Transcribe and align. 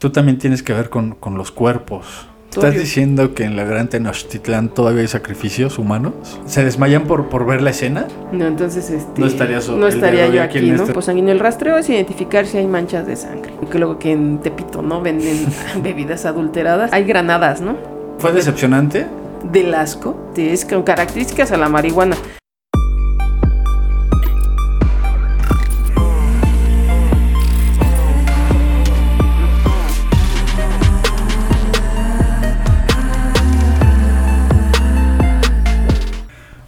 tú 0.00 0.10
también 0.10 0.38
tienes 0.38 0.64
que 0.64 0.72
ver 0.72 0.90
con, 0.90 1.12
con 1.12 1.36
los 1.36 1.52
cuerpos. 1.52 2.26
¿Estás 2.48 2.74
diciendo 2.74 3.32
que 3.32 3.44
en 3.44 3.54
la 3.54 3.62
Gran 3.62 3.88
Tenochtitlán 3.88 4.70
todavía 4.70 5.02
hay 5.02 5.06
sacrificios 5.06 5.78
humanos? 5.78 6.14
¿Se 6.46 6.64
desmayan 6.64 7.04
por, 7.04 7.28
por 7.28 7.46
ver 7.46 7.62
la 7.62 7.70
escena? 7.70 8.08
No, 8.32 8.44
entonces 8.44 8.90
este, 8.90 9.20
no 9.20 9.28
estaría, 9.28 9.60
no 9.60 9.86
estaría 9.86 10.26
yo 10.26 10.42
aquí, 10.42 10.60
¿no? 10.62 10.82
Este... 10.82 10.92
Pues 10.92 11.06
sanguíneo. 11.06 11.32
El 11.32 11.38
rastreo 11.38 11.78
es 11.78 11.88
identificar 11.88 12.46
si 12.46 12.56
hay 12.56 12.66
manchas 12.66 13.06
de 13.06 13.14
sangre. 13.14 13.52
Que 13.70 13.78
luego 13.78 14.00
que 14.00 14.10
en 14.10 14.38
Tepito, 14.38 14.82
¿no? 14.82 15.00
Venden 15.00 15.46
bebidas 15.84 16.24
adulteradas. 16.24 16.92
Hay 16.92 17.04
granadas, 17.04 17.60
¿no? 17.60 17.76
¿Fue 18.18 18.32
decepcionante? 18.32 19.06
Del 19.52 19.72
asco. 19.72 20.32
Es 20.36 20.64
con 20.64 20.82
características 20.82 21.52
a 21.52 21.56
la 21.56 21.68
marihuana. 21.68 22.16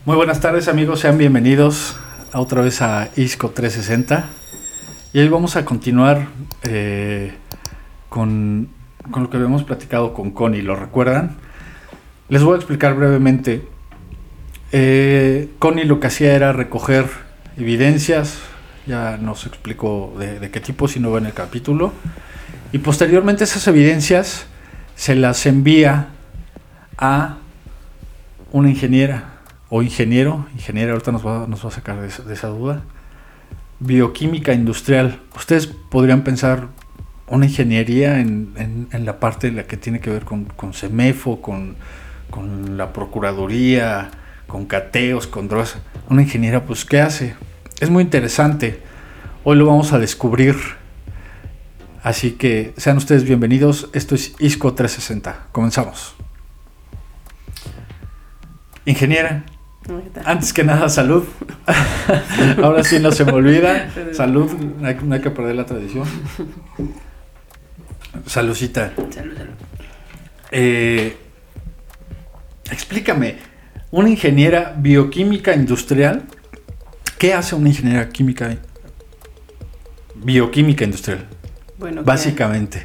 Muy 0.04 0.16
buenas 0.16 0.40
tardes 0.40 0.66
amigos, 0.66 0.98
sean 0.98 1.16
bienvenidos 1.16 1.96
a 2.32 2.40
otra 2.40 2.60
vez 2.60 2.82
a 2.82 3.10
ISCO 3.14 3.50
360. 3.50 4.24
Y 5.12 5.20
hoy 5.20 5.28
vamos 5.28 5.54
a 5.54 5.64
continuar 5.64 6.26
eh, 6.64 7.32
con, 8.08 8.68
con, 9.12 9.22
lo 9.22 9.30
que 9.30 9.36
habíamos 9.36 9.62
platicado 9.62 10.12
con 10.12 10.32
Connie, 10.32 10.60
¿lo 10.60 10.74
recuerdan? 10.74 11.36
Les 12.28 12.42
voy 12.42 12.54
a 12.54 12.56
explicar 12.56 12.96
brevemente. 12.96 13.62
Eh, 14.72 15.50
Connie 15.60 15.84
lo 15.84 16.00
que 16.00 16.08
hacía 16.08 16.34
era 16.34 16.52
recoger 16.52 17.06
evidencias, 17.56 18.40
ya 18.86 19.18
nos 19.18 19.46
explicó 19.46 20.16
de, 20.18 20.40
de 20.40 20.50
qué 20.50 20.58
tipo, 20.58 20.88
si 20.88 20.98
no 20.98 21.12
va 21.12 21.18
en 21.18 21.26
el 21.26 21.32
capítulo. 21.32 21.92
Y 22.72 22.78
posteriormente 22.78 23.44
esas 23.44 23.68
evidencias 23.68 24.46
se 24.96 25.14
las 25.14 25.46
envía 25.46 26.08
a 26.98 27.36
una 28.50 28.68
ingeniera 28.68 29.31
o 29.74 29.80
ingeniero, 29.80 30.46
ingeniero 30.52 30.92
ahorita 30.92 31.12
nos 31.12 31.24
va, 31.26 31.44
a 31.44 31.70
sacar 31.70 31.98
de, 31.98 32.34
esa 32.34 32.48
duda, 32.48 32.82
bioquímica 33.80 34.52
industrial. 34.52 35.18
Ustedes 35.34 35.66
podrían 35.66 36.24
pensar 36.24 36.68
una 37.26 37.46
ingeniería 37.46 38.20
en, 38.20 38.88
la 38.92 39.18
parte 39.18 39.48
de 39.48 39.56
la 39.56 39.62
que 39.62 39.78
tiene 39.78 40.00
que 40.00 40.10
ver 40.10 40.26
con, 40.26 40.44
con 40.44 40.74
CEMEFO, 40.74 41.40
con, 41.40 41.76
la 42.76 42.92
Procuraduría, 42.92 44.10
con 44.46 44.66
cateos, 44.66 45.26
con 45.26 45.48
drogas. 45.48 45.76
Una 46.10 46.20
ingeniera, 46.20 46.66
pues, 46.66 46.84
¿qué 46.84 47.00
hace? 47.00 47.34
Es 47.80 47.88
muy 47.88 48.02
interesante. 48.02 48.78
Hoy 49.42 49.56
lo 49.56 49.64
vamos 49.64 49.94
a 49.94 49.98
descubrir. 49.98 50.54
Así 52.02 52.32
que 52.32 52.74
sean 52.76 52.98
ustedes 52.98 53.24
bienvenidos. 53.24 53.88
Esto 53.94 54.16
es 54.16 54.34
ISCO 54.38 54.74
360. 54.74 55.46
Comenzamos. 55.50 56.14
Ingeniera, 58.84 59.44
antes 60.24 60.52
que 60.52 60.64
nada, 60.64 60.88
salud. 60.88 61.24
Ahora 62.62 62.84
sí 62.84 62.98
no 62.98 63.12
se 63.12 63.24
me 63.24 63.32
olvida. 63.32 63.90
Salud, 64.12 64.50
no 64.52 65.14
hay, 65.14 65.20
que 65.20 65.30
perder 65.30 65.56
la 65.56 65.66
tradición. 65.66 66.06
Saludcita. 68.26 68.92
Salud, 68.94 69.12
salud. 69.12 69.52
Eh, 70.50 71.16
explícame, 72.70 73.36
una 73.90 74.08
ingeniera 74.08 74.74
bioquímica 74.76 75.54
industrial, 75.54 76.24
¿qué 77.18 77.34
hace 77.34 77.54
una 77.54 77.68
ingeniera 77.68 78.08
química 78.08 78.56
bioquímica 80.14 80.84
industrial? 80.84 81.26
Bueno, 81.78 82.04
básicamente. 82.04 82.82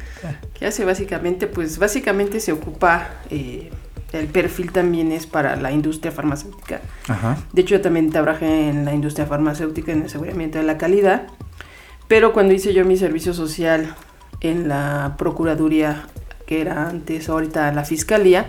¿qué, 0.54 0.66
hace 0.66 0.84
básicamente? 0.84 1.46
Pues 1.46 1.78
básicamente 1.78 2.40
se 2.40 2.52
ocupa 2.52 3.10
eh, 3.30 3.70
el 4.12 4.26
perfil 4.26 4.72
también 4.72 5.12
es 5.12 5.26
para 5.26 5.56
la 5.56 5.70
industria 5.70 6.12
farmacéutica. 6.12 6.80
De 7.52 7.62
hecho, 7.62 7.76
yo 7.76 7.80
también 7.80 8.10
trabajé 8.10 8.68
en 8.68 8.84
la 8.84 8.94
industria 8.94 9.26
farmacéutica, 9.26 9.92
en 9.92 10.00
el 10.00 10.06
aseguramiento 10.06 10.58
de 10.58 10.64
la 10.64 10.78
calidad. 10.78 11.26
Pero 12.06 12.32
cuando 12.32 12.54
hice 12.54 12.72
yo 12.72 12.84
mi 12.84 12.96
servicio 12.96 13.34
social 13.34 13.94
en 14.40 14.68
la 14.68 15.14
Procuraduría, 15.18 16.06
que 16.46 16.62
era 16.62 16.88
antes, 16.88 17.28
ahorita 17.28 17.70
la 17.72 17.84
Fiscalía, 17.84 18.46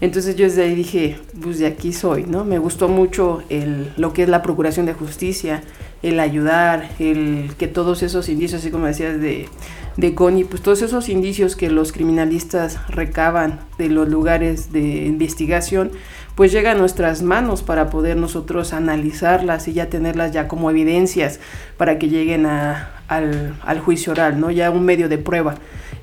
entonces 0.00 0.36
yo 0.36 0.44
desde 0.44 0.64
ahí 0.64 0.74
dije, 0.74 1.18
pues 1.40 1.58
de 1.58 1.66
aquí 1.66 1.92
soy, 1.92 2.24
¿no? 2.24 2.44
Me 2.44 2.58
gustó 2.58 2.88
mucho 2.88 3.42
el, 3.48 3.92
lo 3.96 4.12
que 4.12 4.24
es 4.24 4.28
la 4.28 4.42
procuración 4.42 4.86
de 4.86 4.92
justicia, 4.92 5.62
el 6.04 6.20
ayudar, 6.20 6.90
el 6.98 7.52
que 7.58 7.66
todos 7.66 8.02
esos 8.02 8.28
indicios, 8.28 8.60
así 8.60 8.70
como 8.70 8.86
decías, 8.86 9.18
de, 9.18 9.48
de 9.96 10.14
Connie, 10.14 10.44
pues 10.44 10.60
todos 10.60 10.82
esos 10.82 11.08
indicios 11.08 11.56
que 11.56 11.70
los 11.70 11.92
criminalistas 11.92 12.78
recaban 12.88 13.60
de 13.78 13.88
los 13.88 14.08
lugares 14.08 14.70
de 14.70 15.06
investigación, 15.06 15.92
pues 16.34 16.52
llega 16.52 16.72
a 16.72 16.74
nuestras 16.74 17.22
manos 17.22 17.62
para 17.62 17.88
poder 17.88 18.18
nosotros 18.18 18.74
analizarlas 18.74 19.66
y 19.66 19.72
ya 19.72 19.88
tenerlas 19.88 20.32
ya 20.32 20.46
como 20.46 20.70
evidencias 20.70 21.40
para 21.78 21.98
que 21.98 22.10
lleguen 22.10 22.44
a, 22.44 22.90
al, 23.08 23.54
al 23.64 23.80
juicio 23.80 24.12
oral, 24.12 24.38
¿no? 24.38 24.50
Ya 24.50 24.70
un 24.70 24.84
medio 24.84 25.08
de 25.08 25.16
prueba. 25.16 25.54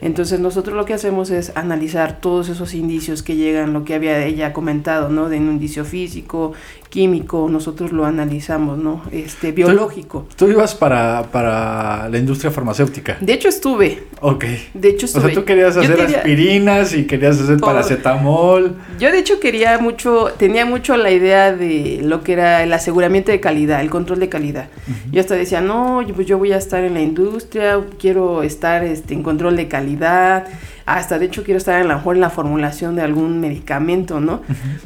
Entonces 0.02 0.40
nosotros 0.40 0.76
lo 0.76 0.86
que 0.86 0.96
hacemos 0.96 1.30
es 1.30 1.52
analizar 1.56 2.20
todos 2.22 2.50
esos 2.50 2.74
indicios 2.74 3.22
que 3.22 3.36
llegan, 3.36 3.72
lo 3.72 3.86
que 3.86 3.94
había 3.94 4.26
ella 4.26 4.52
comentado, 4.52 5.10
¿no? 5.10 5.30
De 5.30 5.38
un 5.38 5.52
indicio 5.52 5.86
físico, 5.86 6.54
químico, 6.92 7.48
nosotros 7.50 7.94
lo 7.94 8.06
analizamos, 8.06 8.78
¿no? 8.78 9.02
Este, 9.14 9.54
biológico. 9.54 10.28
¿Tú, 10.36 10.50
ibas 10.50 10.76
para, 10.76 11.24
para 11.32 12.10
la 12.10 12.18
industria 12.18 12.52
farmacéutica? 12.52 13.18
De 13.22 13.32
hecho 13.32 13.48
estuve. 13.48 14.04
Ok. 14.20 14.44
De 14.74 14.90
hecho 14.90 15.06
estuve. 15.06 15.24
O 15.24 15.26
sea, 15.28 15.36
tú 15.36 15.46
querías 15.46 15.78
hacer 15.78 16.00
aspirinas 16.02 16.94
y 16.94 17.08
querías 17.08 17.40
hacer 17.40 17.60
paracetamol. 17.62 18.76
Yo 19.00 19.10
de 19.10 19.20
hecho 19.20 19.40
quería 19.40 19.78
mucho, 19.78 20.34
tenía 20.38 20.66
mucho 20.66 20.98
la 20.98 21.12
idea 21.12 21.56
de 21.56 22.02
lo 22.04 22.24
que 22.24 22.34
era 22.34 22.62
el 22.62 22.74
aseguramiento 22.74 23.32
de 23.32 23.40
calidad, 23.40 23.80
el 23.80 23.90
control 23.90 24.20
de 24.20 24.28
calidad. 24.28 24.68
Yo 25.12 25.22
hasta 25.22 25.36
decía, 25.36 25.62
no, 25.62 26.06
pues 26.14 26.28
yo 26.28 26.38
voy 26.38 26.52
a 26.52 26.58
estar 26.58 26.84
en 26.84 26.94
la 26.94 27.02
industria, 27.02 27.80
quiero 28.00 28.44
estar 28.44 28.84
este, 28.84 29.14
en 29.14 29.24
control 29.24 29.56
de 29.56 29.70
calidad 29.70 30.46
hasta 30.86 31.20
de 31.20 31.26
hecho 31.26 31.44
quiero 31.44 31.58
estar 31.58 31.76
a 31.76 31.84
lo 31.84 31.96
mejor 31.96 32.16
en 32.16 32.22
la 32.22 32.30
formulación 32.30 32.96
de 32.96 33.02
algún 33.02 33.40
medicamento, 33.40 34.20
¿no? 34.20 34.42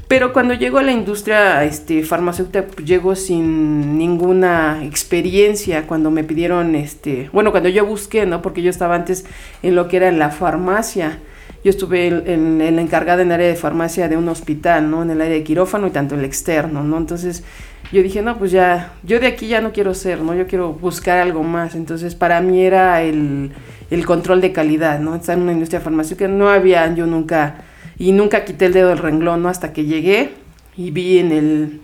Pero 0.08 0.34
cuando 0.34 0.54
llego 0.54 0.78
a 0.78 0.84
la 0.84 0.92
industria 0.92 1.64
este, 1.64 2.04
farmacéutica, 2.04 2.64
pues 2.64 2.86
llego 2.86 3.16
sin 3.16 3.98
ninguna 3.98 4.84
experiencia 4.84 5.88
cuando 5.88 6.12
me 6.12 6.24
pidieron, 6.24 6.76
este, 6.76 7.30
bueno, 7.32 7.52
cuando 7.52 7.70
yo 7.70 7.86
busqué, 7.86 8.26
¿no? 8.26 8.42
Porque 8.42 8.62
yo 8.62 8.70
estaba 8.70 8.96
antes 8.96 9.26
en 9.64 9.76
lo 9.76 9.88
que 9.88 9.98
era 9.98 10.12
la 10.12 10.30
farmacia. 10.30 11.20
Yo 11.64 11.72
estuve 11.72 12.08
en, 12.08 12.62
en, 12.62 12.76
la 12.76 12.82
encargada 12.82 13.24
en 13.24 13.30
el 13.30 13.34
área 13.34 13.48
de 13.48 13.56
farmacia 13.56 14.08
de 14.08 14.18
un 14.18 14.30
hospital, 14.30 14.92
¿no? 14.92 15.02
En 15.02 15.10
el 15.10 15.22
área 15.22 15.34
de 15.34 15.44
quirófano 15.44 15.88
y 15.88 15.92
tanto 15.92 16.14
el 16.14 16.24
externo, 16.24 16.84
¿no? 16.84 16.98
Entonces 16.98 17.44
yo 17.92 18.04
dije, 18.04 18.22
no, 18.22 18.38
pues 18.38 18.52
ya, 18.52 18.94
yo 19.04 19.20
de 19.20 19.28
aquí 19.28 19.48
ya 19.48 19.62
no 19.62 19.72
quiero 19.72 19.94
ser, 19.94 20.22
¿no? 20.22 20.34
Yo 20.36 20.48
quiero 20.48 20.74
buscar 20.74 21.20
algo 21.20 21.44
más. 21.44 21.76
Entonces 21.76 22.16
para 22.16 22.42
mí 22.42 22.64
era 22.64 23.02
el 23.02 23.52
el 23.92 24.06
control 24.06 24.42
de 24.42 24.52
calidad, 24.52 25.00
¿no? 25.00 25.16
Está 25.16 25.34
en 25.34 25.42
una 25.42 25.52
industria 25.52 25.82
farmacéutica, 25.82 26.28
no 26.28 26.50
había 26.50 26.94
yo 26.94 27.06
nunca, 27.06 27.64
y 27.98 28.12
nunca 28.12 28.46
quité 28.46 28.66
el 28.66 28.74
dedo 28.74 28.90
del 28.90 28.98
renglón, 28.98 29.44
¿no? 29.44 29.50
Hasta 29.50 29.74
que 29.74 29.86
llegué 29.86 30.32
y 30.76 30.92
vi 30.92 31.20
en 31.20 31.32
el, 31.32 31.82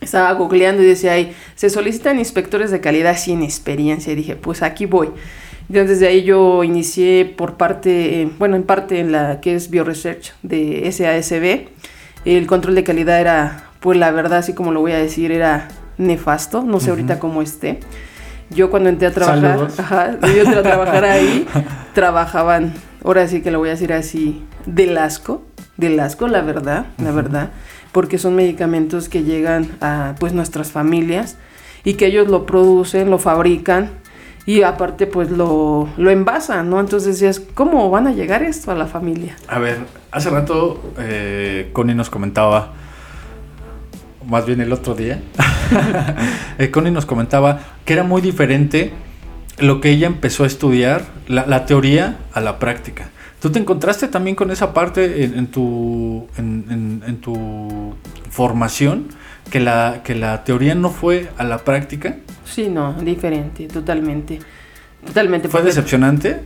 estaba 0.00 0.32
googleando 0.32 0.82
y 0.82 0.86
decía 0.86 1.12
ahí, 1.12 1.32
se 1.54 1.70
solicitan 1.70 2.18
inspectores 2.18 2.70
de 2.70 2.80
calidad 2.80 3.16
sin 3.16 3.42
experiencia, 3.42 4.12
y 4.12 4.16
dije, 4.16 4.36
pues 4.36 4.62
aquí 4.62 4.86
voy. 4.86 5.10
Entonces 5.68 6.00
desde 6.00 6.08
ahí 6.08 6.24
yo 6.24 6.64
inicié 6.64 7.24
por 7.24 7.56
parte, 7.56 8.28
bueno, 8.38 8.56
en 8.56 8.64
parte 8.64 8.98
en 8.98 9.12
la 9.12 9.40
que 9.40 9.54
es 9.54 9.70
BioResearch 9.70 10.34
de 10.42 10.90
SASB, 10.90 11.68
el 12.24 12.46
control 12.48 12.74
de 12.74 12.82
calidad 12.82 13.20
era, 13.20 13.69
pues 13.80 13.98
la 13.98 14.10
verdad, 14.10 14.38
así 14.38 14.54
como 14.54 14.72
lo 14.72 14.80
voy 14.80 14.92
a 14.92 14.98
decir, 14.98 15.32
era 15.32 15.68
nefasto, 15.98 16.62
no 16.62 16.80
sé 16.80 16.90
ahorita 16.90 17.18
cómo 17.18 17.42
esté. 17.42 17.80
Yo 18.50 18.70
cuando 18.70 18.88
entré 18.88 19.06
a 19.06 19.12
trabajar, 19.12 19.68
ajá, 19.78 20.18
yo 20.22 20.42
entré 20.42 20.58
a 20.58 20.62
trabajar 20.62 21.04
ahí, 21.04 21.46
trabajaban, 21.94 22.74
ahora 23.04 23.26
sí 23.28 23.42
que 23.42 23.50
lo 23.50 23.58
voy 23.58 23.68
a 23.68 23.72
decir 23.72 23.92
así, 23.92 24.44
del 24.66 24.98
asco, 24.98 25.42
del 25.76 25.98
asco, 26.00 26.26
la 26.28 26.42
verdad, 26.42 26.86
la 26.98 27.12
verdad, 27.12 27.50
porque 27.92 28.18
son 28.18 28.34
medicamentos 28.34 29.08
que 29.08 29.22
llegan 29.22 29.68
a 29.80 30.14
pues 30.18 30.32
nuestras 30.32 30.72
familias 30.72 31.36
y 31.84 31.94
que 31.94 32.06
ellos 32.06 32.28
lo 32.28 32.44
producen, 32.44 33.08
lo 33.08 33.18
fabrican 33.18 33.90
y 34.46 34.62
aparte 34.62 35.06
pues 35.06 35.30
lo, 35.30 35.88
lo 35.96 36.10
envasan, 36.10 36.70
¿no? 36.70 36.80
Entonces 36.80 37.20
decías, 37.20 37.40
¿cómo 37.54 37.88
van 37.88 38.08
a 38.08 38.12
llegar 38.12 38.42
esto 38.42 38.72
a 38.72 38.74
la 38.74 38.86
familia? 38.86 39.36
A 39.48 39.58
ver, 39.58 39.78
hace 40.10 40.28
rato 40.28 40.92
eh, 40.98 41.70
Connie 41.72 41.94
nos 41.94 42.10
comentaba 42.10 42.72
más 44.26 44.46
bien 44.46 44.60
el 44.60 44.72
otro 44.72 44.94
día, 44.94 45.20
eh, 46.58 46.70
Connie 46.70 46.90
nos 46.90 47.06
comentaba 47.06 47.60
que 47.84 47.92
era 47.94 48.02
muy 48.02 48.20
diferente 48.20 48.92
lo 49.58 49.80
que 49.80 49.90
ella 49.90 50.06
empezó 50.06 50.44
a 50.44 50.46
estudiar, 50.46 51.04
la, 51.28 51.66
teoría 51.66 52.16
a 52.32 52.40
la 52.40 52.58
práctica. 52.58 53.08
¿Tú 53.40 53.50
te 53.50 53.58
encontraste 53.58 54.08
también 54.08 54.36
con 54.36 54.50
esa 54.50 54.72
parte 54.74 55.24
en, 55.24 55.46
tu, 55.48 56.28
en, 56.36 57.18
tu 57.22 57.94
formación? 58.30 59.08
Que 59.50 59.60
la, 59.60 60.02
que 60.04 60.14
la 60.14 60.44
teoría 60.44 60.74
no 60.74 60.90
fue 60.90 61.28
a 61.36 61.44
la 61.44 61.58
práctica. 61.58 62.16
Sí, 62.44 62.68
no, 62.68 62.92
diferente, 62.94 63.66
totalmente. 63.66 64.38
Totalmente. 65.04 65.48
¿Fue 65.48 65.62
decepcionante? 65.62 66.40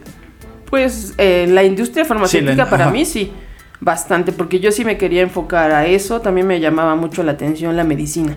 Pues 0.71 1.15
eh, 1.19 1.47
la 1.49 1.65
industria 1.65 2.05
farmacéutica 2.05 2.53
Sí, 2.53 2.56
la- 2.59 2.71
para 2.71 2.85
ajá. 2.85 2.93
mí 2.93 3.05
sí, 3.05 3.31
bastante, 3.85 4.33
porque 4.33 4.61
yo 4.61 4.73
sí 4.73 4.85
me 4.85 4.97
quería 4.97 5.23
enfocar 5.23 5.71
a 5.71 5.87
eso, 5.87 6.21
también 6.21 6.47
me 6.47 6.59
llamaba 6.59 6.97
mucho 6.97 7.23
la 7.23 7.33
atención 7.33 7.77
la 7.77 7.85
medicina. 7.85 8.37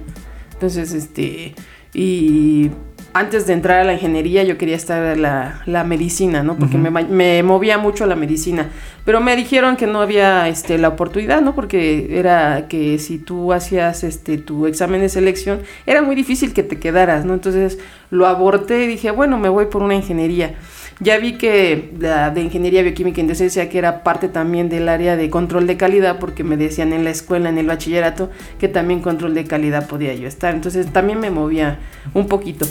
Entonces, 0.53 0.93
este, 0.93 1.55
y 1.93 2.69
antes 3.13 3.47
de 3.47 3.53
entrar 3.53 3.79
a 3.79 3.83
la 3.83 3.93
ingeniería 3.93 4.43
yo 4.43 4.57
quería 4.57 4.75
estar 4.75 5.15
en 5.15 5.21
la, 5.21 5.61
la 5.65 5.83
medicina, 5.83 6.43
¿no? 6.43 6.57
Porque 6.57 6.77
me, 6.77 6.91
me 6.91 7.41
movía 7.43 7.77
mucho 7.77 8.05
la 8.05 8.15
medicina. 8.15 8.69
Pero 9.05 9.21
me 9.21 9.35
dijeron 9.35 9.77
que 9.77 9.87
no 9.87 10.01
había 10.01 10.47
este, 10.49 10.77
la 10.77 10.89
oportunidad, 10.89 11.41
¿no? 11.41 11.55
Porque 11.55 12.19
era 12.19 12.67
que 12.67 12.99
si 12.99 13.17
tú 13.17 13.53
hacías 13.53 14.03
este, 14.03 14.37
tu 14.37 14.67
examen 14.67 15.01
de 15.01 15.09
selección, 15.09 15.61
era 15.85 16.01
muy 16.01 16.15
difícil 16.15 16.53
que 16.53 16.63
te 16.63 16.77
quedaras, 16.77 17.23
¿no? 17.25 17.33
Entonces 17.33 17.79
lo 18.11 18.27
aborté 18.27 18.83
y 18.83 18.87
dije, 18.87 19.11
bueno, 19.11 19.37
me 19.37 19.49
voy 19.49 19.67
por 19.67 19.81
una 19.81 19.95
ingeniería. 19.95 20.55
Ya 20.99 21.19
vi 21.19 21.33
que 21.33 21.93
la 21.99 22.31
de 22.31 22.41
ingeniería 22.41 22.81
bioquímica 22.81 23.21
industrial 23.21 23.49
decía 23.49 23.69
que 23.69 23.77
era 23.77 24.03
parte 24.03 24.29
también 24.29 24.67
del 24.67 24.89
área 24.89 25.15
de 25.15 25.29
control 25.29 25.67
de 25.67 25.77
calidad, 25.77 26.17
porque 26.17 26.43
me 26.43 26.57
decían 26.57 26.91
en 26.91 27.03
la 27.03 27.11
escuela, 27.11 27.49
en 27.49 27.59
el 27.59 27.67
bachillerato, 27.67 28.31
que 28.59 28.67
también 28.67 29.01
control 29.01 29.35
de 29.35 29.43
calidad 29.43 29.87
podía 29.87 30.15
yo 30.15 30.27
estar. 30.27 30.55
Entonces 30.55 30.87
también 30.91 31.19
me 31.19 31.29
movía 31.29 31.77
un 32.15 32.27
poquito. 32.27 32.65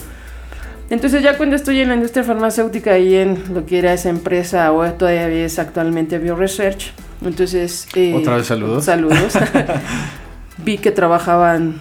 Entonces 0.90 1.23
ya 1.23 1.37
cuando 1.37 1.56
estoy 1.56 1.81
en 1.81 1.88
la 1.88 1.94
industria 1.94 2.25
farmacéutica 2.25 2.99
y 2.99 3.14
en 3.14 3.43
lo 3.55 3.64
que 3.64 3.78
era 3.78 3.93
esa 3.93 4.08
empresa, 4.08 4.73
o 4.73 4.84
todavía 4.93 5.28
es 5.28 5.58
actualmente 5.58 6.19
BioResearch, 6.19 6.93
entonces... 7.25 7.88
eh, 7.94 8.14
Otra 8.14 8.37
vez 8.37 8.46
saludos. 8.46 8.84
Saludos. 8.84 9.34
Vi 10.58 10.78
que 10.78 10.90
trabajaban 10.90 11.81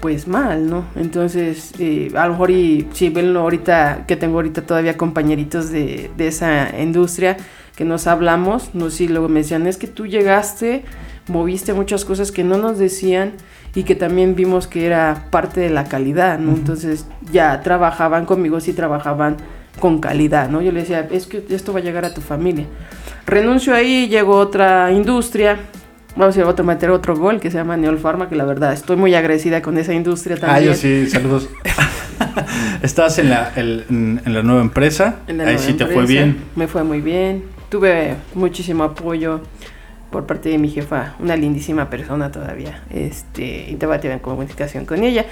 pues 0.00 0.28
mal, 0.28 0.68
¿no? 0.68 0.84
Entonces, 0.94 1.72
eh, 1.78 2.12
a 2.14 2.26
lo 2.26 2.32
mejor 2.32 2.50
y 2.50 2.88
si 2.92 3.08
ven 3.08 3.36
ahorita, 3.36 4.04
que 4.06 4.16
tengo 4.16 4.36
ahorita 4.36 4.62
todavía 4.62 4.96
compañeritos 4.96 5.70
de, 5.70 6.10
de 6.16 6.28
esa 6.28 6.80
industria 6.80 7.36
que 7.76 7.84
nos 7.84 8.06
hablamos, 8.06 8.74
no 8.74 8.90
sé 8.90 8.96
si 8.96 9.08
luego 9.08 9.28
me 9.28 9.40
decían, 9.40 9.66
es 9.66 9.76
que 9.76 9.86
tú 9.86 10.06
llegaste, 10.06 10.84
moviste 11.28 11.72
muchas 11.72 12.04
cosas 12.04 12.32
que 12.32 12.44
no 12.44 12.56
nos 12.56 12.78
decían 12.78 13.32
y 13.74 13.84
que 13.84 13.94
también 13.94 14.34
vimos 14.34 14.66
que 14.66 14.86
era 14.86 15.26
parte 15.30 15.60
de 15.60 15.70
la 15.70 15.84
calidad, 15.84 16.38
¿no? 16.38 16.52
Entonces 16.52 17.06
ya 17.30 17.60
trabajaban 17.60 18.24
conmigo, 18.24 18.60
sí 18.60 18.72
trabajaban 18.72 19.36
con 19.78 20.00
calidad, 20.00 20.48
¿no? 20.48 20.62
Yo 20.62 20.72
le 20.72 20.80
decía, 20.80 21.06
es 21.10 21.26
que 21.26 21.44
esto 21.50 21.72
va 21.74 21.80
a 21.80 21.82
llegar 21.82 22.06
a 22.06 22.14
tu 22.14 22.22
familia. 22.22 22.64
Renuncio 23.26 23.74
ahí, 23.74 24.08
llego 24.08 24.36
a 24.36 24.40
otra 24.40 24.92
industria, 24.92 25.58
vamos 26.16 26.36
a 26.38 26.42
a 26.48 26.62
meter 26.62 26.90
otro 26.90 27.16
gol 27.16 27.40
que 27.40 27.50
se 27.50 27.58
llama 27.58 27.76
Neolfarma, 27.76 28.28
que 28.28 28.36
la 28.36 28.44
verdad 28.44 28.72
estoy 28.72 28.96
muy 28.96 29.14
agradecida 29.14 29.62
con 29.62 29.78
esa 29.78 29.92
industria 29.94 30.36
Ah, 30.36 30.40
también. 30.40 30.64
yo 30.72 30.74
sí, 30.74 31.06
saludos. 31.08 31.48
Estás 32.82 33.18
en 33.18 33.30
la, 33.30 33.52
el- 33.56 33.84
en, 33.90 34.20
en 34.24 34.34
la 34.34 34.42
nueva 34.42 34.60
empresa. 34.62 35.16
La 35.26 35.32
Ahí 35.44 35.54
nueva 35.54 35.58
sí 35.58 35.72
te 35.74 35.86
fue 35.86 36.06
bien. 36.06 36.36
Me 36.56 36.66
fue 36.66 36.82
muy 36.84 37.00
bien. 37.00 37.44
Tuve 37.68 38.14
muchísimo 38.34 38.84
apoyo 38.84 39.40
por 40.10 40.24
parte 40.26 40.48
de 40.50 40.58
mi 40.58 40.68
jefa, 40.68 41.14
una 41.18 41.36
lindísima 41.36 41.90
persona 41.90 42.30
todavía. 42.30 42.82
Este, 42.90 43.70
y 43.70 43.74
todavía 43.74 44.00
tengo 44.10 44.22
comunicación 44.22 44.86
con 44.86 45.02
ella. 45.02 45.26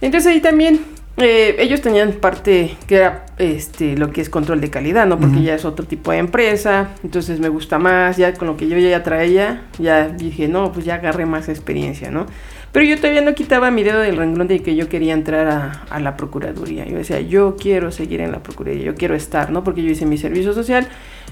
Entonces 0.00 0.32
ahí 0.32 0.40
también 0.40 0.80
eh, 1.18 1.56
ellos 1.58 1.80
tenían 1.80 2.12
parte 2.12 2.76
que 2.86 2.96
era 2.96 3.26
este 3.38 3.96
lo 3.96 4.10
que 4.10 4.20
es 4.20 4.28
control 4.30 4.60
de 4.60 4.70
calidad, 4.70 5.06
¿no? 5.06 5.18
Porque 5.18 5.36
Ujú. 5.36 5.44
ya 5.44 5.54
es 5.54 5.64
otro 5.64 5.86
tipo 5.86 6.12
de 6.12 6.18
empresa, 6.18 6.90
entonces 7.02 7.40
me 7.40 7.48
gusta 7.48 7.78
más, 7.78 8.16
ya 8.16 8.34
con 8.34 8.48
lo 8.48 8.56
que 8.56 8.68
yo 8.68 8.78
ya 8.78 9.02
traía, 9.02 9.62
ya 9.78 10.08
dije, 10.08 10.48
no, 10.48 10.72
pues 10.72 10.84
ya 10.84 10.96
agarré 10.96 11.24
más 11.26 11.48
experiencia, 11.48 12.10
¿no? 12.10 12.26
Pero 12.72 12.84
yo 12.84 12.96
todavía 12.96 13.22
no 13.22 13.34
quitaba 13.34 13.70
mi 13.70 13.82
dedo 13.82 14.00
del 14.00 14.18
renglón 14.18 14.48
de 14.48 14.60
que 14.60 14.76
yo 14.76 14.90
quería 14.90 15.14
entrar 15.14 15.46
a, 15.46 15.84
a 15.88 15.98
la 15.98 16.14
Procuraduría. 16.18 16.84
Yo 16.84 16.98
decía, 16.98 17.20
yo 17.20 17.56
quiero 17.58 17.90
seguir 17.90 18.20
en 18.20 18.32
la 18.32 18.40
Procuraduría, 18.42 18.84
yo 18.84 18.94
quiero 18.94 19.14
estar, 19.14 19.50
¿no? 19.50 19.64
Porque 19.64 19.82
yo 19.82 19.90
hice 19.90 20.04
mi 20.04 20.18
servicio 20.18 20.52
social. 20.52 20.86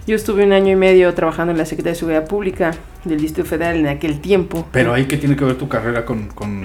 Yo 0.06 0.16
estuve 0.16 0.44
un 0.44 0.52
año 0.54 0.72
y 0.72 0.76
medio 0.76 1.12
trabajando 1.12 1.50
en 1.52 1.58
la 1.58 1.66
Secretaría 1.66 1.92
de 1.92 1.98
Seguridad 1.98 2.26
Pública 2.28 2.70
del 3.04 3.20
Distrito 3.20 3.46
Federal 3.46 3.76
en 3.76 3.88
aquel 3.88 4.20
tiempo. 4.20 4.66
Pero 4.72 4.94
ahí 4.94 5.04
que 5.04 5.18
tiene 5.18 5.36
que 5.36 5.44
ver 5.44 5.56
tu 5.56 5.68
carrera 5.68 6.06
con... 6.06 6.28
con- 6.28 6.64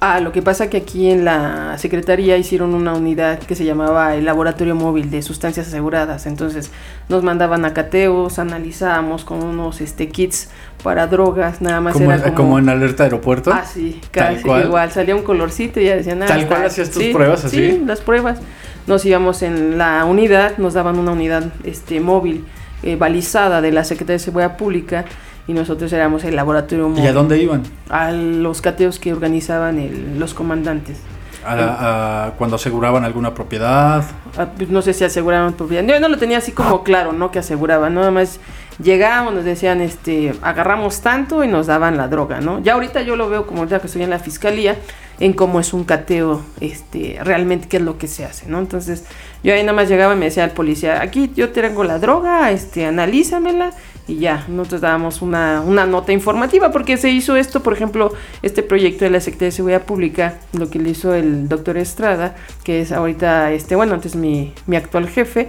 Ah, 0.00 0.20
lo 0.20 0.30
que 0.30 0.42
pasa 0.42 0.70
que 0.70 0.76
aquí 0.76 1.10
en 1.10 1.24
la 1.24 1.76
Secretaría 1.76 2.36
hicieron 2.36 2.72
una 2.74 2.94
unidad 2.94 3.40
que 3.40 3.56
se 3.56 3.64
llamaba 3.64 4.14
el 4.14 4.26
Laboratorio 4.26 4.76
Móvil 4.76 5.10
de 5.10 5.22
Sustancias 5.22 5.66
Aseguradas. 5.66 6.26
Entonces 6.26 6.70
nos 7.08 7.24
mandaban 7.24 7.64
a 7.64 7.74
cateos, 7.74 8.38
analizábamos 8.38 9.24
con 9.24 9.42
unos 9.42 9.80
este, 9.80 10.08
kits 10.08 10.50
para 10.84 11.08
drogas, 11.08 11.60
nada 11.60 11.80
más 11.80 11.94
como, 11.94 12.12
era 12.12 12.22
como... 12.22 12.36
como 12.36 12.58
en 12.60 12.68
alerta 12.68 13.02
aeropuerto. 13.02 13.50
Ah, 13.52 13.64
sí, 13.64 14.00
casi 14.12 14.48
igual. 14.48 14.92
Salía 14.92 15.16
un 15.16 15.24
colorcito 15.24 15.80
y 15.80 15.86
ya 15.86 15.96
decían... 15.96 16.22
ah, 16.22 16.26
Tal 16.26 16.46
cual 16.46 16.66
hacías 16.66 16.90
tus 16.90 17.02
sí, 17.02 17.12
pruebas, 17.12 17.44
así. 17.44 17.56
Sí, 17.56 17.82
las 17.84 18.00
pruebas. 18.00 18.38
Nos 18.86 19.04
íbamos 19.04 19.42
en 19.42 19.78
la 19.78 20.04
unidad, 20.04 20.58
nos 20.58 20.74
daban 20.74 20.96
una 21.00 21.10
unidad 21.10 21.44
este, 21.64 21.98
móvil 21.98 22.44
eh, 22.84 22.94
balizada 22.94 23.60
de 23.60 23.72
la 23.72 23.82
Secretaría 23.82 24.14
de 24.14 24.20
Seguridad 24.20 24.56
Pública 24.56 25.04
y 25.48 25.52
nosotros 25.54 25.92
éramos 25.92 26.22
el 26.24 26.36
laboratorio 26.36 26.92
¿Y 26.96 27.06
a 27.06 27.12
dónde 27.12 27.42
iban? 27.42 27.62
a 27.88 28.12
los 28.12 28.60
cateos 28.62 29.00
que 29.00 29.12
organizaban 29.12 29.78
el- 29.80 30.18
los 30.20 30.32
comandantes. 30.34 30.98
A 31.44 31.56
la- 31.56 32.26
a 32.26 32.30
cuando 32.32 32.56
aseguraban 32.56 33.04
alguna 33.04 33.32
propiedad. 33.32 34.04
Ah, 34.36 34.48
pues, 34.56 34.68
No 34.68 34.82
sé 34.82 34.92
si 34.92 35.04
aseguraban 35.04 35.54
propiedad. 35.54 35.82
Yo 35.84 35.98
no 36.00 36.08
lo 36.08 36.18
tenía 36.18 36.38
así 36.38 36.52
como 36.52 36.82
claro, 36.82 37.12
¿no? 37.12 37.30
Que 37.30 37.38
aseguraban. 37.38 37.94
Nada 37.94 38.10
más 38.10 38.38
llegábamos, 38.82 39.34
nos 39.34 39.44
decían, 39.44 39.80
este, 39.80 40.34
agarramos 40.42 41.00
tanto 41.00 41.42
y 41.44 41.48
nos 41.48 41.66
daban 41.66 41.96
la 41.96 42.08
droga, 42.08 42.40
¿no? 42.40 42.58
Ya 42.60 42.74
ahorita 42.74 43.02
yo 43.02 43.16
lo 43.16 43.28
veo 43.30 43.46
como 43.46 43.64
ya 43.66 43.80
que 43.80 43.86
estoy 43.86 44.02
en 44.02 44.10
la 44.10 44.18
fiscalía, 44.18 44.76
en 45.20 45.32
cómo 45.32 45.58
es 45.58 45.72
un 45.72 45.84
cateo, 45.84 46.42
este, 46.60 47.18
realmente 47.22 47.66
qué 47.68 47.78
es 47.78 47.82
lo 47.82 47.98
que 47.98 48.08
se 48.08 48.24
hace, 48.24 48.46
¿no? 48.48 48.58
Entonces, 48.58 49.04
yo 49.42 49.54
ahí 49.54 49.62
nada 49.62 49.72
más 49.74 49.88
llegaba 49.88 50.14
y 50.14 50.16
me 50.16 50.26
decía 50.26 50.44
al 50.44 50.50
policía, 50.50 51.00
aquí 51.00 51.32
yo 51.34 51.50
tengo 51.50 51.82
la 51.82 51.98
droga, 51.98 52.50
este, 52.50 52.84
analízamela 52.86 53.70
y 54.08 54.16
ya, 54.16 54.44
nosotros 54.48 54.80
dábamos 54.80 55.22
una, 55.22 55.60
una 55.60 55.86
nota 55.86 56.12
informativa 56.12 56.72
porque 56.72 56.96
se 56.96 57.10
hizo 57.10 57.36
esto, 57.36 57.62
por 57.62 57.74
ejemplo, 57.74 58.12
este 58.42 58.62
proyecto 58.62 59.04
de 59.04 59.10
la 59.10 59.20
Secretaría 59.20 59.48
de 59.48 59.52
Seguridad 59.52 59.82
Pública, 59.82 60.34
lo 60.52 60.70
que 60.70 60.78
le 60.78 60.90
hizo 60.90 61.14
el 61.14 61.48
doctor 61.48 61.76
Estrada, 61.76 62.34
que 62.64 62.80
es 62.80 62.90
ahorita, 62.90 63.52
este, 63.52 63.76
bueno, 63.76 63.94
antes 63.94 64.16
mi, 64.16 64.52
mi 64.66 64.76
actual 64.76 65.08
jefe, 65.08 65.46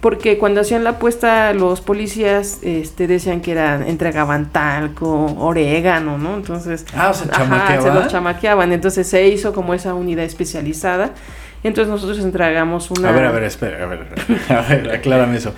porque 0.00 0.38
cuando 0.38 0.60
hacían 0.60 0.84
la 0.84 0.90
apuesta 0.90 1.54
los 1.54 1.80
policías 1.80 2.58
este, 2.62 3.06
decían 3.06 3.40
que 3.40 3.52
eran, 3.52 3.84
entregaban 3.84 4.50
talco, 4.50 5.26
orégano, 5.38 6.18
¿no? 6.18 6.34
Entonces, 6.34 6.84
Ah, 6.94 7.10
o 7.10 7.14
sea, 7.14 7.28
Ajá, 7.32 7.80
se 7.80 7.92
los 7.92 8.08
chamaqueaban. 8.08 8.72
Entonces 8.72 9.06
se 9.06 9.28
hizo 9.28 9.52
como 9.52 9.74
esa 9.74 9.94
unidad 9.94 10.24
especializada. 10.24 11.12
Entonces 11.62 11.90
nosotros 11.90 12.18
entregamos 12.20 12.90
una... 12.90 13.10
A 13.10 13.12
ver, 13.12 13.24
a 13.26 13.32
ver, 13.32 13.44
espera, 13.44 13.84
a 13.84 13.86
ver, 13.86 14.06
a 14.48 14.62
ver, 14.62 14.90
aclárame 14.90 15.36
eso. 15.36 15.52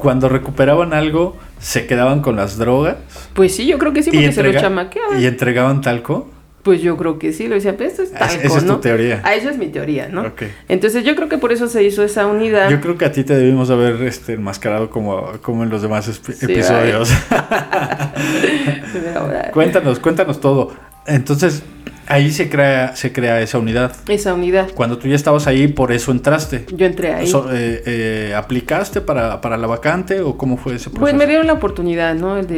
Cuando 0.00 0.28
recuperaban 0.28 0.92
algo, 0.94 1.36
se 1.60 1.86
quedaban 1.86 2.22
con 2.22 2.36
las 2.36 2.56
drogas 2.56 2.96
Pues 3.34 3.54
sí, 3.54 3.66
yo 3.66 3.78
creo 3.78 3.92
que 3.92 4.02
sí, 4.02 4.10
porque 4.10 4.32
se 4.32 4.42
lo 4.42 4.52
chamaqueaban. 4.52 5.20
y 5.20 5.26
entregaban 5.26 5.80
talco. 5.82 6.28
Pues 6.62 6.82
yo 6.82 6.96
creo 6.98 7.18
que 7.18 7.32
sí, 7.32 7.48
lo 7.48 7.54
decía, 7.54 7.74
pues 7.76 7.92
esto 7.92 8.02
es 8.02 8.12
Ah, 8.14 8.18
talco, 8.28 8.42
esa 8.46 8.58
es 8.58 8.64
tu 8.64 8.68
¿no? 8.72 8.80
teoría. 8.80 9.22
Ah, 9.24 9.34
esa 9.34 9.50
es 9.50 9.56
mi 9.56 9.68
teoría, 9.68 10.08
¿no? 10.08 10.22
Ok. 10.22 10.42
Entonces 10.68 11.04
yo 11.04 11.16
creo 11.16 11.28
que 11.30 11.38
por 11.38 11.52
eso 11.52 11.68
se 11.68 11.82
hizo 11.84 12.02
esa 12.02 12.26
unidad. 12.26 12.68
Yo 12.68 12.80
creo 12.82 12.98
que 12.98 13.06
a 13.06 13.12
ti 13.12 13.24
te 13.24 13.34
debimos 13.34 13.70
haber 13.70 14.02
este, 14.02 14.34
enmascarado 14.34 14.90
como, 14.90 15.26
como 15.40 15.62
en 15.64 15.70
los 15.70 15.80
demás 15.80 16.04
Sí, 16.04 16.32
episodios. 16.44 17.10
Cuéntanos, 19.52 19.98
cuéntanos 20.00 20.40
todo. 20.40 20.72
Entonces, 21.06 21.62
ahí 22.10 22.30
se 22.30 22.48
crea, 22.50 22.94
se 22.96 23.12
crea 23.12 23.40
esa 23.40 23.58
unidad. 23.58 23.92
esa 24.08 24.34
unidad. 24.34 24.68
Cuando 24.74 24.98
tú 24.98 25.08
ya 25.08 25.14
estabas 25.14 25.46
ahí, 25.46 25.68
por 25.68 25.92
eso 25.92 26.10
entraste. 26.12 26.66
Yo 26.74 26.86
entré 26.86 27.14
ahí. 27.14 27.26
So- 27.26 27.48
eh, 27.52 27.82
eh, 27.86 28.34
¿Aplicaste 28.36 29.00
para, 29.00 29.40
para 29.40 29.56
la 29.56 29.66
vacante 29.66 30.20
o 30.20 30.36
cómo 30.36 30.56
fue 30.56 30.74
ese 30.74 30.90
proceso? 30.90 31.00
Pues 31.00 31.14
me 31.14 31.26
dieron 31.26 31.46
la 31.46 31.54
oportunidad, 31.54 32.14
¿no? 32.14 32.36
El 32.36 32.44
Ok. 32.46 32.50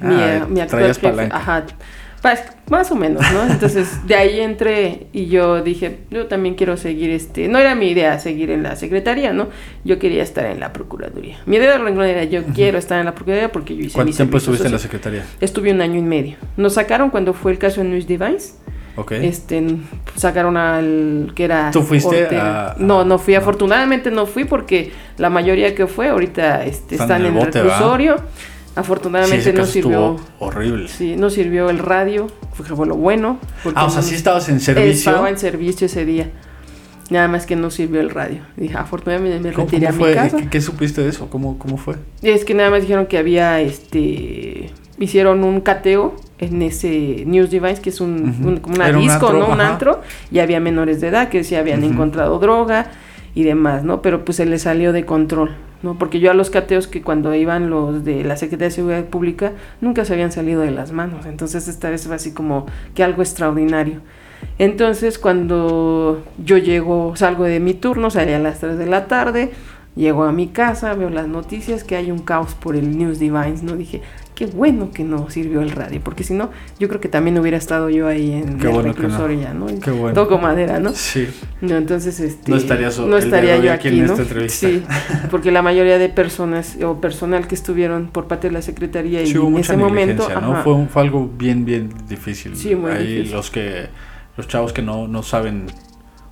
mi, 0.00 0.14
Ah, 0.14 0.46
mi 0.48 0.60
actual 0.60 0.94
jefe. 0.94 1.28
Ajá. 1.30 1.64
Pues, 2.22 2.42
más 2.68 2.90
o 2.92 2.96
menos, 2.96 3.22
¿no? 3.32 3.50
Entonces, 3.50 3.88
de 4.06 4.14
ahí 4.14 4.40
entré 4.40 5.06
y 5.10 5.26
yo 5.28 5.62
dije, 5.62 6.00
yo 6.10 6.26
también 6.26 6.54
quiero 6.54 6.76
seguir 6.76 7.08
este. 7.10 7.48
No 7.48 7.58
era 7.58 7.74
mi 7.74 7.88
idea 7.90 8.18
seguir 8.18 8.50
en 8.50 8.62
la 8.62 8.76
secretaría, 8.76 9.32
¿no? 9.32 9.48
Yo 9.84 9.98
quería 9.98 10.22
estar 10.22 10.44
en 10.44 10.60
la 10.60 10.70
procuraduría. 10.74 11.38
Mi 11.46 11.56
idea 11.56 11.78
renglón 11.78 12.06
era 12.06 12.24
yo 12.24 12.44
quiero 12.54 12.76
estar 12.76 12.98
en 13.00 13.06
la 13.06 13.14
procuraduría 13.14 13.50
porque 13.50 13.74
yo 13.74 13.80
hice 13.84 13.94
¿Cuánto 13.94 14.10
mi 14.10 14.16
tiempo 14.16 14.36
estuviste 14.36 14.66
en 14.66 14.72
la 14.72 14.78
secretaría? 14.78 15.24
Estuve 15.40 15.72
un 15.72 15.80
año 15.80 15.98
y 15.98 16.02
medio. 16.02 16.36
Nos 16.58 16.74
sacaron 16.74 17.08
cuando 17.08 17.32
fue 17.32 17.52
el 17.52 17.58
caso 17.58 17.80
de 17.80 17.88
News 17.88 18.06
Device. 18.06 18.52
Ok. 18.96 19.12
Este, 19.12 19.64
sacaron 20.16 20.56
al 20.56 21.32
que 21.34 21.44
era. 21.44 21.70
¿Tú 21.70 21.82
fuiste 21.82 22.24
Ortega. 22.24 22.72
a- 22.72 22.76
No, 22.78 23.04
no 23.04 23.18
fui. 23.18 23.34
no. 23.34 23.40
Afortunadamente 23.40 24.10
no 24.10 24.26
fui 24.26 24.44
porque 24.44 24.92
la 25.16 25.30
mayoría 25.30 25.74
que 25.74 25.86
fue 25.86 26.08
ahorita 26.08 26.64
este, 26.64 26.96
Están 26.96 27.04
están, 27.06 27.20
en 27.20 27.26
el 27.26 27.32
bote, 27.32 27.60
Afortunadamente 28.76 29.52
no 29.52 29.66
sirvió. 29.66 30.16
horrible. 30.38 30.88
Sí, 30.88 31.16
no 31.16 31.28
sirvió 31.30 31.70
el 31.70 31.78
radio, 31.78 32.28
fue 32.52 32.86
lo 32.86 32.94
bueno. 32.96 33.38
Ah, 33.74 33.86
o 33.86 33.90
sea, 33.90 34.02
sí 34.02 34.14
estabas 34.14 34.48
en 34.48 34.60
servicio. 34.60 35.10
Estaba 35.10 35.28
en 35.28 35.38
servicio 35.38 35.86
ese 35.86 36.04
día. 36.04 36.30
Nada 37.10 37.26
más 37.26 37.44
que 37.44 37.56
no 37.56 37.70
sirvió 37.70 38.00
el 38.00 38.10
radio. 38.10 38.42
Dije, 38.56 38.76
afortunadamente 38.76 39.40
me 39.40 39.52
¿Cómo, 39.52 39.66
retiré 39.66 39.88
a 39.88 39.92
mi 39.92 40.14
casa. 40.14 40.36
¿Qué, 40.36 40.48
qué 40.48 40.60
supiste 40.60 41.02
de 41.02 41.08
eso? 41.08 41.28
¿Cómo, 41.28 41.58
cómo 41.58 41.76
fue? 41.76 41.96
Es 42.22 42.44
que 42.44 42.54
nada 42.54 42.70
más 42.70 42.82
dijeron 42.82 43.06
que 43.06 43.18
había, 43.18 43.60
este, 43.60 44.70
hicieron 45.00 45.42
un 45.42 45.60
cateo 45.60 46.14
en 46.38 46.62
ese 46.62 47.24
News 47.26 47.50
Device, 47.50 47.82
que 47.82 47.90
es 47.90 48.00
un, 48.00 48.30
Ujú. 48.30 48.48
un- 48.48 48.56
como 48.58 48.76
una 48.76 48.88
Era 48.88 48.96
un 48.98 49.02
disco, 49.02 49.26
antro, 49.26 49.40
¿no? 49.46 49.52
Un 49.52 49.60
ajá. 49.60 49.72
antro, 49.72 50.00
y 50.30 50.38
había 50.38 50.60
menores 50.60 51.00
de 51.00 51.08
edad 51.08 51.28
que 51.28 51.42
sí 51.42 51.56
habían 51.56 51.82
encontrado 51.82 52.38
droga 52.38 52.86
y 53.34 53.42
demás, 53.42 53.82
¿no? 53.82 54.00
Pero 54.02 54.24
pues 54.24 54.36
se 54.36 54.46
les 54.46 54.62
salió 54.62 54.92
de 54.92 55.04
control. 55.04 55.50
¿no? 55.82 55.96
Porque 55.98 56.20
yo 56.20 56.30
a 56.30 56.34
los 56.34 56.50
cateos 56.50 56.86
que 56.86 57.00
cuando 57.00 57.34
iban 57.34 57.70
los 57.70 58.04
de 58.04 58.22
la 58.22 58.36
Secretaría 58.36 58.68
de 58.68 58.74
Seguridad 58.74 59.04
Pública 59.06 59.52
nunca 59.80 60.04
se 60.04 60.12
habían 60.12 60.30
salido 60.30 60.60
de 60.60 60.70
las 60.70 60.92
manos. 60.92 61.24
Entonces 61.24 61.68
esta 61.68 61.88
vez 61.88 62.06
fue 62.06 62.14
así 62.16 62.32
como 62.34 62.66
que 62.94 63.02
algo 63.02 63.22
extraordinario. 63.22 64.00
Entonces 64.58 65.18
cuando 65.18 66.22
yo 66.44 66.58
llego, 66.58 67.16
salgo 67.16 67.44
de 67.44 67.60
mi 67.60 67.72
turno, 67.72 68.10
salí 68.10 68.32
a 68.34 68.38
las 68.38 68.60
3 68.60 68.76
de 68.76 68.84
la 68.84 69.06
tarde, 69.06 69.52
llego 69.96 70.24
a 70.24 70.32
mi 70.32 70.48
casa, 70.48 70.92
veo 70.92 71.08
las 71.08 71.28
noticias 71.28 71.82
que 71.82 71.96
hay 71.96 72.10
un 72.10 72.18
caos 72.18 72.54
por 72.54 72.76
el 72.76 72.98
News 72.98 73.18
Divines, 73.18 73.62
¿no? 73.62 73.74
Dije, 73.74 74.02
qué 74.40 74.46
bueno 74.46 74.90
que 74.90 75.04
no 75.04 75.28
sirvió 75.28 75.60
el 75.60 75.70
radio, 75.70 76.00
porque 76.02 76.24
si 76.24 76.32
no, 76.32 76.48
yo 76.78 76.88
creo 76.88 76.98
que 76.98 77.10
también 77.10 77.38
hubiera 77.38 77.58
estado 77.58 77.90
yo 77.90 78.08
ahí 78.08 78.32
en 78.32 78.56
Qué 78.56 78.68
el 78.68 78.72
bueno 78.72 78.94
no. 78.98 79.30
ya, 79.32 79.52
¿no? 79.52 79.66
Qué 79.80 79.90
bueno. 79.90 80.14
Toco 80.14 80.38
madera, 80.38 80.80
¿no? 80.80 80.94
Sí. 80.94 81.28
No, 81.60 81.76
entonces 81.76 82.18
este 82.20 82.50
No 82.50 82.56
estaría 82.56 82.90
so- 82.90 83.06
no 83.06 83.18
estaría 83.18 83.58
yo 83.58 83.70
aquí 83.70 83.88
aquí, 83.88 83.98
en 84.00 84.06
¿no? 84.06 84.12
esta 84.14 84.22
entrevista. 84.22 84.66
Sí, 84.66 84.82
porque 85.30 85.50
la 85.50 85.60
mayoría 85.60 85.98
de 85.98 86.08
personas 86.08 86.78
o 86.82 87.02
personal 87.02 87.48
que 87.48 87.54
estuvieron 87.54 88.08
por 88.08 88.28
parte 88.28 88.46
de 88.48 88.54
la 88.54 88.62
secretaría 88.62 89.26
Sí, 89.26 89.32
y 89.34 89.36
hubo 89.36 89.48
en 89.48 89.52
mucha 89.52 89.74
ese 89.74 89.76
momento, 89.76 90.26
¿no? 90.40 90.52
ajá, 90.52 90.62
Fue, 90.62 90.72
un- 90.72 90.88
fue 90.88 91.02
algo 91.02 91.28
bien, 91.36 91.66
bien 91.66 91.90
difícil. 92.08 92.56
Sí, 92.56 92.74
muy 92.74 92.92
Ahí 92.92 93.06
difícil. 93.16 93.36
los 93.36 93.50
que, 93.50 93.88
los 94.38 94.48
chavos 94.48 94.72
que 94.72 94.80
no, 94.80 95.06
no 95.06 95.22
saben, 95.22 95.66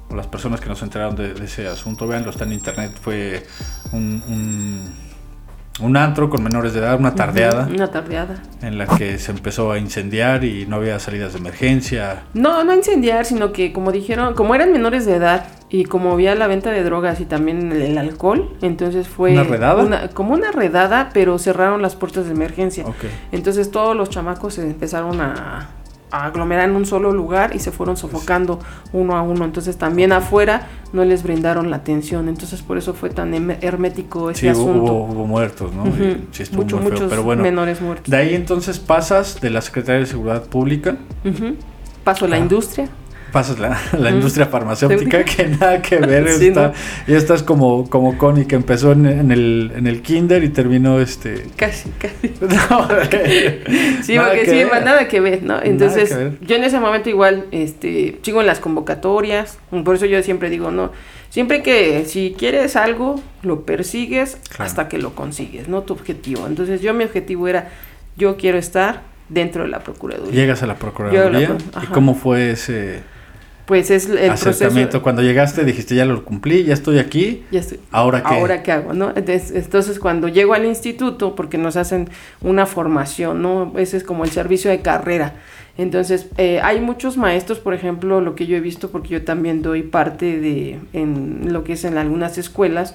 o 0.08 0.16
las 0.16 0.28
personas 0.28 0.60
que 0.62 0.70
no 0.70 0.76
se 0.76 0.86
enteraron 0.86 1.14
de, 1.14 1.34
de 1.34 1.44
ese 1.44 1.68
asunto, 1.68 2.06
veanlo, 2.06 2.30
está 2.30 2.44
en 2.44 2.54
internet, 2.54 2.92
fue 2.98 3.42
un, 3.92 4.22
un, 4.26 5.07
un 5.80 5.96
antro 5.96 6.28
con 6.30 6.42
menores 6.42 6.72
de 6.74 6.80
edad, 6.80 6.98
una 6.98 7.14
tardeada, 7.14 7.68
Una 7.72 7.88
tardeada. 7.90 8.36
en 8.62 8.78
la 8.78 8.86
que 8.86 9.18
se 9.18 9.30
empezó 9.32 9.70
a 9.72 9.78
incendiar 9.78 10.44
y 10.44 10.66
no 10.66 10.76
había 10.76 10.98
salidas 10.98 11.32
de 11.34 11.38
emergencia. 11.38 12.22
No, 12.34 12.64
no 12.64 12.74
incendiar, 12.74 13.24
sino 13.24 13.52
que 13.52 13.72
como 13.72 13.92
dijeron, 13.92 14.34
como 14.34 14.54
eran 14.54 14.72
menores 14.72 15.06
de 15.06 15.14
edad 15.16 15.46
y 15.70 15.84
como 15.84 16.12
había 16.12 16.34
la 16.34 16.46
venta 16.46 16.70
de 16.70 16.82
drogas 16.82 17.20
y 17.20 17.26
también 17.26 17.70
el, 17.72 17.82
el 17.82 17.98
alcohol, 17.98 18.56
entonces 18.62 19.06
fue 19.06 19.32
¿Una 19.32 19.44
redada? 19.44 19.84
una- 19.84 20.08
como 20.08 20.34
una 20.34 20.50
redada, 20.50 21.10
pero 21.12 21.38
cerraron 21.38 21.82
las 21.82 21.94
puertas 21.94 22.24
de 22.26 22.32
emergencia. 22.32 22.84
Ok. 22.86 23.04
Entonces 23.32 23.70
todos 23.70 23.94
los 23.96 24.08
chamacos 24.10 24.54
se 24.54 24.62
empezaron 24.62 25.20
a 25.20 25.68
aglomerar 26.10 26.68
en 26.68 26.76
un 26.76 26.86
solo 26.86 27.12
lugar 27.12 27.54
y 27.54 27.58
se 27.58 27.70
fueron 27.70 27.96
sofocando 27.96 28.60
uno 28.92 29.16
a 29.16 29.22
uno. 29.22 29.44
Entonces 29.44 29.76
también 29.76 30.12
afuera 30.12 30.66
no 30.92 31.04
les 31.04 31.22
brindaron 31.22 31.70
la 31.70 31.76
atención. 31.76 32.28
Entonces 32.28 32.62
por 32.62 32.78
eso 32.78 32.94
fue 32.94 33.10
tan 33.10 33.34
hermético 33.60 34.30
ese 34.30 34.40
Sí, 34.40 34.46
hubo, 34.48 34.70
asunto. 34.70 34.92
hubo, 34.92 35.04
hubo 35.12 35.26
muertos, 35.26 35.72
¿no? 35.74 35.84
Sí 36.32 36.44
Mucho- 36.52 36.76
muy 36.76 36.84
feo, 36.86 36.92
muchos 36.92 37.10
pero 37.10 37.22
bueno. 37.22 37.42
menores 37.42 37.80
muertos. 37.80 38.10
De 38.10 38.16
ahí 38.16 38.34
entonces 38.34 38.78
pasas 38.78 39.40
de 39.40 39.50
la 39.50 39.60
Secretaría 39.60 40.00
de 40.00 40.06
Seguridad 40.06 40.44
Pública, 40.44 40.96
Ujú. 41.24 41.56
Paso 42.04 42.24
a 42.24 42.28
la 42.28 42.36
Ah. 42.36 42.40
industria. 42.40 42.88
Pasas 43.32 43.58
la, 43.58 43.78
la 43.98 44.10
industria 44.10 44.46
farmacéutica, 44.46 45.24
que 45.24 45.46
nada 45.46 45.80
que 45.82 45.96
ver, 45.98 46.28
Sí, 46.38 46.48
está, 46.48 46.68
¿no? 46.68 46.72
y 47.06 47.14
estás 47.14 47.42
como, 47.42 47.88
como 47.90 48.16
Connie, 48.18 48.46
que 48.46 48.56
empezó 48.56 48.92
en, 48.92 49.06
en 49.06 49.30
el, 49.30 49.72
en 49.76 49.86
el 49.86 50.02
kinder 50.02 50.42
y 50.44 50.48
terminó 50.48 51.00
este... 51.00 51.44
Casi, 51.56 51.90
casi. 51.98 52.34
No, 52.40 52.88
Sí, 54.02 54.14
nada 54.16 54.28
porque 54.28 54.44
que 54.44 54.50
sí, 54.50 54.64
ver. 54.64 54.84
nada 54.84 55.08
que 55.08 55.20
ver, 55.20 55.42
¿no? 55.42 55.60
Entonces, 55.62 56.14
ver. 56.16 56.38
yo 56.40 56.56
en 56.56 56.64
ese 56.64 56.80
momento 56.80 57.08
igual, 57.10 57.46
este, 57.50 58.18
sigo 58.22 58.40
en 58.40 58.46
las 58.46 58.60
convocatorias, 58.60 59.58
por 59.84 59.94
eso 59.96 60.06
yo 60.06 60.22
siempre 60.22 60.50
digo, 60.50 60.70
no, 60.70 60.92
siempre 61.30 61.62
que 61.62 62.04
si 62.06 62.34
quieres 62.38 62.76
algo, 62.76 63.20
lo 63.42 63.64
persigues 63.64 64.36
Claro. 64.48 64.64
hasta 64.64 64.88
que 64.88 64.98
lo 64.98 65.14
consigues, 65.14 65.68
¿no? 65.68 65.82
Tu 65.82 65.92
objetivo. 65.92 66.46
Entonces, 66.46 66.80
yo 66.80 66.94
mi 66.94 67.04
objetivo 67.04 67.48
era, 67.48 67.68
yo 68.16 68.36
quiero 68.36 68.58
estar 68.58 69.02
dentro 69.28 69.62
de 69.64 69.68
la 69.68 69.80
Procuraduría. 69.80 70.32
Llegas 70.32 70.62
a 70.62 70.66
la 70.66 70.76
Procuraduría, 70.76 71.30
la- 71.74 71.84
¿y 71.84 71.86
cómo 71.88 72.14
fue 72.14 72.50
ese 72.52 73.00
Pues 73.68 73.90
es 73.90 74.08
el 74.08 74.30
acercamiento? 74.30 74.92
proceso... 74.92 75.02
Cuando 75.02 75.20
llegaste 75.20 75.62
dijiste, 75.62 75.94
ya 75.94 76.06
lo 76.06 76.24
cumplí, 76.24 76.64
ya 76.64 76.72
estoy 76.72 76.98
aquí, 76.98 77.44
Ya 77.52 77.60
estoy. 77.60 77.78
¿ahora 77.90 78.22
qué? 78.22 78.34
¿Ahora 78.34 78.62
qué 78.62 78.72
hago? 78.72 78.94
¿no? 78.94 79.10
Entonces, 79.10 79.52
entonces, 79.54 79.98
cuando 79.98 80.26
llego 80.26 80.54
al 80.54 80.64
instituto, 80.64 81.34
porque 81.34 81.58
nos 81.58 81.76
hacen 81.76 82.08
una 82.40 82.64
formación, 82.64 83.42
¿no? 83.42 83.74
Ese 83.76 83.98
es 83.98 84.04
como 84.04 84.24
el 84.24 84.30
servicio 84.30 84.70
de 84.70 84.80
carrera. 84.80 85.34
Entonces, 85.76 86.28
eh, 86.38 86.60
hay 86.62 86.80
muchos 86.80 87.18
maestros, 87.18 87.58
por 87.58 87.74
ejemplo, 87.74 88.22
lo 88.22 88.34
que 88.34 88.46
yo 88.46 88.56
he 88.56 88.60
visto, 88.60 88.90
porque 88.90 89.10
yo 89.10 89.24
también 89.24 89.60
doy 89.60 89.82
parte 89.82 90.40
de, 90.40 90.78
en 90.94 91.52
lo 91.52 91.62
que 91.62 91.74
es 91.74 91.84
en 91.84 91.98
algunas 91.98 92.38
escuelas, 92.38 92.94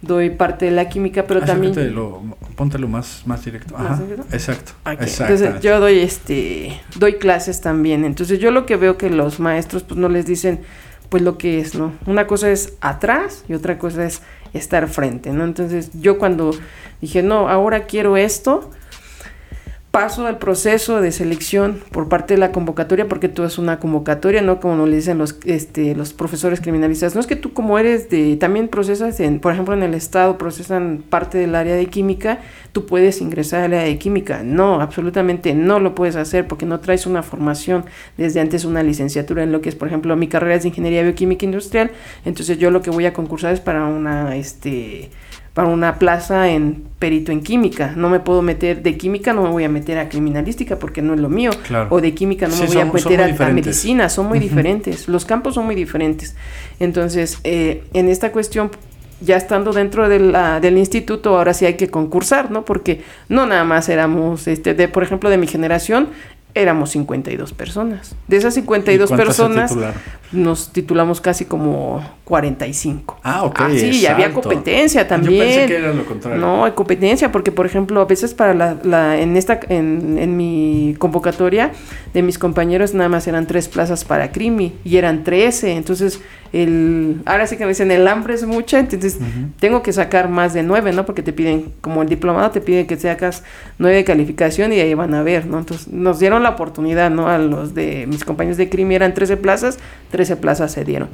doy 0.00 0.30
parte 0.30 0.66
de 0.66 0.70
la 0.70 0.88
química, 0.88 1.26
pero 1.26 1.40
también... 1.40 1.72
Acércatelo, 1.72 2.22
póntelo 2.56 2.88
más, 2.88 3.22
más 3.26 3.44
directo. 3.44 3.74
¿Más 3.76 3.92
Ajá, 3.92 4.02
directo? 4.02 4.26
exacto. 4.32 4.72
Exacto. 4.90 5.34
Entonces 5.34 5.62
yo 5.62 5.80
doy 5.80 5.98
este 5.98 6.80
doy 6.96 7.14
clases 7.14 7.60
también. 7.60 8.04
Entonces 8.04 8.38
yo 8.38 8.50
lo 8.50 8.64
que 8.66 8.76
veo 8.76 8.96
que 8.96 9.10
los 9.10 9.40
maestros 9.40 9.82
pues 9.82 9.98
no 9.98 10.08
les 10.08 10.26
dicen 10.26 10.60
pues 11.08 11.22
lo 11.22 11.38
que 11.38 11.58
es, 11.58 11.74
¿no? 11.74 11.92
Una 12.06 12.26
cosa 12.26 12.50
es 12.50 12.74
atrás 12.80 13.44
y 13.48 13.54
otra 13.54 13.78
cosa 13.78 14.04
es 14.04 14.22
estar 14.52 14.88
frente, 14.88 15.32
¿no? 15.32 15.44
Entonces 15.44 15.90
yo 16.00 16.18
cuando 16.18 16.52
dije, 17.00 17.22
"No, 17.22 17.48
ahora 17.48 17.86
quiero 17.86 18.16
esto", 18.16 18.70
paso 19.90 20.26
al 20.26 20.38
proceso 20.38 21.00
de 21.00 21.12
selección 21.12 21.80
por 21.92 22.08
parte 22.08 22.34
de 22.34 22.40
la 22.40 22.52
convocatoria 22.52 23.08
porque 23.08 23.28
tú 23.28 23.44
es 23.44 23.56
una 23.58 23.78
convocatoria, 23.78 24.42
no 24.42 24.60
como 24.60 24.86
le 24.86 24.96
dicen 24.96 25.16
los 25.16 25.38
este 25.44 25.94
los 25.94 26.12
profesores 26.12 26.60
criminalistas. 26.60 27.14
No 27.14 27.20
es 27.20 27.26
que 27.26 27.36
tú 27.36 27.54
como 27.54 27.78
eres 27.78 28.10
de 28.10 28.36
también 28.36 28.68
procesas 28.68 29.18
en, 29.20 29.40
por 29.40 29.52
ejemplo, 29.52 29.74
en 29.74 29.82
el 29.82 29.94
estado 29.94 30.36
procesan 30.36 31.02
parte 31.08 31.38
del 31.38 31.54
área 31.54 31.74
de 31.74 31.86
química, 31.86 32.40
tú 32.72 32.84
puedes 32.84 33.22
ingresar 33.22 33.64
al 33.64 33.72
área 33.72 33.86
de 33.86 33.98
química. 33.98 34.42
No, 34.42 34.80
absolutamente 34.80 35.54
no 35.54 35.80
lo 35.80 35.94
puedes 35.94 36.16
hacer 36.16 36.46
porque 36.46 36.66
no 36.66 36.80
traes 36.80 37.06
una 37.06 37.22
formación 37.22 37.84
desde 38.18 38.40
antes 38.40 38.64
una 38.64 38.82
licenciatura 38.82 39.42
en 39.42 39.52
lo 39.52 39.62
que 39.62 39.70
es, 39.70 39.74
por 39.74 39.88
ejemplo, 39.88 40.14
mi 40.16 40.28
carrera 40.28 40.56
es 40.56 40.62
de 40.62 40.68
ingeniería 40.68 41.02
bioquímica 41.02 41.46
industrial, 41.46 41.90
entonces 42.24 42.58
yo 42.58 42.70
lo 42.70 42.82
que 42.82 42.90
voy 42.90 43.06
a 43.06 43.12
concursar 43.14 43.54
es 43.54 43.60
para 43.60 43.86
una 43.86 44.36
este 44.36 45.10
para 45.58 45.70
una 45.70 45.98
plaza 45.98 46.48
en 46.50 46.84
perito 47.00 47.32
en 47.32 47.40
química. 47.40 47.92
No 47.96 48.08
me 48.08 48.20
puedo 48.20 48.42
meter 48.42 48.80
de 48.80 48.96
química, 48.96 49.32
no 49.32 49.42
me 49.42 49.48
voy 49.48 49.64
a 49.64 49.68
meter 49.68 49.98
a 49.98 50.08
criminalística 50.08 50.78
porque 50.78 51.02
no 51.02 51.14
es 51.14 51.20
lo 51.20 51.28
mío. 51.28 51.50
Claro. 51.66 51.88
O 51.90 52.00
de 52.00 52.14
química 52.14 52.46
no 52.46 52.52
Sí, 52.52 52.60
me 52.60 52.66
voy 52.68 52.74
son- 52.76 52.88
a 52.88 52.92
meter 53.24 53.42
a- 53.42 53.48
medicina, 53.48 54.08
son 54.08 54.26
muy 54.28 54.38
diferentes. 54.38 55.08
Los 55.08 55.24
campos 55.24 55.54
son 55.56 55.66
muy 55.66 55.74
diferentes. 55.74 56.36
Entonces, 56.78 57.40
eh, 57.42 57.82
en 57.92 58.08
esta 58.08 58.30
cuestión, 58.30 58.70
ya 59.20 59.36
estando 59.36 59.72
dentro 59.72 60.08
de 60.08 60.20
la- 60.20 60.60
del 60.60 60.78
instituto, 60.78 61.36
ahora 61.36 61.52
sí 61.52 61.66
hay 61.66 61.74
que 61.74 61.88
concursar, 61.88 62.52
¿no? 62.52 62.64
Porque 62.64 63.02
no 63.28 63.44
nada 63.46 63.64
más 63.64 63.88
éramos, 63.88 64.46
este, 64.46 64.74
de, 64.74 64.86
por 64.86 65.02
ejemplo, 65.02 65.28
de 65.28 65.38
mi 65.38 65.48
generación, 65.48 66.06
éramos 66.60 66.90
52 66.90 67.52
personas. 67.52 68.14
De 68.26 68.36
esas 68.36 68.54
¿Y 68.56 68.60
52 68.60 69.08
cuántas 69.08 69.36
se 69.36 69.42
personas, 69.42 69.76
nos 70.32 70.72
titulamos 70.72 71.20
casi 71.20 71.44
como 71.46 72.04
45. 72.24 73.18
Ah, 73.22 73.44
ok. 73.44 73.56
Ah, 73.60 73.68
sí, 73.72 74.00
y 74.00 74.06
había 74.06 74.32
competencia 74.34 75.02
Yo 75.02 75.06
también. 75.08 75.42
pensé 75.42 75.66
que 75.66 75.76
era 75.78 75.92
lo 75.94 76.04
contrario. 76.04 76.38
No, 76.40 76.64
hay 76.66 76.72
competencia, 76.72 77.32
porque 77.32 77.50
por 77.52 77.64
ejemplo, 77.64 78.00
a 78.00 78.04
veces 78.04 78.34
para 78.34 78.52
la, 78.54 78.76
la- 78.82 79.18
en 79.18 79.36
esta, 79.36 79.58
en, 79.70 80.18
en 80.18 80.36
mi 80.36 80.94
convocatoria 80.98 81.72
de 82.12 82.22
mis 82.22 82.38
compañeros 82.38 82.92
nada 82.94 83.08
más 83.08 83.26
eran 83.26 83.46
tres 83.46 83.68
plazas 83.68 84.04
para 84.04 84.30
crimi 84.32 84.74
y 84.84 84.96
eran 84.98 85.24
13, 85.24 85.72
entonces 85.76 86.20
el, 86.52 87.20
ahora 87.26 87.46
sí 87.46 87.56
que 87.56 87.64
me 87.64 87.68
dicen 87.70 87.90
el 87.90 88.08
hambre 88.08 88.32
es 88.34 88.46
mucha, 88.46 88.78
entonces 88.78 89.18
tengo 89.60 89.82
que 89.82 89.92
sacar 89.92 90.28
más 90.30 90.54
de 90.54 90.62
nueve, 90.62 90.92
¿no? 90.92 91.04
Porque 91.04 91.22
te 91.22 91.32
piden, 91.34 91.72
como 91.82 92.00
el 92.02 92.08
diplomado 92.08 92.50
te 92.50 92.60
pide 92.62 92.86
que 92.86 92.96
sacas 92.96 93.42
nueve 93.78 93.96
de 93.98 94.04
calificación 94.04 94.72
y 94.72 94.80
ahí 94.80 94.94
van 94.94 95.12
a 95.14 95.22
ver, 95.22 95.46
¿no? 95.46 95.58
Entonces 95.58 95.88
nos 95.88 96.18
dieron 96.18 96.42
la 96.42 96.47
oportunidad, 96.50 97.10
¿no? 97.10 97.28
A 97.28 97.38
los 97.38 97.74
de 97.74 98.06
mis 98.06 98.24
compañeros 98.24 98.56
de 98.56 98.68
crimi 98.68 98.94
eran 98.94 99.14
13 99.14 99.36
plazas, 99.36 99.78
13 100.10 100.36
plazas 100.36 100.72
se 100.72 100.84
dieron. 100.84 101.08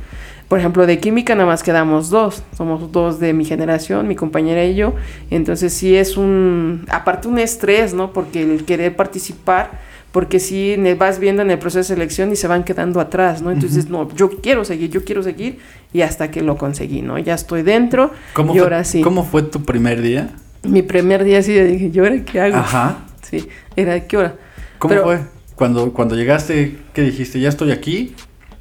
Por 0.48 0.58
ejemplo, 0.58 0.86
de 0.86 0.98
química 1.00 1.34
nada 1.34 1.46
más 1.46 1.62
quedamos 1.62 2.10
dos, 2.10 2.42
somos 2.56 2.92
dos 2.92 3.18
de 3.18 3.32
mi 3.32 3.44
generación, 3.44 4.06
mi 4.06 4.14
compañera 4.14 4.64
y 4.64 4.74
yo, 4.74 4.94
entonces 5.30 5.72
sí 5.72 5.96
es 5.96 6.16
un, 6.16 6.84
aparte 6.90 7.28
un 7.28 7.38
estrés, 7.38 7.94
¿no? 7.94 8.12
Porque 8.12 8.42
el 8.42 8.64
querer 8.64 8.94
participar, 8.94 9.70
porque 10.12 10.38
sí 10.38 10.76
ne- 10.78 10.94
vas 10.94 11.18
viendo 11.18 11.42
en 11.42 11.50
el 11.50 11.58
proceso 11.58 11.78
de 11.78 11.84
selección 11.96 12.30
y 12.30 12.36
se 12.36 12.46
van 12.46 12.62
quedando 12.62 13.00
atrás, 13.00 13.40
¿no? 13.42 13.50
Entonces, 13.50 13.88
no, 13.88 14.08
yo 14.14 14.30
quiero 14.42 14.64
seguir, 14.64 14.90
yo 14.90 15.02
quiero 15.04 15.22
seguir 15.22 15.58
y 15.92 16.02
hasta 16.02 16.30
que 16.30 16.42
lo 16.42 16.56
conseguí, 16.56 17.02
¿no? 17.02 17.18
Ya 17.18 17.34
estoy 17.34 17.62
dentro 17.62 18.12
¿Cómo, 18.34 18.52
y 18.52 18.58
fue, 18.58 18.64
ahora 18.64 18.84
sí. 18.84 19.00
¿Cómo 19.00 19.24
fue 19.24 19.42
tu 19.42 19.62
primer 19.64 20.02
día? 20.02 20.28
Mi 20.62 20.82
primer 20.82 21.24
día 21.24 21.42
sí, 21.42 21.58
dije, 21.58 21.90
¿y 21.92 21.98
ahora 21.98 22.22
qué 22.24 22.40
hago? 22.40 22.56
Ajá. 22.56 22.98
Sí, 23.22 23.48
era 23.76 23.98
¿qué 24.06 24.16
hora? 24.18 24.34
¿Cómo 24.78 24.90
Pero- 24.90 25.04
fue? 25.04 25.20
Cuando, 25.56 25.92
cuando 25.92 26.16
llegaste, 26.16 26.78
¿qué 26.92 27.02
dijiste? 27.02 27.38
¿Ya 27.38 27.48
estoy 27.48 27.70
aquí? 27.70 28.14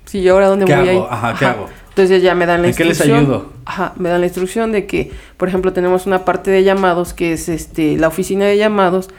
Sí, 0.06 0.20
¿y 0.20 0.28
ahora 0.28 0.48
dónde 0.48 0.66
¿Qué 0.66 0.76
voy 0.76 0.90
hago? 0.90 1.08
Ajá, 1.10 1.36
¿qué 1.40 1.46
hago? 1.46 1.68
Entonces 1.90 2.22
ya 2.22 2.36
me 2.36 2.46
dan 2.46 2.62
la 2.62 2.68
¿En 2.70 2.76
qué 2.76 2.84
les 2.86 2.98
instrucción. 3.00 3.20
ayudo? 3.26 3.54
Ajá, 3.66 3.94
me 3.98 4.10
dan 4.10 4.20
la 4.22 4.28
instrucción 4.28 4.72
de 4.72 4.86
que, 4.86 5.12
por 5.38 5.48
ejemplo, 5.48 5.74
tenemos 5.74 6.06
una 6.06 6.24
parte 6.26 6.52
de 6.52 6.64
llamados 6.64 7.14
que 7.16 7.34
es 7.34 7.50
este 7.50 7.98
la 7.98 8.10
oficina 8.10 8.46
de 8.46 8.58
llamados. 8.58 9.10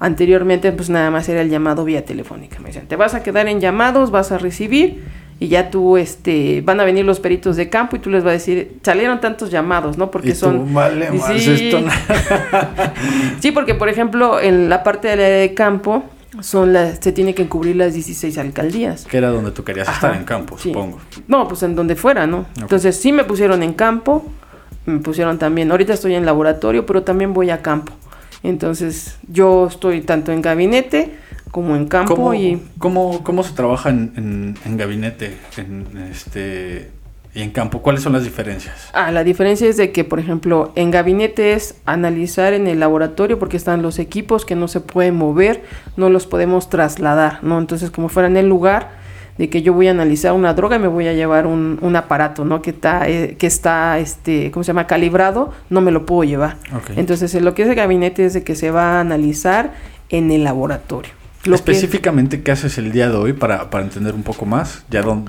Anteriormente, 0.00 0.70
pues 0.72 0.88
nada 0.90 1.10
más 1.10 1.28
era 1.28 1.40
el 1.42 1.50
llamado 1.50 1.84
vía 1.84 2.04
telefónica. 2.04 2.60
Me 2.60 2.66
decían, 2.66 2.86
te 2.86 2.96
vas 2.96 3.14
a 3.14 3.22
quedar 3.22 3.48
en 3.48 3.60
llamados, 3.60 4.10
vas 4.10 4.30
a 4.32 4.38
recibir 4.38 5.02
y 5.40 5.48
ya 5.48 5.70
tú, 5.70 5.96
este, 5.96 6.62
van 6.62 6.80
a 6.80 6.84
venir 6.84 7.04
los 7.04 7.18
peritos 7.20 7.56
de 7.56 7.68
campo 7.68 7.96
y 7.96 7.98
tú 7.98 8.08
les 8.08 8.22
vas 8.24 8.30
a 8.30 8.34
decir, 8.34 8.78
salieron 8.82 9.20
tantos 9.20 9.50
llamados, 9.50 9.98
¿no? 9.98 10.10
Porque 10.10 10.28
Y 10.30 10.32
tú, 10.32 10.38
son... 10.38 10.72
vale, 10.72 11.10
más 11.10 11.26
Sí. 11.42 11.68
esto 11.68 11.80
Sí, 13.40 13.50
porque 13.52 13.74
por 13.74 13.88
ejemplo, 13.88 14.40
en 14.40 14.68
la 14.68 14.82
parte 14.82 15.08
del 15.08 15.20
área 15.20 15.38
de 15.38 15.54
campo 15.54 16.04
son 16.40 16.72
las, 16.72 16.98
se 17.00 17.12
tiene 17.12 17.34
que 17.34 17.48
cubrir 17.48 17.76
las 17.76 17.94
16 17.94 18.36
alcaldías. 18.38 19.04
que 19.04 19.16
era 19.18 19.30
donde 19.30 19.50
tú 19.50 19.64
querías 19.64 19.88
Ajá, 19.88 19.96
estar 20.08 20.16
en 20.16 20.24
campo, 20.24 20.58
sí. 20.58 20.68
supongo. 20.68 20.98
No, 21.26 21.48
pues 21.48 21.62
en 21.62 21.74
donde 21.74 21.96
fuera, 21.96 22.26
¿no? 22.26 22.46
Entonces 22.60 22.96
sí 22.96 23.12
me 23.12 23.24
pusieron 23.24 23.62
en 23.62 23.72
campo, 23.72 24.24
me 24.86 24.98
pusieron 25.00 25.38
también, 25.38 25.70
ahorita 25.70 25.94
estoy 25.94 26.14
en 26.14 26.26
laboratorio, 26.26 26.86
pero 26.86 27.02
también 27.02 27.32
voy 27.32 27.50
a 27.50 27.62
campo. 27.62 27.92
Entonces 28.42 29.16
yo 29.28 29.66
estoy 29.66 30.02
tanto 30.02 30.32
en 30.32 30.42
gabinete 30.42 31.14
como 31.50 31.74
en 31.76 31.88
campo 31.88 32.14
¿Cómo, 32.14 32.34
y... 32.34 32.62
¿cómo, 32.78 33.24
cómo 33.24 33.42
se 33.42 33.52
trabaja 33.54 33.90
en, 33.90 34.12
en, 34.16 34.58
en 34.64 34.76
gabinete 34.76 35.36
en, 35.56 35.86
este, 36.10 36.90
y 37.38 37.42
en 37.42 37.50
campo? 37.50 37.82
¿Cuáles 37.82 38.02
son 38.02 38.12
las 38.14 38.24
diferencias? 38.24 38.74
Ah, 38.92 39.12
la 39.12 39.22
diferencia 39.22 39.68
es 39.68 39.76
de 39.76 39.92
que, 39.92 40.02
por 40.02 40.18
ejemplo, 40.18 40.72
en 40.74 40.90
gabinete 40.90 41.52
es 41.52 41.76
analizar 41.86 42.52
en 42.52 42.66
el 42.66 42.80
laboratorio 42.80 43.38
porque 43.38 43.56
están 43.56 43.80
los 43.80 44.00
equipos 44.00 44.44
que 44.44 44.56
no 44.56 44.66
se 44.66 44.80
pueden 44.80 45.14
mover, 45.14 45.62
no 45.96 46.10
los 46.10 46.26
podemos 46.26 46.68
trasladar, 46.68 47.38
¿no? 47.44 47.58
Entonces, 47.60 47.92
como 47.92 48.08
fuera 48.08 48.26
en 48.28 48.36
el 48.36 48.48
lugar 48.48 48.90
de 49.38 49.48
que 49.48 49.62
yo 49.62 49.72
voy 49.72 49.86
a 49.86 49.92
analizar 49.92 50.32
una 50.32 50.52
droga 50.52 50.76
y 50.76 50.78
me 50.80 50.88
voy 50.88 51.06
a 51.06 51.12
llevar 51.12 51.46
un, 51.46 51.78
un 51.80 51.94
aparato, 51.94 52.44
¿no? 52.44 52.60
Que 52.60 52.70
está, 52.70 53.08
eh, 53.08 53.36
que 53.38 53.46
está, 53.46 54.00
este, 54.00 54.50
¿cómo 54.50 54.64
se 54.64 54.68
llama? 54.70 54.88
Calibrado, 54.88 55.52
no 55.70 55.80
me 55.80 55.92
lo 55.92 56.06
puedo 56.06 56.24
llevar. 56.24 56.56
Entonces, 56.96 57.32
lo 57.40 57.54
que 57.54 57.62
es 57.62 57.68
el 57.68 57.76
gabinete 57.76 58.24
es 58.26 58.32
de 58.34 58.42
que 58.42 58.56
se 58.56 58.72
va 58.72 58.96
a 58.96 59.00
analizar 59.00 59.74
en 60.08 60.32
el 60.32 60.42
laboratorio. 60.42 61.12
Lo 61.44 61.50
que- 61.52 61.54
Específicamente, 61.54 62.42
¿qué 62.42 62.50
haces 62.50 62.78
el 62.78 62.90
día 62.90 63.08
de 63.08 63.16
hoy 63.16 63.32
para, 63.32 63.70
para 63.70 63.84
entender 63.84 64.12
un 64.12 64.24
poco 64.24 64.44
más? 64.44 64.82
Ya 64.90 65.02
don, 65.02 65.26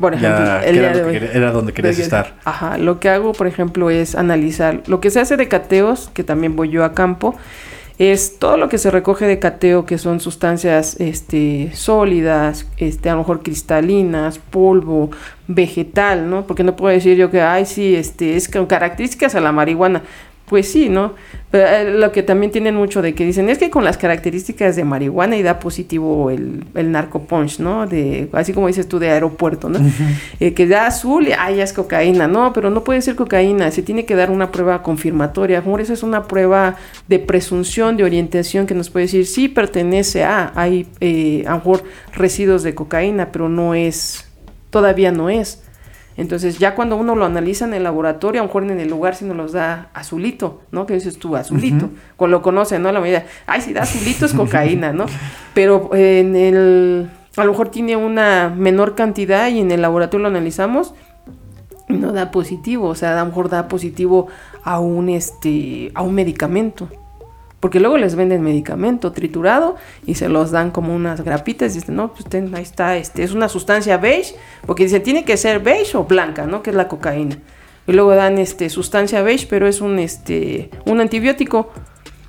por 0.00 0.14
ejemplo, 0.14 0.44
ya, 0.44 0.64
el 0.64 0.74
¿qué 0.74 0.80
día 0.80 0.90
era, 0.90 1.06
de 1.06 1.28
que 1.30 1.38
donde 1.38 1.72
querías 1.72 1.98
estar. 1.98 2.34
Ajá, 2.44 2.78
lo 2.78 2.98
que 2.98 3.10
hago, 3.10 3.32
por 3.32 3.46
ejemplo, 3.46 3.90
es 3.90 4.14
analizar 4.14 4.82
lo 4.86 5.00
que 5.00 5.10
se 5.10 5.20
hace 5.20 5.36
de 5.36 5.46
cateos, 5.46 6.10
que 6.14 6.24
también 6.24 6.56
voy 6.56 6.70
yo 6.70 6.84
a 6.84 6.94
campo, 6.94 7.36
es 8.00 8.38
todo 8.38 8.56
lo 8.56 8.70
que 8.70 8.78
se 8.78 8.90
recoge 8.90 9.26
de 9.26 9.38
cateo, 9.38 9.84
que 9.84 9.98
son 9.98 10.20
sustancias 10.20 10.98
este, 10.98 11.70
sólidas, 11.74 12.66
este, 12.78 13.10
a 13.10 13.12
lo 13.12 13.18
mejor 13.18 13.42
cristalinas, 13.42 14.38
polvo, 14.38 15.10
vegetal, 15.48 16.30
¿no? 16.30 16.46
Porque 16.46 16.64
no 16.64 16.76
puedo 16.76 16.94
decir 16.94 17.18
yo 17.18 17.30
que, 17.30 17.42
ay, 17.42 17.66
sí, 17.66 17.94
este, 17.94 18.36
es 18.36 18.48
con 18.48 18.64
características 18.64 19.34
a 19.34 19.40
la 19.40 19.52
marihuana. 19.52 20.02
Pues 20.50 20.68
sí, 20.68 20.88
¿no? 20.88 21.14
Pero 21.52 21.68
eh, 21.68 21.94
lo 21.96 22.10
que 22.10 22.24
también 22.24 22.50
tienen 22.50 22.74
mucho 22.74 23.02
de 23.02 23.14
que 23.14 23.24
dicen 23.24 23.48
es 23.48 23.58
que 23.58 23.70
con 23.70 23.84
las 23.84 23.96
características 23.96 24.74
de 24.74 24.82
marihuana 24.82 25.36
y 25.36 25.44
da 25.44 25.60
positivo 25.60 26.28
el, 26.28 26.64
el 26.74 26.90
narcopunch, 26.90 27.60
¿no? 27.60 27.86
De, 27.86 28.28
así 28.32 28.52
como 28.52 28.66
dices 28.66 28.88
tú, 28.88 28.98
de 28.98 29.10
aeropuerto, 29.10 29.68
¿no? 29.68 29.78
Eh, 30.40 30.52
que 30.52 30.66
da 30.66 30.86
azul 30.86 31.28
y 31.28 31.32
ay, 31.38 31.58
ya 31.58 31.62
es 31.62 31.72
cocaína. 31.72 32.26
No, 32.26 32.52
pero 32.52 32.68
no 32.68 32.82
puede 32.82 33.00
ser 33.00 33.14
cocaína. 33.14 33.70
Se 33.70 33.82
tiene 33.82 34.04
que 34.06 34.16
dar 34.16 34.28
una 34.28 34.50
prueba 34.50 34.82
confirmatoria. 34.82 35.62
Por 35.62 35.80
eso 35.80 35.92
es 35.92 36.02
una 36.02 36.24
prueba 36.24 36.74
de 37.06 37.20
presunción, 37.20 37.96
de 37.96 38.02
orientación 38.02 38.66
que 38.66 38.74
nos 38.74 38.90
puede 38.90 39.06
decir 39.06 39.24
sí 39.24 39.46
pertenece 39.46 40.24
a. 40.24 40.50
Hay 40.56 40.88
eh, 40.98 41.44
a 41.46 41.50
lo 41.50 41.56
mejor 41.58 41.84
residuos 42.12 42.64
de 42.64 42.74
cocaína, 42.74 43.30
pero 43.30 43.48
no 43.48 43.76
es, 43.76 44.26
todavía 44.70 45.12
no 45.12 45.30
es. 45.30 45.62
Entonces, 46.20 46.58
ya 46.58 46.74
cuando 46.74 46.96
uno 46.96 47.16
lo 47.16 47.24
analiza 47.24 47.64
en 47.64 47.72
el 47.72 47.82
laboratorio, 47.82 48.42
a 48.42 48.44
lo 48.44 48.48
mejor 48.48 48.64
en 48.64 48.78
el 48.78 48.90
lugar 48.90 49.14
sí 49.14 49.24
nos 49.24 49.38
los 49.38 49.52
da 49.52 49.88
azulito, 49.94 50.60
¿no? 50.70 50.84
Que 50.84 50.92
dices 50.92 51.18
tú, 51.18 51.34
azulito. 51.34 51.86
Ujú. 51.86 51.94
Cuando 52.16 52.36
lo 52.36 52.42
conocen, 52.42 52.82
¿no? 52.82 52.92
La 52.92 53.00
medida, 53.00 53.24
ay, 53.46 53.62
si 53.62 53.72
da 53.72 53.84
azulito 53.84 54.26
es 54.26 54.34
cocaína, 54.34 54.92
¿no? 54.92 55.06
Pero 55.54 55.88
en 55.94 56.36
el, 56.36 57.10
a 57.38 57.44
lo 57.44 57.52
mejor 57.52 57.70
tiene 57.70 57.96
una 57.96 58.52
menor 58.54 58.96
cantidad 58.96 59.48
y 59.48 59.60
en 59.60 59.70
el 59.70 59.80
laboratorio 59.80 60.24
lo 60.24 60.28
analizamos 60.28 60.92
y 61.88 61.94
no 61.94 62.12
da 62.12 62.30
positivo, 62.30 62.88
o 62.88 62.94
sea, 62.94 63.16
a 63.16 63.20
lo 63.20 63.30
mejor 63.30 63.48
da 63.48 63.66
positivo 63.66 64.26
a 64.62 64.78
un, 64.78 65.08
este, 65.08 65.90
a 65.94 66.02
un 66.02 66.14
medicamento. 66.14 66.86
Porque 67.60 67.78
luego 67.78 67.98
les 67.98 68.14
venden 68.16 68.40
medicamento 68.40 69.12
triturado 69.12 69.76
y 70.06 70.14
se 70.14 70.30
los 70.30 70.50
dan 70.50 70.70
como 70.70 70.94
unas 70.96 71.20
grapitas 71.20 71.72
y 71.72 71.80
dicen, 71.80 71.96
no, 71.96 72.12
pues 72.12 72.24
ten, 72.24 72.54
ahí 72.54 72.62
está, 72.62 72.96
este, 72.96 73.22
es 73.22 73.32
una 73.32 73.50
sustancia 73.50 73.98
beige, 73.98 74.34
porque 74.66 74.84
dice, 74.84 74.98
tiene 74.98 75.24
que 75.24 75.36
ser 75.36 75.60
beige 75.60 75.96
o 75.98 76.04
blanca, 76.04 76.46
¿no? 76.46 76.62
Que 76.62 76.70
es 76.70 76.76
la 76.76 76.88
cocaína. 76.88 77.36
Y 77.86 77.92
luego 77.92 78.14
dan 78.14 78.38
este 78.38 78.70
sustancia 78.70 79.22
beige, 79.22 79.46
pero 79.48 79.66
es 79.66 79.80
un 79.82 79.98
este 79.98 80.70
un 80.86 81.00
antibiótico, 81.00 81.70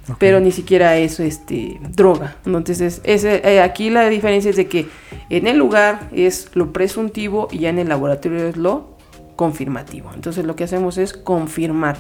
Ok. 0.09 0.17
pero 0.17 0.39
ni 0.39 0.51
siquiera 0.51 0.97
es 0.97 1.19
este 1.19 1.79
droga. 1.95 2.35
Entonces, 2.45 2.99
ese, 3.03 3.41
eh, 3.47 3.61
aquí 3.61 3.89
la 3.89 4.09
diferencia 4.09 4.49
es 4.49 4.57
de 4.57 4.67
que 4.67 4.87
en 5.29 5.47
el 5.47 5.57
lugar 5.57 6.09
es 6.11 6.49
lo 6.55 6.73
presuntivo 6.73 7.47
y 7.51 7.59
ya 7.59 7.69
en 7.69 7.79
el 7.79 7.87
laboratorio 7.89 8.47
es 8.47 8.57
lo 8.57 8.97
confirmativo. 9.37 10.11
Entonces, 10.13 10.43
lo 10.45 10.55
que 10.55 10.63
hacemos 10.65 10.97
es 10.97 11.13
confirmar. 11.13 11.97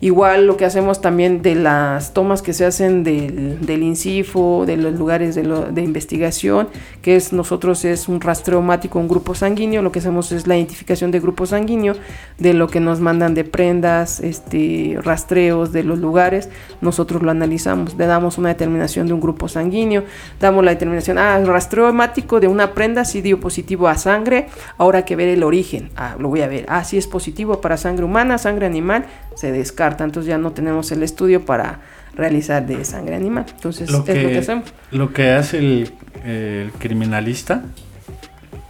Igual 0.00 0.46
lo 0.46 0.56
que 0.56 0.64
hacemos 0.64 1.00
también 1.00 1.42
de 1.42 1.56
las 1.56 2.14
tomas 2.14 2.40
que 2.40 2.52
se 2.52 2.64
hacen 2.64 3.02
del, 3.02 3.66
del 3.66 3.82
INCIFO, 3.82 4.64
de 4.64 4.76
los 4.76 4.94
lugares 4.94 5.34
de, 5.34 5.82
investigación, 5.82 6.68
que 7.02 7.16
es 7.16 7.32
nosotros 7.32 7.84
es 7.84 8.08
un 8.08 8.20
rastreo 8.20 8.62
mático, 8.62 9.00
un 9.00 9.08
grupo 9.08 9.34
sanguíneo, 9.34 9.82
lo 9.82 9.90
que 9.90 9.98
hacemos 9.98 10.30
es 10.30 10.46
la 10.46 10.56
identificación 10.56 11.10
de 11.10 11.18
grupo 11.18 11.46
sanguíneo, 11.46 11.94
de 12.38 12.54
lo 12.54 12.68
que 12.68 12.78
nos 12.78 13.00
mandan 13.00 13.34
de 13.34 13.42
prendas, 13.42 14.20
este, 14.20 14.96
rastreos 15.02 15.72
de 15.72 15.82
los 15.82 15.98
lugares, 15.98 16.48
nosotros 16.80 17.22
lo 17.22 17.32
analizamos, 17.32 17.96
le 17.96 18.06
damos 18.06 18.38
una 18.38 18.50
determinación 18.50 19.08
de 19.08 19.14
un 19.14 19.20
grupo 19.20 19.48
sanguíneo, 19.48 20.04
damos 20.38 20.64
la 20.64 20.70
determinación, 20.70 21.18
ah, 21.18 21.40
rastreo 21.44 21.88
hemático 21.88 22.38
de 22.38 22.46
una 22.46 22.72
prenda 22.72 23.04
sí 23.04 23.20
dio 23.20 23.40
positivo 23.40 23.88
a 23.88 23.96
sangre, 23.96 24.46
ahora 24.76 24.98
hay 24.98 25.04
que 25.04 25.16
ver 25.16 25.28
el 25.28 25.42
origen, 25.42 25.90
ah, 25.96 26.14
lo 26.18 26.28
voy 26.28 26.42
a 26.42 26.48
ver, 26.48 26.66
ah, 26.68 26.84
sí 26.84 26.98
es 26.98 27.08
positivo 27.08 27.60
para 27.60 27.76
sangre 27.76 28.04
humana, 28.04 28.38
sangre 28.38 28.66
animal, 28.66 29.06
se 29.38 29.52
descarta, 29.52 30.04
entonces 30.04 30.28
ya 30.28 30.38
no 30.38 30.52
tenemos 30.52 30.90
el 30.92 31.02
estudio 31.02 31.44
para 31.44 31.80
realizar 32.14 32.66
de 32.66 32.84
sangre 32.84 33.14
animal, 33.14 33.46
entonces 33.48 33.90
Lo 33.90 33.98
es 33.98 34.00
lo 34.00 34.04
que 34.04 34.28
que, 34.32 34.38
hacemos. 34.38 34.64
lo 34.90 35.12
que 35.12 35.30
hace 35.30 35.58
el, 35.58 35.92
el 36.24 36.72
criminalista, 36.78 37.62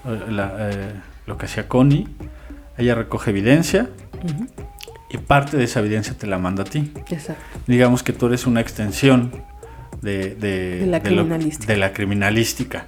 eh, 0.06 0.30
la, 0.30 0.52
eh, 0.70 0.92
lo 1.26 1.38
que 1.38 1.46
hacía 1.46 1.66
Connie, 1.68 2.06
ella 2.76 2.94
recoge 2.94 3.30
evidencia 3.30 3.88
y 5.10 5.16
parte 5.18 5.56
de 5.56 5.64
esa 5.64 5.80
evidencia 5.80 6.14
te 6.18 6.26
la 6.26 6.38
manda 6.38 6.62
a 6.62 6.66
ti. 6.66 6.92
Exacto. 7.10 7.42
Digamos 7.66 8.02
que 8.02 8.12
tú 8.12 8.26
eres 8.26 8.46
una 8.46 8.60
extensión 8.60 9.32
de, 10.02 10.34
de, 10.34 10.80
De 10.80 10.86
la 10.86 10.98
lo- 10.98 11.04
criminalística. 11.04 11.72
de 11.72 11.78
la 11.78 11.92
criminalística. 11.92 12.84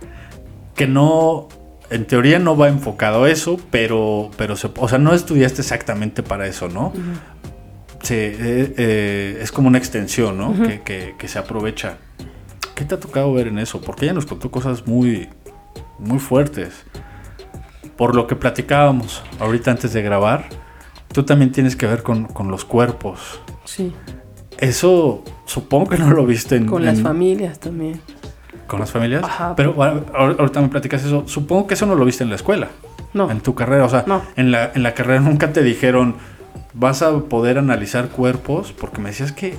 Que 0.74 0.86
no, 0.86 1.48
en 1.90 2.04
teoría 2.06 2.38
no 2.38 2.56
va 2.56 2.68
enfocado 2.68 3.24
a 3.24 3.30
eso, 3.30 3.58
pero, 3.70 4.30
pero 4.36 4.54
se- 4.56 4.70
o 4.76 4.88
sea, 4.88 4.98
no 4.98 5.14
estudiaste 5.14 5.62
exactamente 5.62 6.22
para 6.22 6.46
eso, 6.46 6.68
¿no? 6.68 6.92
Se, 8.02 8.28
eh, 8.28 8.74
eh, 8.78 9.38
es 9.42 9.52
como 9.52 9.68
una 9.68 9.78
extensión, 9.78 10.38
¿no? 10.38 10.54
Que, 10.66 10.80
que- 10.80 11.14
que 11.18 11.28
se 11.28 11.38
aprovecha. 11.38 11.98
¿Qué 12.74 12.84
te 12.84 12.94
ha 12.94 13.00
tocado 13.00 13.32
ver 13.34 13.48
en 13.48 13.58
eso? 13.58 13.80
Porque 13.80 14.06
ella 14.06 14.14
nos 14.14 14.24
contó 14.26 14.50
cosas 14.50 14.86
muy, 14.86 15.28
muy 15.98 16.18
fuertes. 16.18 16.84
Por 17.96 18.14
lo 18.14 18.26
que 18.26 18.36
platicábamos 18.36 19.22
ahorita 19.38 19.70
antes 19.70 19.92
de 19.92 20.00
grabar, 20.02 20.48
tú 21.12 21.24
también 21.24 21.52
tienes 21.52 21.76
que 21.76 21.86
ver 21.86 22.02
con, 22.02 22.24
con 22.24 22.50
los 22.50 22.64
cuerpos. 22.64 23.40
Sí, 23.64 23.92
Eso 24.58 25.22
supongo 25.44 25.90
que 25.90 25.98
no 25.98 26.10
lo 26.10 26.24
viste 26.24 26.56
en, 26.56 26.66
con 26.66 26.84
las 26.84 27.00
familias 27.02 27.60
también. 27.60 28.00
con 28.66 28.80
las 28.80 28.90
familias. 28.90 29.22
Ajá. 29.24 29.54
Pero 29.56 29.74
bueno, 29.74 30.04
ahorita 30.14 30.62
me 30.62 30.68
platicas 30.68 31.04
eso. 31.04 31.24
Supongo 31.28 31.66
que 31.66 31.74
eso 31.74 31.84
no 31.84 31.94
lo 31.94 32.04
viste 32.06 32.24
en 32.24 32.30
la 32.30 32.36
escuela, 32.36 32.68
No, 33.12 33.30
en 33.30 33.40
tu 33.42 33.54
carrera. 33.54 33.84
O 33.84 33.88
sea, 33.90 34.04
No. 34.06 34.22
en, 34.36 34.50
la, 34.50 34.72
en 34.74 34.82
la 34.82 34.94
carrera 34.94 35.20
nunca 35.20 35.52
te 35.52 35.62
dijeron 35.62 36.14
vas 36.74 37.02
a 37.02 37.18
poder 37.20 37.58
analizar 37.58 38.08
cuerpos, 38.08 38.72
porque 38.72 39.00
me 39.00 39.10
decías 39.10 39.32
que, 39.32 39.54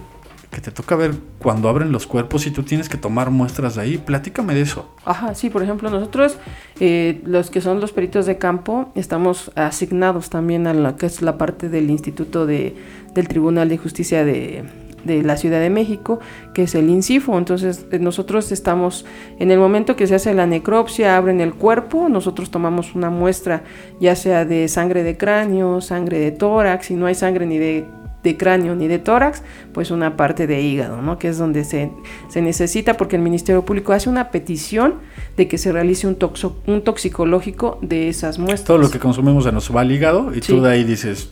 que 0.52 0.62
te 0.62 0.72
toca 0.72 0.96
ver 0.96 1.14
cuando 1.40 1.70
abren 1.70 1.92
los 1.92 2.08
cuerpos 2.08 2.48
y 2.48 2.52
tú 2.52 2.64
tienes 2.64 2.90
que 2.90 2.98
tomar 2.98 3.32
muestras 3.32 3.76
de 3.76 3.82
ahí. 3.82 3.98
Platícame 3.98 4.54
de 4.54 4.62
eso. 4.62 4.94
Ajá, 5.06 5.34
sí, 5.36 5.50
por 5.50 5.64
ejemplo, 5.64 5.90
nosotros, 5.90 6.38
eh, 6.80 7.22
los 7.26 7.50
que 7.50 7.62
son 7.62 7.80
los 7.80 7.92
peritos 7.92 8.26
de 8.26 8.38
campo, 8.38 8.92
estamos 8.96 9.52
asignados 9.56 10.30
también 10.30 10.68
a 10.68 10.74
la 10.74 10.96
que 10.96 11.06
es 11.06 11.22
la 11.22 11.38
parte 11.38 11.70
del 11.70 11.90
Instituto 11.90 12.46
de, 12.46 12.76
del 13.14 13.28
Tribunal 13.28 13.70
de 13.70 13.78
Justicia 13.78 14.24
de, 14.26 14.66
de 15.04 15.24
la 15.24 15.38
Ciudad 15.38 15.60
de 15.60 15.70
México, 15.70 16.20
que 16.54 16.64
es 16.64 16.76
el 16.76 16.90
INCIFO. 16.90 17.38
Entonces, 17.38 17.86
eh, 17.92 18.00
nosotros 18.00 18.52
estamos, 18.52 19.06
en 19.40 19.52
el 19.52 19.60
momento 19.60 19.96
que 19.96 20.08
se 20.08 20.16
hace 20.16 20.34
la 20.34 20.46
necropsia, 20.48 21.18
abren 21.18 21.42
el 21.42 21.54
cuerpo, 21.54 22.10
nosotros 22.10 22.52
tomamos 22.52 22.96
una 22.96 23.10
muestra, 23.10 23.64
ya 24.00 24.16
sea 24.16 24.46
de 24.46 24.68
sangre 24.68 25.04
de 25.04 25.18
cráneo, 25.18 25.82
sangre 25.82 26.20
de 26.20 26.32
tórax, 26.32 26.88
si 26.88 26.94
no 26.96 27.06
hay 27.06 27.16
sangre 27.16 27.46
ni 27.46 27.58
de 27.58 27.86
de 28.24 28.38
cráneo 28.38 28.76
ni 28.76 28.88
de 28.88 29.00
tórax, 29.00 29.42
pues 29.74 29.90
una 29.90 30.16
parte 30.16 30.46
de 30.46 30.62
hígado, 30.62 31.02
¿no? 31.02 31.18
Que 31.18 31.30
es 31.30 31.40
donde 31.40 31.64
se, 31.64 31.90
se 32.30 32.40
necesita 32.44 32.94
porque 32.96 33.16
el 33.16 33.24
Ministerio 33.24 33.66
Público 33.66 33.94
hace 33.94 34.10
una 34.12 34.30
petición 34.30 34.98
de 35.38 35.48
que 35.48 35.58
se 35.58 35.72
realice 35.72 36.06
un, 36.06 36.20
toxo- 36.20 36.54
un 36.68 36.84
toxicológico 36.84 37.80
de 37.82 38.10
esas 38.10 38.38
muestras. 38.38 38.66
Todo 38.66 38.78
lo 38.78 38.92
que 38.92 39.00
consumimos 39.00 39.46
se 39.46 39.52
nos 39.52 39.76
va 39.76 39.82
al 39.82 39.92
hígado 39.92 40.30
y 40.36 40.42
Sí. 40.42 40.54
tú 40.54 40.62
de 40.62 40.70
ahí 40.70 40.84
dices, 40.84 41.32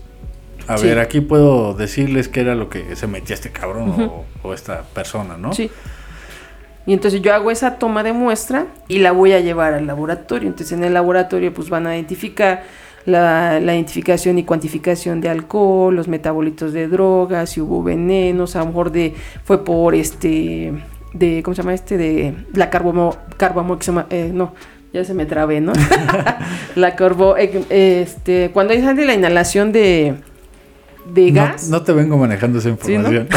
a 0.67 0.77
Sí. 0.77 0.87
ver, 0.87 0.99
aquí 0.99 1.21
puedo 1.21 1.73
decirles 1.73 2.27
qué 2.27 2.41
era 2.41 2.55
lo 2.55 2.69
que 2.69 2.95
se 2.95 3.07
metía 3.07 3.33
este 3.35 3.51
cabrón 3.51 3.89
o, 3.99 4.25
o 4.47 4.53
esta 4.53 4.83
persona, 4.83 5.37
¿no? 5.37 5.53
Sí. 5.53 5.69
Y 6.85 6.93
entonces 6.93 7.21
yo 7.21 7.33
hago 7.33 7.51
esa 7.51 7.75
toma 7.77 8.03
de 8.03 8.13
muestra 8.13 8.65
y 8.87 8.99
la 8.99 9.11
voy 9.11 9.33
a 9.33 9.39
llevar 9.39 9.73
al 9.73 9.85
laboratorio. 9.85 10.47
Entonces 10.47 10.77
en 10.77 10.83
el 10.83 10.93
laboratorio 10.93 11.53
pues 11.53 11.69
van 11.69 11.85
a 11.85 11.95
identificar 11.95 12.63
la, 13.05 13.59
la 13.59 13.75
identificación 13.75 14.39
y 14.39 14.43
cuantificación 14.43 15.21
de 15.21 15.29
alcohol, 15.29 15.95
los 15.95 16.07
metabolitos 16.07 16.73
de 16.73 16.87
drogas, 16.87 17.51
si 17.51 17.61
hubo 17.61 17.83
venenos, 17.83 18.55
a 18.55 18.59
lo 18.59 18.67
mejor 18.67 18.91
de, 18.91 19.13
fue 19.43 19.63
por 19.63 19.93
este, 19.95 20.73
de, 21.13 21.41
¿cómo 21.43 21.55
se 21.55 21.61
llama 21.61 21.73
este? 21.73 21.97
De 21.97 22.33
la 22.53 22.69
carbomo, 22.69 23.15
carbomoxima, 23.37 24.07
eh, 24.09 24.31
no, 24.33 24.53
ya 24.93 25.03
se 25.05 25.13
me 25.13 25.25
trabé, 25.25 25.61
¿no? 25.61 25.73
la 26.75 26.95
carbo, 26.95 27.37
eh, 27.37 28.01
este, 28.01 28.49
cuando 28.51 28.73
hay 28.73 28.81
la 28.81 29.13
inhalación 29.13 29.71
de, 29.71 30.15
de 31.13 31.31
gas. 31.31 31.69
No, 31.69 31.81
te 31.81 31.93
vengo 31.93 32.17
manejando 32.17 32.59
esa 32.59 32.69
información. 32.69 33.27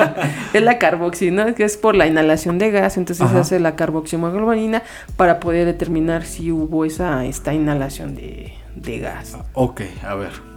es 0.52 0.62
la 0.62 0.78
carboxina, 0.78 1.54
que 1.54 1.64
es 1.64 1.76
por 1.76 1.94
la 1.94 2.06
inhalación 2.06 2.58
de 2.58 2.70
gas, 2.70 2.96
entonces 2.96 3.28
se 3.30 3.38
hace 3.38 3.60
la 3.60 3.76
carboximoglobalina 3.76 4.82
para 5.16 5.40
poder 5.40 5.66
determinar 5.66 6.24
si 6.24 6.52
hubo 6.52 6.84
esa 6.84 7.24
esta 7.24 7.54
inhalación 7.54 8.14
de, 8.14 8.52
de 8.76 8.98
gas. 8.98 9.36
Ok, 9.54 9.82
a 10.04 10.14
ver. 10.14 10.52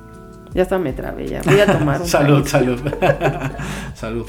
Ya 0.53 0.61
está 0.61 0.79
me 0.79 0.93
trabé, 0.93 1.27
ya. 1.27 1.41
Voy 1.43 1.59
a 1.59 1.65
tomar 1.65 2.01
un 2.01 2.07
Salud, 2.07 2.47
salud. 2.47 2.79
salud. 3.93 4.25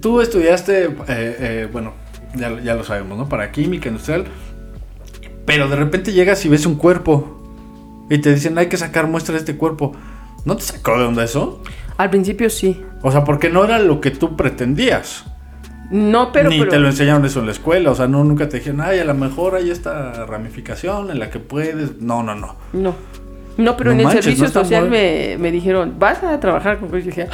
Tú 0.00 0.20
estudiaste, 0.20 0.86
eh, 0.86 0.96
eh, 1.08 1.68
bueno, 1.70 1.92
ya, 2.34 2.60
ya, 2.60 2.74
lo 2.74 2.82
sabemos, 2.82 3.16
¿no? 3.16 3.28
Para 3.28 3.52
química 3.52 3.88
industrial. 3.88 4.24
Pero 5.46 5.68
de 5.68 5.76
repente 5.76 6.12
llegas 6.12 6.44
y 6.44 6.48
ves 6.48 6.66
un 6.66 6.74
cuerpo. 6.74 7.41
Y 8.10 8.18
te 8.18 8.34
dicen, 8.34 8.58
hay 8.58 8.68
que 8.68 8.76
sacar 8.76 9.06
muestras 9.06 9.34
de 9.34 9.38
este 9.40 9.56
cuerpo. 9.56 9.92
¿No 10.44 10.56
te 10.56 10.62
sacó 10.62 10.98
de 10.98 11.04
onda 11.04 11.24
eso? 11.24 11.62
Al 11.96 12.10
principio 12.10 12.50
sí. 12.50 12.82
O 13.02 13.12
sea, 13.12 13.24
porque 13.24 13.48
no 13.48 13.64
era 13.64 13.78
lo 13.78 14.00
que 14.00 14.10
tú 14.10 14.36
pretendías. 14.36 15.24
No, 15.90 16.32
pero. 16.32 16.48
Ni 16.48 16.66
te 16.66 16.78
lo 16.78 16.88
enseñaron 16.88 17.24
eso 17.24 17.40
en 17.40 17.46
la 17.46 17.52
escuela. 17.52 17.90
O 17.90 17.94
sea, 17.94 18.08
no, 18.08 18.24
nunca 18.24 18.48
te 18.48 18.58
dijeron, 18.58 18.80
ay, 18.80 18.98
a 18.98 19.04
lo 19.04 19.14
mejor 19.14 19.54
hay 19.54 19.70
esta 19.70 20.24
ramificación 20.26 21.10
en 21.10 21.18
la 21.18 21.30
que 21.30 21.38
puedes. 21.38 22.00
No, 22.00 22.22
no, 22.22 22.34
no. 22.34 22.56
No. 22.72 22.94
No, 23.58 23.76
pero 23.76 23.92
en 23.92 24.00
el 24.00 24.10
servicio 24.10 24.48
social 24.48 24.88
me, 24.88 25.36
me, 25.38 25.50
dijeron, 25.50 25.96
vas 25.98 26.22
a 26.22 26.40
trabajar 26.40 26.78
con 26.78 26.88
Y 26.98 27.02
dije, 27.02 27.28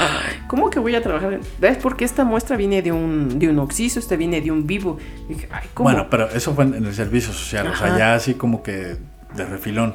¿cómo 0.49 0.69
que 0.69 0.81
voy 0.81 0.95
a 0.97 1.03
trabajar? 1.03 1.39
¿Ves? 1.61 1.79
Porque 1.81 2.05
esta 2.05 2.25
muestra 2.25 2.57
viene 2.57 2.83
de 2.83 2.91
un, 2.91 3.39
de 3.39 3.49
un 3.49 3.59
oxiso, 3.61 4.01
esta 4.01 4.17
viene 4.17 4.41
de 4.41 4.51
un 4.51 4.67
vivo. 4.67 4.99
dije, 5.29 5.49
Ay, 5.53 5.69
¿cómo? 5.75 5.89
Bueno, 5.89 6.09
pero 6.11 6.29
eso 6.31 6.55
fue 6.55 6.65
en 6.65 6.75
el 6.75 6.93
servicio 6.93 7.33
social, 7.33 7.69
o 7.69 7.77
sea, 7.77 7.97
ya 7.97 8.15
así 8.15 8.35
como 8.35 8.63
que 8.65 8.97
de 9.37 9.45
refilón. 9.45 9.95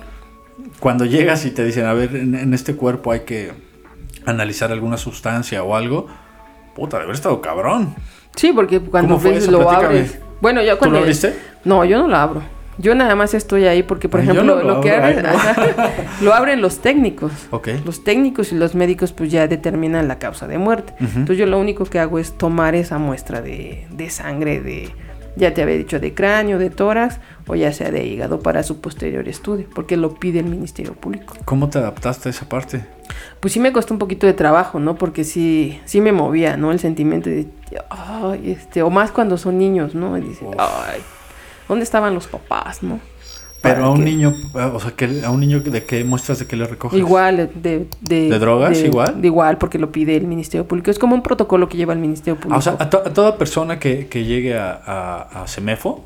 Cuando 0.80 1.06
llegas 1.06 1.46
y 1.46 1.52
te 1.52 1.64
dicen, 1.64 1.86
a 1.86 1.94
ver, 1.94 2.16
en, 2.16 2.54
este 2.54 2.76
cuerpo 2.76 3.12
hay 3.12 3.22
que 3.22 3.52
analizar 4.26 4.72
alguna 4.72 4.98
sustancia 4.98 5.64
o 5.64 5.76
algo, 5.76 6.08
puta, 6.76 6.98
de 6.98 7.04
haber 7.04 7.16
estado 7.16 7.42
cabrón. 7.42 7.96
Sí, 8.36 8.52
porque 8.54 8.80
cuando 8.80 9.20
ves, 9.20 9.48
lo 9.48 9.70
abres. 9.70 10.20
Bueno, 10.42 10.62
cuando. 10.78 10.86
¿Tú 10.86 10.92
lo 10.92 10.98
abriste? 11.00 11.36
No, 11.64 11.86
yo 11.86 11.98
no 11.98 12.08
lo 12.08 12.16
abro. 12.16 12.42
Yo 12.78 12.96
nada 12.96 13.16
más 13.16 13.34
estoy 13.34 13.66
ahí 13.66 13.84
porque, 13.84 14.10
por 14.10 14.20
ejemplo, 14.20 14.64
lo, 14.64 14.82
que 14.82 14.92
abren, 14.92 15.24
lo 16.22 16.34
abren 16.34 16.62
los 16.62 16.80
técnicos. 16.80 17.32
Los 17.86 18.04
técnicos 18.04 18.52
y 18.52 18.56
los 18.56 18.74
médicos 18.74 19.14
pues 19.14 19.32
ya 19.32 19.48
determinan 19.48 20.08
la 20.08 20.18
causa 20.18 20.48
de 20.48 20.58
muerte. 20.58 20.94
Entonces 21.00 21.38
yo 21.38 21.46
lo 21.46 21.60
único 21.60 21.86
que 21.86 22.00
hago 22.00 22.18
es 22.18 22.36
tomar 22.38 22.74
esa 22.74 22.98
muestra 22.98 23.42
de, 23.42 23.86
de, 23.92 24.10
sangre 24.10 24.60
de, 24.60 24.90
ya 25.36 25.54
te 25.54 25.62
había 25.64 25.76
dicho, 25.76 26.00
de 26.00 26.14
cráneo, 26.14 26.60
de 26.60 26.70
tórax 26.70 27.20
o 27.48 27.56
ya 27.56 27.74
sea 27.74 27.92
de 27.92 28.06
hígado 28.06 28.40
para 28.40 28.64
su 28.64 28.82
posterior 28.82 29.28
estudio, 29.28 29.68
porque 29.74 29.98
lo 29.98 30.16
pide 30.16 30.40
el 30.40 30.46
Ministerio 30.46 30.94
Público. 30.94 31.36
¿Cómo 31.46 31.70
te 31.70 31.80
adaptaste 31.80 32.30
a 32.30 32.32
esa 32.32 32.48
parte? 32.48 32.86
Pues 33.40 33.54
sí 33.54 33.60
me 33.60 33.74
costó 33.74 33.94
un 33.94 34.00
poquito 34.00 34.28
de 34.28 34.34
trabajo, 34.34 34.80
¿no? 34.80 34.96
Porque 34.96 35.24
sí, 35.24 35.80
sí 35.86 36.02
me 36.02 36.12
movía, 36.12 36.58
¿no? 36.58 36.72
El 36.72 36.80
sentimiento 36.80 37.30
de, 37.30 37.48
este, 38.44 38.84
o 38.84 38.90
más 38.90 39.12
cuando 39.12 39.38
son 39.38 39.58
niños, 39.58 39.96
¿no? 39.96 40.18
Y 40.18 40.22
dice, 40.22 40.46
ay 40.58 41.02
¿Dónde 41.68 41.84
estaban 41.84 42.14
los 42.14 42.28
papás, 42.28 42.84
no? 42.84 43.00
Pero 43.64 43.86
a 43.86 43.92
un 43.92 44.04
niño, 44.04 44.36
o 44.54 44.80
sea, 44.82 44.92
que 44.92 45.22
a 45.24 45.32
un 45.32 45.40
niño 45.40 45.62
de 45.62 45.86
qué 45.86 46.04
muestras 46.04 46.38
de 46.38 46.46
qué 46.46 46.58
le 46.58 46.68
recoges? 46.68 47.00
Igual, 47.00 47.50
de... 47.56 47.88
¿De, 48.02 48.30
¿De 48.30 48.38
drogas 48.38 48.78
igual? 48.84 49.22
De 49.22 49.28
igual, 49.28 49.58
porque 49.58 49.80
lo 49.80 49.90
pide 49.90 50.18
el 50.18 50.28
Ministerio 50.28 50.68
Público. 50.68 50.92
Es 50.92 51.00
como 51.00 51.16
un 51.16 51.24
protocolo 51.24 51.70
que 51.70 51.78
lleva 51.78 51.94
el 51.94 52.00
Ministerio 52.00 52.36
Público. 52.36 52.56
Ah, 52.56 52.58
o 52.58 52.62
sea, 52.62 52.76
a, 52.78 52.90
toda 52.90 53.38
persona 53.38 53.80
que, 53.80 54.06
llegue 54.12 54.58
a, 54.58 54.74
a, 55.44 55.48
CEMEFO, 55.48 56.04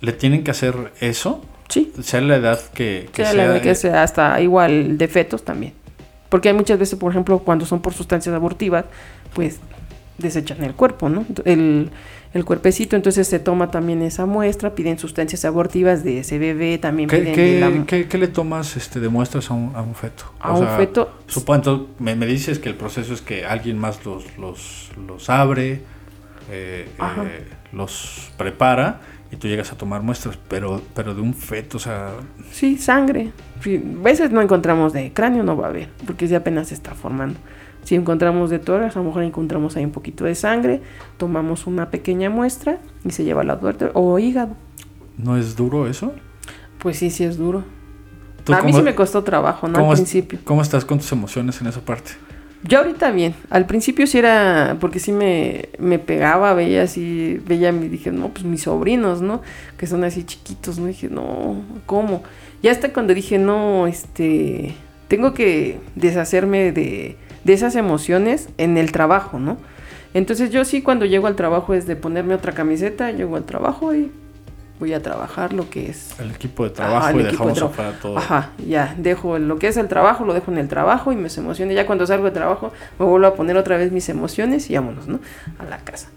¿le 0.00 0.12
tienen 0.14 0.42
que 0.42 0.50
hacer 0.50 0.94
eso? 1.00 1.42
Sí. 1.68 1.92
Sea 2.00 2.22
la 2.22 2.36
edad 2.36 2.58
que, 2.72 3.10
sea. 3.12 3.34
la 3.34 3.44
edad 3.44 3.60
que 3.60 3.74
sea, 3.74 4.02
hasta 4.02 4.40
igual 4.40 4.96
de 4.96 5.06
fetos 5.06 5.44
también. 5.44 5.74
Porque 6.30 6.48
hay 6.48 6.54
muchas 6.54 6.78
veces, 6.78 6.98
por 6.98 7.12
ejemplo, 7.12 7.40
cuando 7.40 7.66
son 7.66 7.82
por 7.82 7.92
sustancias 7.92 8.34
abortivas, 8.34 8.86
pues 9.34 9.60
desechan 10.16 10.64
el 10.64 10.72
cuerpo, 10.72 11.10
¿no? 11.10 11.26
El 11.44 11.90
el 12.34 12.44
cuerpecito, 12.44 12.94
entonces 12.94 13.26
se 13.26 13.38
toma 13.38 13.70
también 13.70 14.02
esa 14.02 14.26
muestra, 14.26 14.74
piden 14.74 14.98
sustancias 14.98 15.44
abortivas 15.44 16.04
de 16.04 16.20
ese 16.20 16.38
bebé, 16.38 16.78
también 16.78 17.08
¿Qué, 17.08 17.18
piden... 17.18 17.86
¿qué, 17.86 18.18
le 18.18 18.28
tomas 18.28 18.76
este, 18.76 19.00
de 19.00 19.08
muestras 19.08 19.50
a 19.50 19.54
un, 19.54 19.74
a 19.74 19.80
un 19.80 19.94
feto? 19.94 20.24
A 20.40 20.52
un 20.52 20.68
feto... 20.76 21.10
Supongo, 21.26 21.88
me, 21.98 22.14
me, 22.14 22.26
dices 22.26 22.58
que 22.58 22.68
el 22.68 22.74
proceso 22.74 23.14
es 23.14 23.22
que 23.22 23.46
alguien 23.46 23.78
más 23.78 24.04
los, 24.04 24.24
los, 24.36 24.90
los 25.06 25.30
abre, 25.30 25.82
eh, 26.50 26.88
eh, 26.98 27.44
los 27.72 28.30
prepara 28.36 29.00
y 29.30 29.36
tú 29.36 29.48
llegas 29.48 29.72
a 29.72 29.76
tomar 29.76 30.02
muestras, 30.02 30.38
pero, 30.48 30.82
pero 30.94 31.14
de 31.14 31.22
un 31.22 31.34
feto, 31.34 31.78
o 31.78 31.80
sea... 31.80 32.10
Sí, 32.50 32.76
sangre. 32.76 33.32
A 33.58 34.02
veces 34.02 34.30
no 34.30 34.40
encontramos 34.40 34.92
de 34.92 35.12
cráneo, 35.12 35.42
no 35.44 35.56
va 35.56 35.66
a 35.66 35.70
haber, 35.70 35.88
porque 36.06 36.26
ya 36.26 36.38
apenas 36.38 36.68
se 36.68 36.74
está 36.74 36.94
formando. 36.94 37.38
Si 37.84 37.94
encontramos 37.94 38.50
de 38.50 38.58
tórax, 38.58 38.96
a 38.96 38.98
lo 39.00 39.06
mejor 39.06 39.22
encontramos 39.22 39.76
ahí 39.76 39.84
un 39.84 39.92
poquito 39.92 40.24
de 40.24 40.34
sangre, 40.34 40.82
tomamos 41.16 41.66
una 41.66 41.90
pequeña 41.90 42.28
muestra 42.30 42.78
y 43.04 43.10
se 43.10 43.24
lleva 43.24 43.44
la 43.44 43.56
duerte 43.56 43.90
o 43.94 44.18
hígado. 44.18 44.54
¿No 45.16 45.36
es 45.36 45.56
duro 45.56 45.88
eso? 45.88 46.12
Pues 46.78 46.98
sí, 46.98 47.10
sí 47.10 47.24
es 47.24 47.38
duro. 47.38 47.64
A 48.54 48.62
mí 48.62 48.72
sí 48.72 48.82
me 48.82 48.94
costó 48.94 49.24
trabajo, 49.24 49.68
¿no? 49.68 49.78
Al 49.78 49.94
principio. 49.94 50.38
¿Cómo 50.44 50.62
estás 50.62 50.84
con 50.84 50.98
tus 50.98 51.10
emociones 51.12 51.60
en 51.60 51.66
esa 51.66 51.80
parte? 51.80 52.12
Yo 52.64 52.78
ahorita 52.78 53.10
bien. 53.10 53.34
Al 53.50 53.66
principio 53.66 54.06
sí 54.06 54.18
era, 54.18 54.76
porque 54.80 54.98
sí 54.98 55.12
me, 55.12 55.68
me 55.78 55.98
pegaba, 55.98 56.54
veía 56.54 56.82
así, 56.82 57.40
veía 57.46 57.70
y 57.70 57.88
dije, 57.88 58.10
no, 58.10 58.28
pues 58.28 58.44
mis 58.44 58.62
sobrinos, 58.62 59.20
¿no? 59.20 59.42
Que 59.76 59.86
son 59.86 60.02
así 60.04 60.24
chiquitos, 60.24 60.78
¿no? 60.78 60.86
dije, 60.86 61.08
no, 61.08 61.62
¿cómo? 61.86 62.22
Y 62.62 62.68
hasta 62.68 62.92
cuando 62.92 63.14
dije, 63.14 63.38
no, 63.38 63.86
este, 63.86 64.74
tengo 65.06 65.34
que 65.34 65.78
deshacerme 65.94 66.72
de, 66.72 67.16
de 67.44 67.52
esas 67.52 67.76
emociones 67.76 68.48
en 68.58 68.76
el 68.76 68.92
trabajo, 68.92 69.38
¿no? 69.38 69.58
Entonces 70.14 70.50
yo 70.50 70.64
sí 70.64 70.82
cuando 70.82 71.04
llego 71.04 71.26
al 71.26 71.36
trabajo 71.36 71.74
es 71.74 71.86
de 71.86 71.96
ponerme 71.96 72.34
otra 72.34 72.52
camiseta, 72.52 73.10
llego 73.10 73.36
al 73.36 73.44
trabajo 73.44 73.94
y 73.94 74.10
voy 74.78 74.92
a 74.92 75.02
trabajar 75.02 75.52
lo 75.52 75.68
que 75.68 75.90
es 75.90 76.18
el 76.20 76.30
equipo 76.30 76.64
de 76.64 76.70
trabajo 76.70 77.18
y 77.18 77.22
dejamos 77.22 77.60
afuera 77.60 77.92
todo. 78.00 78.16
Ajá, 78.16 78.50
ya 78.66 78.94
dejo 78.96 79.38
lo 79.38 79.58
que 79.58 79.68
es 79.68 79.76
el 79.76 79.88
trabajo, 79.88 80.24
lo 80.24 80.34
dejo 80.34 80.50
en 80.50 80.58
el 80.58 80.68
trabajo 80.68 81.12
y 81.12 81.16
me 81.16 81.28
emociona. 81.28 81.72
Ya 81.72 81.86
cuando 81.86 82.06
salgo 82.06 82.24
de 82.26 82.30
trabajo 82.30 82.72
me 82.98 83.06
vuelvo 83.06 83.26
a 83.26 83.34
poner 83.34 83.56
otra 83.56 83.76
vez 83.76 83.92
mis 83.92 84.08
emociones 84.08 84.70
y 84.70 84.74
vámonos, 84.74 85.08
¿no? 85.08 85.20
A 85.58 85.64
la 85.64 85.78
casa. 85.78 86.08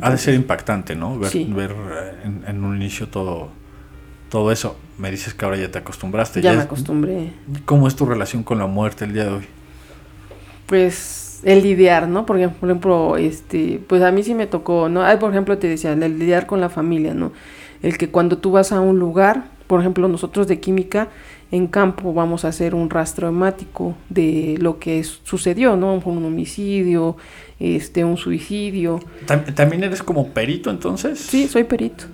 ha 0.00 0.10
de 0.10 0.18
ser 0.18 0.34
impactante, 0.34 0.94
¿no? 0.94 1.18
Ver, 1.18 1.32
ver 1.48 1.70
eh, 1.72 2.42
en, 2.46 2.64
un 2.64 2.76
inicio 2.76 3.08
todo 3.08 3.50
todo 4.28 4.50
eso. 4.50 4.76
Me 4.98 5.10
dices 5.10 5.32
que 5.34 5.44
ahora 5.44 5.56
ya 5.56 5.70
te 5.70 5.78
acostumbraste. 5.78 6.42
Ya, 6.42 6.50
ya 6.50 6.56
me 6.58 6.62
acostumbré. 6.64 7.32
¿Cómo 7.64 7.88
es 7.88 7.96
tu 7.96 8.04
relación 8.04 8.42
con 8.42 8.58
la 8.58 8.66
muerte 8.66 9.04
el 9.04 9.12
día 9.12 9.24
de 9.24 9.30
hoy? 9.30 9.46
Pues 10.74 11.40
el 11.44 11.62
lidiar, 11.62 12.08
¿no? 12.08 12.26
Porque, 12.26 12.48
por 12.48 12.68
ejemplo, 12.68 13.16
este, 13.16 13.80
pues 13.86 14.02
a 14.02 14.10
mí 14.10 14.24
sí 14.24 14.34
me 14.34 14.48
tocó, 14.48 14.88
¿no? 14.88 15.04
Ay, 15.04 15.18
por 15.18 15.30
ejemplo, 15.30 15.56
te 15.56 15.68
decía, 15.68 15.92
el 15.92 16.18
lidiar 16.18 16.46
con 16.46 16.60
la 16.60 16.68
familia, 16.68 17.14
¿no? 17.14 17.30
El 17.80 17.96
que 17.96 18.08
cuando 18.08 18.38
tú 18.38 18.50
vas 18.50 18.72
a 18.72 18.80
un 18.80 18.98
lugar, 18.98 19.44
por 19.68 19.78
ejemplo, 19.78 20.08
nosotros 20.08 20.48
de 20.48 20.58
química, 20.58 21.10
en 21.52 21.68
campo 21.68 22.12
vamos 22.12 22.44
a 22.44 22.48
hacer 22.48 22.74
un 22.74 22.90
rastro 22.90 23.28
hemático 23.28 23.94
de 24.08 24.56
lo 24.58 24.80
que 24.80 25.04
sucedió, 25.04 25.76
¿no? 25.76 25.94
Un 26.04 26.24
homicidio, 26.24 27.18
este, 27.60 28.04
un 28.04 28.16
suicidio. 28.16 28.98
¿También 29.54 29.84
eres 29.84 30.02
como 30.02 30.26
perito 30.30 30.70
entonces? 30.70 31.20
Sí, 31.20 31.46
soy 31.46 31.62
perito. 31.62 32.06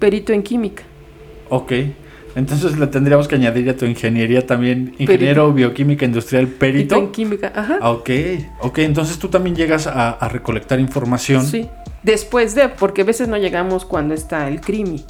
Perito 0.00 0.32
en 0.32 0.42
química. 0.42 0.82
Ok. 1.50 1.72
Entonces 2.34 2.76
le 2.78 2.86
tendríamos 2.88 3.28
que 3.28 3.36
añadir 3.36 3.70
a 3.70 3.76
tu 3.76 3.84
ingeniería 3.84 4.44
también 4.46 4.94
ingeniero 4.98 5.52
bioquímica 5.52 6.04
industrial 6.04 6.48
perito. 6.48 6.96
En 6.96 7.12
química, 7.12 7.52
ajá. 7.54 7.78
Ah, 7.80 7.90
ok, 7.90 8.10
ok, 8.60 8.78
entonces 8.78 9.18
tú 9.18 9.28
también 9.28 9.54
llegas 9.54 9.86
a, 9.86 10.28
recolectar 10.28 10.80
información. 10.80 11.44
Sí, 11.44 11.68
después 12.02 12.54
de, 12.54 12.68
porque 12.68 13.02
a 13.02 13.04
veces 13.04 13.28
no 13.28 13.36
llegamos 13.36 13.84
cuando 13.84 14.14
está 14.14 14.48
el 14.48 14.60
crimi, 14.60 15.04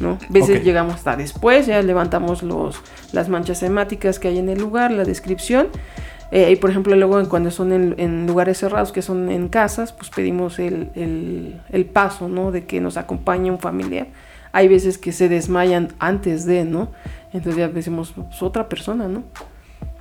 ¿no? 0.00 0.18
A 0.22 0.32
veces 0.32 0.62
llegamos 0.64 0.96
hasta 0.96 1.16
después, 1.16 1.66
ya 1.66 1.80
levantamos 1.80 2.42
los, 2.42 2.80
las 3.12 3.30
manchas 3.30 3.58
semáticas 3.58 4.18
que 4.18 4.28
hay 4.28 4.38
en 4.38 4.50
el 4.50 4.58
lugar, 4.58 4.90
la 4.90 5.04
descripción. 5.04 5.68
Eh, 6.32 6.50
y 6.50 6.56
por 6.56 6.70
ejemplo, 6.70 6.94
luego 6.96 7.26
cuando 7.28 7.50
son 7.50 7.72
en, 7.72 8.26
lugares 8.26 8.58
cerrados, 8.58 8.92
que 8.92 9.00
son 9.00 9.30
en 9.30 9.48
casas, 9.48 9.92
pues 9.92 10.10
pedimos 10.10 10.58
el, 10.58 10.90
el, 10.94 11.60
el 11.70 11.84
paso, 11.86 12.28
¿no? 12.28 12.50
De 12.50 12.64
que 12.64 12.80
nos 12.80 12.98
acompañe 12.98 13.50
un 13.50 13.60
familiar 13.60 14.08
hay 14.56 14.68
veces 14.68 14.96
que 14.96 15.12
se 15.12 15.28
desmayan 15.28 15.88
antes 15.98 16.46
de, 16.46 16.64
¿no? 16.64 16.90
Entonces 17.34 17.56
ya 17.58 17.68
decimos, 17.68 18.14
pues 18.14 18.42
otra 18.42 18.70
persona, 18.70 19.06
¿no? 19.06 19.22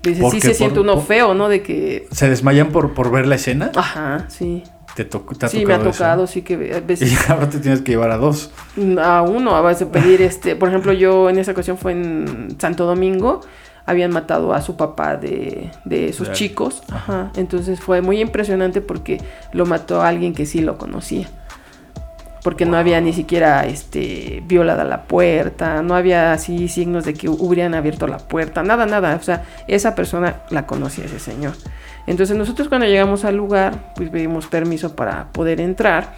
Dice, 0.01 0.23
sí 0.31 0.39
se 0.39 0.53
siente 0.53 0.79
uno 0.79 1.01
feo, 1.01 1.33
¿no? 1.33 1.49
De 1.49 1.61
que... 1.61 2.07
¿Se 2.11 2.29
desmayan 2.29 2.71
por, 2.71 2.93
por 2.93 3.11
ver 3.11 3.27
la 3.27 3.35
escena? 3.35 3.73
Ajá, 3.75 4.27
sí. 4.29 4.63
¿Te, 4.95 5.03
to 5.03 5.25
sí, 5.49 5.65
me 5.65 5.73
ha 5.73 5.83
tocado, 5.83 6.25
sí 6.25 6.41
que 6.41 6.73
a 6.73 6.79
veces... 6.79 7.11
Y 7.27 7.31
ahora 7.31 7.49
te 7.49 7.59
tienes 7.59 7.81
que 7.81 7.91
llevar 7.91 8.11
a 8.11 8.17
dos. 8.17 8.51
A 8.97 9.23
uno, 9.23 9.57
a 9.57 9.61
veces 9.61 9.89
pedir 9.89 10.21
este... 10.21 10.55
Por 10.55 10.69
ejemplo, 10.69 10.93
yo 10.93 11.29
en 11.29 11.37
esa 11.37 11.51
ocasión 11.51 11.77
fue 11.77 11.91
en 11.91 12.55
Santo 12.57 12.85
Domingo, 12.85 13.41
habían 13.85 14.11
matado 14.11 14.53
a 14.53 14.61
su 14.61 14.77
papá 14.77 15.17
de, 15.17 15.69
de 15.83 16.13
sus 16.13 16.31
chicos. 16.31 16.81
Ajá. 16.89 17.29
Entonces 17.35 17.81
fue 17.81 18.01
muy 18.01 18.21
impresionante 18.21 18.79
porque 18.79 19.21
lo 19.51 19.65
mató 19.65 20.01
a 20.01 20.07
alguien 20.07 20.33
que 20.33 20.45
sí 20.45 20.61
lo 20.61 20.77
conocía. 20.77 21.27
Porque 22.45 22.67
no 22.67 22.77
había 22.77 23.01
ni 23.01 23.11
siquiera 23.11 23.65
este 23.65 24.43
violada 24.45 24.83
la 24.83 25.05
puerta, 25.05 25.81
no 25.81 25.95
había 25.95 26.31
así 26.31 26.67
signos 26.67 27.03
de 27.03 27.15
que 27.15 27.27
hubieran 27.27 27.73
abierto 27.73 28.05
la 28.05 28.19
puerta, 28.19 28.61
nada, 28.61 28.85
nada, 28.85 29.17
o 29.19 29.23
sea, 29.23 29.45
esa 29.67 29.95
persona 29.95 30.43
la 30.51 30.67
conocía 30.67 31.05
ese 31.05 31.17
señor. 31.17 31.53
Entonces 32.05 32.37
nosotros 32.37 32.69
cuando 32.69 32.85
llegamos 32.85 33.25
al 33.25 33.35
lugar, 33.35 33.93
pues 33.95 34.11
pedimos 34.11 34.45
permiso 34.45 34.95
para 34.95 35.31
poder 35.31 35.59
entrar 35.59 36.17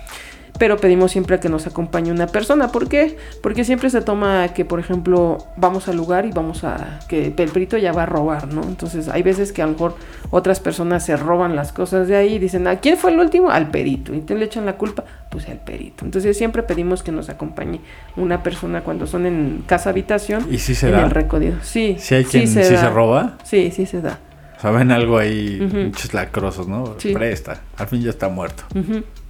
pero 0.58 0.78
pedimos 0.78 1.12
siempre 1.12 1.40
que 1.40 1.50
nos 1.50 1.68
acompañe 1.68 2.12
una 2.12 2.28
persona. 2.28 2.72
¿Por 2.72 2.88
qué? 2.88 3.18
Porque 3.42 3.64
siempre 3.64 3.90
se 3.90 4.02
toma 4.02 4.50
que, 4.50 4.66
por 4.66 4.80
ejemplo, 4.80 5.38
vamos 5.56 5.88
al 5.88 5.98
lugar 5.98 6.26
y 6.26 6.32
vamos 6.32 6.64
a. 6.64 7.00
que 7.08 7.28
el 7.38 7.50
perito 7.52 7.78
ya 7.78 7.92
va 7.94 8.04
a 8.04 8.06
robar, 8.06 8.48
¿no? 8.54 8.64
Entonces 8.64 9.08
hay 9.10 9.24
veces 9.24 9.52
que 9.52 9.62
a 9.62 9.66
lo 9.66 9.74
mejor 9.74 9.96
otras 10.32 10.60
personas 10.60 11.06
se 11.06 11.16
roban 11.18 11.56
las 11.56 11.72
cosas 11.72 12.08
de 12.08 12.16
ahí 12.16 12.36
y 12.36 12.40
dicen, 12.40 12.68
¿a 12.68 12.78
quién 12.78 12.98
fue 12.98 13.12
el 13.12 13.20
último? 13.20 13.50
Al 13.50 13.70
perito. 13.70 14.14
Y 14.14 14.22
te 14.22 14.36
le 14.36 14.46
echan 14.46 14.66
la 14.66 14.74
culpa, 14.78 15.04
pues 15.30 15.48
al 15.48 15.60
perito. 15.60 16.06
Entonces 16.06 16.38
siempre 16.38 16.64
pedimos 16.64 17.04
que 17.04 17.12
nos 17.12 17.30
acompañe 17.30 17.82
una 18.16 18.44
persona 18.44 18.82
cuando 18.82 19.08
son 19.08 19.26
en 19.26 19.64
casa 19.68 19.90
habitación. 19.92 20.46
¿Y 20.50 20.58
si 20.60 20.76
se 20.76 20.88
en 20.88 20.94
da? 20.94 21.04
el 21.06 21.12
recorrido. 21.12 21.58
Sí. 21.62 21.98
¿Si 22.00 22.16
hay 22.16 22.26
quien 22.26 22.48
se 22.48 22.64
sí 22.64 22.78
se 22.78 22.90
roba? 22.90 23.38
Sí, 23.44 23.72
sí 23.72 23.86
se 23.86 24.02
da. 24.02 24.20
Saben 24.60 24.92
algo 24.92 25.20
ahí, 25.20 25.60
muchos 25.86 26.16
lacrosos, 26.16 26.68
¿no? 26.68 26.96
Sí. 26.98 27.14
Presta. 27.14 27.62
Al 27.78 27.88
fin 27.88 28.02
ya 28.02 28.10
está 28.10 28.28
muerto. 28.28 28.64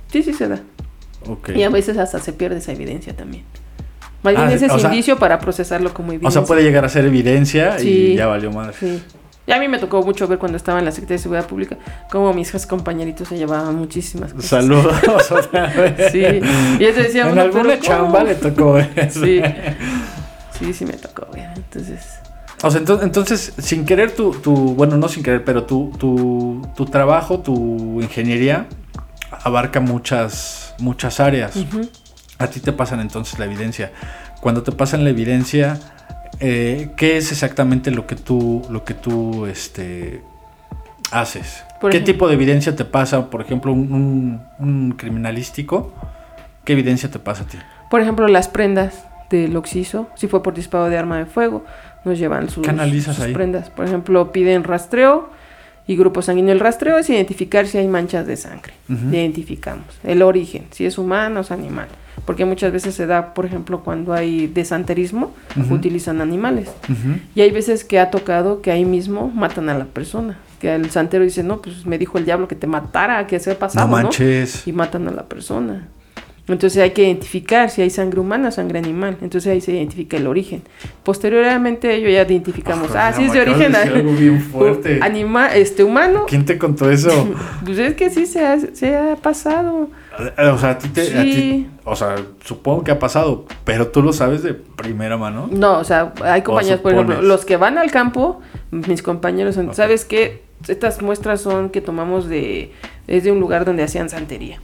Sí, 0.10 0.24
sí 0.24 0.34
se 0.34 0.48
da. 0.48 0.62
Y 1.56 1.64
a 1.64 1.70
veces 1.70 1.98
hasta 1.98 2.20
se 2.20 2.34
pierde 2.34 2.58
esa 2.58 2.72
evidencia 2.72 3.16
también. 3.16 3.44
Más 4.24 4.34
bien 4.36 4.48
Ah, 4.48 4.54
ese 4.54 4.66
es 4.66 4.72
o 4.72 4.80
sea- 4.80 4.90
indicio 4.90 5.18
para 5.18 5.40
procesarlo 5.40 5.94
como 5.94 6.10
O 6.10 6.14
evidencia. 6.14 6.42
sea, 6.42 6.48
puede 6.48 6.64
llegar 6.64 6.84
a 6.86 6.90
ser 6.90 7.06
evidencia 7.06 7.78
Sí. 7.80 7.90
y 7.90 8.16
ya 8.16 8.28
valió 8.28 8.52
madre. 8.52 8.74
Sí. 8.80 9.02
Y 9.46 9.52
a 9.54 9.60
mí 9.60 9.68
me 9.70 9.78
tocó 9.80 10.02
mucho 10.04 10.28
ver 10.28 10.40
cuando 10.40 10.58
estaba 10.58 10.80
en 10.80 10.86
la 10.86 10.92
Secretaría 10.92 11.18
de 11.20 11.24
Seguridad 11.24 11.46
Pública 11.48 11.78
cómo 12.12 12.34
mis 12.34 12.52
compañeritos 12.66 13.30
se 13.30 13.38
llevaban 13.38 13.76
muchísimas 13.76 14.34
cosas. 14.34 14.50
Saludos 14.50 15.32
otra 15.32 15.68
vez. 15.98 16.12
Sí. 16.12 16.20
Y 16.20 16.84
yo 16.84 16.94
decía, 16.94 17.22
en 17.22 17.28
bueno, 17.36 17.42
alguna 17.44 17.80
chamba 17.80 18.24
le 18.24 18.36
tocó 18.36 18.78
eso. 18.96 19.24
Sí. 19.24 19.42
Sí, 20.60 20.74
sí 20.74 20.86
me 20.86 20.94
tocó 20.94 21.28
ver. 21.34 21.48
Entonces, 21.56 22.00
O 22.64 22.72
sea, 22.72 22.80
entonces, 22.80 23.06
entonces, 23.06 23.54
sin 23.60 23.86
querer 23.86 24.12
tu, 24.12 24.32
tu, 24.34 24.54
bueno, 24.74 24.98
no 24.98 25.08
sin 25.08 25.22
querer, 25.24 25.46
pero 25.46 25.64
tu, 25.64 25.92
tu, 25.98 26.68
tu 26.76 26.86
trabajo, 26.88 27.40
tu 27.40 28.02
ingeniería 28.02 28.66
abarca 29.44 29.80
muchas, 29.80 30.67
muchas 30.80 31.20
áreas. 31.20 31.56
A 32.40 32.48
ti 32.48 32.60
te 32.60 32.72
pasan 32.72 33.00
entonces 33.00 33.40
la 33.40 33.46
evidencia. 33.46 33.92
Cuando 34.42 34.64
te 34.64 34.72
pasan 34.72 35.04
la 35.04 35.10
evidencia, 35.10 35.80
eh, 36.40 36.92
¿qué 36.96 37.18
es 37.18 37.32
exactamente 37.32 37.90
lo 37.92 38.06
que 38.06 38.16
tú, 38.16 38.66
lo 38.70 38.84
que 38.86 38.94
tú, 38.94 39.46
este, 39.48 40.22
haces? 41.12 41.64
Por 41.82 41.92
¿Qué 41.92 41.98
ejemplo- 41.98 42.14
tipo 42.14 42.28
de 42.28 42.34
evidencia 42.36 42.76
te 42.76 42.86
pasa? 42.86 43.30
Por 43.30 43.42
ejemplo, 43.42 43.72
un, 43.74 43.92
un- 43.92 44.42
un 44.60 44.92
criminalístico, 44.92 45.94
¿qué 46.64 46.74
evidencia 46.74 47.10
te 47.10 47.20
pasa 47.20 47.44
a 47.44 47.48
ti? 47.48 47.58
por 47.90 48.02
ejemplo, 48.02 48.28
las 48.28 48.50
prendas 48.50 49.06
del 49.30 49.56
occiso, 49.56 50.10
si 50.16 50.28
fue 50.28 50.44
por 50.44 50.54
disparo 50.54 50.90
de 50.90 50.98
arma 50.98 51.18
de 51.20 51.26
fuego, 51.26 51.64
nos 52.04 52.20
llevan 52.20 52.50
sus, 52.50 52.64
¿Qué 52.64 52.70
analizas 52.70 53.16
sus 53.16 53.24
ahí? 53.26 53.34
prendas. 53.34 53.70
Por 53.70 53.86
ejemplo, 53.86 54.34
piden 54.34 54.66
rastreo 54.66 55.30
y 55.88 55.96
grupo 55.96 56.22
sanguíneo. 56.22 56.54
El 56.54 56.60
rastreo 56.60 56.98
es 56.98 57.10
identificar 57.10 57.66
si 57.68 57.78
hay 57.78 57.88
manchas 57.88 58.28
de 58.28 58.36
sangre. 58.38 58.74
Identificamos. 59.12 59.86
El 60.04 60.22
origen, 60.22 60.66
si 60.72 60.86
es 60.86 60.98
humano 60.98 61.40
o 61.40 61.42
es 61.42 61.52
animal. 61.52 61.88
Porque 62.26 62.46
muchas 62.46 62.74
veces 62.74 62.94
se 62.96 63.06
da, 63.06 63.34
por 63.34 63.46
ejemplo, 63.46 63.82
cuando 63.84 64.12
hay 64.14 64.48
desanterismo, 64.48 65.34
utilizan 65.70 66.20
animales. 66.22 66.70
Y 67.36 67.42
hay 67.42 67.52
veces 67.52 67.84
que 67.86 68.00
ha 68.00 68.10
tocado 68.12 68.62
que 68.62 68.72
ahí 68.72 68.86
mismo 68.86 69.32
matan 69.34 69.70
a 69.70 69.78
la 69.78 69.86
persona. 69.86 70.38
Que 70.60 70.74
el 70.74 70.90
santero 70.90 71.24
dice, 71.24 71.44
no, 71.44 71.62
pues 71.62 71.86
me 71.86 71.98
dijo 72.00 72.18
el 72.18 72.26
diablo 72.26 72.48
que 72.48 72.56
te 72.56 72.66
matara, 72.68 73.28
que 73.28 73.40
se 73.40 73.52
ha 73.52 73.60
pasado, 73.60 73.88
No 73.88 73.96
¿no? 73.98 74.04
manches. 74.04 74.68
Y 74.68 74.74
matan 74.74 75.08
a 75.08 75.12
la 75.12 75.24
persona. 75.26 75.88
Entonces 76.50 76.82
hay 76.82 76.92
que 76.92 77.04
identificar 77.04 77.70
si 77.70 77.82
hay 77.82 77.90
sangre 77.90 78.20
humana 78.22 78.48
o 78.48 78.52
sangre 78.52 78.80
animal. 78.80 79.18
Entonces 79.22 79.52
ahí 79.52 79.60
se 79.60 79.74
identifica 79.74 80.16
el 80.18 80.28
origen. 80.28 80.62
Posteriormente 81.04 81.94
ello 81.96 82.10
ya 82.10 82.22
identificamos, 82.24 82.92
ah, 82.96 83.12
sí 83.14 83.26
es 83.26 83.34
de 83.34 83.42
origen 83.42 83.72
de 83.74 83.78
algo 83.78 84.12
bien 84.14 84.42
fuerte. 84.52 85.00
anima, 85.02 85.48
este 85.56 85.84
humano. 85.84 86.26
¿Quién 86.28 86.46
te 86.46 86.58
contó 86.58 86.90
eso? 86.90 87.10
Pues 87.66 87.78
es 87.80 87.96
que 87.96 88.10
sí 88.10 88.26
se 88.26 88.46
ha, 88.46 88.58
se 88.60 88.96
ha 88.96 89.16
pasado. 89.18 89.90
o 90.38 90.58
sea, 90.58 90.70
a 90.72 90.78
ti 90.78 90.88
te, 90.90 91.18
a 91.18 91.22
ti- 91.24 91.68
o 91.84 91.96
sea, 91.96 92.16
supongo 92.44 92.84
que 92.84 92.92
ha 92.92 93.00
pasado, 93.00 93.46
pero 93.66 93.88
tú 93.88 94.02
lo 94.02 94.14
sabes 94.14 94.42
de 94.44 94.54
primera 94.54 95.18
mano. 95.18 95.50
No, 95.52 95.80
o 95.80 95.84
sea, 95.84 96.14
hay 96.24 96.42
compañeros, 96.44 96.80
por 96.82 96.94
ejemplo, 96.94 97.22
los 97.22 97.44
que 97.46 97.58
van 97.58 97.78
al 97.78 97.92
campo, 97.92 98.40
mis 98.72 99.02
compañeros, 99.02 99.56
son. 99.56 99.74
¿sabes 99.76 100.06
qué? 100.06 100.44
Estas 100.68 101.02
muestras 101.02 101.42
son 101.42 101.70
que 101.70 101.82
tomamos 101.82 102.28
de, 102.28 102.72
es 103.08 103.24
de 103.24 103.32
un 103.32 103.40
lugar 103.40 103.64
donde 103.66 103.84
hacían 103.84 104.10
santería. 104.10 104.60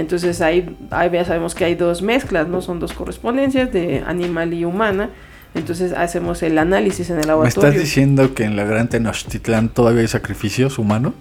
Entonces 0.00 0.40
ahí, 0.40 0.76
ahí 0.90 1.10
ya 1.12 1.24
sabemos 1.26 1.54
que 1.54 1.66
hay 1.66 1.74
dos 1.74 2.00
mezclas, 2.00 2.48
¿no? 2.48 2.62
Son 2.62 2.80
dos 2.80 2.94
correspondencias 2.94 3.70
de 3.70 4.02
animal 4.06 4.54
y 4.54 4.64
humana. 4.64 5.10
Entonces 5.54 5.92
hacemos 5.92 6.42
el 6.42 6.56
análisis 6.56 7.10
en 7.10 7.16
el 7.16 7.22
¿Me 7.22 7.26
laboratorio. 7.26 7.68
estás 7.68 7.82
diciendo 7.82 8.34
que 8.34 8.44
en 8.44 8.56
la 8.56 8.64
Gran 8.64 8.88
Tenochtitlán 8.88 9.68
todavía 9.68 10.00
hay 10.00 10.08
sacrificios 10.08 10.78
humanos? 10.78 11.12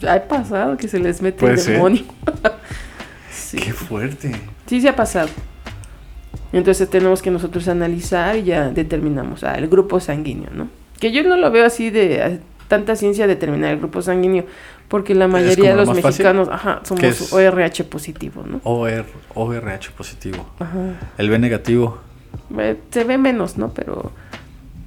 Pues, 0.00 0.10
ha 0.10 0.26
pasado 0.26 0.76
que 0.76 0.88
se 0.88 0.98
les 0.98 1.22
mete 1.22 1.46
el 1.46 1.64
demonio. 1.64 2.02
sí. 3.30 3.58
Qué 3.58 3.72
fuerte. 3.72 4.32
Sí, 4.66 4.80
se 4.80 4.88
ha 4.88 4.96
pasado. 4.96 5.28
Entonces 6.52 6.90
tenemos 6.90 7.22
que 7.22 7.30
nosotros 7.30 7.68
analizar 7.68 8.36
y 8.36 8.42
ya 8.44 8.70
determinamos 8.70 9.44
ah, 9.44 9.54
el 9.54 9.68
grupo 9.68 10.00
sanguíneo, 10.00 10.50
¿no? 10.52 10.68
Que 10.98 11.12
yo 11.12 11.22
no 11.22 11.36
lo 11.36 11.50
veo 11.52 11.64
así 11.64 11.90
de 11.90 12.40
tanta 12.66 12.96
ciencia 12.96 13.26
determinar 13.26 13.72
el 13.72 13.78
grupo 13.78 14.02
sanguíneo, 14.02 14.46
porque 14.90 15.14
la 15.14 15.28
mayoría 15.28 15.70
de 15.70 15.76
lo 15.76 15.84
los 15.84 16.02
mexicanos, 16.02 16.48
ajá, 16.50 16.80
somos 16.82 17.32
ORH 17.32 17.84
positivo, 17.84 18.44
¿no? 18.44 18.60
OR, 18.64 19.06
ORH 19.34 19.92
positivo. 19.96 20.44
Ajá. 20.58 20.98
El 21.16 21.30
B 21.30 21.38
negativo. 21.38 22.00
Se 22.90 23.04
ve 23.04 23.16
menos, 23.16 23.56
¿no? 23.56 23.72
Pero 23.72 24.10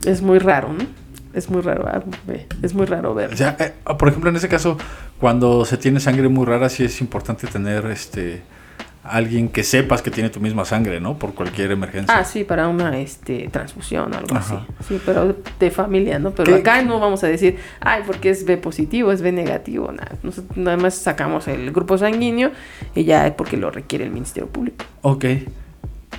es 0.06 0.22
muy 0.22 0.40
raro, 0.40 0.74
¿no? 0.74 0.86
Es 1.34 1.50
muy 1.50 1.62
raro, 1.62 1.88
ah, 1.88 2.04
es 2.62 2.74
muy 2.74 2.86
raro 2.86 3.12
O 3.12 3.16
ver. 3.16 3.36
sea, 3.38 3.56
eh, 3.58 3.74
por 3.98 4.10
ejemplo, 4.10 4.30
en 4.30 4.36
ese 4.36 4.50
caso, 4.50 4.78
cuando 5.22 5.64
se 5.64 5.78
tiene 5.78 6.02
sangre 6.02 6.28
muy 6.28 6.46
rara, 6.46 6.68
sí 6.68 6.84
es 6.84 7.00
importante 7.00 7.48
tener 7.48 7.86
este 7.86 8.42
alguien 9.04 9.50
que 9.50 9.64
sepas 9.64 10.02
que 10.02 10.12
tiene 10.12 10.30
tu 10.30 10.40
misma 10.40 10.64
sangre, 10.66 11.00
¿no? 11.02 11.18
Por 11.20 11.34
cualquier 11.34 11.72
emergencia. 11.72 12.18
Ah, 12.18 12.24
sí, 12.24 12.44
para 12.46 12.68
una 12.70 12.98
este, 13.00 13.50
transfusión 13.52 14.14
o 14.14 14.18
algo 14.18 14.36
Ajá. 14.36 14.66
así. 14.80 14.88
Sí, 14.88 15.02
pero 15.06 15.36
de 15.60 15.72
familia, 15.72 16.20
¿no? 16.20 16.32
Pero 16.32 16.54
¿Qué- 16.54 16.60
acá 16.62 16.82
no 16.84 17.00
vamos 17.00 17.24
a 17.24 17.28
decir, 17.28 17.58
ay, 17.82 18.04
porque 18.08 18.30
es 18.30 18.46
B 18.46 18.56
positivo, 18.58 19.12
es 19.12 19.22
B 19.22 19.32
negativo, 19.34 19.92
nada. 19.92 20.14
Nosotros 20.24 20.56
nada 20.58 20.78
más 20.78 20.96
sacamos 20.96 21.48
el 21.50 21.72
grupo 21.72 21.98
sanguíneo 21.98 22.52
y 22.96 23.04
ya 23.04 23.28
es 23.28 23.34
porque 23.34 23.58
lo 23.58 23.72
requiere 23.72 24.06
el 24.06 24.12
Ministerio 24.12 24.48
Público. 24.50 24.86
Ok. 25.02 25.26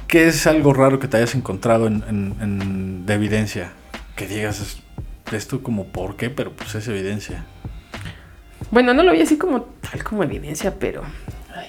¿Qué 0.07 0.27
es 0.29 0.47
algo 0.47 0.75
raro 0.75 0.99
que 1.01 1.09
te 1.09 1.17
hayas 1.17 1.35
encontrado 1.35 1.87
en, 1.87 2.05
en- 2.09 2.35
en- 2.43 3.07
de 3.07 3.15
evidencia? 3.15 3.73
Que 4.15 4.27
digas 4.27 4.61
"Es- 4.61 4.83
esto 5.35 5.63
como 5.63 5.87
por 5.87 6.17
qué, 6.17 6.29
pero 6.31 6.53
pues 6.53 6.75
es 6.75 6.87
evidencia. 6.87 7.47
Bueno, 8.71 8.93
no 8.95 9.03
lo 9.03 9.13
vi 9.13 9.23
así 9.23 9.37
como 9.39 9.63
tal 9.63 10.05
como 10.05 10.23
evidencia, 10.23 10.75
pero. 10.79 11.03
ay. 11.55 11.69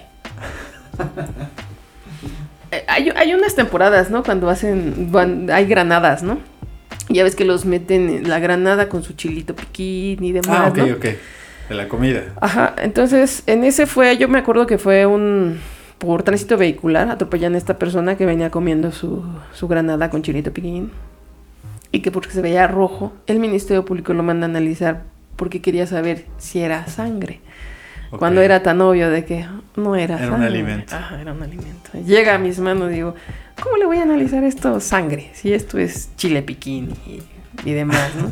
Eh, 2.72 2.84
hay, 2.88 3.10
hay 3.16 3.34
unas 3.34 3.56
temporadas, 3.56 4.10
¿no? 4.10 4.24
Cuando 4.24 4.50
hacen. 4.50 5.12
van- 5.12 5.50
hay 5.52 5.66
granadas, 5.66 6.24
¿no? 6.24 6.40
Ya 7.10 7.24
ves 7.24 7.36
que 7.36 7.46
los 7.46 7.66
meten 7.66 8.10
en 8.10 8.30
la 8.30 8.40
granada 8.40 8.90
con 8.90 9.04
su 9.04 9.14
chilito 9.14 9.56
piquín 9.56 10.24
y 10.24 10.32
demás. 10.32 10.50
Ah, 10.50 10.68
ok, 10.70 10.78
¿no? 10.78 10.94
ok. 10.96 11.06
De 11.70 11.76
la 11.76 11.88
comida. 11.88 12.24
Ajá, 12.42 12.76
entonces 12.78 13.44
en 13.48 13.64
ese 13.64 13.86
fue, 13.86 14.18
yo 14.18 14.28
me 14.28 14.40
acuerdo 14.40 14.68
que 14.68 14.78
fue 14.78 15.06
un, 15.06 15.60
por 15.98 16.22
tránsito 16.24 16.58
vehicular, 16.58 17.10
atropellan 17.10 17.56
a 17.56 17.58
esta 17.58 17.78
persona 17.80 18.18
que 18.18 18.26
venía 18.26 18.50
comiendo 18.52 18.92
su, 18.92 19.24
su 19.54 19.68
granada 19.68 20.10
con 20.12 20.22
chilito 20.22 20.52
piquín 20.54 20.92
y 21.92 22.02
que 22.02 22.12
porque 22.12 22.32
se 22.32 22.42
veía 22.42 22.68
rojo, 22.68 23.14
el 23.26 23.40
Ministerio 23.40 23.84
Público 23.86 24.14
lo 24.14 24.22
manda 24.22 24.46
a 24.46 24.50
analizar 24.50 25.04
porque 25.38 25.62
quería 25.62 25.88
saber 25.88 26.26
si 26.38 26.60
era 26.60 26.86
sangre. 26.88 27.40
Cuando 28.12 28.42
era 28.42 28.64
tan 28.64 28.82
obvio 28.82 29.10
de 29.10 29.26
que 29.26 29.46
no 29.76 29.96
era, 29.96 30.22
Era 30.22 30.34
un 30.34 30.44
alimento. 30.44 30.96
Ajá, 30.96 31.22
era 31.22 31.34
un 31.34 31.44
alimento. 31.44 31.92
Llega 32.06 32.36
a 32.36 32.38
mis 32.38 32.60
manos 32.60 32.92
y 32.92 32.96
digo, 32.96 33.16
¿cómo 33.62 33.78
le 33.78 33.86
voy 33.86 33.98
a 33.98 34.04
analizar 34.04 34.44
esto 34.44 34.80
sangre? 34.80 35.32
Si 35.34 35.54
esto 35.54 35.78
es 35.78 36.10
chile 36.16 36.42
piquín 36.42 36.94
y, 37.06 37.22
y 37.70 37.74
demás, 37.74 38.12
¿no? 38.16 38.32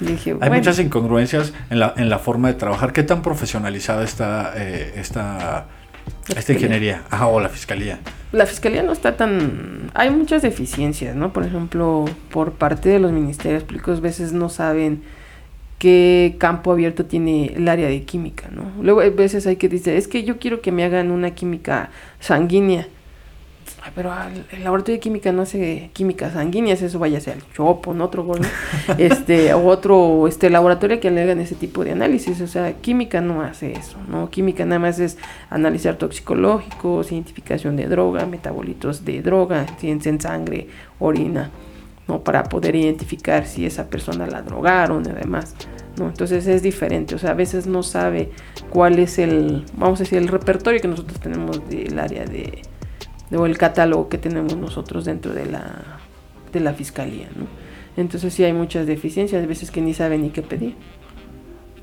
Dije, 0.00 0.30
Hay 0.30 0.36
bueno, 0.38 0.56
muchas 0.56 0.78
incongruencias 0.78 1.52
en 1.68 1.78
la, 1.78 1.92
en 1.96 2.08
la 2.08 2.18
forma 2.18 2.48
de 2.48 2.54
trabajar. 2.54 2.92
¿Qué 2.92 3.02
tan 3.02 3.22
profesionalizada 3.22 4.02
está 4.02 4.54
eh, 4.56 4.94
esta, 4.96 5.66
esta 6.28 6.34
fiscalía. 6.34 6.60
ingeniería? 6.60 7.02
Ajá, 7.10 7.26
o 7.26 7.38
la 7.38 7.50
fiscalía. 7.50 7.98
la 8.32 8.46
fiscalía 8.46 8.82
no 8.82 8.92
está 8.92 9.16
tan... 9.16 9.90
Hay 9.94 10.10
muchas 10.10 10.40
deficiencias, 10.40 11.14
¿no? 11.14 11.32
Por 11.32 11.44
ejemplo, 11.44 12.06
por 12.30 12.52
parte 12.52 12.88
de 12.88 12.98
los 12.98 13.12
ministerios 13.12 13.62
públicos, 13.64 13.98
a 13.98 14.00
veces 14.00 14.32
no 14.32 14.48
saben 14.48 15.02
qué 15.80 16.36
campo 16.38 16.70
abierto 16.72 17.06
tiene 17.06 17.54
el 17.56 17.66
área 17.66 17.88
de 17.88 18.02
química, 18.02 18.48
¿no? 18.52 18.70
Luego 18.82 19.00
hay 19.00 19.08
veces 19.10 19.46
hay 19.46 19.56
que 19.56 19.68
decir, 19.70 19.94
es 19.94 20.06
que 20.08 20.22
yo 20.24 20.38
quiero 20.38 20.60
que 20.60 20.70
me 20.72 20.84
hagan 20.84 21.10
una 21.10 21.30
química 21.32 21.88
sanguínea. 22.20 22.86
Ay, 23.82 23.92
pero 23.94 24.12
al- 24.12 24.44
el 24.52 24.62
laboratorio 24.62 24.96
de 24.96 25.00
química 25.00 25.32
no 25.32 25.40
hace 25.40 25.88
química 25.94 26.30
sanguínea, 26.30 26.74
eso 26.74 26.98
vaya 26.98 27.16
a 27.16 27.20
ser 27.22 27.38
el 27.38 27.42
chopo, 27.54 27.94
¿no? 27.94 28.04
otro 28.04 28.24
gol, 28.24 28.40
¿no? 28.42 28.94
este, 28.98 29.54
o 29.54 29.66
otro 29.68 30.28
este 30.28 30.50
laboratorio 30.50 31.00
que 31.00 31.10
le 31.10 31.22
hagan 31.22 31.40
ese 31.40 31.54
tipo 31.54 31.82
de 31.82 31.92
análisis. 31.92 32.42
O 32.42 32.46
sea, 32.46 32.74
química 32.74 33.22
no 33.22 33.40
hace 33.40 33.72
eso, 33.72 33.96
¿no? 34.10 34.28
Química 34.28 34.66
nada 34.66 34.80
más 34.80 34.98
es 34.98 35.16
analizar 35.48 35.96
toxicológicos, 35.96 37.10
identificación 37.10 37.76
de 37.76 37.86
droga, 37.86 38.26
metabolitos 38.26 39.06
de 39.06 39.22
droga, 39.22 39.66
ciencia 39.78 40.10
en 40.10 40.20
sangre, 40.20 40.66
orina, 40.98 41.50
¿no? 42.10 42.24
Para 42.24 42.42
poder 42.44 42.74
identificar 42.74 43.46
si 43.46 43.64
esa 43.64 43.88
persona 43.88 44.26
la 44.26 44.42
drogaron 44.42 45.04
y 45.06 45.12
demás. 45.12 45.54
¿no? 45.96 46.08
Entonces 46.08 46.46
es 46.46 46.62
diferente, 46.62 47.14
o 47.14 47.18
sea, 47.18 47.30
a 47.30 47.34
veces 47.34 47.66
no 47.66 47.82
sabe 47.82 48.30
cuál 48.70 48.98
es 48.98 49.18
el, 49.18 49.64
vamos 49.76 50.00
a 50.00 50.02
decir, 50.04 50.18
el 50.18 50.28
repertorio 50.28 50.80
que 50.80 50.88
nosotros 50.88 51.20
tenemos 51.20 51.68
del 51.68 51.98
área 51.98 52.24
de, 52.24 52.62
o 53.36 53.46
el 53.46 53.56
catálogo 53.58 54.08
que 54.08 54.18
tenemos 54.18 54.56
nosotros 54.56 55.04
dentro 55.04 55.32
de 55.34 55.46
la, 55.46 55.98
de 56.52 56.60
la 56.60 56.72
fiscalía, 56.74 57.28
¿no? 57.36 57.46
Entonces 57.96 58.32
sí 58.34 58.44
hay 58.44 58.52
muchas 58.52 58.86
deficiencias, 58.86 59.42
a 59.42 59.46
veces 59.46 59.70
que 59.70 59.80
ni 59.82 59.94
saben 59.94 60.22
ni 60.22 60.30
qué 60.30 60.42
pedir. 60.42 60.74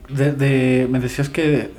De- 0.09 0.87
me 0.89 0.99
decías 0.99 1.29
que 1.29 1.69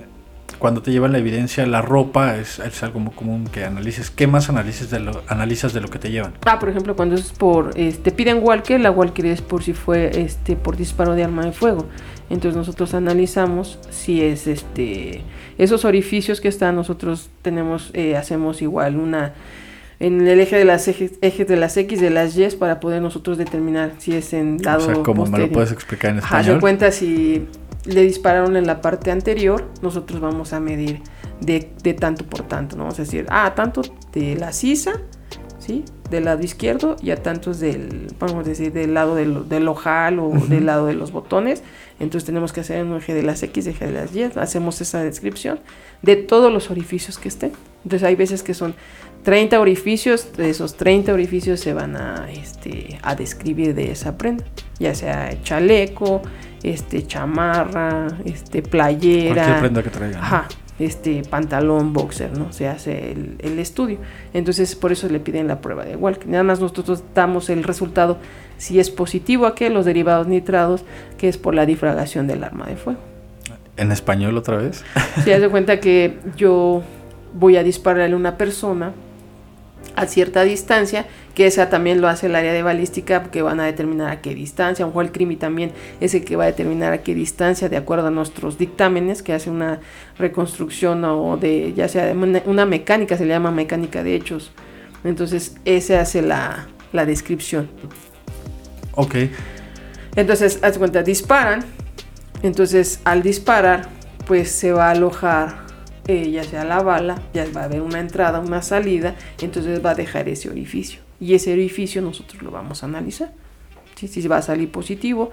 cuando 0.58 0.82
te 0.82 0.90
llevan 0.90 1.12
la 1.12 1.18
evidencia, 1.18 1.66
la 1.66 1.82
ropa 1.82 2.36
es, 2.36 2.58
es 2.58 2.82
algo 2.82 3.00
muy 3.00 3.12
común 3.14 3.48
que 3.50 3.64
analices. 3.64 4.10
¿Qué 4.10 4.26
más 4.26 4.48
analices 4.48 4.90
de 4.90 5.00
lo, 5.00 5.22
analizas 5.28 5.72
de 5.72 5.80
lo 5.80 5.88
que 5.88 5.98
te 5.98 6.10
llevan? 6.10 6.34
Ah, 6.46 6.58
por 6.58 6.68
ejemplo, 6.68 6.96
cuando 6.96 7.14
es 7.14 7.32
por, 7.32 7.70
este, 7.76 8.10
piden 8.10 8.40
Walker, 8.42 8.80
la 8.80 8.90
Walker 8.90 9.26
es 9.26 9.40
por 9.40 9.62
si 9.62 9.72
fue, 9.72 10.20
este, 10.20 10.56
por 10.56 10.76
disparo 10.76 11.14
de 11.14 11.24
arma 11.24 11.44
de 11.44 11.52
fuego. 11.52 11.86
Entonces 12.30 12.56
nosotros 12.56 12.92
analizamos 12.94 13.78
si 13.90 14.22
es, 14.22 14.46
este, 14.46 15.22
esos 15.56 15.84
orificios 15.84 16.40
que 16.40 16.48
están, 16.48 16.74
nosotros 16.74 17.30
tenemos, 17.42 17.90
eh, 17.94 18.16
hacemos 18.16 18.60
igual 18.60 18.96
una, 18.96 19.34
en 20.00 20.26
el 20.26 20.40
eje 20.40 20.56
de 20.56 20.64
las 20.64 20.86
ejes, 20.88 21.12
ejes 21.22 21.48
de 21.48 21.56
las 21.56 21.76
X, 21.76 22.00
de 22.00 22.10
las 22.10 22.36
Y, 22.36 22.46
para 22.58 22.80
poder 22.80 23.00
nosotros 23.00 23.38
determinar 23.38 23.92
si 23.98 24.14
es 24.14 24.32
en 24.32 24.58
lado 24.62 24.82
o 24.82 24.94
sea, 24.94 25.02
como 25.02 25.26
me 25.26 25.38
lo 25.38 25.48
puedes 25.50 25.72
explicar 25.72 26.12
en 26.12 26.18
español. 26.18 26.60
cuenta 26.60 26.92
si 26.92 27.46
le 27.88 28.02
dispararon 28.02 28.56
en 28.56 28.66
la 28.66 28.80
parte 28.80 29.10
anterior, 29.10 29.64
nosotros 29.80 30.20
vamos 30.20 30.52
a 30.52 30.60
medir 30.60 31.00
de, 31.40 31.72
de 31.82 31.94
tanto 31.94 32.24
por 32.24 32.42
tanto, 32.42 32.76
¿no? 32.76 32.84
Vamos 32.84 32.98
a 32.98 33.02
decir, 33.02 33.26
ah, 33.30 33.54
tanto 33.54 33.82
de 34.12 34.36
la 34.36 34.52
sisa, 34.52 35.00
¿sí? 35.58 35.84
Del 36.10 36.26
lado 36.26 36.42
izquierdo 36.42 36.96
y 37.02 37.10
a 37.10 37.22
tantos 37.22 37.60
del, 37.60 38.08
vamos 38.18 38.46
a 38.46 38.48
decir, 38.48 38.72
del 38.72 38.92
lado 38.94 39.14
del, 39.14 39.48
del 39.48 39.66
ojal 39.68 40.18
o 40.18 40.30
del 40.30 40.66
lado 40.66 40.86
de 40.86 40.94
los 40.94 41.12
botones. 41.12 41.62
Entonces 41.98 42.26
tenemos 42.26 42.52
que 42.52 42.60
hacer 42.60 42.84
un 42.84 42.96
eje 42.96 43.14
de 43.14 43.22
las 43.22 43.42
X, 43.42 43.66
eje 43.66 43.86
de 43.86 43.92
las 43.92 44.14
Y, 44.14 44.22
hacemos 44.22 44.80
esa 44.80 45.02
descripción 45.02 45.58
de 46.02 46.16
todos 46.16 46.52
los 46.52 46.70
orificios 46.70 47.18
que 47.18 47.28
estén. 47.28 47.52
Entonces 47.84 48.06
hay 48.06 48.16
veces 48.16 48.42
que 48.42 48.54
son 48.54 48.74
30 49.28 49.60
orificios, 49.60 50.32
de 50.38 50.48
esos 50.48 50.78
30 50.78 51.12
orificios 51.12 51.60
se 51.60 51.74
van 51.74 51.96
a, 51.96 52.30
este, 52.32 52.98
a 53.02 53.14
describir 53.14 53.74
de 53.74 53.92
esa 53.92 54.16
prenda, 54.16 54.42
ya 54.78 54.94
sea 54.94 55.42
chaleco, 55.42 56.22
este, 56.62 57.06
chamarra, 57.06 58.06
este, 58.24 58.62
playera, 58.62 59.34
Cualquier 59.34 59.60
prenda 59.60 59.82
que 59.82 59.90
traigan. 59.90 60.18
¿no? 60.18 60.26
ajá, 60.26 60.48
este, 60.78 61.20
pantalón, 61.28 61.92
boxer, 61.92 62.38
¿no? 62.38 62.54
Se 62.54 62.68
hace 62.68 63.12
el, 63.12 63.36
el 63.40 63.58
estudio. 63.58 63.98
Entonces 64.32 64.74
por 64.74 64.92
eso 64.92 65.10
le 65.10 65.20
piden 65.20 65.46
la 65.46 65.60
prueba 65.60 65.84
de 65.84 65.94
Walker. 65.94 66.26
Nada 66.26 66.44
más 66.44 66.58
nosotros 66.58 67.04
damos 67.14 67.50
el 67.50 67.64
resultado 67.64 68.16
si 68.56 68.80
es 68.80 68.88
positivo 68.88 69.44
a 69.44 69.54
que 69.54 69.68
los 69.68 69.84
derivados 69.84 70.26
nitrados, 70.26 70.84
que 71.18 71.28
es 71.28 71.36
por 71.36 71.54
la 71.54 71.66
difragación 71.66 72.28
del 72.28 72.44
arma 72.44 72.64
de 72.64 72.76
fuego. 72.76 73.00
En 73.76 73.92
español 73.92 74.38
otra 74.38 74.56
vez. 74.56 74.86
Si 75.22 75.32
haz 75.32 75.42
de 75.42 75.50
cuenta 75.50 75.80
que 75.80 76.16
yo 76.34 76.82
voy 77.34 77.58
a 77.58 77.62
dispararle 77.62 78.14
a 78.14 78.16
una 78.16 78.38
persona 78.38 78.94
a 79.96 80.06
cierta 80.06 80.44
distancia, 80.44 81.06
que 81.34 81.46
esa 81.46 81.70
también 81.70 82.00
lo 82.00 82.08
hace 82.08 82.26
el 82.26 82.36
área 82.36 82.52
de 82.52 82.62
balística, 82.62 83.24
que 83.24 83.42
van 83.42 83.58
a 83.60 83.64
determinar 83.64 84.10
a 84.10 84.20
qué 84.20 84.34
distancia, 84.34 84.86
mejor 84.86 85.06
el 85.06 85.12
CRIMI 85.12 85.36
también 85.36 85.72
es 86.00 86.14
el 86.14 86.24
que 86.24 86.36
va 86.36 86.44
a 86.44 86.46
determinar 86.46 86.92
a 86.92 87.02
qué 87.02 87.14
distancia, 87.14 87.68
de 87.68 87.76
acuerdo 87.76 88.06
a 88.06 88.10
nuestros 88.10 88.58
dictámenes, 88.58 89.22
que 89.22 89.32
hace 89.32 89.50
una 89.50 89.80
reconstrucción 90.18 91.04
o 91.04 91.36
de, 91.36 91.72
ya 91.74 91.88
sea 91.88 92.06
de 92.06 92.12
una, 92.12 92.42
una 92.46 92.66
mecánica, 92.66 93.16
se 93.16 93.24
le 93.24 93.30
llama 93.30 93.50
mecánica 93.50 94.02
de 94.02 94.14
hechos. 94.14 94.52
Entonces, 95.04 95.56
ese 95.64 95.96
hace 95.96 96.22
la, 96.22 96.68
la 96.92 97.06
descripción. 97.06 97.68
Ok. 98.92 99.16
Entonces, 100.16 100.58
haz 100.62 100.78
cuenta, 100.78 101.02
disparan. 101.02 101.64
Entonces, 102.42 103.00
al 103.04 103.22
disparar, 103.22 103.88
pues 104.26 104.50
se 104.50 104.72
va 104.72 104.88
a 104.88 104.90
alojar, 104.90 105.67
eh, 106.08 106.30
ya 106.30 106.42
sea 106.42 106.64
la 106.64 106.82
bala, 106.82 107.22
ya 107.32 107.46
va 107.56 107.62
a 107.62 107.64
haber 107.64 107.82
una 107.82 108.00
entrada, 108.00 108.40
una 108.40 108.62
salida, 108.62 109.14
entonces 109.40 109.84
va 109.84 109.90
a 109.90 109.94
dejar 109.94 110.28
ese 110.28 110.50
orificio. 110.50 111.00
Y 111.20 111.34
ese 111.34 111.52
orificio 111.52 112.02
nosotros 112.02 112.42
lo 112.42 112.50
vamos 112.50 112.82
a 112.82 112.86
analizar. 112.86 113.30
Sí, 113.94 114.06
Si 114.06 114.26
va 114.28 114.36
a 114.36 114.42
salir 114.42 114.70
positivo, 114.70 115.32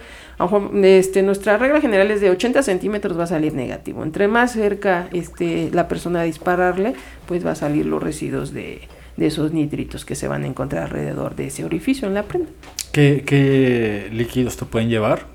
este, 0.84 1.22
nuestra 1.22 1.58
regla 1.58 1.80
general 1.82 2.10
es 2.10 2.20
de 2.20 2.32
80 2.32 2.64
centímetros 2.64 3.18
va 3.18 3.26
a 3.26 3.28
salir 3.28 3.54
negativo. 3.54 4.02
Entre 4.04 4.28
más 4.28 4.54
cerca 4.54 5.08
este, 5.14 5.70
la 5.72 5.88
persona 5.88 6.22
a 6.22 6.24
dispararle, 6.24 6.94
pues 7.28 7.46
va 7.46 7.52
a 7.52 7.56
salir 7.56 7.86
los 7.86 8.02
residuos 8.02 8.54
de, 8.54 8.82
de 9.18 9.28
esos 9.28 9.54
nitritos 9.54 10.04
que 10.04 10.16
se 10.16 10.28
van 10.28 10.44
a 10.46 10.48
encontrar 10.48 10.86
alrededor 10.86 11.36
de 11.36 11.46
ese 11.48 11.64
orificio 11.64 12.08
en 12.08 12.16
la 12.16 12.24
prenda. 12.24 12.50
¿Qué, 12.92 13.22
qué 13.24 14.10
líquidos 14.12 14.58
te 14.58 14.66
pueden 14.66 14.90
llevar 14.90 15.28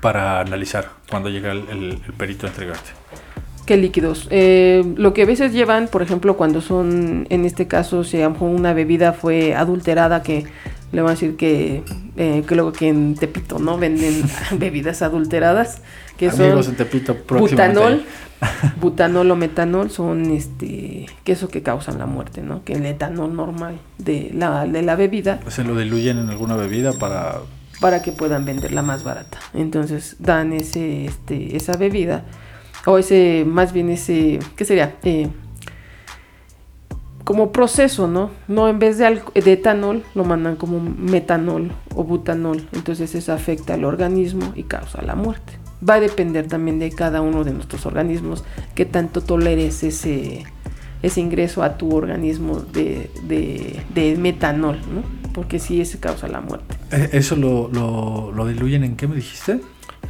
para 0.00 0.40
analizar 0.40 0.90
cuando 1.08 1.28
llega 1.28 1.52
el, 1.52 1.64
el- 1.70 2.02
el 2.04 2.12
perito 2.18 2.46
a 2.46 2.50
entregarte? 2.50 2.90
¿Qué 3.70 3.76
líquidos? 3.76 4.26
Eh, 4.30 4.82
lo 4.96 5.14
que 5.14 5.22
a 5.22 5.26
veces 5.26 5.52
llevan, 5.52 5.86
por 5.86 6.02
ejemplo, 6.02 6.36
cuando 6.36 6.60
son, 6.60 7.28
en 7.30 7.44
este 7.44 7.68
caso, 7.68 8.02
si 8.02 8.20
a 8.20 8.24
lo 8.24 8.30
mejor 8.30 8.50
una 8.50 8.72
bebida 8.72 9.12
fue 9.12 9.54
adulterada, 9.54 10.24
que 10.24 10.44
le 10.90 11.02
van 11.02 11.10
a 11.10 11.14
decir 11.14 11.36
que, 11.36 11.84
eh, 12.16 12.42
que 12.48 12.54
luego 12.56 12.72
que 12.72 12.88
en 12.88 13.14
Tepito, 13.14 13.60
¿no? 13.60 13.78
Venden 13.78 14.24
bebidas 14.58 15.02
adulteradas, 15.02 15.82
que 16.16 16.30
Amigos 16.30 16.66
son 16.66 16.74
en 16.74 16.78
Tepito, 16.78 17.16
butanol, 17.28 18.02
butanol 18.80 19.30
o 19.30 19.36
metanol, 19.36 19.88
son 19.88 20.32
este, 20.32 21.06
que 21.22 21.30
eso 21.30 21.46
que 21.46 21.62
causan 21.62 21.96
la 22.00 22.06
muerte, 22.06 22.42
¿no? 22.42 22.64
Que 22.64 22.72
el 22.72 22.84
etanol 22.84 23.36
normal 23.36 23.78
de 23.98 24.32
la, 24.34 24.66
de 24.66 24.82
la 24.82 24.96
bebida 24.96 25.38
Se 25.46 25.62
lo 25.62 25.76
diluyen 25.76 26.18
en 26.18 26.28
alguna 26.28 26.56
bebida 26.56 26.92
para... 26.92 27.36
para 27.80 28.02
que 28.02 28.10
puedan 28.10 28.44
venderla 28.44 28.82
más 28.82 29.04
barata. 29.04 29.38
Entonces 29.54 30.16
dan 30.18 30.52
ese, 30.52 31.04
este, 31.04 31.56
esa 31.56 31.76
bebida, 31.76 32.24
o 32.86 32.98
ese, 32.98 33.44
más 33.46 33.72
bien 33.72 33.90
ese, 33.90 34.38
¿qué 34.56 34.64
sería? 34.64 34.96
Eh, 35.02 35.28
como 37.24 37.52
proceso, 37.52 38.08
¿no? 38.08 38.30
No 38.48 38.68
en 38.68 38.78
vez 38.78 38.98
de, 38.98 39.22
etanol, 39.34 40.02
lo 40.16 40.24
mandan 40.24 40.56
como 40.56 40.80
metanol 40.80 41.70
o 41.94 42.02
butanol. 42.02 42.66
Entonces 42.72 43.14
eso 43.14 43.32
afecta 43.32 43.74
al 43.74 43.84
organismo 43.84 44.52
y 44.56 44.64
causa 44.64 45.00
la 45.02 45.14
muerte. 45.14 45.52
Va 45.88 45.94
a 45.94 46.00
depender 46.00 46.48
también 46.48 46.78
de 46.78 46.90
cada 46.90 47.20
uno 47.20 47.44
de 47.44 47.52
nuestros 47.52 47.86
organismos 47.86 48.42
que 48.74 48.84
tanto 48.84 49.20
toleres 49.20 49.84
ese, 49.84 50.42
ese 51.02 51.20
ingreso 51.20 51.62
a 51.62 51.78
tu 51.78 51.94
organismo 51.94 52.58
de, 52.58 53.10
de, 53.22 53.80
de 53.94 54.16
metanol, 54.16 54.78
¿no? 54.92 55.02
Porque 55.32 55.60
sí, 55.60 55.80
ese 55.80 56.00
causa 56.00 56.26
la 56.26 56.40
muerte. 56.40 56.74
Eh, 56.90 57.10
¿Eso 57.12 57.36
lo, 57.36 57.68
lo, 57.68 58.32
lo 58.32 58.46
diluyen 58.48 58.82
en 58.82 58.96
qué 58.96 59.06
me 59.06 59.14
dijiste? 59.14 59.60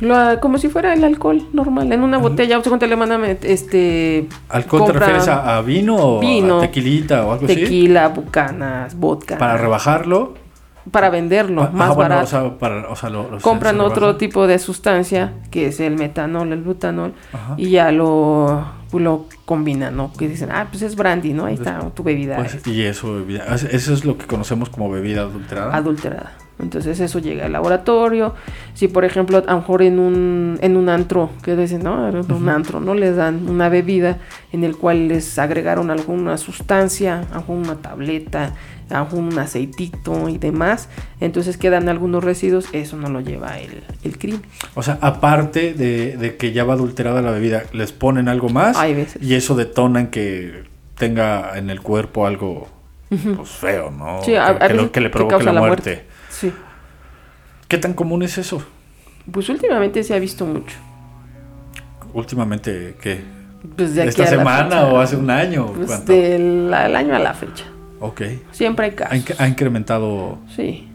Lo- 0.00 0.40
como 0.40 0.58
si 0.58 0.68
fuera 0.68 0.92
el 0.94 1.04
alcohol 1.04 1.46
normal, 1.52 1.92
en 1.92 2.02
una 2.02 2.18
botella. 2.18 2.56
¿Usted 2.58 2.70
cuánto 2.70 2.86
le 2.86 2.96
mandan 2.96 3.24
este 3.42 4.26
¿Alcohol 4.48 4.86
te 4.86 4.92
refieres 4.92 5.28
a, 5.28 5.56
a 5.58 5.62
vino 5.62 5.96
o 5.96 6.20
vino, 6.20 6.58
a 6.58 6.60
tequilita 6.62 7.24
o 7.26 7.32
algo 7.32 7.44
así? 7.44 7.54
tequila, 7.54 8.08
bucanas, 8.08 8.94
vodka? 8.94 9.36
Para 9.38 9.56
rebajarlo. 9.56 10.34
para 10.90 11.10
venderlo, 11.10 11.62
Ah, 11.64 11.70
más 11.72 11.90
ah, 11.90 11.92
bueno, 11.94 12.08
barato. 12.16 12.24
o 12.24 12.26
sea, 12.26 12.58
para, 12.58 12.88
o 12.88 12.96
sea, 12.96 13.10
lo- 13.10 13.30
lo- 13.30 13.38
se- 13.38 13.44
Compran 13.44 13.76
se 13.76 13.82
otro 13.82 14.16
tipo 14.16 14.46
de 14.46 14.58
sustancia, 14.58 15.34
que 15.50 15.66
es 15.66 15.78
el 15.78 15.94
metanol, 15.96 16.52
el 16.52 16.62
butanol, 16.62 17.12
Ajá. 17.32 17.54
y 17.58 17.68
ya 17.70 17.92
lo, 17.92 18.64
lo 18.94 19.26
combinan, 19.44 19.94
¿no? 19.96 20.10
Que 20.14 20.26
dicen, 20.26 20.48
ah, 20.50 20.66
pues 20.70 20.82
es 20.82 20.96
brandy, 20.96 21.34
¿no? 21.34 21.44
Ahí 21.44 21.54
está 21.54 21.78
tu 21.94 22.02
bebida 22.02 22.36
Pues, 22.38 22.66
y 22.66 22.82
eso, 22.82 23.12
bebida- 23.12 23.44
eso 23.54 23.92
es 23.92 24.04
lo 24.06 24.16
que 24.16 24.26
conocemos 24.26 24.70
como 24.70 24.90
bebida 24.90 25.20
adulterada. 25.20 25.76
adulterada. 25.76 26.32
Entonces 26.62 27.00
eso 27.00 27.18
llega 27.18 27.46
al 27.46 27.52
laboratorio. 27.52 28.34
Si 28.74 28.88
por 28.88 29.04
ejemplo 29.04 29.38
a 29.46 29.50
lo 29.52 29.56
mejor 29.58 29.82
en 29.82 29.98
un, 29.98 30.58
en 30.62 30.76
un 30.76 30.88
antro, 30.88 31.30
que 31.42 31.56
dicen, 31.56 31.82
no, 31.82 32.08
un 32.10 32.48
antro, 32.48 32.80
¿no? 32.80 32.94
Les 32.94 33.16
dan 33.16 33.48
una 33.48 33.68
bebida 33.68 34.18
en 34.52 34.64
el 34.64 34.76
cual 34.76 35.08
les 35.08 35.38
agregaron 35.38 35.90
alguna 35.90 36.36
sustancia, 36.38 37.20
a 37.30 37.34
lo 37.34 37.40
mejor 37.40 37.56
una 37.56 37.74
tableta, 37.76 38.54
a 38.90 39.02
un 39.02 39.38
aceitito 39.38 40.28
y 40.28 40.38
demás. 40.38 40.88
Entonces 41.20 41.56
quedan 41.56 41.88
algunos 41.88 42.24
residuos, 42.24 42.66
eso 42.72 42.96
no 42.96 43.08
lo 43.08 43.20
lleva 43.20 43.58
el, 43.58 43.82
el 44.02 44.18
crimen. 44.18 44.42
O 44.74 44.82
sea, 44.82 44.98
aparte 45.00 45.74
de, 45.74 46.16
de 46.16 46.36
que 46.36 46.52
ya 46.52 46.64
va 46.64 46.74
adulterada 46.74 47.22
la 47.22 47.30
bebida, 47.30 47.62
les 47.72 47.92
ponen 47.92 48.28
algo 48.28 48.48
más 48.48 48.76
Hay 48.76 48.94
veces. 48.94 49.22
y 49.22 49.34
eso 49.34 49.54
detona 49.54 50.00
en 50.00 50.06
que 50.08 50.64
tenga 50.96 51.56
en 51.56 51.70
el 51.70 51.80
cuerpo 51.80 52.26
algo 52.26 52.68
pues, 53.08 53.48
feo, 53.48 53.90
¿no? 53.90 54.20
Sí, 54.22 54.32
que, 54.32 54.38
a- 54.38 54.48
a 54.50 54.68
que 54.68 54.74
lo- 54.74 54.92
que 54.92 55.00
le 55.00 55.06
que 55.08 55.12
provoque 55.12 55.44
la 55.44 55.52
muerte. 55.52 56.04
Sí. 56.40 56.52
¿Qué 57.68 57.78
tan 57.78 57.92
común 57.94 58.22
es 58.22 58.38
eso? 58.38 58.62
Pues 59.30 59.48
últimamente 59.48 60.02
se 60.02 60.14
ha 60.14 60.18
visto 60.18 60.44
mucho. 60.46 60.76
Últimamente, 62.12 62.96
¿qué? 63.00 63.20
Pues 63.76 63.94
de 63.94 64.02
aquí 64.02 64.08
¿Esta 64.10 64.22
a 64.22 64.24
la 64.24 64.30
semana 64.30 64.64
fecha. 64.70 64.86
o 64.86 64.98
hace 65.00 65.16
un 65.16 65.30
año? 65.30 65.66
Pues 65.74 65.86
¿Cuánto? 65.86 66.12
del 66.12 66.72
año 66.74 67.14
a 67.14 67.18
la 67.18 67.34
fecha. 67.34 67.64
Ok. 68.00 68.22
Siempre 68.52 68.86
hay 68.86 68.92
Ha, 68.92 68.96
casos. 68.96 69.18
inc- 69.18 69.34
ha 69.38 69.46
incrementado. 69.48 70.38
Sí. 70.56 70.86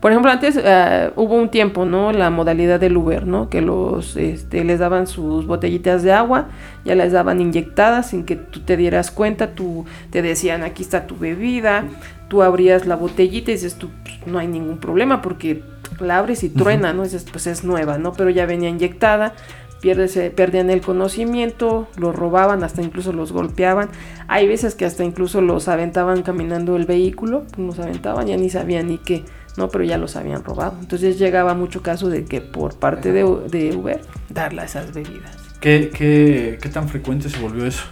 Por 0.00 0.12
ejemplo, 0.12 0.30
antes 0.30 0.60
eh, 0.62 1.10
hubo 1.16 1.34
un 1.34 1.48
tiempo, 1.50 1.86
¿no? 1.86 2.12
La 2.12 2.28
modalidad 2.30 2.78
del 2.78 2.96
Uber, 2.98 3.26
¿no? 3.26 3.48
Que 3.48 3.62
los, 3.62 4.16
este, 4.16 4.62
les 4.62 4.78
daban 4.78 5.06
sus 5.06 5.46
botellitas 5.46 6.02
de 6.02 6.12
agua, 6.12 6.48
ya 6.84 6.94
las 6.94 7.12
daban 7.12 7.40
inyectadas 7.40 8.10
sin 8.10 8.24
que 8.24 8.36
tú 8.36 8.60
te 8.60 8.76
dieras 8.76 9.10
cuenta, 9.10 9.52
tú 9.54 9.86
te 10.10 10.20
decían, 10.20 10.62
aquí 10.62 10.82
está 10.82 11.06
tu 11.06 11.16
bebida, 11.16 11.84
tú 12.28 12.42
abrías 12.42 12.86
la 12.86 12.96
botellita 12.96 13.50
y 13.50 13.54
dices, 13.54 13.76
tú, 13.76 13.90
pues, 14.02 14.26
no 14.26 14.38
hay 14.38 14.48
ningún 14.48 14.78
problema 14.78 15.22
porque 15.22 15.62
la 16.00 16.18
abres 16.18 16.42
y 16.42 16.48
truena, 16.48 16.92
¿no? 16.92 17.04
Dices, 17.04 17.26
pues 17.30 17.46
es 17.46 17.64
nueva, 17.64 17.98
¿no? 17.98 18.12
Pero 18.12 18.30
ya 18.30 18.46
venía 18.46 18.68
inyectada, 18.68 19.34
pierdes, 19.80 20.16
eh, 20.16 20.30
perdían 20.34 20.70
el 20.70 20.80
conocimiento, 20.80 21.88
los 21.96 22.14
robaban, 22.14 22.64
hasta 22.64 22.82
incluso 22.82 23.12
los 23.12 23.32
golpeaban. 23.32 23.88
Hay 24.28 24.48
veces 24.48 24.74
que 24.74 24.84
hasta 24.84 25.04
incluso 25.04 25.40
los 25.40 25.68
aventaban 25.68 26.22
caminando 26.22 26.76
el 26.76 26.86
vehículo, 26.86 27.44
pues, 27.54 27.66
los 27.66 27.78
aventaban, 27.78 28.26
ya 28.26 28.36
ni 28.36 28.50
sabían 28.50 28.88
ni 28.88 28.98
qué, 28.98 29.24
¿no? 29.56 29.68
Pero 29.68 29.84
ya 29.84 29.98
los 29.98 30.16
habían 30.16 30.44
robado. 30.44 30.76
Entonces 30.80 31.18
llegaba 31.18 31.54
mucho 31.54 31.82
caso 31.82 32.08
de 32.08 32.24
que 32.24 32.40
por 32.40 32.78
parte 32.78 33.12
de, 33.12 33.24
de 33.48 33.76
Uber, 33.76 34.00
darle 34.28 34.64
esas 34.64 34.92
bebidas. 34.92 35.36
¿Qué, 35.60 35.90
qué, 35.92 36.58
qué 36.60 36.68
tan 36.68 36.88
frecuente 36.88 37.30
se 37.30 37.40
volvió 37.40 37.64
eso? 37.64 37.84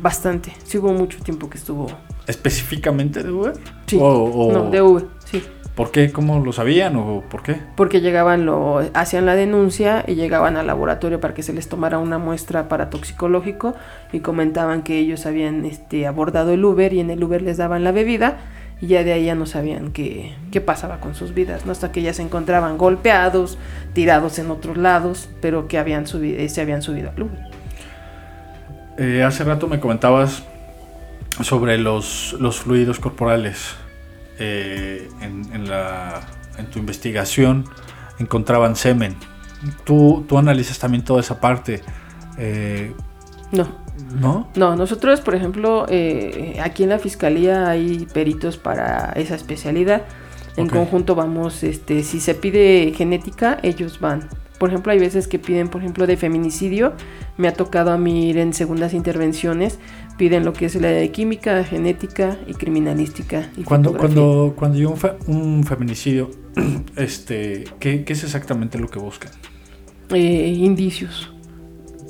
Bastante. 0.00 0.52
Sí 0.64 0.78
hubo 0.78 0.92
mucho 0.92 1.18
tiempo 1.22 1.48
que 1.48 1.58
estuvo. 1.58 1.88
¿Específicamente 2.26 3.22
de 3.22 3.30
Uber? 3.30 3.52
Sí. 3.86 3.98
O- 4.00 4.04
o- 4.24 4.52
No, 4.52 4.70
de 4.70 4.82
Uber, 4.82 5.04
sí. 5.24 5.42
¿Por 5.74 5.90
qué? 5.90 6.10
¿Cómo 6.10 6.42
lo 6.42 6.52
sabían 6.54 6.96
o 6.96 7.22
por 7.28 7.42
qué? 7.42 7.56
Porque 7.76 8.00
llegaban, 8.00 8.46
lo, 8.46 8.80
hacían 8.94 9.26
la 9.26 9.34
denuncia 9.36 10.04
y 10.06 10.14
llegaban 10.14 10.56
al 10.56 10.66
laboratorio 10.66 11.20
para 11.20 11.34
que 11.34 11.42
se 11.42 11.52
les 11.52 11.68
tomara 11.68 11.98
una 11.98 12.16
muestra 12.16 12.66
para 12.68 12.88
toxicológico 12.88 13.74
y 14.10 14.20
comentaban 14.20 14.82
que 14.82 14.96
ellos 14.98 15.26
habían 15.26 15.66
este, 15.66 16.06
abordado 16.06 16.52
el 16.52 16.64
Uber 16.64 16.94
y 16.94 17.00
en 17.00 17.10
el 17.10 17.22
Uber 17.22 17.42
les 17.42 17.58
daban 17.58 17.84
la 17.84 17.92
bebida 17.92 18.38
y 18.80 18.86
ya 18.86 19.04
de 19.04 19.12
ahí 19.12 19.26
ya 19.26 19.34
no 19.34 19.44
sabían 19.44 19.92
qué, 19.92 20.34
qué 20.50 20.62
pasaba 20.62 20.98
con 20.98 21.14
sus 21.14 21.34
vidas, 21.34 21.66
¿no? 21.66 21.72
hasta 21.72 21.92
que 21.92 22.00
ya 22.00 22.14
se 22.14 22.22
encontraban 22.22 22.78
golpeados, 22.78 23.58
tirados 23.92 24.38
en 24.38 24.50
otros 24.50 24.78
lados, 24.78 25.28
pero 25.42 25.68
que 25.68 25.76
habían 25.76 26.06
subido, 26.06 26.46
se 26.48 26.60
habían 26.62 26.80
subido 26.80 27.10
al 27.10 27.22
Uber. 27.22 27.38
Eh, 28.98 29.22
hace 29.22 29.44
rato 29.44 29.66
me 29.68 29.78
comentabas 29.78 30.42
sobre 31.42 31.78
los, 31.78 32.36
los 32.40 32.60
fluidos 32.60 32.98
corporales. 32.98 33.74
Eh, 34.38 35.08
en, 35.22 35.50
en 35.54 35.68
la, 35.70 36.20
en 36.58 36.66
tu 36.66 36.78
investigación 36.78 37.64
encontraban 38.18 38.76
semen. 38.76 39.16
Tú, 39.84 40.24
tú 40.28 40.36
analizas 40.38 40.78
también 40.78 41.04
toda 41.04 41.20
esa 41.20 41.40
parte. 41.40 41.82
Eh, 42.38 42.92
No, 43.52 43.66
¿No? 44.20 44.48
No, 44.54 44.76
nosotros, 44.76 45.20
por 45.22 45.34
ejemplo, 45.34 45.86
eh, 45.88 46.58
aquí 46.62 46.82
en 46.82 46.90
la 46.90 46.98
fiscalía 46.98 47.68
hay 47.68 48.06
peritos 48.12 48.58
para 48.58 49.12
esa 49.16 49.34
especialidad. 49.34 50.02
En 50.56 50.68
conjunto 50.68 51.14
vamos, 51.14 51.62
este, 51.62 52.02
si 52.02 52.20
se 52.20 52.34
pide 52.34 52.92
genética, 52.96 53.58
ellos 53.62 54.00
van. 54.00 54.28
Por 54.58 54.70
ejemplo, 54.70 54.92
hay 54.92 54.98
veces 54.98 55.28
que 55.28 55.38
piden, 55.38 55.68
por 55.68 55.82
ejemplo, 55.82 56.06
de 56.06 56.16
feminicidio. 56.16 56.94
Me 57.36 57.46
ha 57.48 57.52
tocado 57.52 57.90
a 57.90 57.98
mí 57.98 58.30
ir 58.30 58.38
en 58.38 58.54
segundas 58.54 58.94
intervenciones. 58.94 59.78
Piden 60.18 60.44
lo 60.44 60.52
que 60.54 60.66
es 60.66 60.74
la 60.76 60.88
de 60.88 61.10
química, 61.10 61.62
genética 61.64 62.38
y 62.46 62.54
criminalística. 62.54 63.50
Y 63.56 63.64
Cuando, 63.64 63.90
fotografía. 63.90 64.16
cuando, 64.16 64.54
cuando 64.56 64.78
hay 64.78 64.84
un, 64.86 64.96
fe- 64.96 65.16
un 65.26 65.64
feminicidio, 65.64 66.30
este, 66.96 67.64
¿qué, 67.78 68.04
qué 68.04 68.12
es 68.14 68.24
exactamente 68.24 68.78
lo 68.78 68.88
que 68.88 68.98
buscan? 68.98 69.30
Eh, 70.10 70.54
indicios. 70.58 71.32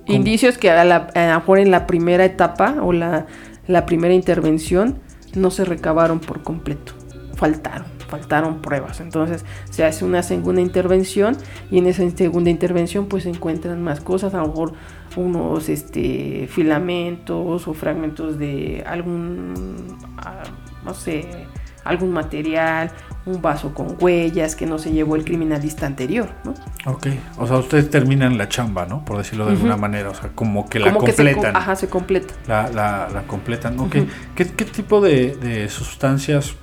¿Cómo? 0.07 0.17
Indicios 0.17 0.57
que 0.59 0.71
a, 0.71 0.85
la- 0.85 1.09
a 1.15 1.27
lo 1.33 1.41
mejor 1.41 1.59
en 1.59 1.71
la 1.71 1.87
primera 1.87 2.25
etapa 2.25 2.77
o 2.83 2.93
la, 2.93 3.27
la 3.67 3.87
primera 3.87 4.15
intervención 4.15 4.99
no 5.35 5.51
se 5.51 5.65
recabaron 5.65 6.21
por 6.21 6.43
completo. 6.43 6.93
Faltaron, 7.35 7.87
faltaron 8.09 8.63
pruebas. 8.63 9.01
Entonces 9.01 9.45
se 9.69 9.85
hace 9.85 10.05
una 10.05 10.23
segunda 10.23 10.61
intervención 10.63 11.37
y 11.71 11.79
en 11.79 11.87
esa 11.87 12.09
segunda 12.11 12.51
intervención 12.51 13.07
pues 13.07 13.25
se 13.25 13.31
encuentran 13.31 13.83
más 13.83 14.01
cosas, 14.01 14.33
a 14.35 14.39
lo 14.39 14.47
mejor 14.49 14.73
unos 15.17 15.69
este, 15.69 16.47
filamentos 16.51 17.67
o 17.69 17.75
fragmentos 17.75 18.39
de 18.39 18.85
algún, 18.87 19.97
ah, 20.19 20.43
no 20.85 20.95
sé, 20.95 21.47
algún 21.85 22.13
material, 22.13 22.91
un 23.27 23.41
vaso 23.41 23.73
con 23.75 23.97
huellas 24.01 24.55
que 24.57 24.67
no 24.67 24.79
se 24.79 24.93
llevó 24.93 25.17
el 25.17 25.25
criminalista 25.25 25.87
anterior, 25.87 26.29
¿no? 26.45 26.53
Ok. 26.91 27.07
O 27.39 27.47
sea, 27.47 27.57
ustedes 27.59 27.91
terminan 27.91 28.37
la 28.39 28.49
chamba, 28.49 28.87
¿no? 28.87 29.05
Por 29.05 29.19
decirlo 29.19 29.47
de 29.47 29.53
alguna 29.53 29.77
manera. 29.77 30.11
O 30.11 30.15
sea, 30.15 30.31
como 30.35 30.69
que 30.69 30.79
la 30.81 30.93
Como 30.93 31.05
que 31.05 31.13
se, 31.13 31.25
completan. 31.33 31.57
ajá, 31.57 31.77
se 31.77 31.89
completa. 31.89 32.35
La, 32.47 32.69
la, 32.71 33.09
la 33.13 33.23
completan. 33.23 33.79
Ok. 33.81 33.97
¿Qué, 34.35 34.47
qué 34.47 34.65
tipo 34.65 35.01
de, 35.01 35.37
de 35.37 35.69
sustancias 35.69 36.55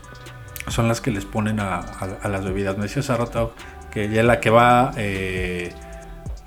son 0.67 0.87
las 0.87 1.01
que 1.01 1.11
les 1.11 1.25
ponen 1.25 1.59
a, 1.59 1.75
a- 1.79 2.17
a 2.21 2.27
las 2.29 2.43
bebidas? 2.45 2.77
Me 2.77 2.83
decías 2.83 3.09
hace 3.09 3.17
rato 3.19 3.53
que 3.91 4.09
ya 4.09 4.23
la 4.23 4.39
que 4.39 4.49
va 4.49 4.91
eh, 4.97 5.71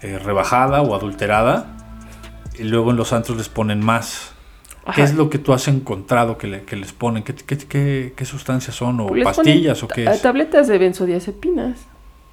eh, 0.03 0.19
rebajada 0.19 0.83
o 0.83 0.95
adulterada 0.95 1.76
y 2.59 2.65
luego 2.65 2.91
en 2.91 2.97
los 2.97 3.13
antros 3.13 3.37
les 3.39 3.49
ponen 3.49 3.85
más. 3.85 4.33
¿Qué 4.95 5.03
es 5.03 5.15
lo 5.15 5.29
que 5.31 5.39
tú 5.39 5.53
has 5.53 5.67
encontrado 5.67 6.39
que, 6.39 6.47
le- 6.47 6.63
que 6.63 6.77
les 6.77 6.93
ponen? 6.93 7.25
¿Qué, 7.25 7.35
qué, 7.35 7.59
qué- 7.59 8.13
qué 8.17 8.25
sustancias 8.25 8.77
son? 8.77 9.01
¿O 9.01 9.07
Pues 9.09 9.25
pastillas 9.25 9.83
o 9.83 9.89
qué 9.89 10.05
ta- 10.05 10.15
es? 10.15 10.23
Tabletas 10.23 10.69
de 10.69 10.79
benzodiazepinas. 10.79 11.79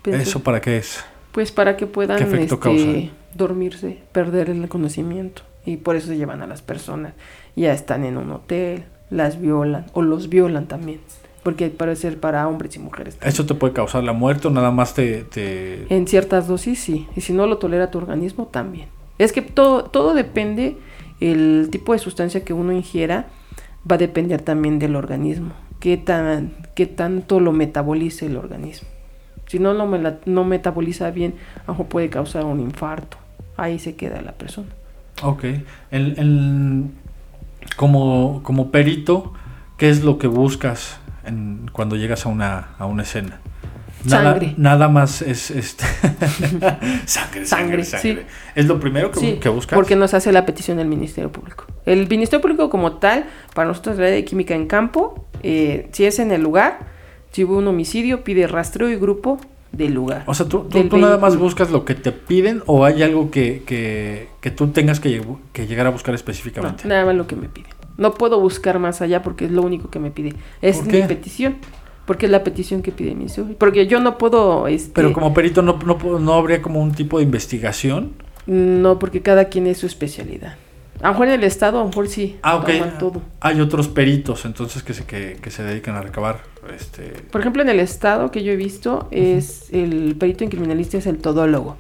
Benzo- 0.04 0.22
¿Eso 0.22 0.40
para 0.44 0.62
qué 0.62 0.78
es? 0.78 1.04
Pues 1.32 1.52
para 1.52 1.78
que 1.78 1.88
puedan 1.88 2.18
¿Qué 2.20 2.26
efecto 2.26 2.60
este, 2.70 3.10
dormirse, 3.34 4.04
perder 4.12 4.52
el 4.52 4.68
conocimiento. 4.70 5.42
Y 5.66 5.78
por 5.78 5.96
eso 5.96 6.08
se 6.10 6.18
llevan 6.18 6.44
a 6.44 6.48
las 6.48 6.62
personas. 6.62 7.14
Ya 7.56 7.74
están 7.74 8.04
en 8.06 8.18
un 8.18 8.30
hotel, 8.32 8.84
las 9.10 9.42
violan 9.42 9.88
o 9.94 10.04
los 10.04 10.30
violan 10.30 10.68
también. 10.68 11.00
Porque 11.42 11.70
parece 11.70 12.04
ser 12.04 12.20
para 12.20 12.48
hombres 12.48 12.76
y 12.76 12.80
mujeres. 12.80 13.16
también. 13.16 13.30
¿Eso 13.34 13.46
te 13.48 13.56
puede 13.56 13.74
causar 13.74 14.04
la 14.04 14.14
muerte 14.14 14.48
o 14.48 14.52
nada 14.52 14.70
más 14.70 14.94
te... 14.94 15.24
te- 15.24 15.88
En 15.90 16.08
ciertas 16.08 16.48
dosis 16.48 16.80
sí. 16.80 17.08
Y 17.16 17.22
si 17.22 17.34
no 17.34 17.48
lo 17.48 17.58
tolera 17.58 17.90
tu 17.90 17.98
organismo 17.98 18.46
también. 18.46 18.90
Es 19.24 19.32
que 19.32 19.42
todo, 19.42 19.86
todo 19.86 20.14
depende, 20.14 20.78
el 21.22 21.70
tipo 21.72 21.94
de 21.94 22.00
sustancia 22.00 22.44
que 22.44 22.54
uno 22.54 22.74
ingiera 22.74 23.28
va 23.90 23.96
a 23.96 23.98
depender 24.00 24.42
también 24.42 24.80
del 24.80 24.96
organismo. 24.96 25.54
Qué, 25.80 25.98
tan, 25.98 26.54
qué 26.76 26.86
tanto 26.86 27.40
lo 27.40 27.52
metabolice 27.52 28.26
el 28.26 28.38
organismo. 28.38 28.88
Si 29.48 29.60
no 29.60 29.74
lo 29.74 29.86
no 30.26 30.44
metaboliza 30.44 31.12
bien, 31.12 31.36
a 31.64 31.68
lo 31.68 31.74
mejor 31.74 31.86
puede 31.88 32.10
causar 32.10 32.46
un 32.46 32.60
infarto. 32.60 33.18
Ahí 33.56 33.80
se 33.80 33.96
queda 33.96 34.22
la 34.22 34.32
persona. 34.34 34.68
Ok. 35.22 35.44
El, 35.92 36.18
el- 36.18 36.86
como, 37.78 38.42
como 38.44 38.72
perito, 38.72 39.34
¿qué 39.78 39.90
es 39.90 40.04
lo 40.04 40.18
que 40.18 40.28
buscas 40.28 40.98
en- 41.26 41.70
cuando 41.72 41.96
llegas 41.96 42.26
a 42.26 42.30
una, 42.30 42.70
a 42.78 42.86
una 42.86 43.04
escena? 43.04 43.40
Nada, 44.06 44.88
más 44.90 45.22
es 45.22 45.50
este 45.52 45.86
sangre, 47.06 47.06
sangre, 47.06 47.46
Sangre, 47.46 47.84
sangre. 47.86 48.16
sí. 48.16 48.20
¿Es 48.56 48.66
lo 48.66 48.80
primero 48.80 49.12
que, 49.12 49.20
Sí, 49.20 49.34
que 49.42 49.50
buscas? 49.50 49.76
porque 49.76 49.96
nos 49.96 50.14
hace 50.14 50.32
la 50.32 50.46
petición 50.46 50.78
del 50.78 50.88
Ministerio 50.88 51.32
Público. 51.32 51.66
El 51.86 52.08
Ministerio 52.08 52.42
Público 52.42 52.70
como 52.70 52.94
tal, 52.98 53.26
para 53.54 53.68
nosotros 53.68 53.98
la 53.98 54.06
de 54.06 54.24
química 54.26 54.56
en 54.56 54.68
campo, 54.68 55.28
eh, 55.42 55.90
si 55.92 56.06
es 56.06 56.20
en 56.20 56.32
el 56.32 56.42
lugar, 56.42 56.80
si 57.32 57.44
hubo 57.44 57.58
un 57.58 57.68
homicidio, 57.68 58.24
pide 58.24 58.48
rastreo 58.48 58.90
y 58.90 58.96
grupo 58.96 59.40
del 59.72 59.94
lugar. 59.94 60.24
O 60.28 60.34
sea, 60.34 60.48
¿tú, 60.48 60.68
tú- 60.70 60.88
tú 60.88 60.98
nada 60.98 61.18
más 61.18 61.36
buscas 61.38 61.72
lo 61.72 61.84
que 61.84 61.96
te 61.96 62.12
piden 62.12 62.62
o 62.68 62.86
hay 62.86 63.02
algo 63.04 63.32
que, 63.32 63.64
que, 63.66 64.28
que 64.40 64.52
tú 64.52 64.68
tengas 64.68 65.00
que, 65.00 65.22
que 65.52 65.66
llegar 65.66 65.88
a 65.88 65.90
buscar 65.90 66.12
No, 66.12 66.16
específicamente? 66.16 66.88
nada 66.88 67.06
más 67.06 67.16
lo 67.16 67.26
que 67.26 67.36
me 67.36 67.50
pide. 67.50 67.68
No 67.98 68.14
puedo 68.14 68.40
buscar 68.40 68.80
más 68.80 69.02
allá 69.02 69.22
porque 69.24 69.46
es 69.46 69.52
lo 69.52 69.62
único 69.64 69.90
que 69.90 70.00
me 70.00 70.12
pide. 70.12 70.34
Es 70.62 70.78
¿Por 70.78 70.88
mi 70.92 71.02
petición. 71.04 71.58
Porque 72.06 72.26
es 72.26 72.32
la 72.32 72.44
petición 72.44 72.82
que 72.82 72.92
pide 72.92 73.16
Ministerio. 73.16 73.56
Porque 73.58 73.88
yo 73.88 74.00
no 74.00 74.18
puedo... 74.18 74.68
Este, 74.68 74.92
Pero 74.94 75.14
como 75.14 75.34
perito 75.34 75.62
no, 75.62 75.80
no, 75.86 76.20
no 76.20 76.34
habría 76.34 76.62
como 76.62 76.82
un 76.82 76.92
tipo 76.92 77.18
de 77.18 77.24
investigación. 77.24 78.14
No, 78.46 79.00
porque 79.00 79.22
cada 79.22 79.46
quien 79.46 79.68
es 79.68 79.78
su 79.78 79.86
especialidad. 79.86 80.56
A 81.02 81.08
lo 81.08 81.14
mejor 81.14 81.28
en 81.28 81.34
el 81.34 81.44
Estado, 81.44 81.80
a 81.80 81.82
lo 81.82 81.88
mejor 81.88 82.08
sí. 82.08 82.38
Ah, 82.42 82.58
ok. 82.58 82.70
todo. 83.00 83.22
Hay 83.40 83.60
otros 83.62 83.88
peritos 83.88 84.46
entonces 84.46 84.84
que 84.84 84.94
se, 84.94 85.06
que, 85.06 85.38
que 85.42 85.52
se 85.52 85.64
dedican 85.64 85.96
a 85.96 86.02
recabar 86.02 86.42
este, 86.74 87.12
Por 87.32 87.42
ejemplo, 87.42 87.62
en 87.62 87.70
el 87.70 87.80
estado 87.80 88.32
que 88.32 88.44
yo 88.44 88.52
he 88.54 88.56
visto, 88.56 89.08
es 89.12 89.68
el 89.74 90.16
perito 90.18 90.44
en 90.44 90.50
criminalista 90.50 90.98
es 90.98 91.08
el 91.08 91.18
todólogo. 91.18 91.78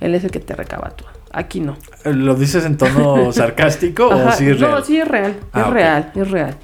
Él 0.00 0.14
es 0.14 0.24
el 0.24 0.30
que 0.30 0.40
te 0.40 0.54
recaba 0.54 0.90
todo. 0.90 1.08
Aquí 1.32 1.60
no. 1.60 1.76
¿Lo 2.04 2.34
dices 2.34 2.64
en 2.64 2.76
tono 2.76 3.32
sarcástico 3.32 4.08
o 4.08 4.32
sí 4.32 4.48
es 4.48 4.60
no, 4.60 4.68
real? 4.68 4.84
sí 4.84 4.98
es 4.98 5.08
real. 5.08 5.36
Ah, 5.52 5.60
es 5.60 5.66
ok. 5.66 5.72
real, 5.72 6.12
es 6.14 6.30
real. 6.30 6.56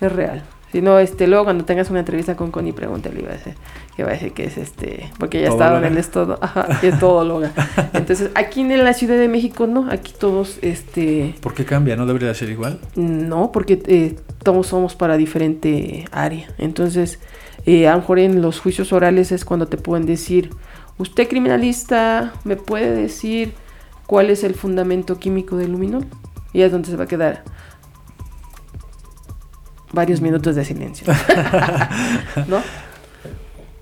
Es 0.00 0.12
real. 0.12 0.42
Si 0.74 0.82
no, 0.82 0.98
este, 0.98 1.28
luego 1.28 1.44
cuando 1.44 1.64
tengas 1.64 1.88
una 1.90 2.00
entrevista 2.00 2.34
con 2.34 2.50
Connie, 2.50 2.72
pregúntale, 2.72 3.20
iba 3.20 3.30
a 3.30 3.34
decir, 3.34 3.54
que 3.94 4.02
va 4.02 4.10
a 4.10 4.12
decir 4.14 4.32
que 4.32 4.46
es 4.46 4.58
este, 4.58 5.08
porque 5.20 5.38
ella 5.38 5.50
estaba 5.50 5.78
en 5.78 5.84
el 5.84 5.96
estado, 5.96 6.36
ajá, 6.42 6.66
que 6.80 6.88
es 6.88 6.98
todóloga. 6.98 7.52
Entonces, 7.92 8.32
aquí 8.34 8.62
en 8.62 8.82
la 8.82 8.92
Ciudad 8.92 9.16
de 9.16 9.28
México, 9.28 9.68
no, 9.68 9.88
aquí 9.88 10.12
todos, 10.18 10.58
este, 10.62 11.36
¿Por 11.40 11.54
qué 11.54 11.64
cambia? 11.64 11.94
¿No 11.94 12.06
debería 12.06 12.26
de 12.26 12.34
ser 12.34 12.50
igual? 12.50 12.80
no, 12.96 13.52
porque 13.52 13.80
eh, 13.86 14.16
todos 14.42 14.66
somos 14.66 14.96
para 14.96 15.16
diferente 15.16 16.06
área. 16.10 16.48
Entonces, 16.58 17.20
eh, 17.66 17.86
a 17.86 17.92
lo 17.92 17.98
mejor 17.98 18.18
en 18.18 18.42
los 18.42 18.58
juicios 18.58 18.92
orales 18.92 19.30
es 19.30 19.44
cuando 19.44 19.68
te 19.68 19.76
pueden 19.76 20.06
decir, 20.06 20.50
usted 20.98 21.28
criminalista, 21.28 22.32
¿me 22.42 22.56
puede 22.56 22.90
decir 22.90 23.52
cuál 24.06 24.28
es 24.28 24.42
el 24.42 24.56
fundamento 24.56 25.20
químico 25.20 25.56
del 25.56 25.70
luminol? 25.70 26.04
Y 26.52 26.62
es 26.62 26.72
donde 26.72 26.88
se 26.88 26.96
va 26.96 27.04
a 27.04 27.06
quedar. 27.06 27.44
Varios 29.94 30.20
minutos 30.20 30.54
de 30.56 30.64
silencio. 30.64 31.06
¿No? 32.48 32.58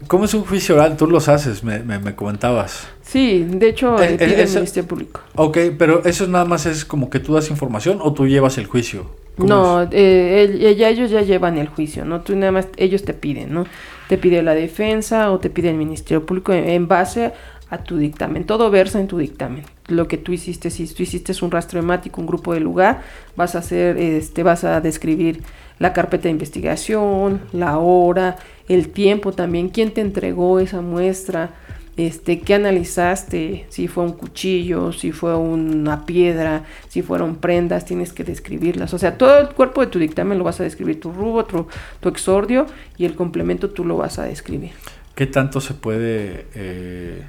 ¿Cómo 0.09 0.25
es 0.25 0.35
un 0.35 0.45
juicio 0.45 0.75
oral? 0.75 0.97
Tú 0.97 1.07
los 1.07 1.29
haces, 1.29 1.63
me, 1.65 1.79
me, 1.81 1.99
me 1.99 2.15
comentabas. 2.15 2.87
Sí, 3.03 3.45
de 3.49 3.69
hecho, 3.69 3.99
Eh, 4.03 4.15
eh, 4.15 4.19
pide 4.19 4.31
eh, 4.31 4.35
el 4.35 4.41
eso- 4.41 4.55
Ministerio 4.57 4.89
Público. 4.89 5.21
Ok, 5.37 5.59
pero 5.79 6.05
eso 6.05 6.27
nada 6.27 6.45
más 6.45 6.67
es 6.67 6.85
como 6.85 7.09
que 7.09 7.19
tú 7.21 7.35
das 7.35 7.51
información 7.51 7.99
o 8.03 8.13
tú 8.13 8.27
llevas 8.27 8.59
el 8.59 8.67
juicio. 8.67 9.07
¿Cómo 9.39 9.49
No, 9.49 9.83
eh, 9.91 10.49
el- 10.61 10.77
ya 10.77 10.89
ellos 10.91 11.11
ya 11.11 11.23
llevan 11.23 11.57
el 11.57 11.69
juicio, 11.69 12.05
¿no? 12.05 12.21
Tú 12.21 12.37
nada 12.37 12.53
más, 12.53 12.69
ellos 12.77 13.05
te 13.05 13.15
piden, 13.15 13.55
¿no? 13.55 13.65
Te 14.09 14.19
pide 14.19 14.43
la 14.43 14.55
defensa 14.55 15.31
o 15.31 15.39
te 15.39 15.49
pide 15.49 15.71
el 15.71 15.77
Ministerio 15.77 16.27
Público 16.27 16.53
en, 16.53 16.69
en 16.69 16.89
base 16.89 17.33
a 17.71 17.79
tu 17.79 17.97
dictamen. 17.97 18.45
Todo 18.45 18.71
versa 18.71 19.01
en 19.01 19.07
tu 19.07 19.17
dictamen. 19.17 19.65
Lo 19.89 20.07
que 20.09 20.19
tú 20.19 20.33
hiciste, 20.33 20.69
si 20.69 20.87
tú 20.93 21.03
hiciste 21.05 21.33
un 21.43 21.51
rastro 21.51 21.79
hemático, 21.79 22.21
un 22.21 22.27
grupo 22.27 22.53
de 22.53 22.61
lugar, 22.61 23.01
vas 23.37 23.55
a 23.55 23.59
hacer, 23.61 23.97
este, 23.97 24.43
vas 24.43 24.65
a 24.65 24.83
describir 24.83 25.43
la 25.83 25.93
carpeta 25.93 26.25
de 26.25 26.31
investigación, 26.31 27.41
la 27.53 27.79
hora, 27.79 28.37
el 28.69 28.91
tiempo 28.91 29.33
también, 29.33 29.69
quién 29.69 29.93
te 29.93 30.01
entregó 30.01 30.61
esa 30.61 30.81
muestra, 30.81 31.51
este, 31.97 32.39
qué 32.39 32.55
analizaste, 32.55 33.67
si 33.69 33.89
fue 33.89 34.05
un 34.05 34.13
cuchillo, 34.13 34.93
si 34.93 35.11
fue 35.11 35.35
una 35.35 36.07
piedra, 36.07 36.63
si 36.87 37.03
fueron 37.03 37.35
prendas, 37.35 37.85
tienes 37.85 38.13
que 38.13 38.23
describirlas. 38.23 38.95
O 38.95 38.99
sea, 38.99 39.19
todo 39.19 39.41
el 39.41 39.49
cuerpo 39.49 39.81
de 39.81 39.89
tu 39.89 39.99
dictamen 39.99 40.39
lo 40.39 40.45
vas 40.45 40.61
a 40.61 40.63
describir, 40.63 41.01
tu 41.01 41.11
rubo, 41.11 41.45
tu, 41.47 41.67
tu 41.99 42.09
exordio 42.09 42.67
y 42.97 43.05
el 43.05 43.17
complemento 43.17 43.69
tú 43.69 43.85
lo 43.85 43.97
vas 43.97 44.21
a 44.21 44.23
describir. 44.23 44.71
¿Qué 45.17 45.27
tanto 45.27 45.61
se 45.61 45.75
puede 45.75 46.47
eh, 46.55 47.25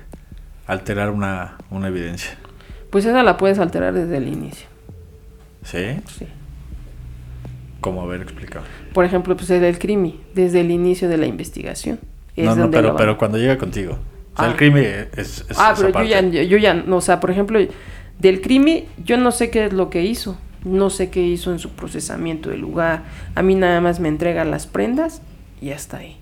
alterar 0.67 1.09
una, 1.09 1.57
una 1.71 1.87
evidencia? 1.87 2.37
Pues 2.91 3.03
esa 3.05 3.23
la 3.23 3.35
puedes 3.35 3.57
alterar 3.57 3.95
desde 3.95 4.17
el 4.17 4.27
inicio. 4.27 4.67
¿Sí? 5.63 5.99
Sí. 6.19 6.27
¿Cómo 7.83 8.01
haber 8.01 8.21
explicado? 8.21 8.65
Por 8.93 9.05
ejemplo, 9.05 9.35
pues 9.37 9.49
el 9.51 9.77
crimi, 9.77 10.19
desde 10.33 10.61
el 10.61 10.71
inicio 10.71 11.07
de 11.09 11.17
la 11.17 11.27
investigación. 11.27 11.99
Es 12.35 12.45
No, 12.45 12.55
no, 12.55 12.61
donde 12.63 12.77
pero, 12.77 12.95
pero 12.95 13.17
cuando 13.17 13.37
llega 13.37 13.57
contigo. 13.57 13.99
O 14.33 14.37
sea, 14.37 14.47
Ah. 14.47 14.51
el 14.51 14.55
crimen 14.55 14.83
es, 15.15 15.45
es 15.49 15.57
Ah, 15.59 15.75
pero 15.77 15.89
yo 16.03 16.03
ya, 16.05 16.21
yo, 16.21 16.57
ya, 16.57 16.73
no, 16.73 16.95
o 16.97 17.01
sea, 17.01 17.19
por 17.19 17.29
ejemplo, 17.29 17.59
del 18.19 18.41
crimen, 18.41 18.85
yo 19.03 19.17
no 19.17 19.31
sé 19.31 19.49
qué 19.51 19.65
es 19.65 19.73
lo 19.73 19.89
que 19.91 20.01
hizo. 20.03 20.37
No 20.63 20.89
sé 20.89 21.09
qué 21.09 21.21
hizo 21.21 21.51
en 21.51 21.59
su 21.59 21.71
procesamiento 21.71 22.49
del 22.49 22.61
lugar. 22.61 23.03
A 23.35 23.43
mí 23.43 23.53
nada 23.53 23.81
más 23.81 23.99
me 23.99 24.07
entregan 24.07 24.49
las 24.49 24.65
prendas 24.65 25.21
y 25.61 25.71
hasta 25.71 25.97
ahí. 25.97 26.17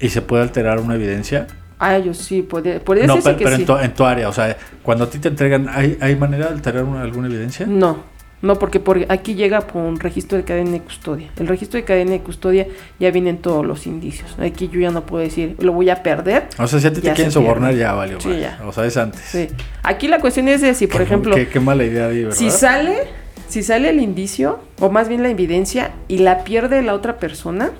¿Y 0.00 0.08
se 0.08 0.22
puede 0.22 0.42
alterar 0.42 0.80
una 0.80 0.94
evidencia? 0.94 1.46
Ah, 1.78 1.98
yo 1.98 2.14
sí, 2.14 2.40
puede, 2.42 2.80
puede 2.80 3.06
No, 3.06 3.18
pero, 3.22 3.36
que 3.36 3.44
pero 3.44 3.56
sí. 3.56 3.62
en, 3.62 3.66
tu, 3.66 3.76
en 3.76 3.92
tu 3.94 4.04
área, 4.04 4.28
o 4.28 4.32
sea, 4.32 4.56
cuando 4.82 5.04
a 5.04 5.10
ti 5.10 5.18
te 5.18 5.28
entregan, 5.28 5.68
¿hay, 5.68 5.98
hay 6.00 6.16
manera 6.16 6.46
de 6.46 6.54
alterar 6.54 6.84
una- 6.84 7.02
alguna 7.02 7.26
evidencia? 7.28 7.66
No, 7.66 7.98
no, 8.44 8.58
porque 8.58 8.78
por 8.78 9.04
aquí 9.08 9.34
llega 9.34 9.62
por 9.62 9.82
un 9.82 9.98
registro 9.98 10.38
de 10.38 10.44
cadena 10.44 10.70
de 10.72 10.80
custodia. 10.80 11.30
El 11.36 11.48
registro 11.48 11.78
de 11.80 11.84
cadena 11.84 12.12
de 12.12 12.20
custodia 12.20 12.66
ya 13.00 13.10
vienen 13.10 13.38
todos 13.38 13.64
los 13.66 13.86
indicios. 13.86 14.36
Aquí 14.38 14.68
yo 14.72 14.78
ya 14.80 14.90
no 14.90 15.04
puedo 15.06 15.24
decir, 15.24 15.56
lo 15.60 15.72
voy 15.72 15.90
a 15.90 16.02
perder. 16.02 16.48
O 16.58 16.66
sea, 16.66 16.78
si 16.78 16.86
a 16.86 16.90
ti 16.90 16.96
te 16.96 17.00
quieren 17.12 17.16
se 17.16 17.22
pierde. 17.22 17.32
sobornar, 17.32 17.74
ya 17.74 17.92
valió. 17.94 18.20
Sí, 18.20 18.38
ya. 18.38 18.60
O 18.66 18.72
sea, 18.72 18.84
es 18.86 18.96
antes. 18.96 19.20
Sí. 19.22 19.48
Aquí 19.82 20.08
la 20.08 20.20
cuestión 20.20 20.46
es 20.48 20.60
de 20.60 20.74
si, 20.74 20.86
por 20.86 20.98
Qué- 20.98 21.02
ejemplo, 21.04 21.34
Qué, 21.34 21.48
qué 21.48 21.58
mala 21.60 21.84
idea 21.84 22.06
ahí, 22.08 22.22
¿verdad? 22.24 22.36
Si 22.38 22.50
sale, 22.50 22.98
si 23.48 23.62
sale 23.62 23.88
el 23.90 24.00
indicio, 24.00 24.58
o 24.80 24.90
más 24.90 25.08
bien 25.08 25.22
la 25.22 25.30
evidencia, 25.30 25.92
y 26.08 26.18
la 26.18 26.44
pierde 26.44 26.82
la 26.82 26.94
otra 26.94 27.18
persona, 27.18 27.70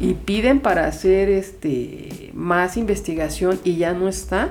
y 0.00 0.14
piden 0.14 0.60
para 0.60 0.86
hacer 0.86 1.28
este 1.30 2.30
más 2.34 2.76
investigación 2.76 3.60
y 3.62 3.76
ya 3.76 3.92
no 3.92 4.08
está, 4.08 4.50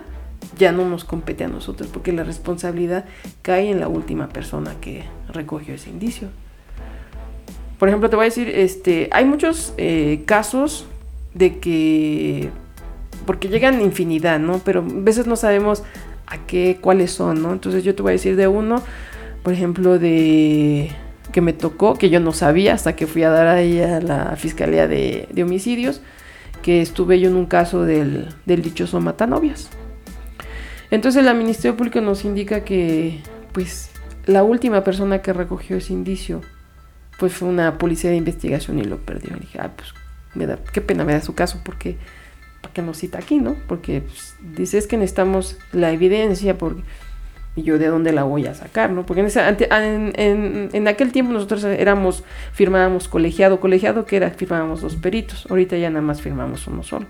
ya 0.58 0.72
no 0.72 0.88
nos 0.88 1.04
compete 1.04 1.44
a 1.44 1.48
nosotros, 1.48 1.90
porque 1.92 2.12
la 2.14 2.24
responsabilidad 2.24 3.06
cae 3.42 3.70
en 3.70 3.80
la 3.80 3.88
última 3.88 4.30
persona 4.30 4.76
que 4.82 5.04
recogió 5.34 5.74
ese 5.74 5.90
indicio. 5.90 6.30
Por 7.80 7.88
ejemplo, 7.88 8.10
te 8.10 8.16
voy 8.16 8.24
a 8.24 8.30
decir, 8.30 8.50
este, 8.50 9.10
hay 9.12 9.26
muchos 9.26 9.74
eh, 9.78 10.24
casos 10.26 10.86
de 11.34 11.60
que, 11.60 12.50
porque 13.26 13.48
llegan 13.50 13.82
infinidad, 13.82 14.40
¿no? 14.40 14.60
Pero 14.60 14.82
a 14.82 14.86
veces 14.88 15.28
no 15.28 15.36
sabemos 15.36 15.84
a 16.28 16.38
qué, 16.46 16.78
cuáles 16.80 17.12
son, 17.12 17.42
¿no? 17.42 17.52
Entonces 17.52 17.84
yo 17.84 17.96
te 17.96 18.02
voy 18.02 18.12
a 18.12 18.14
decir 18.14 18.36
de 18.36 18.48
uno, 18.48 18.84
por 19.44 19.54
ejemplo, 19.54 19.98
de 20.00 20.92
que 21.32 21.42
me 21.42 21.54
tocó, 21.54 21.96
que 21.96 22.10
yo 22.10 22.20
no 22.20 22.34
sabía 22.34 22.74
hasta 22.74 22.96
que 22.96 23.08
fui 23.08 23.24
a 23.24 23.30
dar 23.30 23.48
ahí 23.48 23.80
a 23.82 24.00
la 24.00 24.36
Fiscalía 24.36 24.88
de, 24.88 25.28
Homicidios, 25.42 26.02
que 26.62 26.82
estuve 26.82 27.20
yo 27.20 27.30
en 27.30 27.36
un 27.36 27.46
caso 27.46 27.84
del, 27.84 28.28
del 28.46 28.62
dichoso 28.62 29.00
Matanovias. 29.00 29.70
Entonces 30.92 31.26
el 31.26 31.36
Ministerio 31.36 31.78
Público 31.78 32.02
nos 32.02 32.26
indica 32.26 32.64
que, 32.64 33.22
pues, 33.54 33.91
la 34.26 34.44
última 34.44 34.84
persona 34.84 35.22
que 35.22 35.34
recogió 35.34 35.78
ese 35.78 35.94
indicio, 35.94 36.42
pues 37.20 37.34
fue 37.34 37.48
una 37.50 37.78
policía 37.78 38.10
de 38.10 38.16
investigación 38.18 38.80
y 38.80 38.84
lo 38.84 38.98
perdió. 38.98 39.36
Y 39.36 39.42
dije, 39.42 39.60
ah, 39.62 39.72
pues, 39.76 39.94
me 40.36 40.46
da, 40.48 40.58
qué 40.72 40.82
pena 40.82 41.04
me 41.04 41.14
da 41.14 41.22
su 41.22 41.36
caso, 41.36 41.60
porque, 41.64 41.98
¿para 42.62 42.74
qué 42.74 42.82
nos 42.82 42.98
cita 42.98 43.18
aquí, 43.20 43.38
no? 43.40 43.56
Porque 43.68 44.02
pues, 44.02 44.36
dice, 44.56 44.78
es 44.78 44.88
que 44.88 44.98
necesitamos 44.98 45.58
la 45.72 45.92
evidencia, 45.92 46.58
porque, 46.58 46.82
y 47.56 47.64
yo 47.64 47.78
de 47.78 47.88
dónde 47.88 48.14
la 48.14 48.24
voy 48.24 48.46
a 48.48 48.54
sacar, 48.54 48.92
¿no? 48.92 49.06
Porque 49.06 49.20
en, 49.22 49.26
esa- 49.28 49.48
ante- 49.48 49.68
en, 49.74 50.14
en- 50.16 50.70
en 50.72 50.88
aquel 50.88 51.12
tiempo 51.12 51.34
nosotros 51.34 51.64
éramos, 51.66 52.24
firmábamos 52.54 53.08
colegiado, 53.08 53.60
colegiado 53.60 54.06
que 54.06 54.16
era, 54.18 54.30
firmábamos 54.30 54.82
dos 54.82 54.96
peritos, 54.96 55.46
ahorita 55.50 55.78
ya 55.78 55.90
nada 55.90 56.02
más 56.02 56.22
firmamos 56.22 56.66
uno 56.68 56.82
solo. 56.84 57.08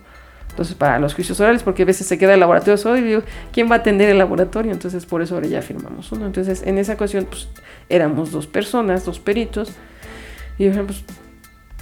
Entonces, 0.51 0.75
para 0.75 0.99
los 0.99 1.13
juicios 1.15 1.39
orales, 1.39 1.63
porque 1.63 1.83
a 1.83 1.85
veces 1.85 2.05
se 2.05 2.17
queda 2.17 2.33
el 2.35 2.39
laboratorio 2.39 2.77
solo 2.77 2.97
y 2.97 3.01
digo, 3.01 3.23
¿quién 3.51 3.69
va 3.71 3.75
a 3.75 3.77
atender 3.79 4.09
el 4.09 4.17
laboratorio? 4.19 4.71
Entonces, 4.71 5.05
por 5.05 5.21
eso 5.21 5.35
ahora 5.35 5.47
ya 5.47 5.61
firmamos 5.61 6.11
uno. 6.11 6.25
Entonces, 6.27 6.61
en 6.65 6.77
esa 6.77 6.93
ocasión, 6.93 7.25
pues, 7.29 7.47
éramos 7.89 8.31
dos 8.31 8.47
personas, 8.47 9.05
dos 9.05 9.19
peritos. 9.19 9.71
Y 10.59 10.67
dije, 10.67 10.83
pues, 10.83 11.03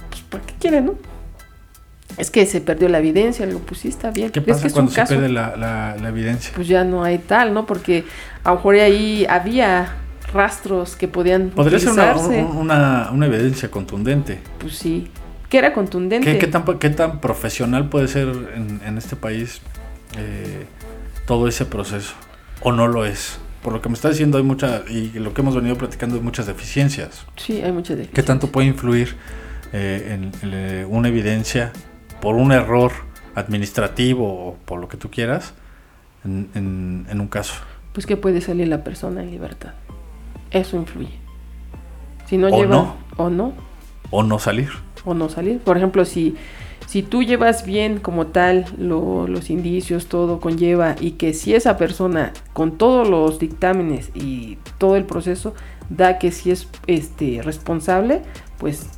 pues 0.08 0.22
¿para 0.22 0.44
qué 0.46 0.54
quieren, 0.58 0.86
no? 0.86 0.94
Es 2.16 2.30
que 2.30 2.44
se 2.46 2.60
perdió 2.60 2.88
la 2.88 2.98
evidencia, 2.98 3.46
digo, 3.46 3.60
pues 3.60 3.80
sí, 3.80 3.88
está 3.88 4.10
bien. 4.10 4.30
¿Qué 4.30 4.40
Es 4.40 4.46
pasa 4.46 4.60
que 4.62 4.66
es 4.68 4.72
cuando 4.72 4.90
un 4.90 4.94
se 4.94 5.00
caso. 5.00 5.14
pierde 5.14 5.28
la, 5.28 5.56
la- 5.56 5.96
la 6.00 6.08
evidencia? 6.08 6.52
Pues 6.54 6.66
ya 6.68 6.84
no 6.84 7.02
hay 7.04 7.18
tal, 7.18 7.52
¿no? 7.54 7.66
Porque 7.66 8.04
a 8.44 8.50
lo 8.50 8.56
mejor 8.56 8.74
ahí 8.76 9.26
había 9.28 9.94
rastros 10.32 10.96
que 10.96 11.08
podían 11.08 11.50
Podría 11.50 11.78
ser 11.78 11.90
una, 11.90 12.12
utilizarse. 12.12 12.42
un- 12.44 12.56
una, 12.56 13.10
una 13.12 13.26
evidencia 13.26 13.70
contundente. 13.70 14.40
Pues 14.58 14.76
sí. 14.76 15.08
Que 15.50 15.58
era 15.58 15.72
contundente. 15.74 16.32
¿Qué, 16.32 16.38
qué 16.38 16.46
tan, 16.46 16.64
qué 16.78 16.90
tan 16.90 17.20
profesional 17.20 17.88
puede 17.90 18.08
ser 18.08 18.28
en, 18.28 18.80
en 18.84 18.96
este 18.98 19.16
país 19.16 19.60
eh, 20.16 20.64
todo 21.26 21.48
ese 21.48 21.66
proceso? 21.66 22.14
¿O 22.62 22.72
no 22.72 22.86
lo 22.88 23.04
es? 23.04 23.38
Por 23.62 23.72
lo 23.74 23.82
que 23.82 23.88
me 23.90 23.94
está 23.94 24.08
diciendo, 24.08 24.38
hay 24.38 24.44
mucha, 24.44 24.82
y 24.88 25.10
lo 25.18 25.34
que 25.34 25.42
hemos 25.42 25.54
venido 25.54 25.76
platicando, 25.76 26.16
hay 26.16 26.22
muchas 26.22 26.46
deficiencias. 26.46 27.26
Sí, 27.36 27.60
hay 27.60 27.72
muchas 27.72 27.96
¿Qué 27.96 28.02
deficiencias. 28.02 28.26
tanto 28.26 28.46
puede 28.46 28.68
influir 28.68 29.16
eh, 29.72 30.12
en, 30.14 30.24
en, 30.48 30.54
eh, 30.54 30.86
una 30.88 31.08
evidencia 31.08 31.72
por 32.22 32.36
un 32.36 32.52
error 32.52 32.92
administrativo 33.34 34.26
o 34.48 34.56
por 34.64 34.80
lo 34.80 34.88
que 34.88 34.96
tú 34.96 35.10
quieras 35.10 35.52
en, 36.24 36.48
en- 36.54 37.06
en 37.10 37.20
un 37.20 37.28
caso? 37.28 37.54
Pues 37.92 38.06
que 38.06 38.16
puede 38.16 38.40
salir 38.40 38.68
la 38.68 38.84
persona 38.84 39.22
en 39.22 39.30
libertad. 39.30 39.72
Eso 40.52 40.76
influye. 40.76 41.18
Si 42.26 42.38
no 42.38 42.46
O 42.48 42.56
lleva 42.60 42.74
no. 42.76 42.96
o 43.16 43.30
no, 43.30 43.52
O 44.10 44.22
no 44.22 44.38
salir. 44.38 44.70
O 45.04 45.14
no 45.14 45.28
salir. 45.28 45.58
Por 45.60 45.76
ejemplo, 45.76 46.04
si, 46.04 46.36
si 46.86 47.02
tú 47.02 47.22
llevas 47.22 47.64
bien 47.64 47.98
como 48.00 48.26
tal 48.28 48.66
lo- 48.78 49.26
los 49.28 49.50
indicios, 49.50 50.06
todo 50.06 50.40
conlleva, 50.40 50.96
y 51.00 51.12
que 51.12 51.32
si 51.34 51.54
esa 51.54 51.76
persona 51.76 52.32
con 52.52 52.78
todos 52.78 53.08
los 53.08 53.38
dictámenes 53.38 54.10
y 54.14 54.58
todo 54.78 54.96
el 54.96 55.04
proceso 55.04 55.54
da 55.88 56.18
que 56.18 56.30
si 56.32 56.50
es 56.50 56.68
este 56.86 57.42
responsable, 57.42 58.22
pues 58.58 58.88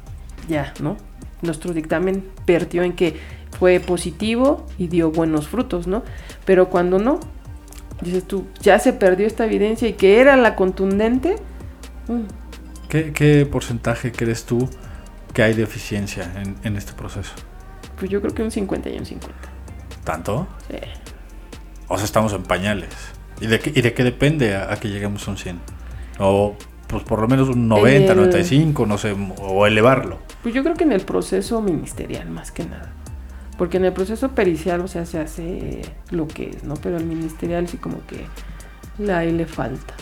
ya, 0.49 0.75
¿no? 0.81 0.97
Nuestro 1.43 1.73
dictamen 1.73 2.25
perdió 2.45 2.83
en 2.83 2.93
que 2.93 3.17
fue 3.59 3.81
positivo 3.81 4.67
y 4.79 4.89
dio 4.89 5.11
buenos 5.11 5.49
frutos, 5.49 5.87
¿no? 5.87 6.03
Pero 6.45 6.69
cuando 6.69 6.99
no, 6.99 7.21
dices 8.01 8.25
tú, 8.25 8.45
ya 8.61 8.79
se 8.79 8.93
perdió 8.93 9.27
esta 9.27 9.45
evidencia 9.45 9.89
y 9.89 9.93
que 9.95 10.21
era 10.21 10.37
la 10.37 10.57
contundente, 10.57 11.37
mm, 12.09 12.21
¿Qué, 12.89 13.13
qué 13.13 13.47
porcentaje 13.47 14.13
crees 14.13 14.45
tú 14.45 14.69
que 15.33 15.43
hay 15.43 15.55
de 15.55 15.63
eficiencia 15.63 16.31
en, 16.37 16.57
en 16.65 16.77
este 16.77 16.93
proceso? 16.93 17.33
pues 17.99 18.11
yo 18.11 18.21
creo 18.21 18.35
que 18.35 18.43
un 18.43 18.51
50 18.51 18.91
y 18.91 18.99
un 18.99 19.07
50. 19.07 19.35
¿Tanto? 20.03 20.49
Sí. 20.69 20.77
O 21.89 21.97
sea, 21.97 22.05
estamos 22.05 22.33
en 22.33 22.43
pañales. 22.43 22.89
¿Y 23.41 23.47
de 23.47 23.61
qué, 23.61 23.73
y 23.75 23.81
de 23.83 23.93
qué 23.95 24.03
depende 24.03 24.57
a, 24.57 24.73
a 24.73 24.77
que 24.77 24.89
lleguemos 24.89 25.27
a 25.29 25.31
un 25.31 25.37
100? 25.37 25.61
O 26.19 26.57
pues 26.89 27.05
por 27.05 27.21
lo 27.21 27.29
menos 27.29 27.49
un 27.49 27.69
90, 27.69 28.13
El- 28.13 28.19
95, 28.19 28.87
no 28.87 28.99
sé, 28.99 29.15
o 29.39 29.67
elevarlo. 29.67 30.19
Pues 30.43 30.53
yo 30.55 30.63
creo 30.65 30.75
que 30.75 30.83
en 30.85 30.93
el 30.93 31.03
proceso 31.03 31.63
ministerial, 31.63 32.29
más 32.29 32.51
que 32.51 32.65
nada. 32.65 32.91
Porque 33.57 33.77
en 33.77 33.85
el 33.85 33.93
proceso 33.93 34.31
pericial, 34.33 34.81
o 34.81 34.89
sea, 34.89 35.07
se 35.07 35.21
hace 35.21 35.83
lo 36.11 36.27
que 36.27 36.51
es, 36.51 36.65
¿no? 36.65 36.75
Pero 36.75 36.97
el 36.97 37.05
ministerial 37.05 37.69
sí 37.69 37.77
como 37.77 37.99
que 38.07 38.27
ahí 39.13 39.31
le 39.31 39.47
falta. 39.47 39.95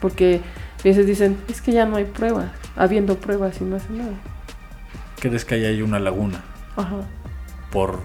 Porque 0.00 0.40
a 0.80 0.82
veces 0.82 1.06
dicen, 1.06 1.36
es 1.48 1.60
que 1.60 1.72
ya 1.72 1.84
no 1.84 1.96
hay 1.96 2.04
pruebas. 2.04 2.50
Habiendo 2.76 3.16
pruebas 3.18 3.60
y 3.60 3.64
no 3.64 3.76
hace 3.76 3.92
nada. 3.92 4.12
¿Crees 5.28 5.44
que 5.46 5.54
ahí 5.54 5.64
hay 5.64 5.80
una 5.82 5.98
laguna 5.98 6.42
Ajá. 6.76 6.96
por 7.72 8.00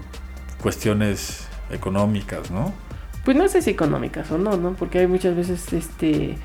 cuestiones 0.62 1.46
económicas, 1.70 2.50
no? 2.50 2.72
Pues 3.24 3.36
no 3.36 3.46
sé 3.48 3.60
si 3.60 3.70
económicas 3.70 4.30
o 4.30 4.38
no, 4.38 4.56
¿no? 4.56 4.72
Porque 4.72 5.00
hay 5.00 5.06
muchas 5.06 5.36
veces, 5.36 5.70
este, 5.74 6.36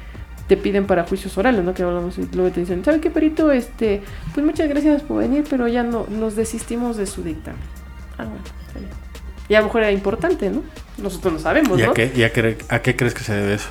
te 0.47 0.57
piden 0.57 0.85
para 0.85 1.05
juicios 1.05 1.37
orales, 1.37 1.63
¿no? 1.63 1.73
Que 1.73 1.83
hablamos 1.83 2.17
y 2.17 2.27
luego 2.33 2.51
te 2.51 2.59
dicen, 2.59 2.83
¿sabe 2.83 2.99
qué, 2.99 3.09
perito? 3.09 3.51
Este, 3.51 4.01
pues 4.33 4.45
muchas 4.45 4.67
gracias 4.67 5.01
por 5.01 5.19
venir, 5.19 5.45
pero 5.49 5.67
ya 5.69 5.83
no 5.83 6.05
nos 6.09 6.35
desistimos 6.35 6.97
de 6.97 7.05
su 7.05 7.23
dictamen. 7.23 7.61
Ah, 8.17 8.25
bueno, 8.25 8.43
está 8.67 8.79
bien. 8.79 8.91
Y 9.47 9.55
a 9.55 9.59
lo 9.59 9.67
mejor 9.67 9.81
era 9.83 9.91
importante, 9.91 10.49
¿no? 10.49 10.61
Nosotros 10.97 11.33
lo 11.33 11.39
sabemos, 11.39 11.79
¿Y 11.79 11.83
a 11.83 11.87
¿no? 11.87 11.93
qué, 11.93 12.11
y 12.13 12.23
a 12.23 12.33
qué- 12.33 12.57
a 12.67 12.79
qué 12.79 12.95
crees 12.97 13.13
que 13.13 13.23
se 13.23 13.33
debe 13.33 13.53
eso? 13.53 13.69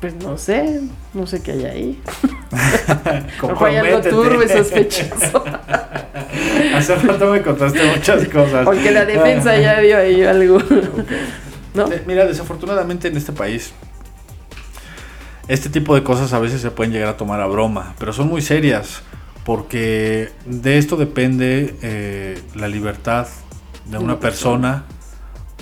Pues 0.00 0.14
no 0.14 0.38
sé, 0.38 0.80
no 1.12 1.26
sé 1.26 1.42
qué 1.42 1.52
hay 1.52 1.64
ahí. 1.64 2.02
Mejor 3.42 3.68
hay 3.68 3.76
algo 3.76 4.00
turbio 4.00 4.42
y 4.42 4.48
sospechoso. 4.48 5.44
Hace 6.74 6.96
rato 6.96 7.30
me 7.30 7.42
contaste 7.42 7.84
muchas 7.84 8.26
cosas. 8.28 8.64
Porque 8.64 8.90
la 8.90 9.04
defensa 9.04 9.56
ya 9.58 9.78
vio 9.80 9.98
ahí 9.98 10.22
algo. 10.22 10.58
¿No? 11.74 11.92
Eh, 11.92 12.02
Mira, 12.06 12.24
desafortunadamente 12.24 13.08
en 13.08 13.16
este 13.18 13.32
país, 13.32 13.72
este 15.48 15.68
tipo 15.68 15.94
de 15.94 16.02
cosas 16.02 16.32
a 16.32 16.38
veces 16.38 16.62
se 16.62 16.70
pueden 16.70 16.92
llegar 16.92 17.08
a 17.10 17.16
tomar 17.18 17.40
a 17.40 17.46
broma, 17.46 17.94
pero 17.98 18.14
son 18.14 18.28
muy 18.28 18.40
serias, 18.40 19.02
porque 19.44 20.30
de 20.46 20.78
esto 20.78 20.96
depende 20.96 21.76
eh, 21.82 22.40
la 22.54 22.68
libertad 22.68 23.28
de 23.84 23.98
una 23.98 24.14
Una 24.14 24.20
persona 24.20 24.84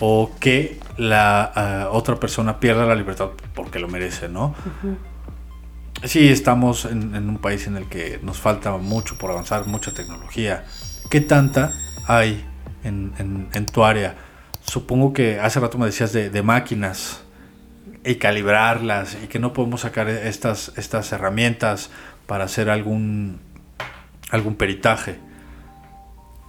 o 0.00 0.30
que 0.40 0.78
la 0.96 1.42
ah, 1.54 1.88
otra 1.92 2.16
persona 2.16 2.60
pierda 2.60 2.86
la 2.86 2.94
libertad 2.94 3.30
porque 3.54 3.78
lo 3.78 3.88
merece, 3.88 4.28
¿no? 4.28 4.54
Sí, 6.04 6.28
estamos 6.28 6.84
en, 6.84 7.14
en 7.16 7.28
un 7.28 7.38
país 7.38 7.66
en 7.66 7.76
el 7.76 7.88
que 7.88 8.20
nos 8.22 8.38
falta 8.38 8.76
mucho 8.76 9.18
por 9.18 9.30
avanzar, 9.32 9.66
mucha 9.66 9.92
tecnología. 9.92 10.64
¿Qué 11.10 11.20
tanta 11.20 11.72
hay 12.06 12.44
en, 12.84 13.12
en- 13.18 13.48
en 13.52 13.66
tu 13.66 13.82
área? 13.84 14.14
Supongo 14.64 15.12
que 15.12 15.40
hace 15.40 15.58
rato 15.60 15.76
me 15.78 15.86
decías 15.86 16.12
de, 16.12 16.30
de 16.30 16.42
máquinas 16.42 17.22
y 18.04 18.16
calibrarlas 18.16 19.16
y 19.22 19.26
que 19.26 19.38
no 19.40 19.52
podemos 19.52 19.80
sacar 19.80 20.08
estas, 20.08 20.72
estas 20.76 21.10
herramientas 21.12 21.90
para 22.26 22.44
hacer 22.44 22.70
algún, 22.70 23.40
algún 24.30 24.54
peritaje. 24.54 25.18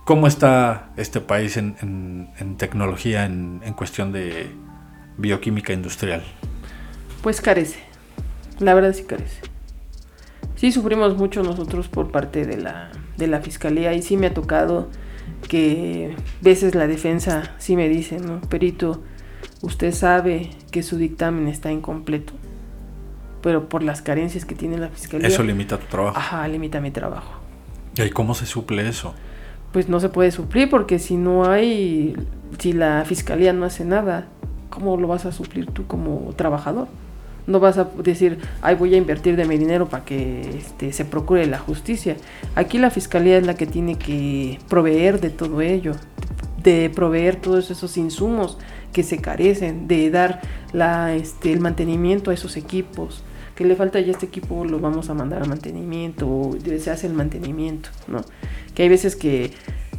¿Cómo 0.10 0.26
está 0.26 0.90
este 0.98 1.22
país 1.22 1.56
en, 1.56 1.76
en- 1.84 2.30
en 2.40 2.58
tecnología 2.58 3.26
en, 3.26 3.62
en 3.64 3.74
cuestión 3.76 4.12
de 4.12 4.50
bioquímica 5.20 5.72
industrial? 5.72 6.24
Pues 7.22 7.42
carece. 7.42 7.78
La 8.58 8.74
verdad 8.74 8.94
sí 8.94 9.04
carece. 9.04 9.42
Sí 10.56 10.72
sufrimos 10.72 11.16
mucho 11.16 11.44
nosotros 11.44 11.90
por 11.90 12.10
parte 12.12 12.48
de 12.48 12.58
la, 12.58 12.90
de 13.18 13.28
la 13.28 13.42
fiscalía 13.42 13.94
y 13.94 14.02
sí 14.02 14.18
me 14.18 14.26
ha 14.26 14.34
tocado 14.34 14.90
que 15.48 16.16
veces 16.42 16.74
la 16.74 16.88
defensa 16.88 17.54
sí 17.60 17.76
me 17.76 17.88
dice, 17.88 18.18
¿no? 18.20 18.42
Perito, 18.42 19.04
usted 19.62 19.94
sabe 19.94 20.50
que 20.72 20.82
su 20.82 20.98
dictamen 20.98 21.48
está 21.48 21.72
incompleto, 21.72 22.34
pero 23.44 23.70
por 23.70 23.84
las 23.84 24.02
carencias 24.02 24.44
que 24.44 24.56
tiene 24.56 24.80
la 24.80 24.90
fiscalía, 24.90 25.28
Eso 25.28 25.44
limita 25.44 25.78
tu 25.78 25.86
trabajo. 25.86 26.18
ajá, 26.18 26.48
limita 26.48 26.82
mi 26.82 26.90
trabajo. 26.90 27.34
¿Y 27.96 28.10
cómo 28.10 28.34
se 28.34 28.48
suple 28.48 28.90
eso? 28.90 29.14
Pues 29.72 29.88
no 29.88 30.00
se 30.00 30.10
puede 30.10 30.32
suplir 30.32 30.70
porque 30.70 31.00
si 31.00 31.16
no 31.16 31.50
hay, 31.50 32.16
si 32.58 32.74
la 32.74 33.04
fiscalía 33.06 33.54
no 33.54 33.66
hace 33.66 33.86
nada, 33.86 34.26
¿cómo 34.70 34.98
lo 34.98 35.08
vas 35.08 35.26
a 35.26 35.32
suplir 35.32 35.68
tú 35.68 35.86
como 35.86 36.34
trabajador? 36.36 36.88
No 37.46 37.60
vas 37.60 37.78
a 37.78 37.88
decir, 38.04 38.40
ay, 38.62 38.76
voy 38.76 38.94
a 38.94 38.98
invertir 38.98 39.36
de 39.36 39.46
mi 39.46 39.58
dinero 39.58 39.88
para 39.88 40.06
que 40.06 40.58
este, 40.58 40.94
se 40.94 41.06
procure 41.06 41.46
la 41.48 41.58
justicia. 41.58 42.16
Aquí 42.56 42.78
la 42.78 42.90
fiscalía 42.90 43.38
es 43.38 43.46
la 43.46 43.56
que 43.56 43.66
tiene 43.66 43.96
que 43.96 44.60
proveer 44.70 45.20
de 45.20 45.30
todo 45.30 45.62
ello, 45.62 45.94
de 46.64 46.92
proveer 46.94 47.38
todos 47.38 47.72
esos 47.72 47.98
insumos 47.98 48.58
que 48.94 49.04
se 49.04 49.20
carecen, 49.20 49.88
de 49.88 50.10
dar 50.10 50.42
la, 50.74 51.16
este, 51.16 51.52
el 51.52 51.60
mantenimiento 51.60 52.32
a 52.32 52.34
esos 52.34 52.58
equipos. 52.58 53.24
Que 53.60 53.66
le 53.66 53.76
falta 53.76 54.00
ya 54.00 54.14
este 54.14 54.26
equipo, 54.28 54.64
lo 54.64 54.80
vamos 54.80 55.10
a 55.10 55.14
mandar 55.14 55.44
a 55.44 55.46
mantenimiento, 55.46 56.26
o 56.30 56.58
se 56.80 56.90
hace 56.92 57.08
el 57.08 57.14
mantenimiento, 57.14 57.90
¿no? 58.08 58.22
Que 58.74 58.84
hay 58.84 58.90
veces 58.90 59.18
que 59.18 59.52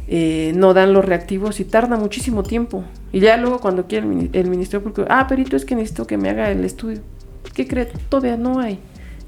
eh, 0.07 0.51
no 0.55 0.73
dan 0.73 0.93
los 0.93 1.05
reactivos 1.05 1.59
y 1.59 1.65
tarda 1.65 1.95
muchísimo 1.95 2.41
tiempo. 2.41 2.83
Y 3.13 3.19
ya 3.19 3.37
luego 3.37 3.59
cuando 3.59 3.85
quiere 3.85 4.07
el, 4.07 4.29
el 4.33 4.47
Ministerio 4.49 4.81
Público, 4.81 5.05
ah, 5.11 5.27
perito, 5.27 5.55
es 5.55 5.63
que 5.65 5.75
necesito 5.75 6.07
que 6.07 6.17
me 6.17 6.31
haga 6.31 6.49
el 6.49 6.65
estudio. 6.65 7.01
¿Qué 7.53 7.67
cree? 7.67 7.85
Todavía 8.09 8.35
no 8.35 8.59
hay 8.59 8.79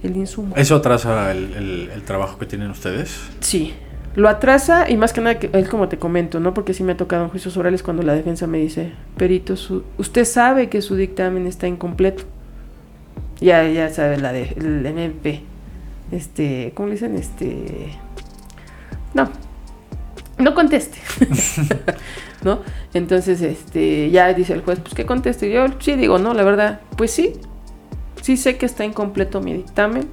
el 0.01 0.17
insumo. 0.17 0.55
¿Eso 0.57 0.77
atrasa 0.77 1.31
el, 1.31 1.53
el- 1.53 1.89
el 1.93 2.01
trabajo 2.01 2.39
que 2.39 2.47
tienen 2.47 2.71
ustedes? 2.71 3.19
Sí, 3.39 3.73
lo 4.15 4.29
atrasa 4.29 4.89
y 4.89 4.97
más 4.97 5.13
que 5.13 5.21
nada 5.21 5.38
es 5.53 5.69
como 5.69 5.89
te 5.89 5.99
comento, 5.99 6.39
¿no? 6.39 6.55
Porque 6.55 6.73
sí 6.73 6.81
me 6.84 6.93
ha 6.93 6.97
tocado 6.97 7.23
en 7.23 7.29
juicios 7.29 7.55
orales 7.55 7.84
cuando 7.84 8.01
la 8.01 8.15
defensa 8.15 8.47
me 8.47 8.57
dice, 8.57 8.93
perito, 9.15 9.55
su- 9.55 9.84
usted 9.99 10.25
sabe 10.25 10.69
que 10.69 10.81
su 10.81 10.95
dictamen 10.95 11.45
está 11.45 11.67
incompleto. 11.67 12.23
Ya, 13.43 13.67
ya 13.67 13.89
sabe 13.89 14.17
la 14.17 14.31
de, 14.31 14.53
el 14.57 14.85
MP. 14.85 15.43
Este, 16.11 16.71
¿cómo 16.75 16.87
le 16.87 16.93
dicen? 16.93 17.15
Este... 17.15 17.89
No, 19.13 19.29
no 20.37 20.55
conteste. 20.55 20.97
¿No? 22.43 22.61
Entonces, 22.93 23.41
este, 23.41 24.09
ya 24.11 24.33
dice 24.33 24.53
el 24.53 24.61
juez, 24.61 24.79
pues 24.79 24.93
que 24.93 25.05
conteste. 25.05 25.51
Yo 25.51 25.65
sí 25.79 25.93
digo, 25.95 26.19
no, 26.19 26.33
la 26.33 26.43
verdad, 26.43 26.81
pues 26.97 27.11
sí. 27.11 27.33
Sí 28.21 28.37
sé 28.37 28.57
que 28.57 28.65
está 28.65 28.85
incompleto 28.85 29.41
mi 29.41 29.53
dictamen, 29.53 30.07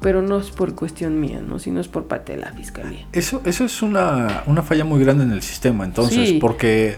pero 0.00 0.22
no 0.22 0.38
es 0.38 0.50
por 0.50 0.74
cuestión 0.74 1.20
mía, 1.20 1.40
¿no? 1.40 1.58
Sino 1.58 1.80
es 1.80 1.88
por 1.88 2.04
parte 2.06 2.34
de 2.36 2.38
la 2.38 2.52
fiscalía. 2.52 3.06
Eso, 3.12 3.42
eso 3.44 3.64
es 3.64 3.82
una, 3.82 4.44
una 4.46 4.62
falla 4.62 4.84
muy 4.84 5.02
grande 5.02 5.24
en 5.24 5.32
el 5.32 5.42
sistema, 5.42 5.84
entonces, 5.84 6.28
Sí. 6.28 6.38
porque 6.40 6.96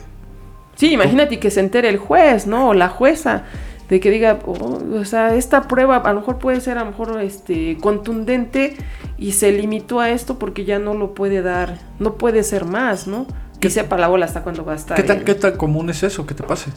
Sí, 0.76 0.92
imagínate 0.92 1.38
que 1.38 1.50
se 1.50 1.60
entere 1.60 1.88
el 1.90 1.98
juez, 1.98 2.46
¿no? 2.46 2.68
O 2.68 2.74
la 2.74 2.88
jueza, 2.88 3.44
de 3.90 4.00
que 4.00 4.10
diga, 4.10 4.38
oh, 4.46 4.78
o 4.98 5.04
sea, 5.04 5.34
esta 5.34 5.68
prueba 5.68 5.96
a 5.96 6.12
lo 6.12 6.20
mejor 6.20 6.38
puede 6.38 6.60
ser 6.60 6.78
a 6.78 6.84
lo 6.84 6.90
mejor 6.92 7.20
este 7.20 7.76
contundente 7.78 8.76
y 9.18 9.32
se 9.32 9.52
limitó 9.52 10.00
a 10.00 10.10
esto 10.10 10.38
porque 10.38 10.64
ya 10.64 10.78
no 10.78 10.94
lo 10.94 11.12
puede 11.12 11.42
dar, 11.42 11.78
no 11.98 12.14
puede 12.14 12.42
ser 12.44 12.64
más, 12.64 13.06
¿no? 13.08 13.26
¿Qué- 13.60 13.68
Y 13.68 13.70
sepa 13.72 13.98
la 13.98 14.06
bola 14.08 14.24
hasta 14.26 14.42
cuándo 14.42 14.64
va 14.64 14.72
a 14.72 14.76
estar. 14.76 14.96
¿qué 14.96 15.02
tan, 15.02 15.18
el- 15.18 15.24
qué 15.24 15.34
tan 15.34 15.56
común 15.56 15.90
es 15.90 16.02
eso 16.04 16.24
que 16.24 16.34
te 16.34 16.42
pase? 16.44 16.70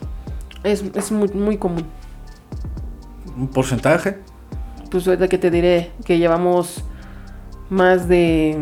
Es, 0.63 0.83
es 0.95 1.11
muy, 1.11 1.29
muy 1.29 1.57
común. 1.57 1.85
¿Un 3.37 3.47
porcentaje? 3.47 4.17
Pues 4.89 5.07
ahorita 5.07 5.27
que 5.27 5.37
te 5.37 5.49
diré 5.51 5.91
que 6.05 6.17
llevamos 6.17 6.83
más 7.69 8.07
de 8.07 8.57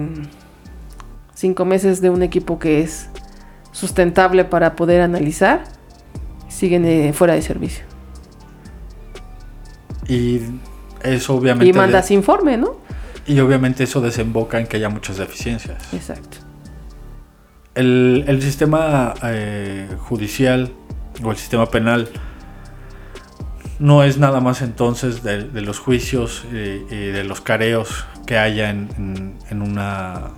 cinco 1.33 1.65
meses 1.65 2.01
de 2.01 2.09
un 2.09 2.21
equipo 2.21 2.59
que 2.59 2.81
es 2.81 3.09
sustentable 3.71 4.43
para 4.45 4.75
poder 4.75 5.01
analizar, 5.01 5.63
siguen 6.49 6.85
eh, 6.85 7.13
fuera 7.13 7.33
de 7.33 7.41
servicio. 7.41 7.85
Y 10.07 10.41
eso 11.03 11.35
obviamente... 11.35 11.67
Y 11.67 11.73
mandas 11.73 12.11
informe, 12.11 12.57
¿no? 12.57 12.79
y 13.27 13.39
obviamente 13.39 13.83
eso 13.83 14.01
desemboca 14.01 14.59
en 14.59 14.65
que 14.65 14.77
haya 14.77 14.89
muchas 14.89 15.17
deficiencias. 15.17 15.93
Exacto. 15.93 16.37
El, 17.75 18.25
el 18.27 18.41
sistema 18.41 19.13
eh, 19.23 19.87
judicial 19.99 20.71
o 21.23 21.31
el 21.31 21.37
sistema 21.37 21.67
penal 21.67 22.09
no 23.79 24.03
es 24.03 24.17
nada 24.17 24.41
más 24.41 24.61
entonces 24.61 25.23
de, 25.23 25.43
de 25.43 25.61
los 25.61 25.79
juicios 25.79 26.43
eh, 26.51 26.83
y 26.89 26.95
de 27.11 27.23
los 27.23 27.41
careos 27.41 28.05
que 28.25 28.37
haya 28.37 28.69
en, 28.71 28.89
en- 28.97 29.35
en 29.49 29.61
una 29.61 30.29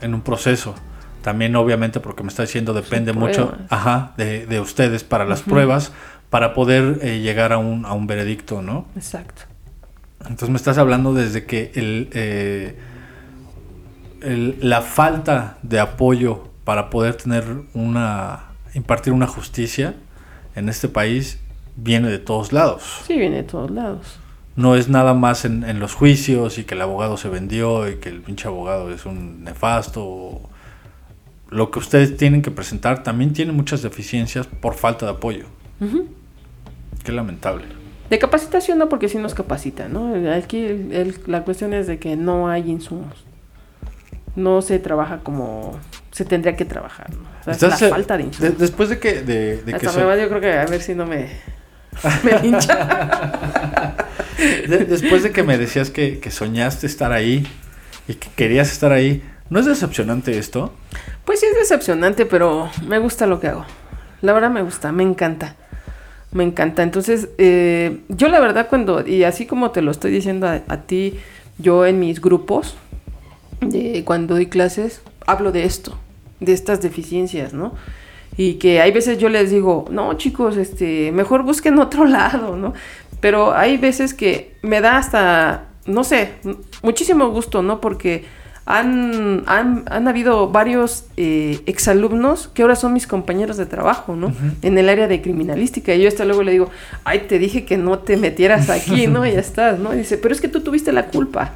en 0.00 0.14
un 0.14 0.20
proceso. 0.22 0.74
También 1.22 1.54
obviamente 1.56 1.98
porque 2.00 2.22
me 2.22 2.28
está 2.28 2.42
diciendo 2.42 2.72
depende 2.74 3.12
mucho 3.12 3.56
ajá, 3.70 4.12
de, 4.16 4.46
de 4.46 4.60
ustedes 4.60 5.02
para 5.02 5.24
las 5.24 5.42
pruebas 5.42 5.92
para 6.32 6.54
poder 6.54 6.98
eh, 7.02 7.20
llegar 7.20 7.52
a 7.52 7.58
un, 7.58 7.84
a 7.84 7.92
un 7.92 8.06
veredicto, 8.06 8.62
¿no? 8.62 8.86
Exacto. 8.96 9.42
Entonces 10.22 10.48
me 10.48 10.56
estás 10.56 10.78
hablando 10.78 11.12
desde 11.12 11.44
que 11.44 11.72
el, 11.74 12.08
eh, 12.12 12.74
el- 14.22 14.56
la 14.60 14.80
falta 14.80 15.58
de 15.62 15.78
apoyo 15.78 16.48
para 16.64 16.88
poder 16.88 17.16
tener 17.16 17.44
una 17.74 18.44
impartir 18.74 19.12
una 19.12 19.26
justicia 19.26 19.94
en 20.54 20.70
este 20.70 20.88
país 20.88 21.38
viene 21.76 22.08
de 22.08 22.18
todos 22.18 22.52
lados. 22.54 23.02
Sí, 23.06 23.18
viene 23.18 23.36
de 23.36 23.42
todos 23.42 23.70
lados. 23.70 24.18
No 24.56 24.74
es 24.76 24.88
nada 24.88 25.12
más 25.12 25.44
en, 25.44 25.64
en 25.64 25.80
los 25.80 25.92
juicios 25.94 26.56
y 26.56 26.64
que 26.64 26.74
el 26.74 26.80
abogado 26.80 27.18
se 27.18 27.28
vendió 27.28 27.90
y 27.90 27.96
que 27.96 28.08
el 28.08 28.22
pinche 28.22 28.48
abogado 28.48 28.90
es 28.90 29.04
un 29.04 29.44
nefasto. 29.44 30.40
Lo 31.50 31.70
que 31.70 31.78
ustedes 31.78 32.16
tienen 32.16 32.40
que 32.40 32.50
presentar 32.50 33.02
también 33.02 33.34
tiene 33.34 33.52
muchas 33.52 33.82
deficiencias 33.82 34.46
por 34.46 34.74
falta 34.74 35.04
de 35.04 35.12
apoyo. 35.12 35.44
Qué 37.04 37.12
lamentable. 37.12 37.64
De 38.10 38.18
capacitación 38.18 38.78
no, 38.78 38.88
porque 38.88 39.08
sí 39.08 39.18
nos 39.18 39.34
capacita, 39.34 39.88
¿no? 39.88 40.14
Aquí 40.32 40.64
el- 40.64 40.92
el- 40.92 41.14
la 41.26 41.42
cuestión 41.44 41.72
es 41.72 41.86
de 41.86 41.98
que 41.98 42.16
no 42.16 42.48
hay 42.48 42.70
insumos. 42.70 43.24
No 44.36 44.62
se 44.62 44.78
trabaja 44.78 45.20
como 45.22 45.78
se 46.10 46.24
tendría 46.24 46.56
que 46.56 46.64
trabajar, 46.64 47.10
¿no? 47.10 47.22
O 47.52 47.54
sea, 47.54 47.68
la 47.68 47.76
eh, 47.76 47.90
falta 47.90 48.16
de 48.16 48.22
de- 48.24 48.28
insumos. 48.28 48.58
después 48.58 48.88
de 48.90 48.98
que, 48.98 49.22
de, 49.22 49.56
de 49.62 49.64
que 49.64 49.74
Hasta 49.76 49.90
so- 49.92 49.98
me 50.00 50.04
va, 50.04 50.16
yo 50.16 50.28
creo 50.28 50.40
que 50.40 50.52
a 50.52 50.64
ver 50.66 50.80
si 50.82 50.94
no 50.94 51.06
me, 51.06 51.28
me 52.22 52.32
hincha. 52.46 53.94
De- 54.68 54.84
después 54.84 55.22
de 55.22 55.30
que 55.32 55.42
me 55.42 55.56
decías 55.58 55.90
que, 55.90 56.18
que 56.18 56.30
soñaste 56.30 56.86
estar 56.86 57.12
ahí 57.12 57.46
y 58.08 58.14
que 58.14 58.28
querías 58.36 58.70
estar 58.72 58.92
ahí, 58.92 59.22
¿no 59.50 59.58
es 59.60 59.66
decepcionante 59.66 60.36
esto? 60.38 60.72
Pues 61.24 61.40
sí 61.40 61.46
es 61.46 61.56
decepcionante, 61.58 62.26
pero 62.26 62.70
me 62.86 62.98
gusta 62.98 63.26
lo 63.26 63.40
que 63.40 63.48
hago. 63.48 63.64
La 64.20 64.32
verdad 64.32 64.50
me 64.50 64.62
gusta, 64.62 64.92
me 64.92 65.02
encanta. 65.02 65.56
Me 66.32 66.44
encanta. 66.44 66.82
Entonces, 66.82 67.28
eh, 67.38 68.00
yo 68.08 68.28
la 68.28 68.40
verdad 68.40 68.68
cuando, 68.68 69.06
y 69.06 69.24
así 69.24 69.46
como 69.46 69.70
te 69.70 69.82
lo 69.82 69.90
estoy 69.90 70.10
diciendo 70.10 70.48
a, 70.48 70.76
ti, 70.78 71.18
yo 71.58 71.84
en 71.86 72.00
mis 72.00 72.20
grupos, 72.20 72.74
cuando 74.04 74.34
doy 74.34 74.46
clases, 74.46 75.02
hablo 75.26 75.52
de 75.52 75.64
esto, 75.64 75.96
de 76.40 76.52
estas 76.52 76.80
deficiencias, 76.80 77.52
¿no? 77.52 77.74
Y 78.36 78.54
que 78.54 78.80
hay 78.80 78.92
veces 78.92 79.18
yo 79.18 79.28
les 79.28 79.50
digo, 79.50 79.84
no 79.90 80.14
chicos, 80.14 80.56
este, 80.56 81.12
mejor 81.12 81.42
busquen 81.42 81.78
otro 81.78 82.04
lado, 82.06 82.56
¿no? 82.56 82.72
Pero 83.20 83.54
hay 83.54 83.76
veces 83.76 84.14
que 84.14 84.56
me 84.62 84.80
da 84.80 84.96
hasta, 84.96 85.66
no 85.86 86.02
sé, 86.02 86.32
muchísimo 86.82 87.28
gusto, 87.28 87.62
¿no? 87.62 87.80
Porque 87.80 88.24
han, 88.64 89.42
han, 89.46 89.84
han 89.90 90.08
habido 90.08 90.48
varios 90.48 91.06
eh, 91.16 91.60
exalumnos 91.66 92.48
que 92.48 92.62
ahora 92.62 92.76
son 92.76 92.92
mis 92.92 93.06
compañeros 93.06 93.56
de 93.56 93.66
trabajo, 93.66 94.14
¿no? 94.14 94.32
En 94.62 94.78
el 94.78 94.88
área 94.88 95.08
de 95.08 95.20
criminalística. 95.20 95.94
Y 95.94 96.02
yo 96.02 96.08
hasta 96.08 96.24
luego 96.24 96.42
le 96.42 96.52
digo, 96.52 96.70
ay, 97.04 97.26
te 97.28 97.38
dije 97.38 97.64
que 97.64 97.76
no 97.76 97.98
te 97.98 98.16
metieras 98.16 98.70
aquí, 98.70 99.08
¿no? 99.08 99.26
Y 99.26 99.32
ya 99.34 99.40
estás, 99.40 99.78
¿no? 99.78 99.92
Y 99.94 99.98
dice, 99.98 100.16
pero 100.16 100.32
es 100.32 100.40
que 100.40 100.48
tú 100.48 100.60
tuviste 100.60 100.92
la 100.92 101.06
culpa. 101.06 101.54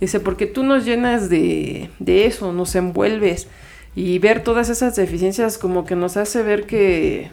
Dice, 0.00 0.20
porque 0.20 0.46
tú 0.46 0.64
nos 0.64 0.84
llenas 0.84 1.28
de, 1.28 1.90
de 2.00 2.26
eso, 2.26 2.52
nos 2.52 2.74
envuelves. 2.74 3.46
Y 3.94 4.18
ver 4.18 4.42
todas 4.42 4.68
esas 4.68 4.96
deficiencias 4.96 5.58
como 5.58 5.84
que 5.84 5.96
nos 5.96 6.16
hace 6.16 6.42
ver 6.42 6.66
que 6.66 7.30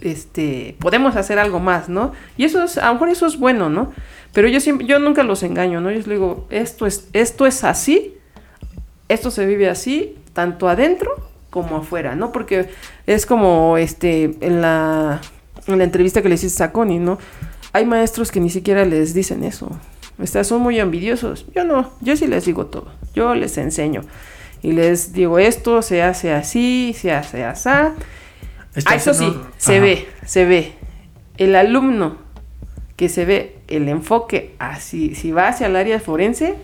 este, 0.00 0.76
podemos 0.78 1.16
hacer 1.16 1.38
algo 1.38 1.60
más, 1.60 1.88
¿no? 1.88 2.12
Y 2.36 2.44
eso 2.44 2.64
es, 2.64 2.78
a 2.78 2.88
lo 2.88 2.94
mejor 2.94 3.08
eso 3.10 3.26
es 3.26 3.38
bueno, 3.38 3.68
¿no? 3.68 3.92
Pero 4.32 4.48
yo 4.48 4.60
siempre, 4.60 4.86
yo 4.86 4.98
nunca 4.98 5.22
los 5.22 5.42
engaño, 5.42 5.80
¿no? 5.80 5.90
Yo 5.90 5.98
les 5.98 6.08
digo, 6.08 6.46
esto 6.50 6.86
es, 6.86 7.08
esto 7.12 7.46
es 7.46 7.64
así, 7.64 8.14
esto 9.12 9.30
se 9.30 9.46
vive 9.46 9.68
así, 9.68 10.16
tanto 10.32 10.68
adentro 10.68 11.14
como 11.50 11.76
afuera, 11.76 12.16
¿no? 12.16 12.32
Porque 12.32 12.70
es 13.06 13.26
como 13.26 13.76
este, 13.76 14.36
en 14.40 14.60
la, 14.60 15.20
en 15.66 15.78
la 15.78 15.84
entrevista 15.84 16.22
que 16.22 16.28
le 16.28 16.36
hiciste 16.36 16.62
a 16.64 16.72
Connie, 16.72 16.98
¿no? 16.98 17.18
Hay 17.72 17.86
maestros 17.86 18.30
que 18.30 18.40
ni 18.40 18.50
siquiera 18.50 18.84
les 18.84 19.14
dicen 19.14 19.44
eso. 19.44 19.70
Estas 20.22 20.46
son 20.46 20.62
muy 20.62 20.78
envidiosos. 20.78 21.46
Yo 21.54 21.64
no, 21.64 21.90
yo 22.00 22.16
sí 22.16 22.26
les 22.26 22.44
digo 22.44 22.66
todo. 22.66 22.92
Yo 23.14 23.34
les 23.34 23.56
enseño. 23.58 24.02
Y 24.62 24.72
les 24.72 25.12
digo, 25.12 25.38
esto 25.38 25.82
se 25.82 26.02
hace 26.02 26.32
así, 26.32 26.94
se 26.98 27.12
hace 27.12 27.44
así. 27.44 27.68
Ah, 27.68 27.94
eso 28.94 29.12
sí, 29.12 29.32
se 29.58 29.76
Ajá. 29.76 29.84
ve, 29.84 30.08
se 30.24 30.44
ve. 30.44 30.72
El 31.36 31.56
alumno 31.56 32.16
que 32.96 33.08
se 33.08 33.24
ve 33.24 33.56
el 33.68 33.88
enfoque 33.88 34.54
así, 34.58 35.14
si 35.14 35.32
va 35.32 35.48
hacia 35.48 35.66
el 35.66 35.76
área 35.76 35.98
forense, 35.98 36.54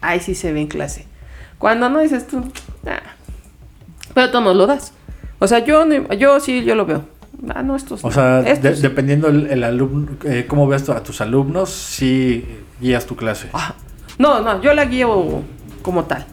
ahí 0.00 0.20
sí 0.20 0.34
se 0.34 0.52
ve 0.52 0.60
en 0.60 0.66
clase. 0.66 1.06
Cuando 1.58 1.88
no 1.88 2.00
dices 2.00 2.26
tú, 2.26 2.44
"Ah". 2.86 3.00
pero 4.14 4.30
tú 4.30 4.40
no 4.40 4.54
lo 4.54 4.66
das. 4.66 4.92
O 5.38 5.46
sea, 5.46 5.60
yo, 5.60 5.84
yo 6.14 6.40
sí, 6.40 6.64
yo 6.64 6.74
lo 6.74 6.86
veo. 6.86 7.02
Ah, 7.54 7.62
no, 7.62 7.76
estos 7.76 8.02
O 8.04 8.08
no. 8.08 8.12
sea, 8.14 8.40
Estos 8.40 8.82
dependiendo 8.82 9.28
el, 9.28 9.46
el 9.48 9.62
alumno, 9.62 10.12
eh, 10.24 10.46
cómo 10.48 10.66
ves 10.66 10.88
a 10.88 11.02
tus 11.02 11.20
alumnos, 11.20 11.70
sí 11.70 12.44
guías 12.80 13.06
tu 13.06 13.14
clase. 13.16 13.48
Ah, 13.52 13.74
No, 14.18 14.40
no, 14.40 14.60
yo 14.60 14.74
la 14.74 14.84
guío 14.86 15.42
como 15.82 16.04
tal, 16.04 16.26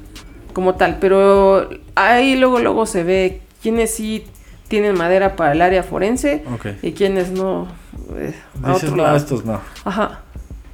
como 0.54 0.74
tal, 0.76 0.98
pero 1.00 1.70
ahí 1.94 2.36
luego 2.36 2.58
luego 2.60 2.86
se 2.88 3.04
ve 3.04 3.42
quiénes 3.62 3.94
sí 3.94 4.26
tienen 4.68 4.98
madera 4.98 5.36
para 5.36 5.52
el 5.52 5.62
área 5.62 5.84
forense 5.84 6.44
y 6.82 6.94
quiénes 6.94 7.30
no. 7.32 7.68
eh, 8.16 8.34
a 8.64 8.70
Dices, 8.70 8.84
otro 8.86 8.96
no, 8.98 9.04
lado. 9.04 9.18
estos 9.18 9.46
no. 9.46 9.62
Ajá. 9.84 10.22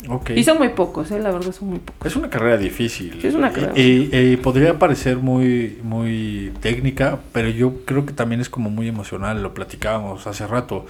Ok. 0.09 0.31
Y 0.31 0.43
son 0.43 0.57
muy 0.57 0.69
pocos, 0.69 1.11
eh, 1.11 1.19
la 1.19 1.31
verdad 1.31 1.51
son 1.51 1.69
muy 1.69 1.79
pocos. 1.79 2.07
Es 2.07 2.15
una 2.15 2.29
carrera 2.29 2.57
difícil. 2.57 3.17
Sí, 3.21 3.27
es 3.27 3.35
una 3.35 3.51
carrera. 3.51 3.73
Y, 3.75 4.09
y- 4.11 4.31
y 4.33 4.37
podría 4.37 4.79
parecer 4.79 5.17
muy, 5.17 5.77
muy 5.83 6.51
técnica, 6.59 7.19
pero 7.31 7.49
yo 7.49 7.85
creo 7.85 8.05
que 8.05 8.13
también 8.13 8.41
es 8.41 8.49
como 8.49 8.69
muy 8.69 8.87
emocional. 8.87 9.43
Lo 9.43 9.53
platicábamos 9.53 10.25
hace 10.27 10.47
rato. 10.47 10.85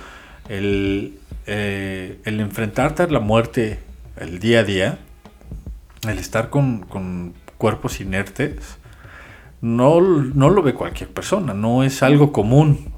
El, 0.50 1.18
eh, 1.46 2.20
el 2.26 2.40
enfrentarte 2.40 3.04
a 3.04 3.08
la 3.08 3.20
muerte 3.20 3.80
el 4.18 4.40
día 4.40 4.60
a 4.60 4.64
día, 4.64 5.00
el 6.08 6.18
estar 6.18 6.50
con, 6.50 6.80
con 6.82 7.34
cuerpos 7.58 8.00
inertes, 8.02 8.78
no, 9.62 10.00
no 10.02 10.50
lo 10.50 10.62
ve 10.64 10.74
cualquier 10.74 11.10
persona. 11.10 11.54
No 11.54 11.84
es 11.84 12.02
algo 12.04 12.32
común. 12.32 12.92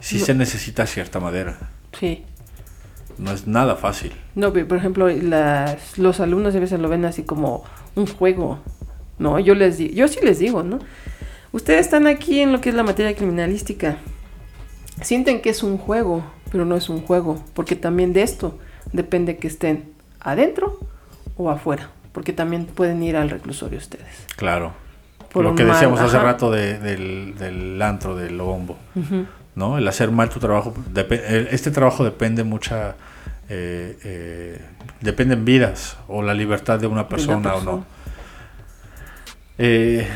Sí 0.00 0.18
No. 0.18 0.24
se 0.26 0.34
necesita 0.34 0.86
cierta 0.86 1.20
madera. 1.20 1.56
Sí. 1.98 2.24
No 3.18 3.32
es 3.32 3.46
nada 3.46 3.76
fácil. 3.76 4.12
No, 4.34 4.52
pero, 4.52 4.68
por 4.68 4.76
ejemplo, 4.78 5.08
las, 5.08 5.96
los 5.98 6.20
alumnos 6.20 6.54
a 6.54 6.60
veces 6.60 6.78
lo 6.80 6.88
ven 6.88 7.04
así 7.04 7.22
como 7.22 7.64
un 7.94 8.06
juego, 8.06 8.58
¿no? 9.18 9.38
Yo 9.40 9.54
les 9.54 9.78
yo 9.78 10.06
sí 10.08 10.18
les 10.22 10.38
digo, 10.38 10.62
¿no? 10.62 10.78
Ustedes 11.52 11.80
están 11.80 12.06
aquí 12.06 12.40
en 12.40 12.52
lo 12.52 12.60
que 12.60 12.68
es 12.68 12.74
la 12.74 12.82
materia 12.82 13.14
criminalística. 13.16 13.96
Sienten 15.00 15.40
que 15.40 15.50
es 15.50 15.62
un 15.62 15.78
juego, 15.78 16.22
pero 16.50 16.64
no 16.64 16.76
es 16.76 16.88
un 16.88 17.00
juego, 17.02 17.42
porque 17.54 17.76
también 17.76 18.12
de 18.12 18.22
esto 18.22 18.58
depende 18.92 19.36
que 19.36 19.46
estén 19.48 19.84
adentro 20.20 20.78
o 21.36 21.50
afuera, 21.50 21.90
porque 22.12 22.32
también 22.32 22.66
pueden 22.66 23.02
ir 23.02 23.16
al 23.16 23.30
reclusorio 23.30 23.78
ustedes. 23.78 24.06
Claro. 24.36 24.72
Por 25.32 25.44
lo 25.44 25.54
que 25.54 25.64
mal, 25.64 25.72
decíamos 25.74 26.00
hace 26.00 26.18
rato 26.18 26.50
de- 26.50 26.78
del, 26.78 27.34
del 27.38 27.80
antro, 27.82 28.16
del 28.16 28.38
bombo. 28.38 28.76
Ujú. 28.94 29.26
¿No? 29.56 29.78
El 29.78 29.88
hacer 29.88 30.12
mal 30.12 30.28
tu 30.28 30.38
trabajo, 30.38 30.72
este 31.50 31.70
trabajo 31.72 32.04
depende 32.04 32.44
mucha, 32.44 32.94
eh, 33.48 33.98
eh, 34.04 34.60
dependen 35.00 35.44
vidas 35.44 35.96
o 36.06 36.22
la 36.22 36.34
libertad 36.34 36.78
de 36.78 36.86
una 36.86 37.08
persona, 37.08 37.38
o 37.38 37.42
persona. 37.54 37.64
no. 37.72 37.86
Eh, 39.58 40.06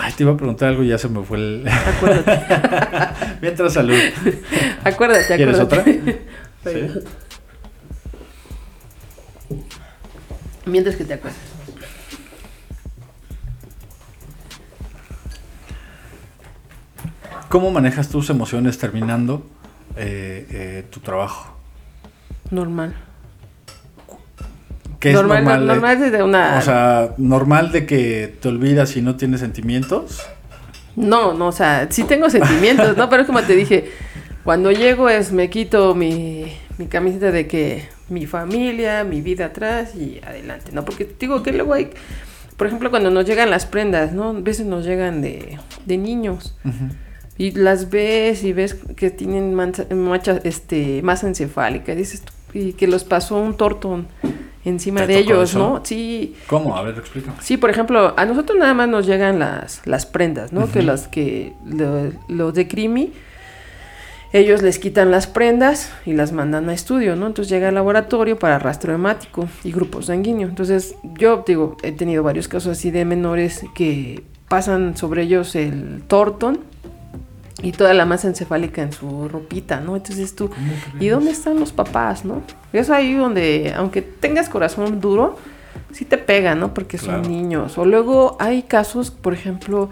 ay, 0.00 0.12
te 0.14 0.22
iba 0.22 0.32
a 0.32 0.36
preguntar 0.36 0.70
algo 0.70 0.82
y 0.82 0.88
ya 0.88 0.96
se 0.98 1.08
me 1.08 1.22
fue 1.22 1.36
el... 1.36 1.68
Acuérdate, 1.68 3.36
Mientras 3.42 3.74
salud. 3.74 3.98
acuérdate, 4.82 5.36
¿Quieres 5.36 5.60
otra? 5.60 5.84
Sí. 6.62 6.90
Mientras 10.66 10.96
que 10.96 11.04
te 11.04 11.14
acuerdas. 11.14 11.40
¿Cómo 17.50 17.72
manejas 17.72 18.08
tus 18.08 18.30
emociones 18.30 18.78
terminando 18.78 19.44
eh, 19.96 20.46
eh, 20.50 20.84
tu 20.88 21.00
trabajo? 21.00 21.52
Normal. 22.52 22.94
¿Qué 25.00 25.08
es 25.10 25.14
normal, 25.16 25.42
normal? 25.44 25.66
no- 25.66 25.72
normal 25.74 25.98
desde 26.00 26.22
una... 26.22 26.58
O 26.58 26.62
sea, 26.62 27.14
normal 27.18 27.72
de 27.72 27.86
que 27.86 28.36
te 28.40 28.46
olvidas 28.48 28.96
y 28.96 29.02
no 29.02 29.16
tienes 29.16 29.40
sentimientos. 29.40 30.22
No, 30.94 31.34
no, 31.34 31.48
o 31.48 31.52
sea, 31.52 31.88
sí 31.90 32.04
tengo 32.04 32.30
sentimientos, 32.30 32.96
¿no? 32.96 33.08
Pero 33.10 33.22
es 33.22 33.26
como 33.26 33.42
te 33.42 33.56
dije, 33.56 33.90
cuando 34.44 34.70
llego 34.70 35.08
es 35.08 35.32
me 35.32 35.50
quito 35.50 35.96
mi, 35.96 36.52
mi 36.78 36.86
camiseta 36.86 37.32
de 37.32 37.48
que 37.48 37.88
mi 38.08 38.26
familia, 38.26 39.02
mi 39.02 39.22
vida 39.22 39.46
atrás 39.46 39.96
y 39.96 40.20
adelante, 40.24 40.70
¿no? 40.72 40.84
Porque 40.84 41.04
te 41.04 41.26
digo 41.26 41.42
que 41.42 41.52
luego 41.52 41.74
hay, 41.74 41.90
por 42.56 42.68
ejemplo, 42.68 42.90
cuando 42.90 43.10
nos 43.10 43.24
llegan 43.26 43.50
las 43.50 43.66
prendas, 43.66 44.12
¿no? 44.12 44.30
A 44.30 44.40
veces 44.40 44.66
nos 44.66 44.84
llegan 44.86 45.20
de, 45.20 45.58
de 45.84 45.98
niños 45.98 46.54
Ujú. 46.64 46.94
Y 47.40 47.52
las 47.52 47.88
ves 47.88 48.44
y 48.44 48.52
ves 48.52 48.76
que 48.96 49.10
tienen 49.10 49.54
mancha, 49.54 49.86
mancha, 49.94 50.38
este, 50.44 51.00
masa 51.02 51.26
encefálica, 51.26 51.94
dices, 51.94 52.20
tú, 52.20 52.32
y 52.52 52.74
que 52.74 52.86
los 52.86 53.04
pasó 53.04 53.38
un 53.40 53.54
tortón 53.56 54.08
encima 54.64 55.00
¿Te 55.00 55.06
de 55.06 55.18
ellos? 55.20 55.54
¿no? 55.54 55.80
Sí, 55.82 56.36
¿Cómo? 56.46 56.76
A 56.76 56.82
ver, 56.82 56.98
explícame. 56.98 57.38
Sí, 57.40 57.56
por 57.56 57.70
ejemplo, 57.70 58.12
a 58.14 58.26
nosotros 58.26 58.58
nada 58.58 58.74
más 58.74 58.88
nos 58.90 59.06
llegan 59.06 59.38
las, 59.38 59.80
las 59.86 60.04
prendas, 60.04 60.52
¿no? 60.52 60.70
Que 60.70 60.82
las 60.82 61.08
que 61.08 61.54
lo- 61.64 62.12
los 62.28 62.52
de 62.52 62.68
Crimi, 62.68 63.12
ellos 64.32 64.62
les 64.62 64.78
quitan 64.78 65.10
las 65.10 65.26
prendas 65.26 65.90
y 66.06 66.12
las 66.12 66.32
mandan 66.32 66.68
a 66.68 66.74
estudio, 66.74 67.16
¿no? 67.16 67.26
Entonces 67.26 67.50
llega 67.50 67.68
al 67.68 67.74
laboratorio 67.74 68.38
para 68.38 68.58
rastro 68.58 68.94
hemático 68.94 69.48
y 69.64 69.72
grupo 69.72 70.02
sanguíneo. 70.02 70.46
Entonces, 70.46 70.94
yo 71.18 71.42
digo, 71.46 71.76
he 71.82 71.92
tenido 71.92 72.22
varios 72.22 72.46
casos 72.48 72.78
así 72.78 72.90
de 72.90 73.04
menores 73.04 73.64
que 73.74 74.22
pasan 74.48 74.96
sobre 74.96 75.22
ellos 75.22 75.54
el 75.56 76.02
tortón 76.06 76.60
y 77.62 77.72
toda 77.72 77.94
la 77.94 78.04
masa 78.06 78.28
encefálica 78.28 78.82
en 78.82 78.92
su 78.92 79.28
ropita, 79.28 79.80
¿no? 79.80 79.96
Entonces 79.96 80.34
tú, 80.34 80.50
¿y 80.98 81.08
dónde 81.08 81.30
están 81.30 81.58
los 81.60 81.72
papás, 81.72 82.24
no? 82.24 82.42
Es 82.72 82.90
ahí 82.90 83.14
donde, 83.14 83.72
aunque 83.76 84.02
tengas 84.02 84.48
corazón 84.48 85.00
duro, 85.00 85.36
sí 85.92 86.04
te 86.04 86.18
pega, 86.18 86.54
¿no? 86.54 86.72
Porque 86.74 86.98
son 86.98 87.22
niños. 87.22 87.76
O 87.78 87.84
luego 87.84 88.36
hay 88.40 88.62
casos, 88.62 89.10
por 89.10 89.34
ejemplo, 89.34 89.88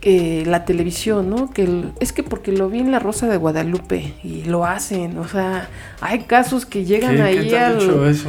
que 0.00 0.44
la 0.46 0.64
televisión, 0.64 1.28
¿no? 1.28 1.50
Que 1.50 1.64
el- 1.64 1.92
es 2.00 2.12
que 2.12 2.22
porque 2.22 2.52
lo 2.52 2.68
vi 2.68 2.78
en 2.80 2.92
La 2.92 2.98
Rosa 3.00 3.26
de 3.26 3.36
Guadalupe 3.36 4.14
y 4.22 4.44
lo 4.44 4.64
hacen, 4.64 5.18
o 5.18 5.26
sea, 5.26 5.68
hay 6.00 6.20
casos 6.20 6.66
que 6.66 6.84
llegan 6.84 7.16
¿Qué, 7.16 7.22
ahí 7.22 7.36
¿qué 7.38 7.44
te 7.50 7.58
han 7.58 7.72
al... 7.72 7.78
dicho 7.80 8.08
eso? 8.08 8.28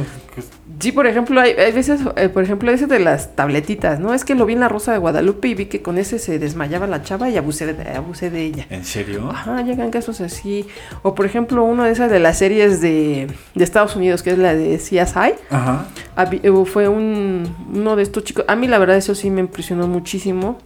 Sí, 0.80 0.92
por 0.92 1.06
ejemplo, 1.06 1.40
hay, 1.40 1.52
hay 1.52 1.72
veces, 1.72 2.00
eh, 2.16 2.28
por 2.30 2.42
ejemplo, 2.42 2.70
ese 2.70 2.86
de 2.86 2.98
las 2.98 3.36
tabletitas, 3.36 4.00
¿no? 4.00 4.14
Es 4.14 4.24
que 4.24 4.34
lo 4.34 4.46
vi 4.46 4.54
en 4.54 4.60
La 4.60 4.68
Rosa 4.68 4.92
de 4.92 4.98
Guadalupe 4.98 5.48
y 5.48 5.54
vi 5.54 5.66
que 5.66 5.82
con 5.82 5.98
ese 5.98 6.18
se 6.18 6.38
desmayaba 6.38 6.86
la 6.86 7.02
chava 7.02 7.28
y 7.28 7.36
abusé 7.36 7.72
de, 7.72 7.90
abusé 7.92 8.30
de 8.30 8.42
ella. 8.42 8.66
¿En 8.70 8.84
serio? 8.84 9.28
Ajá, 9.30 9.62
llegan 9.62 9.90
casos 9.90 10.20
así. 10.20 10.66
O 11.02 11.14
por 11.14 11.26
ejemplo, 11.26 11.64
uno 11.64 11.84
de 11.84 11.92
esas 11.92 12.10
de 12.10 12.18
las 12.18 12.38
series 12.38 12.80
de, 12.80 13.26
de 13.54 13.64
Estados 13.64 13.94
Unidos, 13.94 14.22
que 14.22 14.30
es 14.30 14.38
la 14.38 14.54
de 14.54 14.78
CSI. 14.78 15.34
Ajá. 15.50 15.86
Eh, 16.32 16.50
Fue 16.64 16.88
un, 16.88 17.54
uno 17.74 17.96
de 17.96 18.02
estos 18.02 18.24
chicos. 18.24 18.44
A 18.48 18.56
mí 18.56 18.66
la 18.66 18.78
verdad 18.78 18.96
eso 18.96 19.14
sí 19.14 19.30
me 19.30 19.40
impresionó 19.40 19.86
muchísimo. 19.86 20.58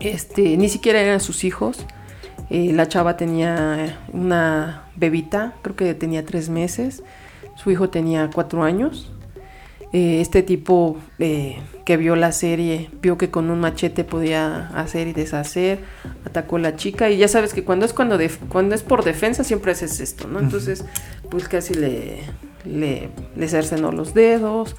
Este, 0.00 0.56
ni 0.56 0.68
siquiera 0.70 0.98
eran 1.00 1.20
sus 1.20 1.44
hijos. 1.44 1.84
Eh, 2.48 2.72
la 2.72 2.88
chava 2.88 3.16
tenía 3.16 4.00
una 4.12 4.84
bebita, 4.96 5.54
creo 5.62 5.76
que 5.76 5.94
tenía 5.94 6.24
tres 6.24 6.48
meses, 6.48 7.02
su 7.62 7.70
hijo 7.70 7.90
tenía 7.90 8.30
cuatro 8.32 8.62
años. 8.62 9.10
Eh, 9.92 10.20
este 10.20 10.44
tipo 10.44 10.98
eh, 11.18 11.58
que 11.84 11.96
vio 11.96 12.14
la 12.14 12.30
serie, 12.30 12.90
vio 13.02 13.18
que 13.18 13.30
con 13.30 13.50
un 13.50 13.58
machete 13.58 14.04
podía 14.04 14.68
hacer 14.68 15.08
y 15.08 15.12
deshacer, 15.12 15.80
atacó 16.24 16.56
a 16.56 16.60
la 16.60 16.76
chica. 16.76 17.10
Y 17.10 17.18
ya 17.18 17.26
sabes 17.26 17.52
que 17.52 17.64
cuando 17.64 17.86
es 17.86 17.92
cuando, 17.92 18.16
cuando 18.48 18.74
es 18.74 18.82
por 18.82 19.02
defensa 19.02 19.42
siempre 19.42 19.72
haces 19.72 20.00
esto, 20.00 20.28
¿no? 20.28 20.38
Entonces, 20.38 20.84
pues 21.28 21.48
casi 21.48 21.74
le, 21.74 22.20
le, 22.64 23.10
le 23.34 23.48
cercenó 23.48 23.90
los 23.90 24.14
dedos, 24.14 24.76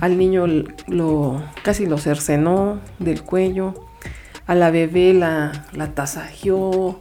al 0.00 0.16
niño 0.16 0.46
lo, 0.86 1.42
casi 1.64 1.86
lo 1.86 1.98
cercenó 1.98 2.80
del 3.00 3.22
cuello, 3.22 3.74
a 4.46 4.54
la 4.54 4.70
bebé 4.70 5.14
la, 5.14 5.66
la 5.72 5.94
tasajeó, 5.94 7.00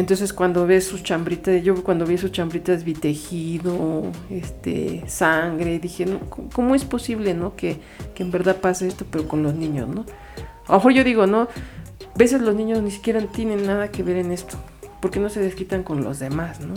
entonces 0.00 0.32
cuando 0.32 0.66
ves 0.66 0.86
sus 0.86 1.02
chambritas, 1.02 1.62
yo 1.62 1.84
cuando 1.84 2.06
vi 2.06 2.16
sus 2.16 2.32
chambritas 2.32 2.84
vi 2.84 2.94
tejido, 2.94 4.04
este, 4.30 5.04
sangre, 5.06 5.78
dije, 5.78 6.06
¿cómo 6.54 6.74
es 6.74 6.86
posible, 6.86 7.34
no? 7.34 7.54
Que, 7.54 7.76
que, 8.14 8.22
en 8.22 8.30
verdad 8.30 8.56
pase 8.56 8.88
esto, 8.88 9.04
pero 9.10 9.28
con 9.28 9.42
los 9.42 9.54
niños, 9.54 9.88
¿no? 9.88 10.06
A 10.66 10.72
lo 10.72 10.78
mejor 10.78 10.92
yo 10.92 11.04
digo, 11.04 11.26
¿no? 11.26 11.42
A 11.42 12.18
veces 12.18 12.40
los 12.40 12.54
niños 12.54 12.82
ni 12.82 12.90
siquiera 12.90 13.20
tienen 13.26 13.66
nada 13.66 13.90
que 13.90 14.02
ver 14.02 14.16
en 14.16 14.32
esto. 14.32 14.56
porque 15.00 15.20
no 15.20 15.28
se 15.28 15.40
desquitan 15.40 15.82
con 15.82 16.02
los 16.02 16.18
demás, 16.18 16.60
no? 16.60 16.74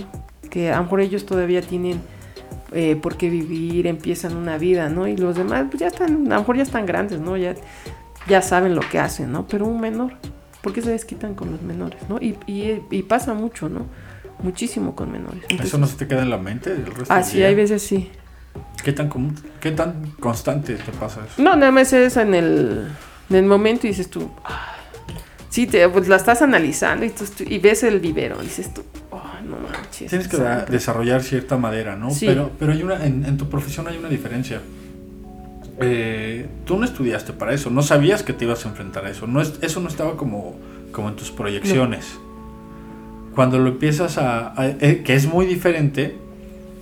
Que 0.50 0.72
a 0.72 0.78
lo 0.78 0.84
mejor 0.84 1.00
ellos 1.00 1.26
todavía 1.26 1.62
tienen 1.62 2.02
eh, 2.74 2.98
por 3.02 3.16
qué 3.16 3.30
vivir, 3.30 3.88
empiezan 3.88 4.36
una 4.36 4.58
vida, 4.58 4.90
¿no? 4.90 5.08
Y 5.08 5.16
los 5.16 5.38
demás 5.38 5.66
pues 5.70 5.80
ya 5.80 5.88
están, 5.88 6.28
a 6.30 6.36
lo 6.36 6.40
mejor 6.42 6.58
ya 6.58 6.64
están 6.64 6.86
grandes, 6.86 7.22
¿no? 7.22 7.38
Ya, 7.38 7.56
ya 8.28 8.42
saben 8.42 8.76
lo 8.76 8.82
que 8.82 9.00
hacen, 9.00 9.32
¿no? 9.32 9.48
Pero 9.48 9.66
un 9.66 9.80
menor 9.80 10.14
¿Por 10.64 10.72
qué 10.72 10.82
se 10.82 10.92
desquitan 10.92 11.36
con 11.36 11.52
los 11.52 11.62
menores? 11.62 12.00
¿no? 12.08 12.20
Y, 12.22 12.38
y, 12.48 13.04
pasa 13.04 13.34
mucho, 13.34 13.68
¿no? 13.68 13.86
Muchísimo 14.42 14.96
con 14.96 15.12
menores. 15.12 15.44
¿Eso 15.50 15.78
no 15.78 15.86
se 15.88 15.98
te 15.98 16.08
queda 16.08 16.22
en 16.22 16.30
la 16.30 16.38
mente 16.38 16.72
el 16.72 16.86
resto 16.86 17.14
Ah, 17.14 17.22
sí, 17.22 17.44
hay 17.44 17.54
veces 17.54 17.84
sí. 17.84 18.10
¿Qué 18.82 18.94
tan, 18.94 19.12
¿Qué 19.60 19.72
tan 19.72 20.12
constante 20.22 20.76
te 20.76 20.92
pasa 20.94 21.20
eso? 21.26 21.42
No, 21.42 21.58
nada 21.58 21.74
más 21.74 21.92
es 21.92 22.16
en 22.16 22.34
el, 22.34 22.88
en 23.30 23.36
el 23.36 23.44
momento 23.44 23.88
y 23.88 23.90
dices 23.90 24.10
tú... 24.10 24.32
sí, 25.50 25.68
te, 25.68 25.90
pues 25.90 26.08
la 26.08 26.16
estás 26.16 26.42
analizando 26.42 27.06
y, 27.06 27.10
tú, 27.10 27.26
y 27.46 27.60
ves 27.60 27.84
el 27.84 28.00
vivero. 28.00 28.42
Y 28.42 28.46
dices 28.46 28.74
tú... 28.74 28.86
Oh, 29.12 29.22
no 29.44 29.58
manches. 29.58 30.10
Tienes 30.10 30.30
que 30.30 30.38
desarrollar 30.38 31.24
cierta 31.24 31.58
madera, 31.58 31.98
¿no? 31.98 32.10
Sí. 32.10 32.26
Pero, 32.26 32.52
pero 32.58 32.72
hay 32.72 32.84
una, 32.84 33.06
en, 33.06 33.26
en 33.26 33.38
tu 33.38 33.50
profesión 33.50 33.86
hay 33.90 33.98
una 33.98 34.08
diferencia 34.08 34.62
eh, 35.80 36.48
tú 36.66 36.78
no 36.78 36.86
estudiaste 36.86 37.34
para 37.34 37.54
eso, 37.54 37.70
no 37.70 37.82
sabías 37.82 38.24
que 38.24 38.34
te 38.34 38.46
ibas 38.46 38.66
a 38.66 38.70
enfrentar 38.70 39.06
a 39.06 39.10
eso, 39.10 39.28
no 39.28 39.42
es, 39.42 39.54
eso 39.62 39.80
no 39.80 39.88
estaba 39.88 40.18
como, 40.18 40.56
como 40.92 41.10
en 41.10 41.16
tus 41.16 41.32
proyecciones. 41.32 42.20
Cuando 43.36 43.58
lo 43.58 43.70
empiezas 43.70 44.18
a, 44.20 44.54
eh, 44.60 45.02
que 45.04 45.16
es 45.16 45.26
muy 45.26 45.46
diferente 45.46 46.16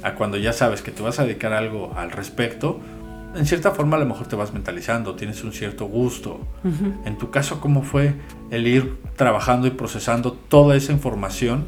a 0.03 0.15
cuando 0.15 0.37
ya 0.37 0.51
sabes 0.51 0.81
que 0.81 0.91
te 0.91 1.01
vas 1.01 1.19
a 1.19 1.23
dedicar 1.23 1.53
algo 1.53 1.93
al 1.95 2.11
respecto, 2.11 2.81
en 3.35 3.45
cierta 3.45 3.71
forma 3.71 3.95
a 3.95 3.99
lo 3.99 4.05
mejor 4.05 4.27
te 4.27 4.35
vas 4.35 4.51
mentalizando, 4.53 5.15
tienes 5.15 5.43
un 5.43 5.53
cierto 5.53 5.85
gusto. 5.85 6.41
En 7.05 7.17
tu 7.17 7.31
caso, 7.31 7.61
¿cómo 7.61 7.83
fue 7.83 8.13
el 8.49 8.67
ir 8.67 8.97
trabajando 9.15 9.67
y 9.67 9.71
procesando 9.71 10.33
toda 10.33 10.75
esa 10.75 10.91
información 10.91 11.63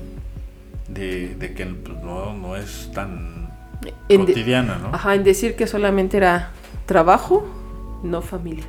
de, 0.89 1.53
que 1.55 1.65
pues, 1.65 2.03
no, 2.03 2.33
no, 2.33 2.57
es 2.57 2.91
tan 2.93 3.49
cotidiana, 4.09 4.77
¿no? 4.77 4.93
Ajá, 4.93 5.15
en 5.15 5.23
decir 5.23 5.55
que 5.55 5.65
solamente 5.65 6.17
era 6.17 6.51
trabajo, 6.85 7.45
no 8.03 8.21
familia. 8.21 8.65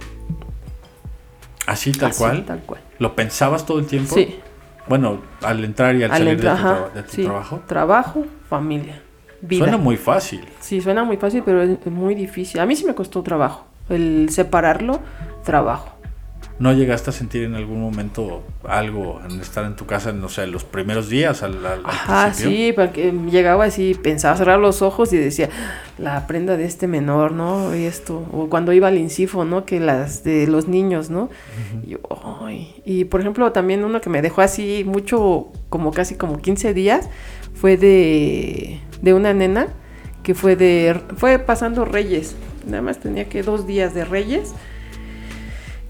¿Así 1.66 1.92
tal 1.92 2.14
cual? 2.14 2.44
tal 2.44 2.60
cual. 2.60 2.80
¿Lo 2.98 3.14
pensabas 3.14 3.64
todo 3.64 3.78
el 3.78 3.86
tiempo? 3.86 4.14
Sí. 4.14 4.38
Bueno, 4.86 5.22
al 5.42 5.64
entrar 5.64 5.96
y 5.96 6.02
al, 6.02 6.10
salir 6.10 6.36
de, 6.36 7.02
tu, 7.02 7.22
trabajo. 7.22 7.62
Trabajo, 7.66 8.26
familia. 8.48 9.00
Suena 9.48 9.76
muy 9.76 9.96
fácil. 9.96 10.44
Sí, 10.60 10.80
suena 10.80 11.04
muy 11.04 11.16
fácil, 11.16 11.42
pero 11.44 11.62
es 11.62 11.86
muy 11.86 12.14
difícil. 12.14 12.60
A 12.60 12.66
mí 12.66 12.76
sí 12.76 12.84
me 12.84 12.94
costó 12.94 13.22
trabajo. 13.22 13.66
El 13.88 14.28
separarlo, 14.30 15.00
trabajo. 15.42 15.93
¿No 16.56 16.72
llegaste 16.72 17.10
a 17.10 17.12
sentir 17.12 17.42
en 17.42 17.56
algún 17.56 17.80
momento 17.80 18.44
algo 18.62 19.20
en 19.28 19.40
estar 19.40 19.64
en 19.64 19.74
tu 19.74 19.86
casa, 19.86 20.12
no 20.12 20.28
sé, 20.28 20.46
los 20.46 20.62
primeros 20.62 21.08
días 21.08 21.42
al, 21.42 21.58
Ajá, 21.84 22.32
sí, 22.32 22.72
porque 22.72 23.12
llegaba 23.28 23.64
así, 23.64 23.94
pensaba 24.00 24.36
cerrar 24.36 24.60
los 24.60 24.80
ojos 24.80 25.12
y 25.12 25.16
decía, 25.16 25.48
la 25.98 26.28
prenda 26.28 26.56
de 26.56 26.64
este 26.64 26.86
menor, 26.86 27.32
¿no? 27.32 27.74
Y 27.74 27.84
esto, 27.84 28.24
o 28.32 28.48
cuando 28.48 28.72
iba 28.72 28.86
al 28.86 28.98
incifo, 28.98 29.44
¿no? 29.44 29.64
Que 29.64 29.80
las 29.80 30.22
de 30.22 30.46
los 30.46 30.68
niños, 30.68 31.10
¿no? 31.10 31.28
y, 31.84 31.96
y 32.84 33.04
por 33.06 33.20
ejemplo, 33.20 33.50
también 33.50 33.82
uno 33.84 34.00
que 34.00 34.08
me 34.08 34.22
dejó 34.22 34.40
así 34.40 34.84
mucho, 34.86 35.48
como 35.70 35.90
casi 35.90 36.14
como 36.14 36.38
15 36.38 36.72
días, 36.72 37.10
fue 37.54 37.76
de, 37.76 38.80
de 39.02 39.12
una 39.12 39.34
nena 39.34 39.66
que 40.22 40.34
fue 40.34 40.54
de, 40.54 41.00
fue 41.16 41.40
pasando 41.40 41.84
Reyes, 41.84 42.36
nada 42.64 42.82
más 42.82 42.98
tenía 42.98 43.28
que 43.28 43.42
dos 43.42 43.66
días 43.66 43.92
de 43.92 44.04
Reyes 44.04 44.54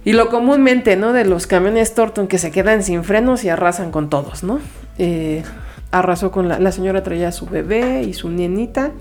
y 0.04 0.12
lo 0.12 0.28
comúnmente, 0.28 0.96
¿no? 0.96 1.12
De 1.12 1.24
los 1.24 1.46
camiones 1.46 1.94
Torton 1.94 2.28
que 2.28 2.38
se 2.38 2.50
quedan 2.50 2.82
sin 2.82 3.04
frenos 3.04 3.44
y 3.44 3.48
arrasan 3.48 3.90
con 3.90 4.10
todos, 4.10 4.42
¿no? 4.42 4.60
Eh, 4.98 5.42
arrasó 5.90 6.30
con 6.30 6.48
la, 6.48 6.58
la 6.58 6.72
señora 6.72 7.02
traía 7.02 7.32
su 7.32 7.46
bebé 7.46 8.02
y 8.02 8.12
su 8.12 8.28
nienita. 8.28 8.92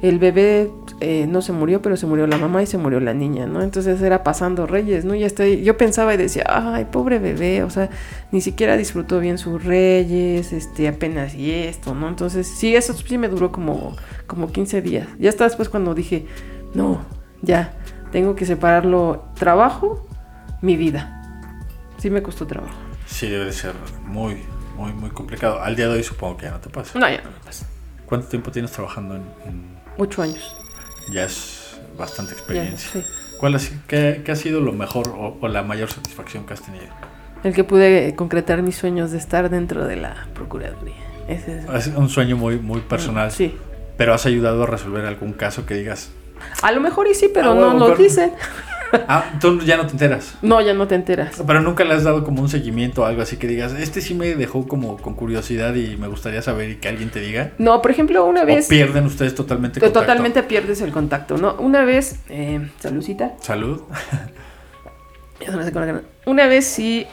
El 0.00 0.20
bebé 0.20 0.70
eh, 1.00 1.26
no 1.28 1.42
se 1.42 1.52
murió, 1.52 1.82
pero 1.82 1.96
se 1.96 2.06
murió 2.06 2.28
la 2.28 2.38
mamá 2.38 2.62
y 2.62 2.66
se 2.66 2.78
murió 2.78 3.00
la 3.00 3.14
niña, 3.14 3.46
¿no? 3.46 3.62
Entonces 3.62 4.00
era 4.00 4.22
pasando 4.22 4.66
reyes, 4.66 5.04
¿no? 5.04 5.16
Y 5.16 5.24
estoy, 5.24 5.62
yo 5.62 5.76
pensaba 5.76 6.14
y 6.14 6.16
decía, 6.16 6.44
ay, 6.48 6.86
pobre 6.86 7.18
bebé, 7.18 7.64
o 7.64 7.70
sea, 7.70 7.90
ni 8.30 8.40
siquiera 8.40 8.76
disfrutó 8.76 9.18
bien 9.18 9.38
sus 9.38 9.64
reyes, 9.64 10.52
este, 10.52 10.86
apenas 10.86 11.34
y 11.34 11.52
esto, 11.52 11.96
¿no? 11.96 12.08
Entonces, 12.08 12.46
sí, 12.46 12.76
eso 12.76 12.94
sí 12.94 13.18
me 13.18 13.28
duró 13.28 13.52
como, 13.52 13.96
como 14.26 14.52
15 14.52 14.82
días. 14.82 15.08
Ya 15.18 15.30
está 15.30 15.44
después 15.44 15.68
cuando 15.68 15.94
dije, 15.94 16.26
no, 16.74 17.00
ya, 17.42 17.74
tengo 18.12 18.34
que 18.34 18.46
separarlo 18.46 19.24
trabajo 19.34 20.07
mi 20.60 20.76
vida. 20.76 21.14
Sí 21.98 22.10
me 22.10 22.22
costó 22.22 22.46
trabajo. 22.46 22.74
Sí, 23.06 23.28
debe 23.28 23.46
de 23.46 23.52
ser 23.52 23.74
muy, 24.04 24.42
muy, 24.76 24.92
muy 24.92 25.10
complicado. 25.10 25.60
Al 25.60 25.74
día 25.74 25.88
de 25.88 25.96
hoy 25.96 26.04
supongo 26.04 26.36
que 26.36 26.46
ya 26.46 26.52
no 26.52 26.60
te 26.60 26.68
pasa. 26.68 26.98
No, 26.98 27.08
ya 27.08 27.22
no 27.22 27.30
me 27.30 27.38
pasa. 27.44 27.66
¿Cuánto 28.06 28.28
tiempo 28.28 28.50
tienes 28.50 28.70
trabajando 28.70 29.16
en...? 29.16 29.78
Ocho 29.96 30.22
años. 30.22 30.56
Ya 31.10 31.24
es 31.24 31.80
bastante 31.96 32.32
experiencia. 32.32 33.02
¿Cuál 33.38 33.56
ha, 33.56 33.58
qué, 33.86 34.24
ha 34.28 34.36
sido 34.36 34.60
lo 34.60 34.72
mejor 34.72 35.08
o, 35.08 35.48
la 35.48 35.62
mayor 35.62 35.90
satisfacción 35.90 36.46
que 36.46 36.54
has 36.54 36.62
tenido? 36.62 36.86
El 37.44 37.54
que 37.54 37.64
pude 37.64 38.14
concretar 38.16 38.62
mis 38.62 38.76
sueños 38.76 39.10
de 39.10 39.18
estar 39.18 39.50
dentro 39.50 39.86
de 39.86 39.96
la 39.96 40.26
Procuraduría. 40.34 40.94
Ese 41.28 41.64
es, 41.72 41.86
un 41.88 42.08
sueño 42.08 42.36
muy, 42.36 42.58
muy 42.58 42.80
personal. 42.80 43.30
Sí. 43.30 43.56
Pero 43.96 44.14
has 44.14 44.26
ayudado 44.26 44.62
a 44.62 44.66
resolver 44.66 45.04
algún 45.04 45.32
caso 45.32 45.66
que 45.66 45.74
digas... 45.74 46.10
A 46.62 46.72
lo 46.72 46.80
mejor 46.80 47.08
y 47.08 47.14
sí, 47.14 47.30
pero 47.32 47.52
ah, 47.52 47.54
no 47.54 47.74
lo 47.74 47.96
dicen. 47.96 48.32
Ah, 49.08 49.32
tú 49.40 49.60
ya 49.60 49.76
no 49.76 49.86
te 49.86 49.92
enteras. 49.92 50.34
No, 50.42 50.60
ya 50.60 50.74
no 50.74 50.86
te 50.86 50.94
enteras. 50.94 51.42
Pero 51.46 51.60
nunca 51.60 51.84
le 51.84 51.94
has 51.94 52.04
dado 52.04 52.24
como 52.24 52.42
un 52.42 52.48
seguimiento 52.48 53.02
o 53.02 53.04
algo 53.04 53.22
así 53.22 53.36
que 53.36 53.46
digas, 53.46 53.72
este 53.72 54.00
sí 54.00 54.14
me 54.14 54.34
dejó 54.34 54.66
como 54.66 54.96
con 54.96 55.14
curiosidad 55.14 55.74
y 55.74 55.96
me 55.96 56.08
gustaría 56.08 56.42
saber 56.42 56.70
y 56.70 56.76
que 56.76 56.88
alguien 56.88 57.10
te 57.10 57.20
diga. 57.20 57.52
No, 57.58 57.82
por 57.82 57.90
ejemplo, 57.90 58.24
una 58.24 58.44
vez. 58.44 58.66
O 58.66 58.68
pierden 58.68 59.06
ustedes 59.06 59.34
totalmente 59.34 59.80
contacto. 59.80 60.00
Totalmente 60.00 60.42
pierdes 60.42 60.80
el 60.80 60.92
contacto, 60.92 61.36
¿no? 61.38 61.54
Una 61.54 61.84
vez. 61.84 62.20
Eh, 62.28 62.68
saludcita. 62.78 63.34
Salud. 63.40 63.82
Una 66.26 66.46
vez 66.46 66.66
sí, 66.66 67.06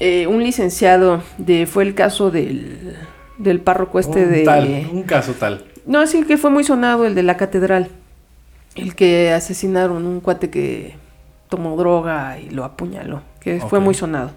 eh, 0.00 0.26
un 0.26 0.42
licenciado 0.42 1.22
de. 1.36 1.66
Fue 1.66 1.84
el 1.84 1.94
caso 1.94 2.30
del, 2.30 2.96
del 3.36 3.60
párroco 3.60 3.98
este 3.98 4.24
un 4.24 4.32
de. 4.32 4.44
Tal, 4.44 4.88
un 4.92 5.02
caso 5.02 5.32
tal. 5.32 5.64
No, 5.86 6.06
sí 6.06 6.24
que 6.24 6.36
fue 6.38 6.50
muy 6.50 6.64
sonado 6.64 7.06
el 7.06 7.14
de 7.14 7.22
la 7.22 7.36
catedral. 7.36 7.88
El 8.74 8.94
que 8.94 9.32
asesinaron, 9.32 10.06
un 10.06 10.20
cuate 10.20 10.50
que 10.50 10.94
tomó 11.48 11.76
droga 11.76 12.38
y 12.38 12.50
lo 12.50 12.64
apuñaló, 12.64 13.22
que 13.40 13.60
fue 13.60 13.80
muy 13.80 13.94
sonado. 13.94 14.30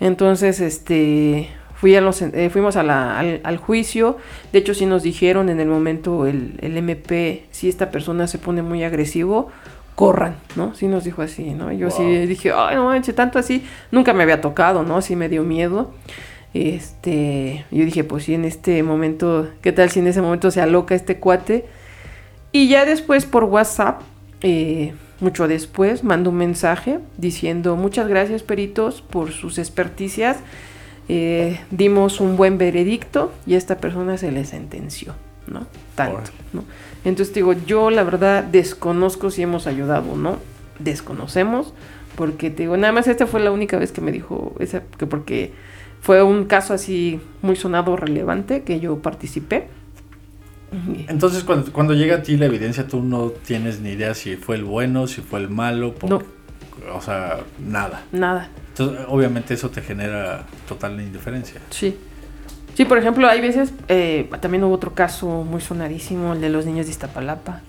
Entonces, 0.00 0.60
este, 0.60 1.48
fui 1.74 1.94
a 1.94 2.00
los, 2.00 2.22
eh, 2.22 2.50
fuimos 2.50 2.76
a 2.76 2.82
la, 2.82 3.18
al, 3.18 3.56
juicio, 3.56 4.16
de 4.52 4.58
hecho 4.58 4.74
sí 4.74 4.86
nos 4.86 5.02
dijeron 5.02 5.48
en 5.48 5.60
el 5.60 5.68
momento 5.68 6.26
el, 6.26 6.58
el, 6.60 6.76
MP, 6.76 7.46
si 7.50 7.68
esta 7.68 7.90
persona 7.90 8.26
se 8.26 8.38
pone 8.38 8.62
muy 8.62 8.84
agresivo, 8.84 9.48
corran, 9.94 10.36
¿no? 10.54 10.74
Sí 10.74 10.86
nos 10.86 11.04
dijo 11.04 11.22
así, 11.22 11.50
¿no? 11.54 11.72
Yo 11.72 11.90
sí 11.90 12.04
dije, 12.26 12.52
ay, 12.54 12.76
no 12.76 12.84
manches, 12.84 13.14
tanto 13.14 13.38
así, 13.38 13.64
nunca 13.90 14.12
me 14.12 14.22
había 14.22 14.40
tocado, 14.40 14.84
¿no? 14.84 15.02
Sí 15.02 15.16
me 15.16 15.28
dio 15.28 15.42
miedo. 15.42 15.92
Este, 16.54 17.64
yo 17.70 17.84
dije, 17.84 18.04
pues 18.04 18.24
sí, 18.24 18.34
en 18.34 18.44
este 18.44 18.82
momento, 18.82 19.48
¿qué 19.60 19.72
tal 19.72 19.90
si 19.90 19.98
en 19.98 20.06
ese 20.06 20.22
momento 20.22 20.50
se 20.50 20.60
aloca 20.60 20.94
este 20.94 21.18
cuate? 21.18 21.66
Y 22.52 22.68
ya 22.68 22.84
después 22.84 23.26
por 23.26 23.44
WhatsApp, 23.44 24.00
eh, 24.40 24.94
mucho 25.20 25.48
después 25.48 26.04
mandó 26.04 26.30
un 26.30 26.36
mensaje 26.36 27.00
diciendo 27.16 27.76
muchas 27.76 28.08
gracias 28.08 28.42
peritos 28.42 29.02
por 29.02 29.32
sus 29.32 29.58
experticias. 29.58 30.38
Eh, 31.08 31.58
dimos 31.70 32.20
un 32.20 32.36
buen 32.36 32.58
veredicto 32.58 33.32
y 33.46 33.54
a 33.54 33.58
esta 33.58 33.78
persona 33.78 34.18
se 34.18 34.30
le 34.30 34.44
sentenció, 34.44 35.14
¿no? 35.46 35.66
Tanto, 35.94 36.30
¿no? 36.52 36.64
Entonces 37.04 37.34
digo, 37.34 37.54
yo 37.66 37.90
la 37.90 38.04
verdad 38.04 38.44
desconozco 38.44 39.30
si 39.30 39.42
hemos 39.42 39.66
ayudado 39.66 40.12
o 40.12 40.16
no, 40.16 40.36
desconocemos, 40.78 41.72
porque 42.14 42.50
te 42.50 42.64
digo, 42.64 42.76
nada 42.76 42.92
más 42.92 43.08
esta 43.08 43.26
fue 43.26 43.40
la 43.40 43.50
única 43.50 43.78
vez 43.78 43.92
que 43.92 44.00
me 44.00 44.12
dijo, 44.12 44.54
esa, 44.58 44.82
que 44.98 45.06
porque 45.06 45.52
fue 46.00 46.22
un 46.22 46.44
caso 46.44 46.74
así 46.74 47.20
muy 47.42 47.56
sonado, 47.56 47.96
relevante, 47.96 48.62
que 48.62 48.80
yo 48.80 48.98
participé. 48.98 49.68
Entonces, 51.08 51.44
cuando, 51.44 51.72
cuando 51.72 51.94
llega 51.94 52.16
a 52.16 52.22
ti 52.22 52.36
la 52.36 52.46
evidencia, 52.46 52.86
tú 52.86 53.02
no 53.02 53.30
tienes 53.30 53.80
ni 53.80 53.90
idea 53.90 54.14
si 54.14 54.36
fue 54.36 54.56
el 54.56 54.64
bueno, 54.64 55.06
si 55.06 55.20
fue 55.22 55.40
el 55.40 55.48
malo, 55.48 55.94
No. 56.08 56.22
o 56.94 57.00
sea, 57.00 57.38
nada. 57.58 58.02
Nada, 58.12 58.48
Entonces, 58.68 59.06
obviamente 59.08 59.54
eso 59.54 59.70
te 59.70 59.80
genera 59.82 60.44
total 60.68 61.00
indiferencia. 61.00 61.60
sí. 61.70 61.96
Sí, 62.74 62.84
por 62.84 62.96
ejemplo, 62.96 63.26
hay 63.28 63.40
veces, 63.40 63.72
eh, 63.88 64.30
también 64.40 64.62
hubo 64.62 64.72
otro 64.72 64.94
caso 64.94 65.42
muy 65.42 65.60
sonadísimo, 65.60 66.34
el 66.34 66.40
de 66.40 66.48
los 66.48 66.64
niños 66.64 66.86
de 66.86 66.92
Iztapalapa. 66.92 67.62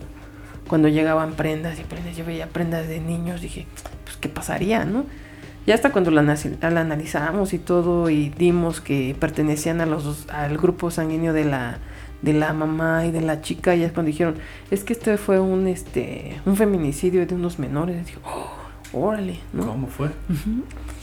Cuando 0.67 0.87
llegaban 0.87 1.33
prendas 1.33 1.79
y 1.79 1.83
prendas, 1.83 2.15
yo 2.15 2.23
veía 2.25 2.45
prendas 2.45 2.87
de 2.87 2.99
niños, 2.99 3.41
dije, 3.41 3.65
pues, 4.03 4.17
¿qué 4.17 4.29
pasaría, 4.29 4.85
no? 4.85 5.05
Ya 5.65 5.73
hasta 5.73 5.91
cuando 5.91 6.11
la, 6.11 6.21
analizamos 6.61 7.53
y 7.53 7.57
todo 7.57 8.11
y 8.11 8.29
dimos 8.29 8.81
que 8.81 9.15
pertenecían 9.19 9.81
a 9.81 9.87
los 9.87 10.27
al 10.29 10.57
grupo 10.59 10.91
sanguíneo 10.91 11.33
de 11.33 11.45
la, 11.45 11.79
de 12.21 12.33
la 12.33 12.53
mamá 12.53 13.05
y 13.05 13.11
de 13.11 13.21
la 13.21 13.41
chica, 13.41 13.75
ya 13.75 13.85
es 13.87 13.91
cuando 13.93 14.07
dijeron, 14.07 14.35
es 14.71 14.83
que 14.83 14.93
este 14.93 15.17
fue 15.17 15.39
un, 15.39 15.67
este, 15.67 16.39
un 16.45 16.55
feminicidio 16.55 17.25
de 17.25 17.35
unos 17.35 17.59
menores. 17.59 18.05
Dijo, 18.05 18.19
"Oh, 18.25 18.99
órale, 19.07 19.39
¿no? 19.53 19.65
¿Cómo 19.67 19.87
fue? 19.87 20.09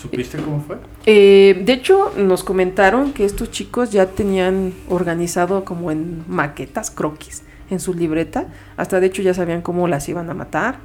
¿Supiste 0.00 0.38
cómo 0.38 0.60
fue? 0.60 0.76
Eh, 1.06 1.62
de 1.64 1.72
hecho, 1.72 2.12
nos 2.16 2.44
comentaron 2.44 3.12
que 3.12 3.24
estos 3.24 3.50
chicos 3.50 3.92
ya 3.92 4.06
tenían 4.06 4.72
organizado 4.88 5.64
como 5.64 5.90
en 5.90 6.24
maquetas, 6.28 6.90
croquis, 6.90 7.42
en 7.70 7.80
su 7.80 7.94
libreta. 7.94 8.46
Hasta 8.76 9.00
de 9.00 9.06
hecho 9.06 9.22
ya 9.22 9.32
sabían 9.34 9.62
cómo 9.62 9.88
las 9.88 10.08
iban 10.08 10.28
a 10.30 10.34
matar, 10.34 10.76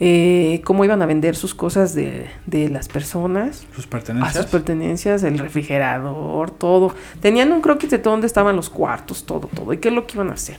eh, 0.00 0.62
cómo 0.64 0.84
iban 0.84 1.02
a 1.02 1.06
vender 1.06 1.36
sus 1.36 1.54
cosas 1.54 1.94
de, 1.94 2.26
de 2.46 2.68
las 2.70 2.88
personas, 2.88 3.66
¿Sus 3.74 3.86
a 3.86 3.90
pertenencias? 3.90 4.34
sus 4.34 4.46
pertenencias, 4.46 5.22
el 5.22 5.38
refrigerador, 5.38 6.50
todo. 6.50 6.94
Tenían 7.20 7.52
un 7.52 7.60
croquis 7.60 7.90
de 7.90 7.98
todo 7.98 8.12
donde 8.14 8.26
estaban 8.26 8.56
los 8.56 8.70
cuartos, 8.70 9.24
todo, 9.26 9.48
todo. 9.54 9.72
¿Y 9.74 9.78
qué 9.78 9.88
es 9.88 9.94
lo 9.94 10.06
que 10.06 10.14
iban 10.14 10.30
a 10.30 10.34
hacer? 10.34 10.56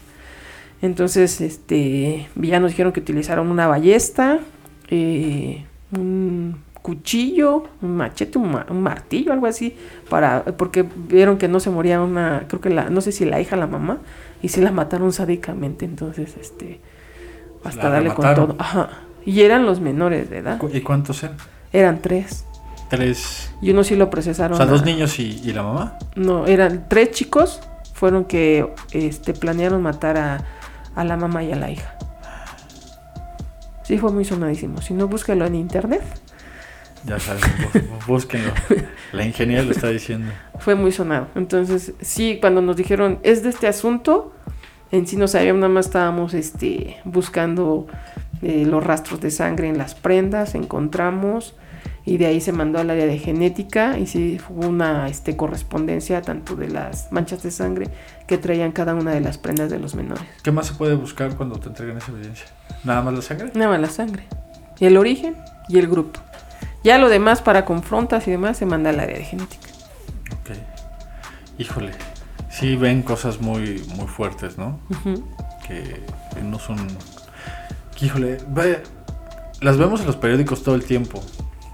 Entonces, 0.80 1.40
este, 1.40 2.28
ya 2.36 2.60
nos 2.60 2.70
dijeron 2.70 2.92
que 2.92 3.00
utilizaron 3.00 3.48
una 3.48 3.66
ballesta, 3.66 4.40
eh, 4.88 5.64
un 5.96 6.58
cuchillo, 6.82 7.64
un 7.80 7.96
machete, 7.96 8.38
un, 8.38 8.50
ma- 8.50 8.66
un 8.68 8.82
martillo, 8.82 9.32
algo 9.32 9.46
así, 9.46 9.76
para, 10.08 10.44
porque 10.44 10.84
vieron 11.08 11.38
que 11.38 11.46
no 11.46 11.60
se 11.60 11.70
moría 11.70 12.00
una, 12.00 12.46
creo 12.48 12.60
que 12.60 12.70
la, 12.70 12.90
no 12.90 13.00
sé 13.00 13.12
si 13.12 13.24
la 13.24 13.40
hija, 13.40 13.54
la 13.56 13.68
mamá, 13.68 13.98
y 14.42 14.48
sí 14.48 14.60
la 14.60 14.72
mataron 14.72 15.12
sádicamente, 15.12 15.84
entonces, 15.84 16.36
este, 16.40 16.80
hasta 17.64 17.84
La 17.84 17.90
darle 17.90 18.08
con 18.14 18.24
todo. 18.34 18.56
Ajá. 18.58 18.90
Y 19.24 19.42
eran 19.42 19.64
los 19.66 19.80
menores 19.80 20.30
de 20.30 20.38
edad, 20.38 20.60
¿Y 20.72 20.80
cuántos 20.80 21.22
eran? 21.22 21.36
eran 21.72 22.00
tres. 22.00 22.44
Tres. 22.88 23.50
Y 23.62 23.70
uno 23.70 23.84
sí 23.84 23.96
lo 23.96 24.10
procesaron. 24.10 24.54
O 24.54 24.56
sea, 24.56 24.66
dos 24.66 24.84
niños 24.84 25.18
y, 25.18 25.40
y 25.44 25.52
la 25.52 25.62
mamá. 25.62 25.98
No, 26.14 26.46
eran 26.46 26.86
tres 26.88 27.12
chicos, 27.12 27.60
fueron 27.94 28.24
que 28.26 28.68
este, 28.92 29.32
planearon 29.32 29.80
matar 29.82 30.16
a, 30.18 30.44
a 30.94 31.04
la 31.04 31.16
mamá 31.16 31.42
y 31.42 31.52
a 31.52 31.56
la 31.56 31.70
hija. 31.70 31.96
Sí, 33.84 33.98
fue 33.98 34.12
muy 34.12 34.24
sonadísimo. 34.24 34.80
Si 34.80 34.94
no, 34.94 35.08
búscalo 35.08 35.44
en 35.46 35.54
internet. 35.54 36.02
Ya 37.04 37.18
saben, 37.18 37.42
bú- 37.72 38.06
búsquenlo. 38.06 38.52
La 39.12 39.26
ingeniera 39.26 39.62
lo 39.64 39.72
está 39.72 39.88
diciendo. 39.88 40.30
Fue 40.60 40.76
muy 40.76 40.92
sonado. 40.92 41.26
Entonces, 41.34 41.94
sí, 42.00 42.38
cuando 42.40 42.62
nos 42.62 42.76
dijeron, 42.76 43.18
es 43.24 43.42
de 43.42 43.48
este 43.50 43.66
asunto, 43.66 44.32
en 44.92 45.06
sí 45.08 45.16
no 45.16 45.26
sabíamos, 45.26 45.60
nada 45.60 45.72
más 45.72 45.86
estábamos 45.86 46.32
este, 46.32 46.98
buscando 47.04 47.88
eh, 48.42 48.64
los 48.66 48.84
rastros 48.84 49.20
de 49.20 49.30
sangre 49.30 49.68
en 49.68 49.78
las 49.78 49.94
prendas, 49.94 50.54
encontramos, 50.54 51.54
y 52.04 52.16
de 52.16 52.26
ahí 52.26 52.40
se 52.40 52.52
mandó 52.52 52.80
al 52.80 52.90
área 52.90 53.06
de 53.06 53.18
genética, 53.18 53.98
y 53.98 54.06
sí 54.06 54.40
hubo 54.48 54.68
una 54.68 55.08
este, 55.08 55.36
correspondencia 55.36 56.20
tanto 56.22 56.56
de 56.56 56.68
las 56.68 57.12
manchas 57.12 57.42
de 57.42 57.50
sangre 57.50 57.88
que 58.26 58.38
traían 58.38 58.72
cada 58.72 58.94
una 58.94 59.12
de 59.12 59.20
las 59.20 59.38
prendas 59.38 59.70
de 59.70 59.78
los 59.78 59.94
menores. 59.94 60.24
¿Qué 60.42 60.50
más 60.50 60.66
se 60.66 60.74
puede 60.74 60.94
buscar 60.94 61.36
cuando 61.36 61.60
te 61.60 61.68
entregan 61.68 61.96
esa 61.96 62.10
evidencia? 62.12 62.46
¿Nada 62.84 63.02
más 63.02 63.14
la 63.14 63.22
sangre? 63.22 63.52
Nada 63.54 63.70
más 63.70 63.80
la 63.80 63.88
sangre. 63.88 64.24
Y 64.80 64.86
el 64.86 64.96
origen 64.96 65.36
y 65.68 65.78
el 65.78 65.86
grupo. 65.86 66.18
Ya 66.82 66.98
lo 66.98 67.08
demás 67.08 67.40
para 67.40 67.64
confrontas 67.64 68.26
y 68.26 68.32
demás 68.32 68.56
se 68.56 68.66
manda 68.66 68.90
al 68.90 68.98
área 68.98 69.16
de 69.16 69.24
genética. 69.24 69.68
Ok. 70.32 70.56
Híjole. 71.58 71.92
Sí 72.50 72.74
ven 72.74 73.02
cosas 73.02 73.40
muy, 73.40 73.82
muy 73.96 74.08
fuertes, 74.08 74.58
¿no? 74.58 74.80
Que 75.66 76.02
no 76.42 76.58
son... 76.58 76.78
Híjole, 78.02 78.38
ve- 78.48 78.82
las 79.60 79.76
vemos 79.78 80.00
en 80.00 80.06
los 80.06 80.16
periódicos 80.16 80.62
todo 80.62 80.74
el 80.74 80.84
tiempo. 80.84 81.22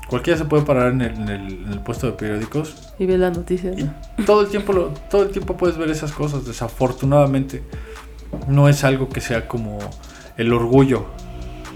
Cualquiera 0.08 0.38
se 0.38 0.44
puede 0.44 0.62
parar 0.64 0.92
en 0.92 1.00
el, 1.02 1.14
en 1.14 1.28
el- 1.28 1.64
en 1.64 1.72
el 1.72 1.80
puesto 1.80 2.06
de 2.06 2.12
periódicos 2.12 2.92
Y 2.98 3.06
ve 3.06 3.18
las 3.18 3.36
noticias. 3.36 3.76
todo 4.26 4.42
el 4.42 4.48
tiempo 4.48 4.72
lo- 4.72 4.88
todo 5.10 5.22
el 5.22 5.30
tiempo 5.30 5.56
puedes 5.56 5.76
ver 5.76 5.90
esas 5.90 6.12
cosas. 6.12 6.46
Desafortunadamente 6.46 7.62
no 8.46 8.68
es 8.68 8.84
algo 8.84 9.08
que 9.08 9.20
sea 9.20 9.48
como 9.48 9.78
el 10.36 10.52
orgullo 10.52 11.06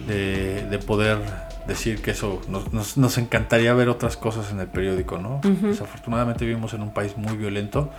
de, 0.06 0.66
de 0.68 0.78
poder 0.78 1.18
decir 1.66 2.00
que 2.02 2.10
eso 2.10 2.40
nos, 2.48 2.72
nos- 2.72 2.96
nos 2.96 3.18
encantaría 3.18 3.72
ver 3.74 3.88
otras 3.88 4.16
cosas 4.16 4.50
en 4.50 4.60
el 4.60 4.66
periódico, 4.66 5.18
¿no? 5.18 5.40
Desafortunadamente 5.42 6.44
vivimos 6.44 6.74
en 6.74 6.82
un 6.82 6.92
país 6.92 7.16
muy 7.16 7.36
violento 7.36 7.90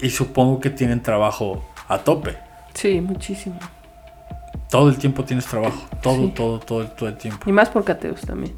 y 0.00 0.10
supongo 0.10 0.58
que 0.60 0.70
tienen 0.70 1.02
trabajo 1.02 1.64
a 1.88 1.98
tope. 1.98 2.36
Sí, 2.74 3.00
muchísimo. 3.00 3.58
Todo 4.70 4.88
el 4.88 4.96
tiempo 4.96 5.24
tienes 5.24 5.46
trabajo, 5.46 5.82
todo, 6.02 6.16
Sí. 6.26 6.32
todo, 6.34 6.58
todo, 6.60 6.82
el- 6.82 6.90
todo 6.94 7.08
el 7.08 7.16
tiempo. 7.18 7.48
Y 7.48 7.52
más 7.52 7.68
por 7.68 7.84
cateos 7.84 8.20
también. 8.22 8.54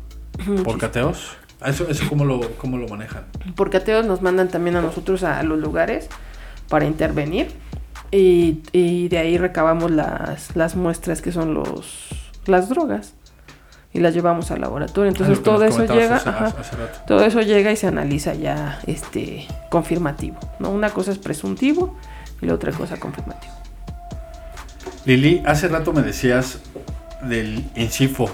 ¿Por 0.64 0.78
cateos? 0.78 1.30
¿Eso, 1.64 1.88
eso 1.88 2.04
cómo, 2.08 2.24
lo, 2.24 2.40
cómo 2.58 2.76
lo 2.78 2.86
manejan? 2.88 3.24
Por 3.56 3.70
cateos 3.70 4.04
nos 4.06 4.20
mandan 4.22 4.48
también 4.48 4.76
a 4.76 4.82
nosotros 4.82 5.22
a 5.24 5.42
los 5.42 5.58
lugares 5.58 6.08
para 6.68 6.84
intervenir. 6.84 7.48
Y, 8.10 8.62
y 8.72 9.08
de 9.08 9.18
ahí 9.18 9.38
recabamos 9.38 9.90
las, 9.90 10.54
las 10.56 10.76
muestras 10.76 11.20
que 11.22 11.32
son 11.32 11.54
los 11.54 12.08
las 12.46 12.68
drogas. 12.68 13.14
Y 13.92 14.00
las 14.00 14.12
llevamos 14.12 14.50
al 14.50 14.60
laboratorio. 14.60 15.08
Entonces 15.08 15.38
Ah, 15.38 15.40
que 15.40 15.44
todo 15.44 15.64
eso 15.64 15.86
llega. 15.86 16.16
hace- 16.16 16.28
ajá. 16.28 16.46
hace 16.46 16.76
rato. 16.76 16.98
Todo 17.06 17.24
eso 17.24 17.40
llega 17.42 17.70
y 17.72 17.76
se 17.76 17.86
analiza 17.86 18.34
ya 18.34 18.80
este 18.86 19.46
confirmativo, 19.70 20.36
¿no? 20.58 20.70
Una 20.70 20.90
cosa 20.90 21.12
es 21.12 21.18
presuntivo 21.18 21.96
y 22.42 22.46
la 22.46 22.54
otra 22.54 22.72
cosa 22.72 22.98
confirmativo. 22.98 23.52
Lili, 25.04 25.42
hace 25.44 25.68
rato 25.68 25.92
me 25.92 26.02
decías 26.02 26.60
del 27.22 27.64
INCIFO. 27.76 28.30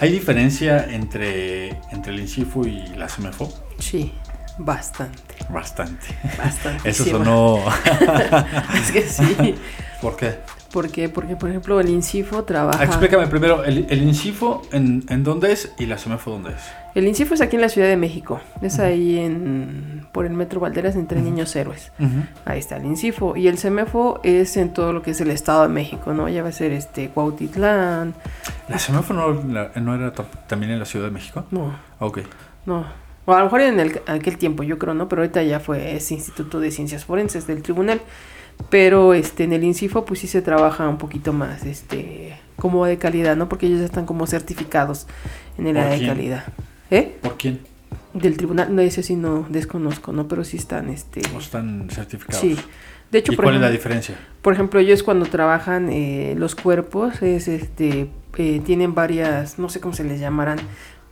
¿Hay 0.00 0.10
diferencia 0.12 0.84
entre, 0.84 1.68
entre 1.90 2.12
el 2.12 2.20
INCIFO 2.20 2.66
y 2.66 2.86
la 2.96 3.08
SEMEFO? 3.08 3.52
Sí, 3.78 4.12
bastante, 4.58 5.34
Bastante. 5.48 6.06
bastante. 6.36 6.88
Eso 6.88 7.04
sonó... 7.04 7.58
Es 8.74 8.90
que 8.92 9.02
sí. 9.02 9.54
¿Por 10.02 10.16
qué? 10.16 10.38
¿Por 10.72 10.90
qué? 10.90 11.08
Porque, 11.08 11.34
por 11.34 11.48
ejemplo, 11.48 11.80
el 11.80 11.88
INCIFO 11.88 12.44
trabaja... 12.44 12.84
Explícame 12.84 13.26
primero, 13.26 13.64
¿el, 13.64 13.86
el 13.88 14.02
INCIFO 14.02 14.62
en, 14.72 15.02
en 15.08 15.24
dónde 15.24 15.50
es 15.52 15.72
y 15.78 15.86
la 15.86 15.96
SEMEFO 15.96 16.30
dónde 16.32 16.50
es? 16.50 16.56
El 16.94 17.06
INCIFO 17.06 17.34
es 17.34 17.40
aquí 17.40 17.56
en 17.56 17.62
la 17.62 17.68
Ciudad 17.70 17.88
de 17.88 17.96
México. 17.96 18.40
Es 18.60 18.78
ahí 18.78 19.18
en 19.18 20.06
por 20.12 20.26
el 20.26 20.32
Metro 20.32 20.60
Valderas 20.60 20.94
entre 20.96 21.22
Niños 21.22 21.54
Héroes. 21.56 21.90
Ahí 22.44 22.58
está 22.58 22.76
el 22.76 22.84
INCIFO. 22.84 23.36
Y 23.36 23.48
el 23.48 23.56
CEMEFO 23.56 24.20
es 24.24 24.56
en 24.58 24.72
todo 24.74 24.92
lo 24.92 25.00
que 25.00 25.12
es 25.12 25.20
el 25.22 25.30
Estado 25.30 25.62
de 25.62 25.68
México, 25.68 26.12
¿no? 26.12 26.28
Ya 26.28 26.42
va 26.42 26.48
a 26.50 26.52
ser 26.52 26.72
este 26.72 27.08
Cuautitlán. 27.08 28.14
¿La 28.68 28.78
SEMEFO 28.78 29.14
no, 29.14 29.32
la- 29.50 29.70
no 29.76 29.94
era 29.94 30.12
ta- 30.12 30.24
también 30.48 30.72
en 30.72 30.78
la 30.80 30.84
Ciudad 30.84 31.06
de 31.06 31.12
México? 31.12 31.46
No, 31.50 31.72
Ok. 32.00 32.20
no. 32.66 32.84
O 33.26 33.32
a 33.34 33.38
lo 33.38 33.44
mejor 33.44 33.60
en 33.62 33.78
el- 33.80 34.02
aquel 34.06 34.36
tiempo, 34.38 34.62
yo 34.64 34.78
creo, 34.78 34.92
¿no? 34.94 35.08
Pero 35.08 35.22
ahorita 35.22 35.42
ya 35.42 35.60
fue 35.60 35.96
ese 35.96 36.14
Instituto 36.14 36.60
de 36.60 36.70
Ciencias 36.70 37.04
Forenses 37.04 37.46
del 37.46 37.62
Tribunal. 37.62 38.00
Pero 38.70 39.14
este 39.14 39.44
en 39.44 39.52
el 39.52 39.64
INCIFO 39.64 40.04
pues 40.04 40.20
sí 40.20 40.26
se 40.26 40.42
trabaja 40.42 40.88
un 40.88 40.98
poquito 40.98 41.32
más 41.32 41.64
este 41.64 42.38
como 42.56 42.84
de 42.86 42.98
calidad, 42.98 43.36
¿no? 43.36 43.48
Porque 43.48 43.66
ellos 43.66 43.78
ya 43.78 43.86
están 43.86 44.04
como 44.04 44.26
certificados 44.26 45.06
en 45.56 45.68
el 45.68 45.76
¿Por 45.76 45.84
área 45.84 45.98
de 45.98 46.06
calidad. 46.06 46.44
¿Eh? 46.90 47.16
¿Por 47.22 47.36
quién? 47.36 47.60
Del 48.14 48.36
tribunal, 48.36 48.74
no, 48.74 48.82
ese 48.82 49.02
sí 49.02 49.14
no 49.14 49.46
desconozco, 49.48 50.12
¿no? 50.12 50.26
Pero 50.26 50.42
sí 50.44 50.56
están, 50.56 50.88
este... 50.88 51.22
¿O 51.36 51.38
están 51.38 51.88
certificados? 51.90 52.40
Sí. 52.40 52.56
De 53.12 53.20
hecho, 53.20 53.32
¿Y 53.32 53.36
por 53.36 53.44
cuál 53.46 53.54
es 53.54 53.60
la 53.60 53.68
ejemplo, 53.68 53.90
diferencia? 53.90 54.16
por 54.42 54.52
ejemplo, 54.52 54.80
ellos 54.80 55.02
cuando 55.02 55.26
trabajan 55.26 55.88
eh, 55.90 56.34
los 56.36 56.54
cuerpos, 56.54 57.22
es 57.22 57.48
este, 57.48 58.10
eh, 58.36 58.60
tienen 58.66 58.94
varias, 58.94 59.58
no 59.58 59.68
sé 59.68 59.80
cómo 59.80 59.94
se 59.94 60.04
les 60.04 60.20
llamarán, 60.20 60.58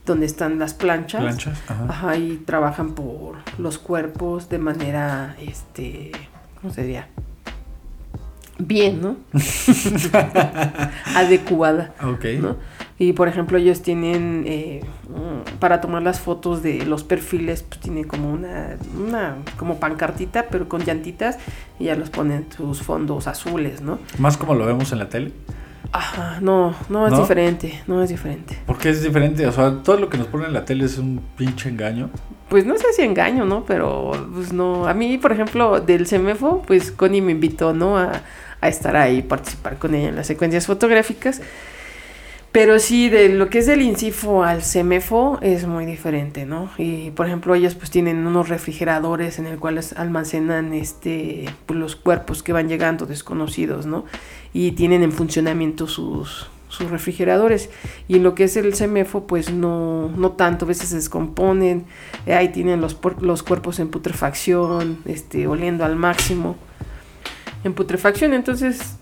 donde 0.05 0.25
están 0.25 0.59
las 0.59 0.73
planchas. 0.73 1.21
¿Planchas? 1.21 1.59
Ajá. 1.67 1.85
Ajá, 1.87 2.17
y 2.17 2.37
trabajan 2.45 2.93
por 2.93 3.37
los 3.57 3.77
cuerpos 3.77 4.49
de 4.49 4.59
manera, 4.59 5.35
este, 5.41 6.11
¿cómo 6.61 6.73
se 6.73 6.81
diría? 6.83 7.07
Bien, 8.59 9.01
¿no? 9.01 9.17
Adecuada. 11.15 11.93
Ok. 12.03 12.25
¿no? 12.41 12.55
Y 12.99 13.13
por 13.13 13.27
ejemplo, 13.27 13.57
ellos 13.57 13.81
tienen 13.83 14.43
eh, 14.47 14.81
para 15.59 15.81
tomar 15.81 16.01
las 16.01 16.19
fotos 16.19 16.63
de 16.63 16.83
los 16.85 17.03
perfiles, 17.03 17.63
pues 17.63 17.79
tiene 17.79 18.05
como 18.05 18.31
una, 18.31 18.77
una 18.97 19.35
como 19.57 19.79
pancartita, 19.79 20.47
pero 20.49 20.67
con 20.67 20.83
llantitas, 20.83 21.37
y 21.79 21.85
ya 21.85 21.95
los 21.95 22.09
ponen 22.09 22.47
sus 22.55 22.81
fondos 22.81 23.27
azules, 23.27 23.81
¿no? 23.81 23.99
Más 24.17 24.37
como 24.37 24.55
lo 24.55 24.65
vemos 24.65 24.91
en 24.91 24.99
la 24.99 25.09
tele. 25.09 25.31
Ajá, 25.91 26.39
no, 26.41 26.75
no 26.89 27.05
es 27.05 27.13
¿No? 27.13 27.21
diferente, 27.21 27.81
no 27.87 28.01
es 28.03 28.09
diferente. 28.09 28.57
Porque 28.65 28.89
es 28.89 29.03
diferente, 29.03 29.45
o 29.45 29.51
sea, 29.51 29.83
todo 29.83 29.97
lo 29.97 30.09
que 30.09 30.17
nos 30.17 30.27
ponen 30.27 30.47
en 30.47 30.53
la 30.53 30.65
tele 30.65 30.85
es 30.85 30.97
un 30.97 31.21
pinche 31.37 31.69
engaño. 31.69 32.09
pues 32.49 32.65
no 32.65 32.77
sé 32.77 32.91
si 32.93 33.03
engaño, 33.03 33.45
¿no? 33.45 33.63
Pero 33.65 34.11
pues 34.33 34.51
no, 34.51 34.87
a 34.87 34.93
mí, 34.93 35.17
por 35.17 35.31
ejemplo, 35.31 35.79
del 35.79 36.07
CEMEFO, 36.07 36.63
pues 36.63 36.91
Connie 36.91 37.21
me 37.21 37.31
invitó, 37.31 37.73
¿no? 37.73 37.97
A, 37.97 38.21
a 38.61 38.67
estar 38.67 38.95
ahí, 38.95 39.21
participar 39.21 39.77
con 39.77 39.95
ella 39.95 40.09
en 40.09 40.15
las 40.15 40.27
secuencias 40.27 40.65
fotográficas. 40.65 41.41
Pero 42.51 42.79
sí, 42.79 43.09
de 43.09 43.29
lo 43.29 43.49
que 43.49 43.59
es 43.59 43.67
del 43.67 43.81
INCIFO 43.81 44.43
al 44.43 44.63
CEMEFO 44.63 45.37
es 45.41 45.67
muy 45.67 45.85
diferente, 45.85 46.45
¿no? 46.45 46.71
Y 46.77 47.11
por 47.11 47.27
ejemplo, 47.27 47.53
ellos 47.53 47.75
pues 47.75 47.91
tienen 47.91 48.25
unos 48.25 48.49
refrigeradores 48.49 49.37
en 49.37 49.45
el 49.45 49.59
cuales 49.59 49.93
almacenan 49.93 50.73
este 50.73 51.45
pues, 51.65 51.79
los 51.79 51.95
cuerpos 51.95 52.41
que 52.41 52.53
van 52.53 52.67
llegando 52.67 53.05
desconocidos, 53.05 53.85
¿no? 53.85 54.05
Y 54.53 54.71
tienen 54.71 55.03
en 55.03 55.11
funcionamiento 55.11 55.85
sus, 55.85 56.47
sus 56.69 56.89
refrigeradores. 56.89 57.69
Y 58.07 58.15
en 58.15 58.23
lo 58.23 58.33
que 58.33 58.45
es 58.45 58.57
el 58.57 58.73
CEMEFO, 58.73 59.27
pues 59.27 59.51
no, 59.51 60.09
no 60.09 60.31
tanto, 60.31 60.65
a 60.65 60.69
veces 60.69 60.89
se 60.89 60.95
descomponen, 60.95 61.85
ahí 62.25 62.49
tienen 62.49 62.81
los, 62.81 62.97
los 63.21 63.43
cuerpos 63.43 63.79
en 63.79 63.89
putrefacción, 63.89 64.97
este, 65.05 65.45
oliendo 65.47 65.85
al 65.85 65.95
máximo. 65.95 66.55
En 67.63 67.73
putrefacción, 67.73 68.33
entonces 68.33 68.97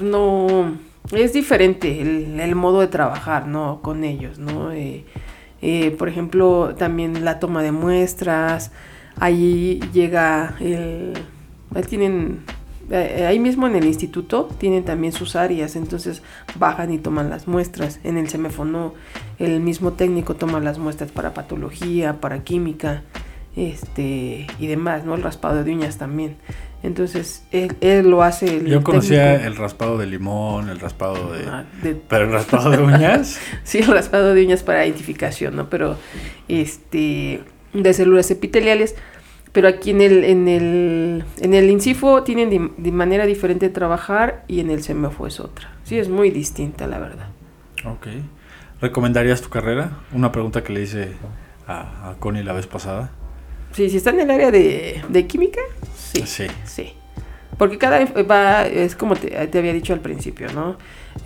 no 0.00 0.76
es 1.10 1.32
diferente 1.32 2.00
el, 2.00 2.54
modo 2.54 2.80
de 2.80 2.86
trabajar, 2.86 3.46
¿no? 3.46 3.80
Con 3.82 4.04
ellos, 4.04 4.38
¿no? 4.38 4.72
Eh, 4.72 5.04
eh, 5.60 5.90
por 5.92 6.08
ejemplo, 6.08 6.74
también 6.76 7.24
la 7.24 7.38
toma 7.38 7.62
de 7.62 7.72
muestras, 7.72 8.72
ahí 9.16 9.80
llega 9.92 10.56
el... 10.60 11.12
Ahí 11.74 11.82
tienen... 11.84 12.40
Eh, 12.90 13.26
ahí 13.26 13.38
mismo 13.38 13.66
en 13.66 13.76
el 13.76 13.86
instituto 13.86 14.50
tienen 14.58 14.84
también 14.84 15.12
sus 15.12 15.36
áreas, 15.36 15.76
entonces 15.76 16.22
bajan 16.56 16.92
y 16.92 16.98
toman 16.98 17.30
las 17.30 17.46
muestras. 17.46 18.00
En 18.04 18.18
el 18.18 18.28
semefono 18.28 18.94
el 19.38 19.60
mismo 19.60 19.92
técnico 19.92 20.34
toma 20.34 20.60
las 20.60 20.78
muestras 20.78 21.10
para 21.10 21.32
patología, 21.32 22.20
para 22.20 22.42
química, 22.42 23.02
este 23.56 24.46
y 24.58 24.66
demás, 24.66 25.04
¿no? 25.04 25.14
El 25.14 25.22
raspado 25.22 25.62
de 25.62 25.72
uñas 25.72 25.98
también. 25.98 26.36
Entonces, 26.82 27.44
él, 27.52 28.10
lo 28.10 28.22
hace. 28.22 28.56
El 28.56 28.66
Yo 28.66 28.82
conocía 28.82 29.46
el 29.46 29.56
raspado 29.56 29.98
de 29.98 30.06
limón, 30.06 30.68
el 30.68 30.80
raspado 30.80 31.32
de, 31.32 31.44
ah, 31.46 31.64
Pero 32.08 32.24
el 32.24 32.32
raspado 32.32 32.70
de 32.70 32.78
uñas. 32.78 33.38
sí, 33.64 33.78
el 33.78 33.86
raspado 33.86 34.34
de 34.34 34.44
uñas 34.44 34.62
para 34.62 34.84
identificación, 34.84 35.56
¿no? 35.56 35.70
Pero, 35.70 35.96
este. 36.48 37.42
De 37.72 37.94
células 37.94 38.30
epiteliales. 38.30 38.96
Pero 39.52 39.68
aquí 39.68 39.90
en 39.90 40.00
el, 40.00 40.24
en 40.24 40.48
el, 40.48 41.24
en 41.40 41.54
el 41.54 41.70
INCIFO 41.70 42.22
tienen 42.22 42.72
de, 42.76 42.92
manera 42.92 43.26
diferente 43.26 43.68
de 43.68 43.74
trabajar 43.74 44.44
y 44.48 44.60
en 44.60 44.70
el 44.70 44.82
SEMEFO 44.82 45.26
es 45.26 45.40
otra. 45.40 45.70
Sí, 45.84 45.98
es 45.98 46.08
muy 46.08 46.30
distinta, 46.30 46.86
la 46.86 46.98
verdad. 46.98 47.28
Ok. 47.84 48.06
¿Recomendarías 48.80 49.42
tu 49.42 49.50
carrera? 49.50 49.98
Una 50.12 50.32
pregunta 50.32 50.64
que 50.64 50.72
le 50.72 50.80
hice 50.80 51.12
a, 51.66 52.10
a 52.10 52.14
Connie 52.14 52.42
la 52.42 52.54
vez 52.54 52.66
pasada. 52.66 53.10
Sí, 53.72 53.90
si 53.90 53.96
está 53.96 54.10
en 54.10 54.20
el 54.20 54.30
área 54.30 54.50
de, 54.50 55.02
de 55.08 55.26
química, 55.26 55.60
Sí. 56.26 56.46
Sí. 56.64 56.92
Porque 57.58 57.78
cada 57.78 58.04
va, 58.22 58.66
es 58.66 58.96
como 58.96 59.14
te, 59.16 59.36
había 59.36 59.72
dicho 59.72 59.92
al 59.92 60.00
principio, 60.00 60.52
¿no? 60.52 60.76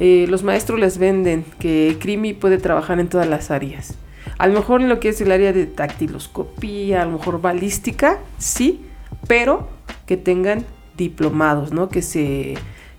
Eh, 0.00 0.26
los 0.28 0.42
maestros 0.42 0.78
les 0.78 0.98
venden 0.98 1.44
que 1.58 1.96
Crimi 2.00 2.34
puede 2.34 2.58
trabajar 2.58 3.00
en 3.00 3.08
todas 3.08 3.26
las 3.26 3.50
áreas. 3.50 3.94
A 4.38 4.46
lo 4.48 4.54
mejor 4.54 4.80
en 4.80 4.88
lo 4.88 5.00
que 5.00 5.10
es 5.10 5.20
el 5.20 5.30
área 5.30 5.52
de 5.52 5.66
dactiloscopía, 5.66 7.02
a 7.02 7.04
lo 7.04 7.12
mejor 7.12 7.40
balística, 7.40 8.18
sí, 8.38 8.84
pero 9.28 9.68
que 10.04 10.16
tengan 10.16 10.64
diplomados, 10.96 11.72
¿no? 11.72 11.88
Que 11.88 12.02
se, 12.02 12.54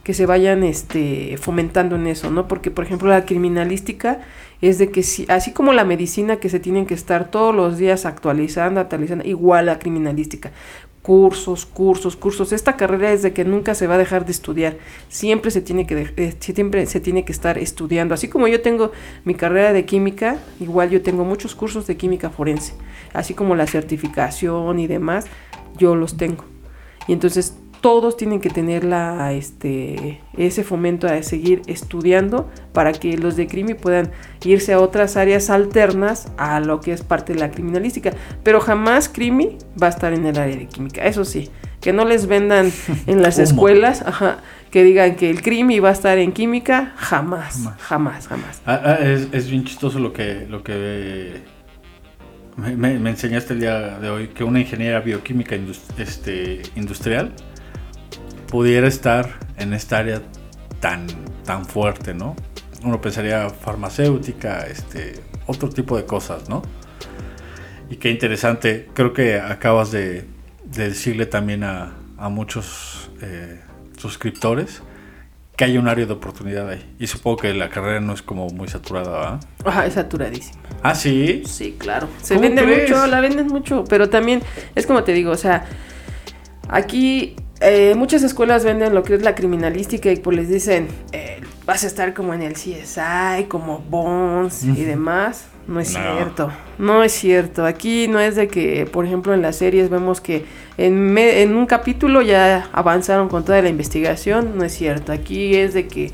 que 0.08 0.14
se 0.14 0.26
vayan 0.26 0.64
este, 0.64 1.36
fomentando 1.36 1.98
en 1.98 2.08
eso, 2.08 2.32
¿no? 2.32 2.48
Porque, 2.48 2.72
por 2.72 2.86
ejemplo, 2.86 3.10
la 3.10 3.26
criminalística 3.26 4.22
es 4.62 4.78
de 4.78 4.90
que 4.90 5.04
si, 5.04 5.26
así 5.28 5.52
como 5.52 5.74
la 5.74 5.84
medicina 5.84 6.38
que 6.38 6.48
se 6.48 6.62
tienen 6.62 6.86
que 6.86 6.94
estar 6.94 7.30
todos 7.30 7.54
los 7.54 7.78
días 7.78 8.06
actualizando, 8.06 8.80
actualizando, 8.80 9.28
igual 9.28 9.66
la 9.66 9.80
criminalística 9.80 10.54
cursos, 11.02 11.66
cursos, 11.66 12.16
cursos. 12.16 12.54
Esta 12.54 12.78
carrera 12.78 13.12
es 13.12 13.22
de 13.22 13.34
que 13.34 13.44
nunca 13.44 13.76
se 13.76 13.86
va 13.86 13.96
a 13.96 13.98
dejar 13.98 14.26
de 14.26 14.32
estudiar. 14.32 14.78
Siempre 15.10 15.52
se 15.52 15.60
tiene 15.60 15.86
que 15.86 16.14
eh, 16.16 16.36
siempre 16.40 16.86
se 16.86 17.02
tiene 17.02 17.26
que 17.26 17.34
estar 17.34 17.58
estudiando. 17.58 18.14
Así 18.14 18.30
como 18.30 18.48
yo 18.48 18.62
tengo 18.62 18.94
mi 19.26 19.36
carrera 19.36 19.74
de 19.74 19.84
química, 19.84 20.38
igual 20.62 20.90
yo 20.90 21.02
tengo 21.02 21.26
muchos 21.26 21.54
cursos 21.54 21.86
de 21.86 21.98
química 21.98 22.30
forense, 22.30 22.76
así 23.12 23.34
como 23.34 23.56
la 23.56 23.68
certificación 23.68 24.80
y 24.80 24.88
demás, 24.88 25.26
yo 25.78 25.96
los 25.96 26.16
tengo. 26.16 26.46
Y 27.10 27.14
entonces 27.14 27.58
todos 27.82 28.18
tienen 28.18 28.40
que 28.40 28.50
tener 28.50 28.84
la, 28.84 29.34
este, 29.34 30.22
ese 30.38 30.64
fomento 30.64 31.08
a 31.08 31.22
seguir 31.24 31.62
estudiando 31.68 32.50
para 32.74 32.92
que 32.92 33.18
los 33.18 33.36
de 33.36 33.48
crimen 33.48 33.78
puedan 33.78 34.12
irse 34.44 34.74
a 34.74 34.80
otras 34.80 35.18
áreas 35.18 35.50
alternas 35.50 36.32
a 36.38 36.60
lo 36.60 36.82
que 36.82 36.92
es 36.92 37.02
parte 37.04 37.34
de 37.34 37.40
la 37.40 37.52
criminalística. 37.52 38.12
Pero 38.44 38.60
jamás 38.60 39.10
crimi 39.10 39.58
va 39.82 39.88
a 39.88 39.90
estar 39.90 40.14
en 40.14 40.26
el 40.26 40.38
área 40.38 40.56
de 40.56 40.68
química, 40.68 41.06
eso 41.06 41.26
sí. 41.26 41.50
Que 41.82 41.94
no 41.94 42.06
les 42.06 42.28
vendan 42.28 42.72
en 43.08 43.22
las 43.22 43.40
escuelas, 43.40 44.04
que 44.72 44.84
digan 44.84 45.16
que 45.16 45.30
el 45.30 45.42
crimi 45.42 45.80
va 45.80 45.90
a 45.90 45.94
estar 45.94 46.18
en 46.18 46.32
química, 46.32 46.94
jamás, 46.98 47.70
jamás, 47.80 48.28
jamás. 48.28 48.62
Ah, 48.66 48.82
ah, 48.84 48.98
es, 49.02 49.50
bien 49.50 49.64
chistoso 49.64 50.00
lo 50.00 50.12
que, 50.12 50.48
lo 50.50 50.64
que 50.64 51.42
me, 52.58 52.96
enseñaste 53.10 53.54
el 53.54 53.60
día 53.60 54.00
de 54.00 54.10
hoy, 54.10 54.28
que 54.30 54.44
una 54.44 54.60
ingeniera 54.60 55.00
bioquímica 55.00 55.56
este, 55.98 56.64
industrial 56.76 57.34
pudiera 58.48 58.88
estar 58.88 59.30
en 59.58 59.74
esta 59.74 60.00
área 60.00 60.22
tan, 60.80 61.08
tan 61.44 61.66
fuerte, 61.66 62.14
¿no? 62.14 62.36
Uno 62.84 63.02
pensaría 63.02 63.50
farmacéutica, 63.50 64.66
este, 64.68 65.20
otro 65.46 65.70
tipo 65.70 65.98
de 65.98 66.06
cosas, 66.06 66.50
¿no? 66.50 66.62
Y 67.90 67.98
qué 67.98 68.10
interesante, 68.10 68.90
creo 68.94 69.14
que 69.14 69.40
acabas 69.40 69.92
de, 69.92 70.26
decirle 70.66 71.26
también 71.26 71.64
a, 71.64 71.94
muchos 72.30 73.12
eh, 73.22 73.62
suscriptores 73.98 74.82
que 75.56 75.66
hay 75.66 75.78
un 75.78 75.88
área 75.88 76.06
de 76.06 76.14
oportunidad 76.14 76.70
ahí. 76.70 76.96
Y 77.00 77.08
supongo 77.08 77.38
que 77.38 77.54
la 77.54 77.70
carrera 77.70 78.00
no 78.00 78.14
es 78.14 78.22
como 78.22 78.48
muy 78.50 78.68
saturada, 78.68 79.10
¿verdad? 79.10 79.40
Ajá, 79.66 79.86
es 79.86 79.94
saturadísima. 79.94 80.60
¿Ah, 80.84 80.94
sí? 80.94 81.44
Sí, 81.46 81.76
claro. 81.80 82.08
Se 82.22 82.38
vende 82.38 82.64
mucho, 82.64 83.08
la 83.08 83.22
venden 83.22 83.48
mucho, 83.48 83.84
pero 83.90 84.10
también 84.10 84.42
es 84.76 84.86
como 84.86 85.04
te 85.04 85.14
digo, 85.14 85.32
o 85.32 85.38
sea, 85.38 85.66
aquí 86.70 87.36
eh, 87.60 87.96
muchas 87.96 88.24
escuelas 88.24 88.64
venden 88.64 88.94
lo 88.94 89.04
que 89.04 89.16
es 89.16 89.24
la 89.24 89.34
criminalística 89.34 90.12
y 90.12 90.18
pues 90.18 90.38
les 90.38 90.50
dicen, 90.50 90.88
eh, 91.12 91.42
vas 91.66 91.84
a 91.84 91.88
estar 91.88 92.14
como 92.14 92.34
en 92.34 92.44
el 92.44 92.54
CSI, 92.54 93.46
como 93.48 93.80
Bones 93.80 94.64
y 94.64 94.84
demás. 94.84 95.48
No 95.68 95.82
es 95.82 95.90
cierto, 95.90 96.50
no 96.78 97.04
es 97.04 97.12
cierto. 97.12 97.66
Aquí 97.66 98.08
no 98.08 98.20
es 98.22 98.38
de 98.38 98.48
que, 98.48 98.86
por 98.86 99.06
ejemplo, 99.06 99.34
en 99.34 99.42
las 99.42 99.58
series 99.58 99.90
vemos 99.90 100.22
que 100.22 100.46
en, 100.78 101.18
en 101.18 101.58
un 101.58 101.66
capítulo 101.66 102.22
ya 102.22 102.70
avanzaron 102.72 103.28
con 103.28 103.44
toda 103.44 103.62
la 103.62 103.68
investigación. 103.68 104.58
No 104.58 104.64
es 104.64 104.74
cierto. 104.74 105.12
Aquí 105.12 105.56
es 105.56 105.74
de 105.74 105.88
que 105.88 106.14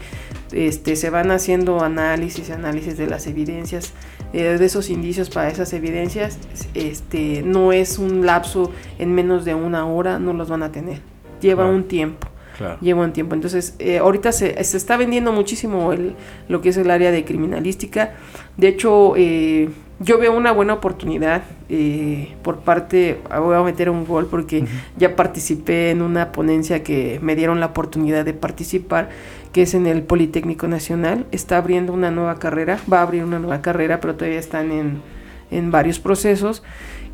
este, 0.54 0.96
se 0.96 1.12
van 1.12 1.30
haciendo 1.30 1.84
análisis, 1.84 2.50
análisis 2.50 2.98
de 2.98 3.06
las 3.06 3.28
evidencias, 3.28 3.94
eh, 4.34 4.58
de 4.58 4.66
esos 4.66 4.90
indicios 4.90 5.30
para 5.30 5.50
esas 5.50 5.72
evidencias. 5.74 6.40
Este, 6.74 7.44
no 7.44 7.74
es 7.74 8.00
un 8.00 8.26
lapso 8.26 8.72
en 8.98 9.14
menos 9.14 9.46
de 9.46 9.54
una 9.54 9.86
hora, 9.86 10.18
no 10.18 10.34
los 10.34 10.50
van 10.50 10.64
a 10.64 10.72
tener 10.72 11.13
lleva 11.44 11.68
un 11.68 11.84
tiempo. 11.84 12.28
Lleva 12.82 13.04
un 13.04 13.14
tiempo. 13.14 13.36
Entonces, 13.36 13.76
eh, 13.80 13.98
ahorita 13.98 14.32
se, 14.32 14.64
se, 14.64 14.78
está 14.78 14.96
vendiendo 14.96 15.32
muchísimo 15.32 15.92
el, 15.92 16.16
lo 16.48 16.62
que 16.62 16.70
es 16.70 16.78
el 16.78 16.90
área 16.92 17.12
de 17.12 17.26
criminalística. 17.26 18.14
De 18.58 18.68
hecho, 18.70 19.16
eh, 19.18 19.70
yo 20.00 20.18
veo 20.18 20.36
una 20.36 20.52
buena 20.52 20.74
oportunidad 20.74 21.44
eh, 21.70 22.36
por 22.42 22.60
parte, 22.60 23.20
voy 23.40 23.56
a 23.56 23.64
meter 23.64 23.90
un 23.90 24.06
gol 24.06 24.28
porque 24.28 24.66
ya 24.98 25.16
participé 25.16 25.92
en 25.92 26.02
una 26.02 26.32
ponencia 26.32 26.84
que 26.84 27.20
me 27.22 27.36
dieron 27.36 27.60
la 27.60 27.68
oportunidad 27.68 28.24
de 28.24 28.34
participar, 28.34 29.10
que 29.52 29.64
es 29.64 29.74
en 29.74 29.88
el 29.88 30.04
Politécnico 30.04 30.68
Nacional. 30.68 31.26
Está 31.32 31.58
abriendo 31.58 31.92
una 31.92 32.12
nueva 32.12 32.38
carrera, 32.40 32.80
va 32.92 33.00
a 33.00 33.02
abrir 33.02 33.24
una 33.24 33.40
nueva 33.40 33.62
carrera, 33.62 34.00
pero 34.00 34.16
todavía 34.16 34.40
están 34.40 34.72
en, 34.72 35.02
en 35.52 35.72
varios 35.72 36.00
procesos, 36.00 36.64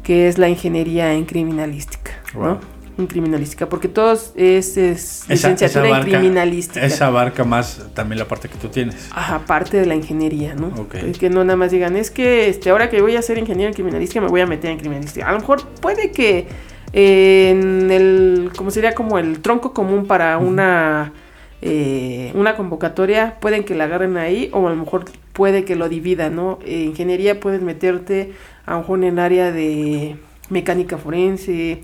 que 0.03 0.27
es 0.27 0.37
la 0.37 0.49
ingeniería 0.49 1.13
en 1.13 1.25
criminalística. 1.25 2.11
¿no? 2.33 2.59
En 3.01 3.07
criminalística, 3.07 3.67
porque 3.67 3.87
todos 3.87 4.31
es, 4.35 4.77
es 4.77 5.25
licenciatura 5.27 5.99
en 5.99 6.03
criminalística. 6.03 6.85
Esa 6.85 7.07
abarca 7.07 7.43
más 7.43 7.81
también 7.93 8.19
la 8.19 8.27
parte 8.27 8.49
que 8.49 8.57
tú 8.57 8.67
tienes. 8.69 9.09
Ajá, 9.11 9.39
parte 9.45 9.77
de 9.77 9.85
la 9.85 9.95
ingeniería, 9.95 10.55
¿no? 10.55 10.87
Es 10.93 11.17
que 11.17 11.29
no 11.29 11.43
nada 11.43 11.57
más 11.57 11.71
digan, 11.71 11.95
es 11.95 12.11
que 12.11 12.49
este, 12.49 12.69
ahora 12.69 12.89
que 12.89 13.01
voy 13.01 13.15
a 13.15 13.21
ser 13.21 13.37
ingeniero 13.37 13.69
en 13.69 13.73
criminalística 13.73 14.21
me 14.21 14.27
voy 14.27 14.41
a 14.41 14.45
meter 14.45 14.71
en 14.71 14.77
criminalística. 14.77 15.27
A 15.27 15.31
lo 15.31 15.39
mejor 15.39 15.65
puede 15.81 16.11
que 16.11 16.47
en 16.93 17.91
el, 17.91 18.51
como 18.55 18.71
sería 18.71 18.93
como 18.95 19.19
el 19.19 19.41
tronco 19.41 19.73
común 19.73 20.05
para 20.07 20.37
una, 20.37 21.13
eh, 21.61 22.31
una 22.33 22.55
convocatoria, 22.55 23.37
pueden 23.39 23.63
que 23.63 23.75
la 23.75 23.85
agarren 23.85 24.17
ahí 24.17 24.49
o 24.53 24.67
a 24.67 24.71
lo 24.71 24.75
mejor 24.75 25.05
puede 25.33 25.65
que 25.65 25.75
lo 25.75 25.87
dividan, 25.87 26.35
¿no? 26.35 26.59
Eh, 26.65 26.83
ingeniería 26.83 27.39
puedes 27.39 27.61
meterte 27.61 28.33
a 28.65 28.73
lo 28.73 28.79
mejor 28.79 29.03
en 29.03 29.19
área 29.19 29.51
de 29.51 30.15
mecánica 30.49 30.97
forense, 30.97 31.81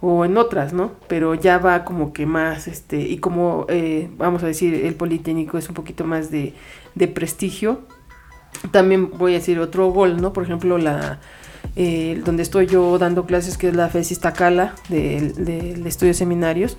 o 0.00 0.24
en 0.24 0.36
otras, 0.36 0.72
¿no? 0.72 0.92
Pero 1.08 1.34
ya 1.34 1.58
va 1.58 1.84
como 1.84 2.12
que 2.12 2.26
más, 2.26 2.68
este, 2.68 3.00
y 3.00 3.18
como, 3.18 3.66
eh, 3.68 4.10
vamos 4.16 4.42
a 4.42 4.46
decir, 4.46 4.74
el 4.74 4.94
Politécnico 4.94 5.58
es 5.58 5.68
un 5.68 5.74
poquito 5.74 6.04
más 6.04 6.30
de, 6.30 6.54
de 6.94 7.08
prestigio, 7.08 7.80
también 8.70 9.10
voy 9.10 9.32
a 9.32 9.38
decir 9.38 9.58
otro 9.58 9.90
gol, 9.90 10.20
¿no? 10.20 10.32
Por 10.32 10.44
ejemplo, 10.44 10.78
la, 10.78 11.20
eh, 11.76 12.20
donde 12.24 12.42
estoy 12.42 12.66
yo 12.66 12.98
dando 12.98 13.26
clases, 13.26 13.58
que 13.58 13.68
es 13.68 13.74
la 13.74 13.88
FES 13.88 14.12
Iztacala, 14.12 14.74
del, 14.88 15.44
del 15.44 15.86
Estudio 15.86 16.10
de 16.10 16.14
Seminarios. 16.14 16.76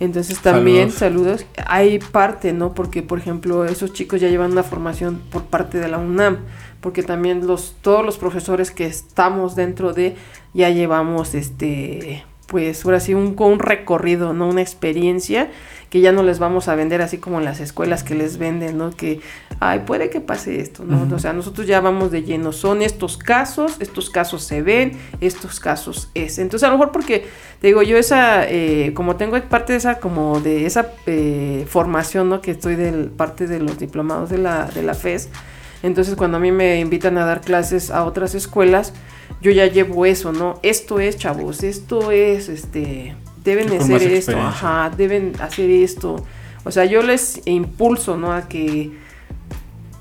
Entonces 0.00 0.40
también, 0.40 0.90
saludos. 0.90 1.44
hay 1.66 1.98
parte, 1.98 2.54
¿no? 2.54 2.72
Porque, 2.72 3.02
por 3.02 3.18
ejemplo, 3.18 3.66
esos 3.66 3.92
chicos 3.92 4.18
ya 4.18 4.28
llevan 4.28 4.52
una 4.52 4.62
formación 4.62 5.20
por 5.30 5.44
parte 5.44 5.78
de 5.78 5.88
la 5.88 5.98
UNAM, 5.98 6.38
porque 6.80 7.02
también 7.02 7.46
los, 7.46 7.76
todos 7.82 8.04
los 8.04 8.16
profesores 8.16 8.70
que 8.70 8.86
estamos 8.86 9.56
dentro 9.56 9.92
de, 9.92 10.16
ya 10.54 10.70
llevamos, 10.70 11.34
este, 11.34 12.24
pues, 12.50 12.84
ahora 12.84 12.98
sí, 12.98 13.14
un, 13.14 13.36
un 13.38 13.58
recorrido, 13.60 14.32
¿no? 14.32 14.48
Una 14.48 14.60
experiencia 14.60 15.50
que 15.88 16.00
ya 16.00 16.10
no 16.10 16.24
les 16.24 16.40
vamos 16.40 16.66
a 16.66 16.74
vender 16.74 17.00
así 17.00 17.18
como 17.18 17.38
en 17.38 17.44
las 17.44 17.60
escuelas 17.60 18.02
que 18.02 18.16
les 18.16 18.38
venden, 18.38 18.76
¿no? 18.76 18.90
Que, 18.90 19.20
ay, 19.60 19.82
puede 19.86 20.10
que 20.10 20.20
pase 20.20 20.60
esto, 20.60 20.84
¿no? 20.84 21.14
O 21.14 21.18
sea, 21.20 21.32
nosotros 21.32 21.68
ya 21.68 21.80
vamos 21.80 22.10
de 22.10 22.24
lleno, 22.24 22.50
son 22.50 22.82
estos 22.82 23.16
casos, 23.16 23.76
estos 23.78 24.10
casos 24.10 24.42
se 24.42 24.62
ven, 24.62 24.98
estos 25.20 25.60
casos 25.60 26.10
es. 26.14 26.40
Entonces, 26.40 26.66
a 26.66 26.72
lo 26.72 26.78
mejor 26.78 26.90
porque, 26.90 27.28
te 27.60 27.68
digo, 27.68 27.82
yo 27.82 27.96
esa, 27.96 28.48
eh, 28.48 28.90
como 28.94 29.14
tengo 29.14 29.40
parte 29.42 29.74
de 29.74 29.78
esa, 29.78 30.00
como 30.00 30.40
de 30.40 30.66
esa 30.66 30.92
eh, 31.06 31.64
formación, 31.68 32.28
¿no? 32.28 32.40
Que 32.40 32.50
estoy 32.50 32.74
del 32.74 33.10
parte 33.10 33.46
de 33.46 33.60
los 33.60 33.78
diplomados 33.78 34.28
de 34.28 34.38
la, 34.38 34.66
de 34.66 34.82
la 34.82 34.94
FES, 34.94 35.28
entonces 35.84 36.16
cuando 36.16 36.38
a 36.38 36.40
mí 36.40 36.50
me 36.50 36.80
invitan 36.80 37.16
a 37.16 37.24
dar 37.24 37.40
clases 37.42 37.92
a 37.92 38.04
otras 38.04 38.34
escuelas, 38.34 38.92
yo 39.40 39.50
ya 39.50 39.66
llevo 39.66 40.06
eso, 40.06 40.32
¿no? 40.32 40.58
Esto 40.62 41.00
es, 41.00 41.16
chavos, 41.16 41.62
esto 41.62 42.10
es, 42.10 42.48
este, 42.48 43.14
deben 43.44 43.72
hacer 43.72 44.02
esto, 44.02 44.38
ajá, 44.38 44.90
deben 44.96 45.32
hacer 45.40 45.70
esto. 45.70 46.24
O 46.64 46.70
sea, 46.70 46.84
yo 46.84 47.02
les 47.02 47.40
impulso, 47.46 48.16
¿no? 48.16 48.32
A 48.32 48.48
que, 48.48 48.92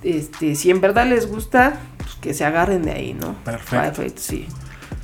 este, 0.03 0.55
si 0.55 0.71
en 0.71 0.81
verdad 0.81 1.07
les 1.07 1.27
gusta, 1.27 1.79
pues 1.97 2.15
que 2.15 2.33
se 2.33 2.45
agarren 2.45 2.83
de 2.83 2.91
ahí, 2.91 3.13
¿no? 3.13 3.35
Perfecto. 3.43 4.03
sí. 4.15 4.47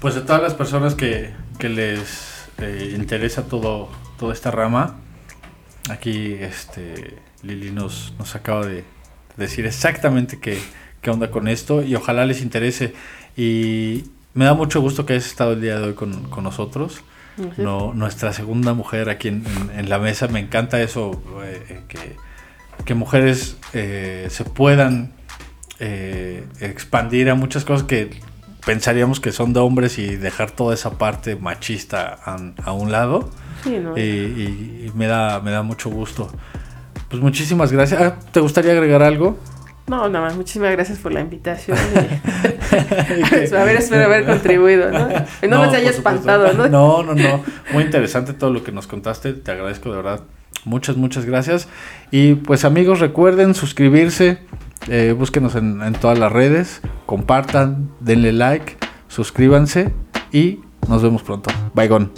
Pues 0.01 0.15
de 0.15 0.21
todas 0.21 0.41
las 0.41 0.53
personas 0.53 0.93
que, 0.93 1.31
que 1.57 1.69
les 1.69 2.47
eh, 2.59 2.93
interesa 2.95 3.43
todo, 3.43 3.89
toda 4.19 4.33
esta 4.33 4.51
rama, 4.51 4.97
aquí, 5.89 6.33
este, 6.33 7.17
Lili 7.41 7.71
nos, 7.71 8.13
nos 8.19 8.35
acaba 8.35 8.65
de 8.65 8.83
decir 9.37 9.65
exactamente 9.65 10.39
qué, 10.39 10.59
qué 11.01 11.09
onda 11.09 11.31
con 11.31 11.47
esto 11.47 11.81
y 11.81 11.95
ojalá 11.95 12.25
les 12.25 12.41
interese. 12.41 12.93
Y 13.37 14.05
me 14.35 14.45
da 14.45 14.53
mucho 14.53 14.79
gusto 14.81 15.05
que 15.05 15.13
hayas 15.13 15.25
estado 15.25 15.53
el 15.53 15.61
día 15.61 15.79
de 15.79 15.87
hoy 15.87 15.93
con, 15.93 16.29
con 16.29 16.43
nosotros 16.43 17.01
no, 17.57 17.93
nuestra 17.93 18.33
segunda 18.33 18.73
mujer 18.73 19.09
aquí 19.09 19.27
en, 19.27 19.89
la 19.89 19.99
mesa. 19.99 20.27
Me 20.27 20.39
encanta 20.39 20.81
eso, 20.81 21.21
eh, 21.43 21.81
que, 22.85 22.93
mujeres 22.93 23.57
eh, 23.73 24.27
se 24.29 24.43
puedan 24.45 25.13
eh, 25.79 26.45
expandir 26.59 27.29
a 27.29 27.35
muchas 27.35 27.65
cosas 27.65 27.85
que 27.85 28.21
pensaríamos 28.65 29.19
que 29.19 29.31
son 29.31 29.53
de 29.53 29.59
hombres 29.59 29.99
y 29.99 30.15
dejar 30.15 30.51
toda 30.51 30.73
esa 30.73 30.91
parte 30.97 31.35
machista 31.35 32.17
a, 32.63 32.71
un 32.71 32.91
lado. 32.91 33.29
y, 33.65 34.91
me, 34.95 35.07
da, 35.07 35.41
me 35.41 35.51
da 35.51 35.61
mucho 35.61 35.89
gusto. 35.89 36.29
Pues 37.09 37.21
muchísimas 37.21 37.71
gracias. 37.71 38.01
Ah, 38.01 38.17
¿Te 38.31 38.39
gustaría 38.39 38.71
agregar 38.71 39.03
algo? 39.03 39.37
No, 39.87 40.09
nada 40.09 40.25
más, 40.25 40.35
muchísimas 40.35 40.71
gracias 40.71 40.97
por 40.97 41.13
la 41.13 41.21
invitación. 41.21 41.77
a 43.55 43.63
ver, 43.63 43.75
espero 43.75 44.05
haber 44.05 44.25
contribuido, 44.25 44.91
¿no? 44.91 45.07
Y 45.41 45.47
no, 45.47 45.61
me 45.61 45.77
haya 45.77 45.91
espantado, 45.91 46.53
¿no? 46.53 46.67
No, 46.67 47.03
no, 47.03 47.13
no. 47.13 47.43
Muy 47.71 47.83
interesante 47.83 48.33
todo 48.33 48.51
lo 48.51 48.63
que 48.63 48.71
nos 48.71 48.87
contaste. 48.87 49.33
Te 49.33 49.51
agradezco 49.51 49.91
de 49.91 49.97
verdad. 49.97 50.21
Muchas, 50.63 50.97
muchas 50.97 51.25
gracias. 51.25 51.67
Y 52.09 52.33
pues 52.35 52.65
amigos, 52.65 52.99
recuerden 52.99 53.53
suscribirse. 53.53 54.39
Eh, 54.87 55.15
búsquenos 55.17 55.55
en, 55.55 55.81
en 55.83 55.93
todas 55.93 56.17
las 56.17 56.31
redes. 56.31 56.81
Compartan, 57.05 57.91
denle 57.99 58.31
like, 58.31 58.77
suscríbanse 59.07 59.93
y 60.31 60.61
nos 60.87 61.03
vemos 61.03 61.21
pronto. 61.21 61.51
Bye, 61.73 61.87
gone. 61.87 62.09